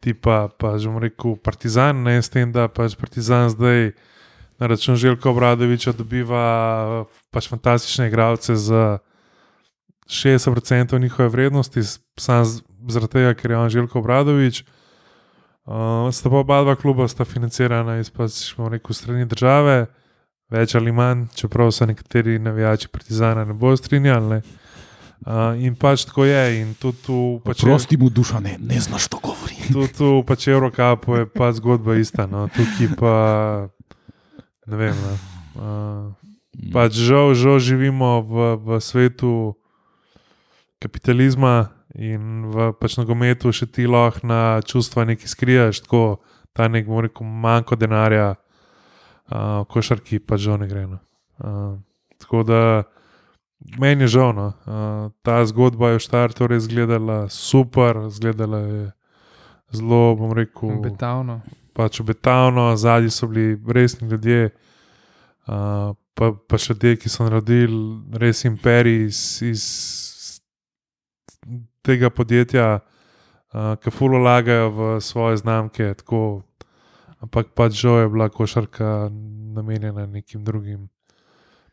tipa 0.00 0.48
pa 0.58 0.78
že 0.78 0.88
bom 0.88 1.02
rekel, 1.02 1.36
Partizan, 1.36 2.02
ne 2.02 2.22
s 2.22 2.30
tem, 2.30 2.52
da 2.52 2.68
pač 2.68 2.94
Partizan 2.96 3.50
zdaj 3.50 3.92
na 4.58 4.66
račun 4.66 4.96
Željka 4.96 5.30
Obradoviča 5.30 5.92
dobiva 5.92 7.04
pač 7.30 7.48
fantastične 7.48 8.08
igralce 8.08 8.56
za 8.56 8.98
60% 10.06 11.00
njihove 11.00 11.28
vrednosti, 11.28 11.82
sam 12.16 12.44
zaradi 12.88 13.12
tega, 13.12 13.34
ker 13.34 13.50
je 13.50 13.58
on 13.58 13.68
Željko 13.68 13.98
Obradovič. 13.98 14.64
Uh, 15.68 16.08
sta 16.12 16.30
pa 16.30 16.36
oba 16.36 16.62
dva 16.62 16.74
kluba 16.76 17.08
sta 17.08 17.24
financirana 17.24 17.98
iz 18.00 18.10
pač, 18.10 18.54
rekel, 18.56 18.94
strani 18.94 19.26
države, 19.28 19.86
več 20.48 20.74
ali 20.74 20.92
manj, 20.92 21.26
čeprav 21.36 21.70
se 21.76 21.86
nekateri 21.86 22.38
navijači 22.38 22.88
Partizana 22.88 23.44
ne 23.44 23.52
bodo 23.52 23.76
strinjali. 23.76 24.28
Ne. 24.28 24.42
Uh, 25.26 25.58
in 25.58 25.74
pač 25.74 26.06
tako 26.06 26.24
je. 26.24 26.74
Tu, 26.78 26.92
pač 27.42 27.64
Prosti 27.66 27.98
mu 27.98 28.06
duša, 28.10 28.38
ne, 28.40 28.54
ne 28.62 28.78
znaš 28.80 29.08
to 29.12 29.18
govoriti. 29.18 29.72
tudi 29.72 29.92
tu 29.92 30.22
pač 30.22 30.48
Evropapu 30.48 31.16
je 31.16 31.24
pa 31.26 31.50
zgodba 31.52 31.98
ista. 31.98 32.26
No. 32.26 32.46
Tukaj 32.48 32.88
pa 32.94 33.14
ne 34.66 34.76
vem. 34.76 34.94
No. 34.94 35.14
Uh, 35.58 36.70
pač 36.70 36.94
žal, 36.94 37.34
žal 37.34 37.58
živimo 37.58 38.22
v, 38.22 38.34
v 38.62 38.68
svetu 38.78 39.58
kapitalizma 40.78 41.74
in 41.98 42.46
v 42.46 42.70
pač 42.78 42.94
nogometu 42.94 43.50
še 43.50 43.66
ti 43.66 43.90
lahko 43.90 44.22
na 44.22 44.62
čustva 44.62 45.02
nekaj 45.02 45.26
skriješ, 45.26 45.82
tako 45.82 46.22
ta 46.54 46.70
nek 46.70 46.86
rekel, 46.86 47.26
manjko 47.26 47.74
denarja, 47.74 48.38
uh, 49.34 49.66
košarki 49.66 50.22
pa 50.22 50.38
žal 50.38 50.62
ne 50.62 50.70
gre. 50.70 50.86
No. 50.86 51.02
Uh, 51.42 51.74
tako 52.22 52.46
da 52.46 52.62
meni 53.76 54.02
je 54.02 54.08
žal, 54.08 54.32
no. 54.32 54.46
uh, 54.46 55.12
ta 55.22 55.44
zgodba 55.46 55.92
je 55.92 55.98
v 55.98 56.04
štartu 56.04 56.46
res 56.46 56.64
izgledala 56.64 57.28
super, 57.28 58.08
izgledala 58.08 58.58
je 58.58 58.82
zelo, 59.70 60.16
bom 60.16 60.32
rekel, 60.32 60.78
Obetavno. 60.78 61.40
pač 61.76 62.00
obetavno, 62.00 62.76
zadnji 62.76 63.10
so 63.10 63.26
bili 63.26 63.58
resni 63.68 64.08
ljudje, 64.08 64.50
uh, 65.46 65.94
pa, 66.14 66.32
pa 66.48 66.58
še 66.58 66.72
ljudje, 66.72 66.96
ki 67.04 67.12
so 67.12 67.28
naredili 67.28 68.18
res 68.18 68.44
imperij 68.48 69.04
iz, 69.04 69.20
iz 69.44 69.64
tega 71.84 72.10
podjetja, 72.10 72.80
uh, 72.80 73.74
ki 73.82 73.92
fulo 73.92 74.18
lagajo 74.18 74.70
v 74.70 74.92
svoje 75.00 75.42
znamke. 75.44 75.92
Tako, 76.00 76.42
ampak 77.20 77.52
pač 77.56 77.76
žal 77.80 78.04
je 78.04 78.12
bila 78.12 78.28
košarka 78.32 79.10
namenjena 79.54 80.06
nekim 80.06 80.44
drugim. 80.44 80.88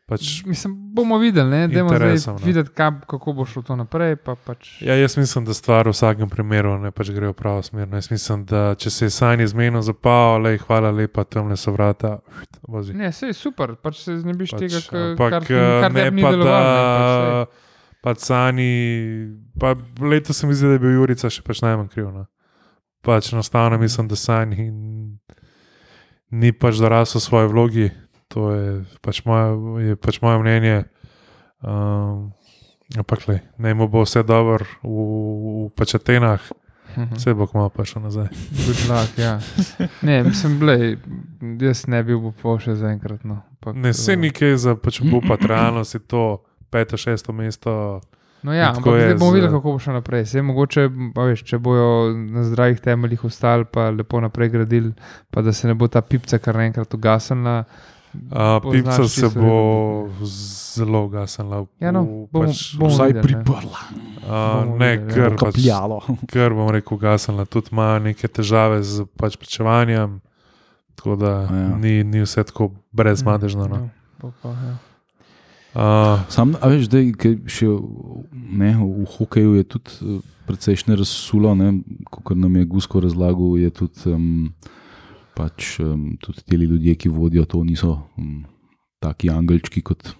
Pač, 0.06 0.44
Mislim, 0.46 0.74
bomo 0.94 1.18
videli, 1.18 1.50
ne? 1.50 1.68
Zdaj 1.68 1.82
Interesom, 1.82 2.36
no. 2.38 2.46
videti, 2.46 2.70
kaj, 2.70 2.90
kako 3.10 3.32
bo 3.32 3.44
šlo 3.44 3.62
to 3.66 3.76
naprej. 3.76 4.14
Pa 4.22 4.36
pač, 4.38 4.68
ja, 4.80 4.94
jaz 4.94 5.16
mislim, 5.18 5.44
da 5.44 5.54
stvar 5.54 5.88
v 5.90 5.94
vsakem 5.96 6.30
primeru 6.30 6.76
ne 6.78 6.92
pač 6.94 7.10
gre 7.10 7.32
v 7.32 7.34
pravo 7.34 7.62
smer. 7.66 7.88
no. 7.90 7.98
Jaz 7.98 8.10
mislim, 8.14 8.44
da 8.46 8.76
če 8.78 8.90
se 8.90 9.08
je 9.08 9.10
sanje 9.10 9.48
zmenil 9.50 9.82
zapal, 9.82 10.38
le 10.46 10.54
hvala 10.62 10.94
lepa, 10.94 11.24
tam 11.26 11.50
le 11.50 11.58
so 11.58 11.74
vrata. 11.74 12.20
Vozi. 12.68 12.94
ne, 12.94 13.10
vse 13.10 13.32
je 13.32 13.34
super, 13.34 13.74
pač 13.82 14.04
se 14.04 14.14
znebiš 14.22 14.54
Pač, 14.54 14.62
tega, 14.62 14.84
kar, 14.86 15.02
ampak, 15.10 15.30
kar, 15.34 15.42
eh, 15.50 15.80
kar 15.82 15.92
ne 15.92 16.06
ne 16.10 16.22
pa 16.22 16.30
delovalo. 16.30 16.70
ne, 16.70 16.86
pač, 16.94 17.50
da 17.50 17.66
pač 18.06 18.22
Sani, 18.22 18.70
pa 19.58 19.74
letos 20.06 20.38
se 20.38 20.46
mi 20.46 20.54
zdi, 20.54 20.70
da 20.70 20.78
je 20.78 20.84
bil 20.86 20.94
Jurica 21.00 21.30
še 21.30 21.42
pač 21.42 21.66
najmanj 21.66 21.90
kriv. 21.90 22.12
No. 22.14 22.28
Pač 23.02 23.32
enostavno 23.34 23.78
mislim, 23.82 24.06
da 24.06 24.14
Sani 24.14 24.70
ni 26.30 26.52
pač 26.52 26.78
dorasel 26.78 27.20
svoje 27.20 27.50
vlogi, 27.50 27.90
to 28.36 28.52
je 28.52 28.84
pač 29.00 29.24
moje, 29.24 29.48
je 29.88 29.96
pač 29.96 30.20
moje 30.20 30.36
mnenje. 30.44 30.84
Um, 31.64 32.36
ampak 32.92 33.24
le, 33.28 33.40
naj 33.56 33.72
mu 33.72 33.88
bo 33.88 34.04
vse 34.04 34.20
dobro 34.28 34.68
v, 34.84 34.92
v 34.92 35.68
pač 35.72 35.96
Atenah, 35.96 36.44
vse 37.16 37.32
bo 37.32 37.48
kmalo 37.48 37.72
prišel 37.72 38.04
nazaj. 38.04 38.28
Good 38.52 38.82
luck, 38.92 39.16
ja. 39.16 39.40
Ne, 40.04 40.20
mislim, 40.28 40.60
blej, 40.60 41.00
jaz 41.64 41.86
ne 41.88 42.02
bi 42.04 42.12
bil 42.12 42.36
pol 42.36 42.60
še 42.60 42.76
zaenkrat. 42.76 43.24
No. 43.24 43.40
Ampak, 43.56 43.72
Ne, 43.80 43.96
se 43.96 44.12
eh, 44.12 44.20
nekaj 44.20 44.52
za 44.60 44.76
pač 44.76 45.00
upati, 45.00 45.48
realno 45.48 45.80
si 45.88 45.96
to 46.04 46.44
peto, 46.68 47.00
šesto 47.00 47.32
mesto. 47.32 48.04
No 48.44 48.52
ja, 48.52 48.68
ampak 48.76 49.00
zdaj 49.00 49.16
bomo 49.16 49.32
videli, 49.32 49.48
kako 49.50 49.72
bo 49.74 49.80
šlo 49.80 49.96
naprej. 49.96 50.28
Sej, 50.28 50.44
mogoče, 50.44 50.86
a 50.92 51.24
veš, 51.32 51.40
če 51.48 51.58
bojo 51.58 52.12
na 52.12 52.44
zdravih 52.44 52.84
temeljih 52.84 53.24
ostali, 53.24 53.64
pa 53.64 53.88
lepo 53.90 54.20
naprej 54.20 54.52
gradili, 54.52 54.92
pa 55.32 55.40
da 55.40 55.56
se 55.56 55.72
ne 55.72 55.74
bo 55.74 55.88
ta 55.88 56.04
pipca 56.04 56.38
kar 56.38 56.60
naenkrat 56.60 56.92
ugasnila. 56.94 57.62
Uh, 58.30 58.72
Pipca 58.72 59.08
se 59.08 59.28
bo 59.34 60.08
zelo 60.76 61.04
ugasnila. 61.06 61.66
Ja, 61.80 61.92
no, 61.92 62.04
bomo- 62.32 62.46
pač, 62.46 62.76
bomo 62.76 62.90
Vsaj 62.90 63.12
videli, 63.12 63.34
ne. 63.34 63.44
priprla, 63.44 63.80
uh, 64.26 64.78
ne, 64.78 64.90
videli, 64.96 65.08
ja. 65.08 65.14
ker, 65.14 65.36
pač, 65.40 65.60
ker 66.32 66.56
bom 66.56 66.70
rekel, 66.74 66.96
ugasnila. 66.98 67.44
Tudi 67.44 67.72
ima 67.72 67.98
neke 67.98 68.28
težave 68.28 68.82
z 68.82 69.06
pač 69.16 69.36
pričevanjem, 69.36 70.20
tako 70.94 71.16
da 71.16 71.32
A 71.46 71.54
ja. 71.54 71.68
ni, 71.76 72.04
ni 72.04 72.24
vse 72.24 72.44
tako 72.44 72.72
brezmadežno. 72.92 73.68
No. 73.68 73.88
Ja, 74.22 74.32
pa, 74.42 74.48
ja. 74.48 74.76
Uh, 75.76 76.24
Sam, 76.32 76.54
a 76.60 76.70
veš, 76.72 76.88
da 76.88 77.02
še 77.52 77.68
ne, 78.32 78.70
v 78.80 79.04
hokeju 79.18 79.58
je 79.58 79.64
tudi 79.68 79.92
eh, 80.00 80.22
precejšnje 80.48 80.96
razsulo, 80.96 81.52
kot 82.08 82.32
nam 82.32 82.56
je 82.56 82.64
Gusko 82.64 83.02
razlagal, 83.04 83.58
je 83.60 83.70
tudi, 83.70 84.00
um, 84.08 84.54
pač, 85.36 85.76
um, 85.78 86.14
tudi 86.16 86.42
ti 86.42 86.56
ljudje, 86.58 86.94
ki 86.96 87.08
vodijo 87.10 87.44
to, 87.44 87.60
niso 87.62 87.90
um, 88.16 88.44
taki 88.98 89.28
angelčki, 89.30 89.82
kot 89.82 90.14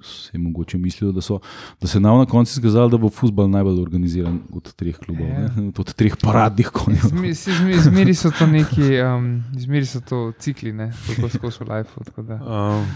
se 0.00 0.30
je 0.32 0.38
mogoče 0.38 0.78
mislijo, 0.78 1.10
da 1.12 1.20
so. 1.20 1.40
Da 1.76 1.86
se 1.86 1.98
je 1.98 2.00
nam 2.00 2.18
na 2.18 2.24
koncu 2.24 2.54
izkazalo, 2.54 2.88
da 2.88 2.96
bo 2.96 3.10
futbol 3.10 3.50
najbolj 3.50 3.80
organiziran 3.80 4.38
od 4.50 4.70
treh 4.72 4.96
klubov, 4.96 5.26
Ja. 5.26 5.40
ne, 5.50 5.66
od 5.76 5.92
treh 5.92 6.14
paradnih 6.16 6.70
konjev. 6.70 7.02
Zmi- 7.02 7.34
Zmeri 7.34 7.80
zmeri 7.80 8.14
so 8.14 8.30
to 8.30 8.46
neki, 8.46 8.86
um, 9.02 9.26
zmeri 9.54 9.86
so 9.86 10.00
to 10.00 10.32
cikli, 10.38 10.72
ne, 10.72 10.88
tako 11.06 11.28
skozi 11.28 11.64
life. 11.64 12.00
um, 12.16 12.86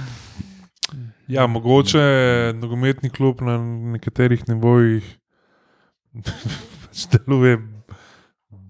ja, 1.28 1.46
mogoče 1.46 2.00
nogometni 2.54 3.10
klub 3.10 3.42
na 3.42 3.58
nekaterih 3.92 4.48
nivojih 4.48 5.04
pač 6.80 7.06
deluje 7.10 7.58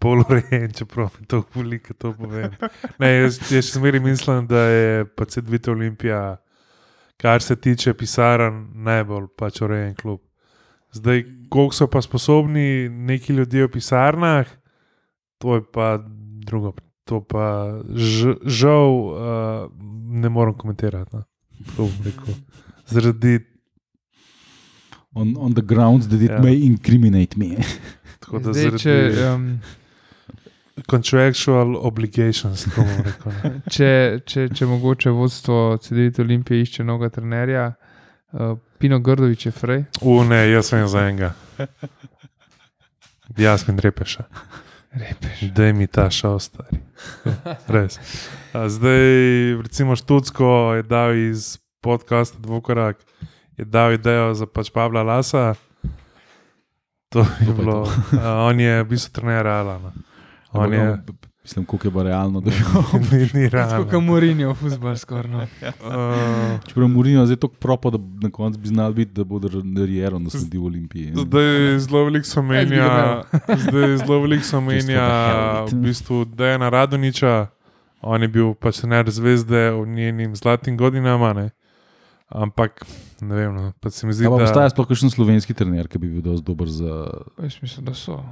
bolj 0.05 0.23
urejen, 0.29 0.69
čeprav 0.77 1.11
mi 1.19 1.27
to 1.31 1.41
boli, 1.55 1.81
ko 1.81 1.97
to 1.97 2.13
povem. 2.19 2.53
Ne, 3.01 3.11
jaz, 3.17 3.41
jaz 3.49 3.71
še 3.71 3.79
zmeraj 3.81 4.03
mislim, 4.05 4.47
da 4.51 4.67
je 4.69 5.05
pač 5.17 5.39
Cedvita 5.39 5.73
Olimpija, 5.73 6.21
kar 7.21 7.43
se 7.43 7.57
tiče 7.57 7.95
pisarn, 7.97 8.67
najbolj 8.87 9.31
pač 9.41 9.63
urejen 9.65 9.95
klub. 9.99 10.21
Zdaj, 10.95 11.25
koliko 11.51 11.75
so 11.75 11.89
pa 11.91 12.03
sposobni 12.05 12.87
neki 12.89 13.35
ljudje 13.35 13.67
v 13.67 13.73
pisarnah, 13.75 14.51
to 15.43 15.57
je 15.59 15.65
pa 15.75 15.97
drugo. 16.45 16.75
To 17.05 17.19
pa 17.21 17.47
ž, 17.93 18.37
žal 18.49 18.95
uh, 18.97 19.17
ne 20.15 20.29
morem 20.33 20.55
komentirati. 20.57 21.19
No. 21.77 21.89
Zaradi 22.89 23.41
On, 25.15 25.35
on 25.39 25.53
the 25.55 25.63
grounds 25.63 26.09
that 26.09 26.23
it 26.23 26.31
Ja. 26.31 26.41
may 26.43 26.57
incriminate 26.67 27.37
me. 27.39 27.61
Zdaj, 28.25 28.71
če, 28.83 28.95
zaradi 29.15 29.27
um, 29.29 29.45
contractual 30.91 31.77
obligations, 31.77 32.65
tako 32.65 32.83
bom 32.83 33.05
rekel. 33.07 33.33
no. 33.33 33.51
če, 33.75 33.91
če, 34.27 34.49
če 34.55 34.67
mogoče 34.67 35.13
vodstvo 35.15 35.79
CD-vite 35.83 36.23
Olimpije 36.23 36.67
išče 36.67 36.85
novega 36.85 37.15
trenerja, 37.19 37.69
uh, 38.33 38.57
Pino 38.79 38.99
Grdovič 39.01 39.47
je 39.47 39.53
frej. 39.55 39.85
U, 40.03 40.23
ne, 40.27 40.45
jaz 40.51 40.73
vem 40.75 40.89
za 40.89 41.07
enega. 41.09 41.35
Jaz 43.37 43.65
mi 43.69 43.81
repeša. 43.81 44.25
Repeš. 44.95 45.41
Da 45.57 45.73
mi 45.73 45.87
ta 45.87 46.11
šel, 46.11 46.39
stari. 46.39 46.79
Res. 47.75 47.99
A 48.53 48.69
zdaj, 48.69 49.57
recimo, 49.63 49.97
Študsko 49.97 50.75
je 50.77 50.83
dal 50.83 51.17
iz 51.17 51.59
podcasta 51.81 52.39
Dvokorak, 52.39 53.01
je 53.57 53.65
dal 53.65 53.93
idejo 53.93 54.35
za 54.35 54.47
pač 54.47 54.71
Pavla 54.71 55.03
Lasa. 55.03 55.55
To 57.09 57.27
je 57.41 57.53
bilo. 57.57 57.89
A, 58.23 58.47
on 58.47 58.61
je 58.61 58.83
v 58.83 58.89
bistvu 58.89 59.13
trener 59.13 59.43
Realana. 59.43 59.93
On 60.55 60.73
je. 60.73 60.97
Mislim, 61.45 61.65
koliko 61.65 61.89
je 61.89 61.93
pa 61.93 62.03
realno. 62.03 62.41
Da. 62.41 62.51
Ni, 63.13 63.19
ni 63.19 63.51
Tako 63.51 63.57
realno. 63.57 63.91
kot 63.91 64.03
Morinjo, 64.03 64.55
futbol 64.55 64.97
skoraj. 64.97 65.31
No. 65.31 65.47
Uh, 65.85 66.61
Čeprav 66.67 66.89
Murino 66.89 67.27
zdaj 67.27 67.37
tako 67.37 67.55
propo, 67.55 67.91
da 67.91 67.99
na 68.23 68.31
koncu 68.31 68.59
bi 68.59 68.69
znal 68.69 68.93
biti, 68.93 69.13
da 69.13 69.25
bo 69.25 69.41
Riero 69.87 70.19
nasledil 70.19 70.61
v 70.61 70.67
Olimpiji. 70.67 71.13
Zdaj 71.15 71.79
zelo 71.79 72.05
veliko 72.05 72.27
so 72.27 72.43
menja, 72.43 73.23
zdaj 73.49 73.97
zelo 73.97 74.21
veliko 74.21 74.45
so 74.45 74.61
menja 74.61 75.05
v 75.71 75.75
bistvu 75.75 76.25
Dejana 76.25 76.69
Radoniča, 76.69 77.47
on 78.01 78.23
je 78.23 78.29
bil 78.29 78.55
pač 78.55 78.81
trener 78.81 79.11
zvezde 79.11 79.71
v 79.71 79.87
njenim 79.87 80.37
zlatim 80.37 80.77
godinama, 80.77 81.33
ne. 81.33 81.51
ampak 82.29 82.87
ne 83.21 83.35
vem, 83.35 83.55
no, 83.55 83.73
pač 83.81 84.01
se 84.01 84.07
mi 84.07 84.17
zdi, 84.17 84.25
pa 84.25 84.39
da 84.41 84.49
obstaja 84.49 84.73
sploh 84.73 84.89
kakšen 84.89 85.13
slovenski 85.13 85.55
trener, 85.55 85.89
ki 85.89 86.01
bi 86.01 86.09
bil 86.09 86.25
dosti 86.25 86.47
dober 86.47 86.73
za. 86.73 87.05
Jaz 87.43 87.61
mislim, 87.63 87.85
da 87.85 87.95
so. 87.95 88.23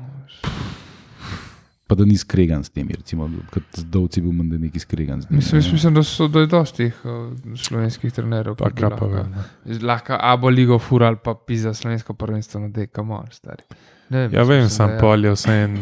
Pa 1.87 1.95
da 1.95 2.05
ni 2.05 2.17
skregan 2.17 2.65
s 2.65 2.71
tem, 2.71 2.89
recimo, 2.89 3.27
kot 3.51 3.63
zdovci 3.77 4.21
bil 4.21 4.33
menda 4.33 4.59
neki 4.59 4.79
skregan 4.79 5.23
s 5.23 5.27
tem. 5.27 5.37
Mislim, 5.37 5.61
ne. 5.61 5.73
mislim, 5.73 5.95
da 5.95 6.03
so 6.03 6.29
da 6.29 6.41
je 6.41 6.47
dosti 6.47 6.77
teh 6.77 7.05
uh, 7.05 7.33
slovenskih 7.57 8.13
trenerjev. 8.13 8.55
pa 8.55 8.71
pa 8.71 8.89
lahko- 8.89 9.09
vem. 9.09 9.35
no. 9.67 9.97
Abo 10.21 10.49
ligo 10.49 10.79
fural, 10.79 11.17
pa 11.17 11.35
pisa 11.37 11.75
slovensko 11.75 12.15
prvenstvo 12.15 12.61
na 12.61 12.69
DKM, 12.69 13.11
stari. 13.31 13.63
Ne 14.09 14.19
Ja, 14.21 14.31
jaz 14.31 14.49
vem, 14.49 14.69
sam 14.69 14.91
je- 14.91 14.99
pol 15.01 15.25
je 15.25 15.31
vse 15.33 15.53
en, 15.53 15.75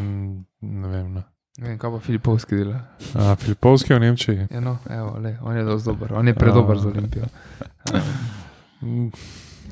ne 0.60 0.88
vem. 0.88 1.12
No. 1.12 1.22
Ne 1.58 1.68
vem, 1.68 1.78
kaj 1.78 1.90
pa 1.90 1.98
Filipovski 1.98 2.56
dela. 2.56 2.80
A, 3.14 3.34
Filipovski 3.36 3.94
v 3.94 4.00
Nemčiji. 4.00 4.46
Ja, 4.50 4.60
no, 4.60 4.78
evo, 4.90 5.18
le, 5.18 5.36
on 5.42 5.56
je 5.56 5.64
dosti 5.64 5.86
dober, 5.86 6.12
on 6.14 6.26
je 6.26 6.34
predober 6.34 6.78
za 6.78 6.88
Olimpijo. 6.88 7.24
Mm, 8.82 9.10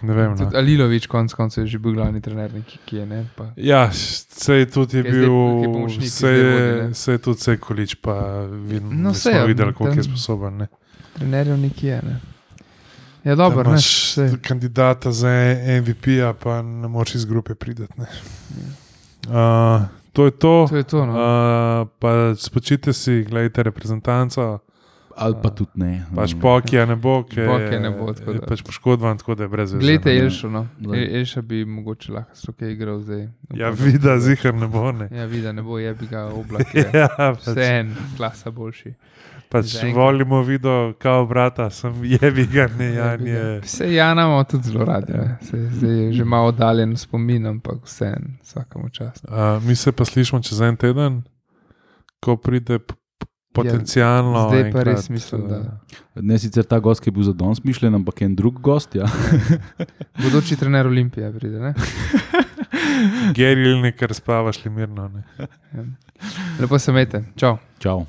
Ne 0.02 0.14
vem. 0.14 0.30
No. 0.30 0.38
Tudi 0.38 0.56
Alilovič, 0.56 1.06
konc 1.06 1.30
koncev, 1.30 1.62
je 1.62 1.68
že 1.68 1.78
bil 1.78 1.92
glavni 1.92 2.20
trener, 2.20 2.50
ki 2.84 2.96
je 2.96 3.06
ne. 3.06 3.26
Pa. 3.34 3.44
Ja, 3.56 3.90
sej 3.90 4.66
tudi 4.66 4.96
je 4.96 4.98
je 4.98 5.04
zdaj- 5.04 5.12
bil, 5.12 5.88
ki 5.88 6.24
je 6.24 6.82
ne. 6.82 6.94
sej 6.94 7.18
tudi 7.18 7.40
Sekolič, 7.40 7.96
pa 7.96 8.44
vid, 8.44 8.84
No, 8.84 9.12
sej, 9.12 9.32
smo 9.32 9.32
ja, 9.32 9.44
videli, 9.44 9.72
koliko 9.72 9.96
je 9.96 10.04
sposoben. 10.04 10.56
Ne. 10.56 10.66
Trenerjev 11.14 11.58
neki 11.58 11.86
je. 11.86 12.02
Ne. 12.02 12.20
Ja, 13.24 13.28
Da 13.28 13.36
dobro, 13.36 13.62
ne, 13.62 13.70
imaš 13.70 14.12
saj. 14.12 14.38
kandidata 14.38 15.12
za 15.12 15.28
MVP-ja, 15.76 16.32
pa 16.32 16.62
ne 16.62 16.88
moreš 16.88 17.14
iz 17.14 17.24
grupe 17.24 17.54
priti. 17.54 17.82
Uh, 17.82 17.88
to 20.12 20.24
je 20.24 20.32
to. 20.32 20.64
To 20.64 20.76
je 20.76 20.84
to. 20.84 21.02
No. 21.02 21.12
Uh, 21.12 21.88
pa 21.98 22.34
spočite 22.34 22.92
si, 22.92 23.24
gledajte 23.24 23.62
reprezentanco. 23.62 24.58
Ali 25.18 25.34
pa 25.42 25.50
tudi 25.50 25.70
ne. 25.74 26.06
Pač 26.14 26.34
Pokija 26.34 26.86
ne 26.86 26.96
bo, 26.96 27.24
ker 27.24 27.46
Pokija 27.46 27.80
ne 27.80 27.90
bo, 27.90 28.12
tako 28.12 28.30
je 28.30 28.38
da. 28.38 28.46
pač 28.46 28.62
poškodovan, 28.62 29.18
tako 29.18 29.34
da 29.34 29.42
je 29.42 29.48
brez 29.48 29.72
veze. 29.72 29.80
Glejte. 29.80 30.14
Elšo. 30.14 30.48
No. 30.48 30.66
El- 30.84 31.16
Elša 31.16 31.42
bi 31.42 31.64
mogoče 31.64 32.12
lahko 32.12 32.36
stroke 32.36 32.72
igral 32.72 33.00
zdaj. 33.00 33.24
Ja, 33.52 33.70
vida, 33.70 34.18
zihar 34.20 34.54
ne 34.54 34.68
bo. 34.68 34.92
Ne. 34.92 35.08
Ja, 35.10 35.24
vidi, 35.26 35.52
ne 35.52 35.62
bo, 35.62 35.78
je 35.78 35.94
bi 35.94 36.06
ga 36.06 36.26
oblak. 36.26 36.74
je. 36.74 36.86
Ja, 36.94 37.08
pač, 37.18 37.46
Vse 37.46 37.64
en, 37.74 37.94
klasa 38.16 38.50
boljši. 38.50 38.94
pač 39.48 39.72
volimo 39.94 40.42
video, 40.42 40.92
kao 40.94 41.26
brata, 41.26 41.70
sem 41.70 41.94
jebi 42.04 42.46
ga, 42.46 42.68
ne, 42.78 42.92
Jan 42.92 43.10
Jebi 43.12 43.24
ga. 43.24 43.38
je. 43.38 43.60
Vse 43.60 43.88
Jana 43.88 44.22
imamo 44.22 44.44
tudi 44.44 44.64
zelo 44.64 44.84
radi. 44.84 45.12
Ja. 45.12 45.22
Ja. 45.22 45.36
Zdaj 45.70 45.96
je 45.96 46.12
že 46.12 46.24
malo 46.24 46.48
oddaljen 46.48 46.96
spomin, 46.96 47.46
ampak 47.48 47.82
vse 47.84 48.04
en, 48.06 48.36
vsakemu 48.42 48.88
čast. 48.90 49.24
Uh, 49.24 49.58
mi 49.62 49.74
se 49.74 49.92
pa 49.92 50.04
slišimo 50.04 50.40
čez 50.40 50.60
en 50.60 50.76
teden, 50.76 51.22
ko 52.20 52.36
pride 52.36 52.78
potencialno. 53.60 54.34
Ja, 54.34 54.44
zdaj 54.44 54.62
pa 54.62 54.66
enkrat, 54.68 54.86
res 54.88 55.08
mislim, 55.10 55.48
da- 55.48 55.56
eh, 55.56 56.22
Ne 56.22 56.38
sicer 56.38 56.64
ta 56.64 56.78
gost, 56.78 57.00
ki 57.00 57.08
je 57.08 57.12
bil 57.12 57.22
za 57.22 57.32
danes 57.32 57.62
mišljen, 57.62 57.94
ampak 57.94 58.22
en 58.22 58.34
drug 58.34 58.60
gost. 58.60 58.94
Ja. 58.94 59.06
Bodoči 60.22 60.56
trener 60.56 60.86
Olimpije 60.86 61.32
pride. 61.32 61.60
Ne? 61.60 61.74
Geri, 63.32 63.80
nekaj 63.80 64.08
razpravaš, 64.08 64.64
li 64.64 64.70
mirno. 64.72 65.08
Ne. 65.08 65.22
Ja. 65.72 65.84
Lepo 66.58 66.78
se 66.78 66.90
imejte. 66.90 67.24
Čau. 67.36 67.58
Čau. 67.78 68.04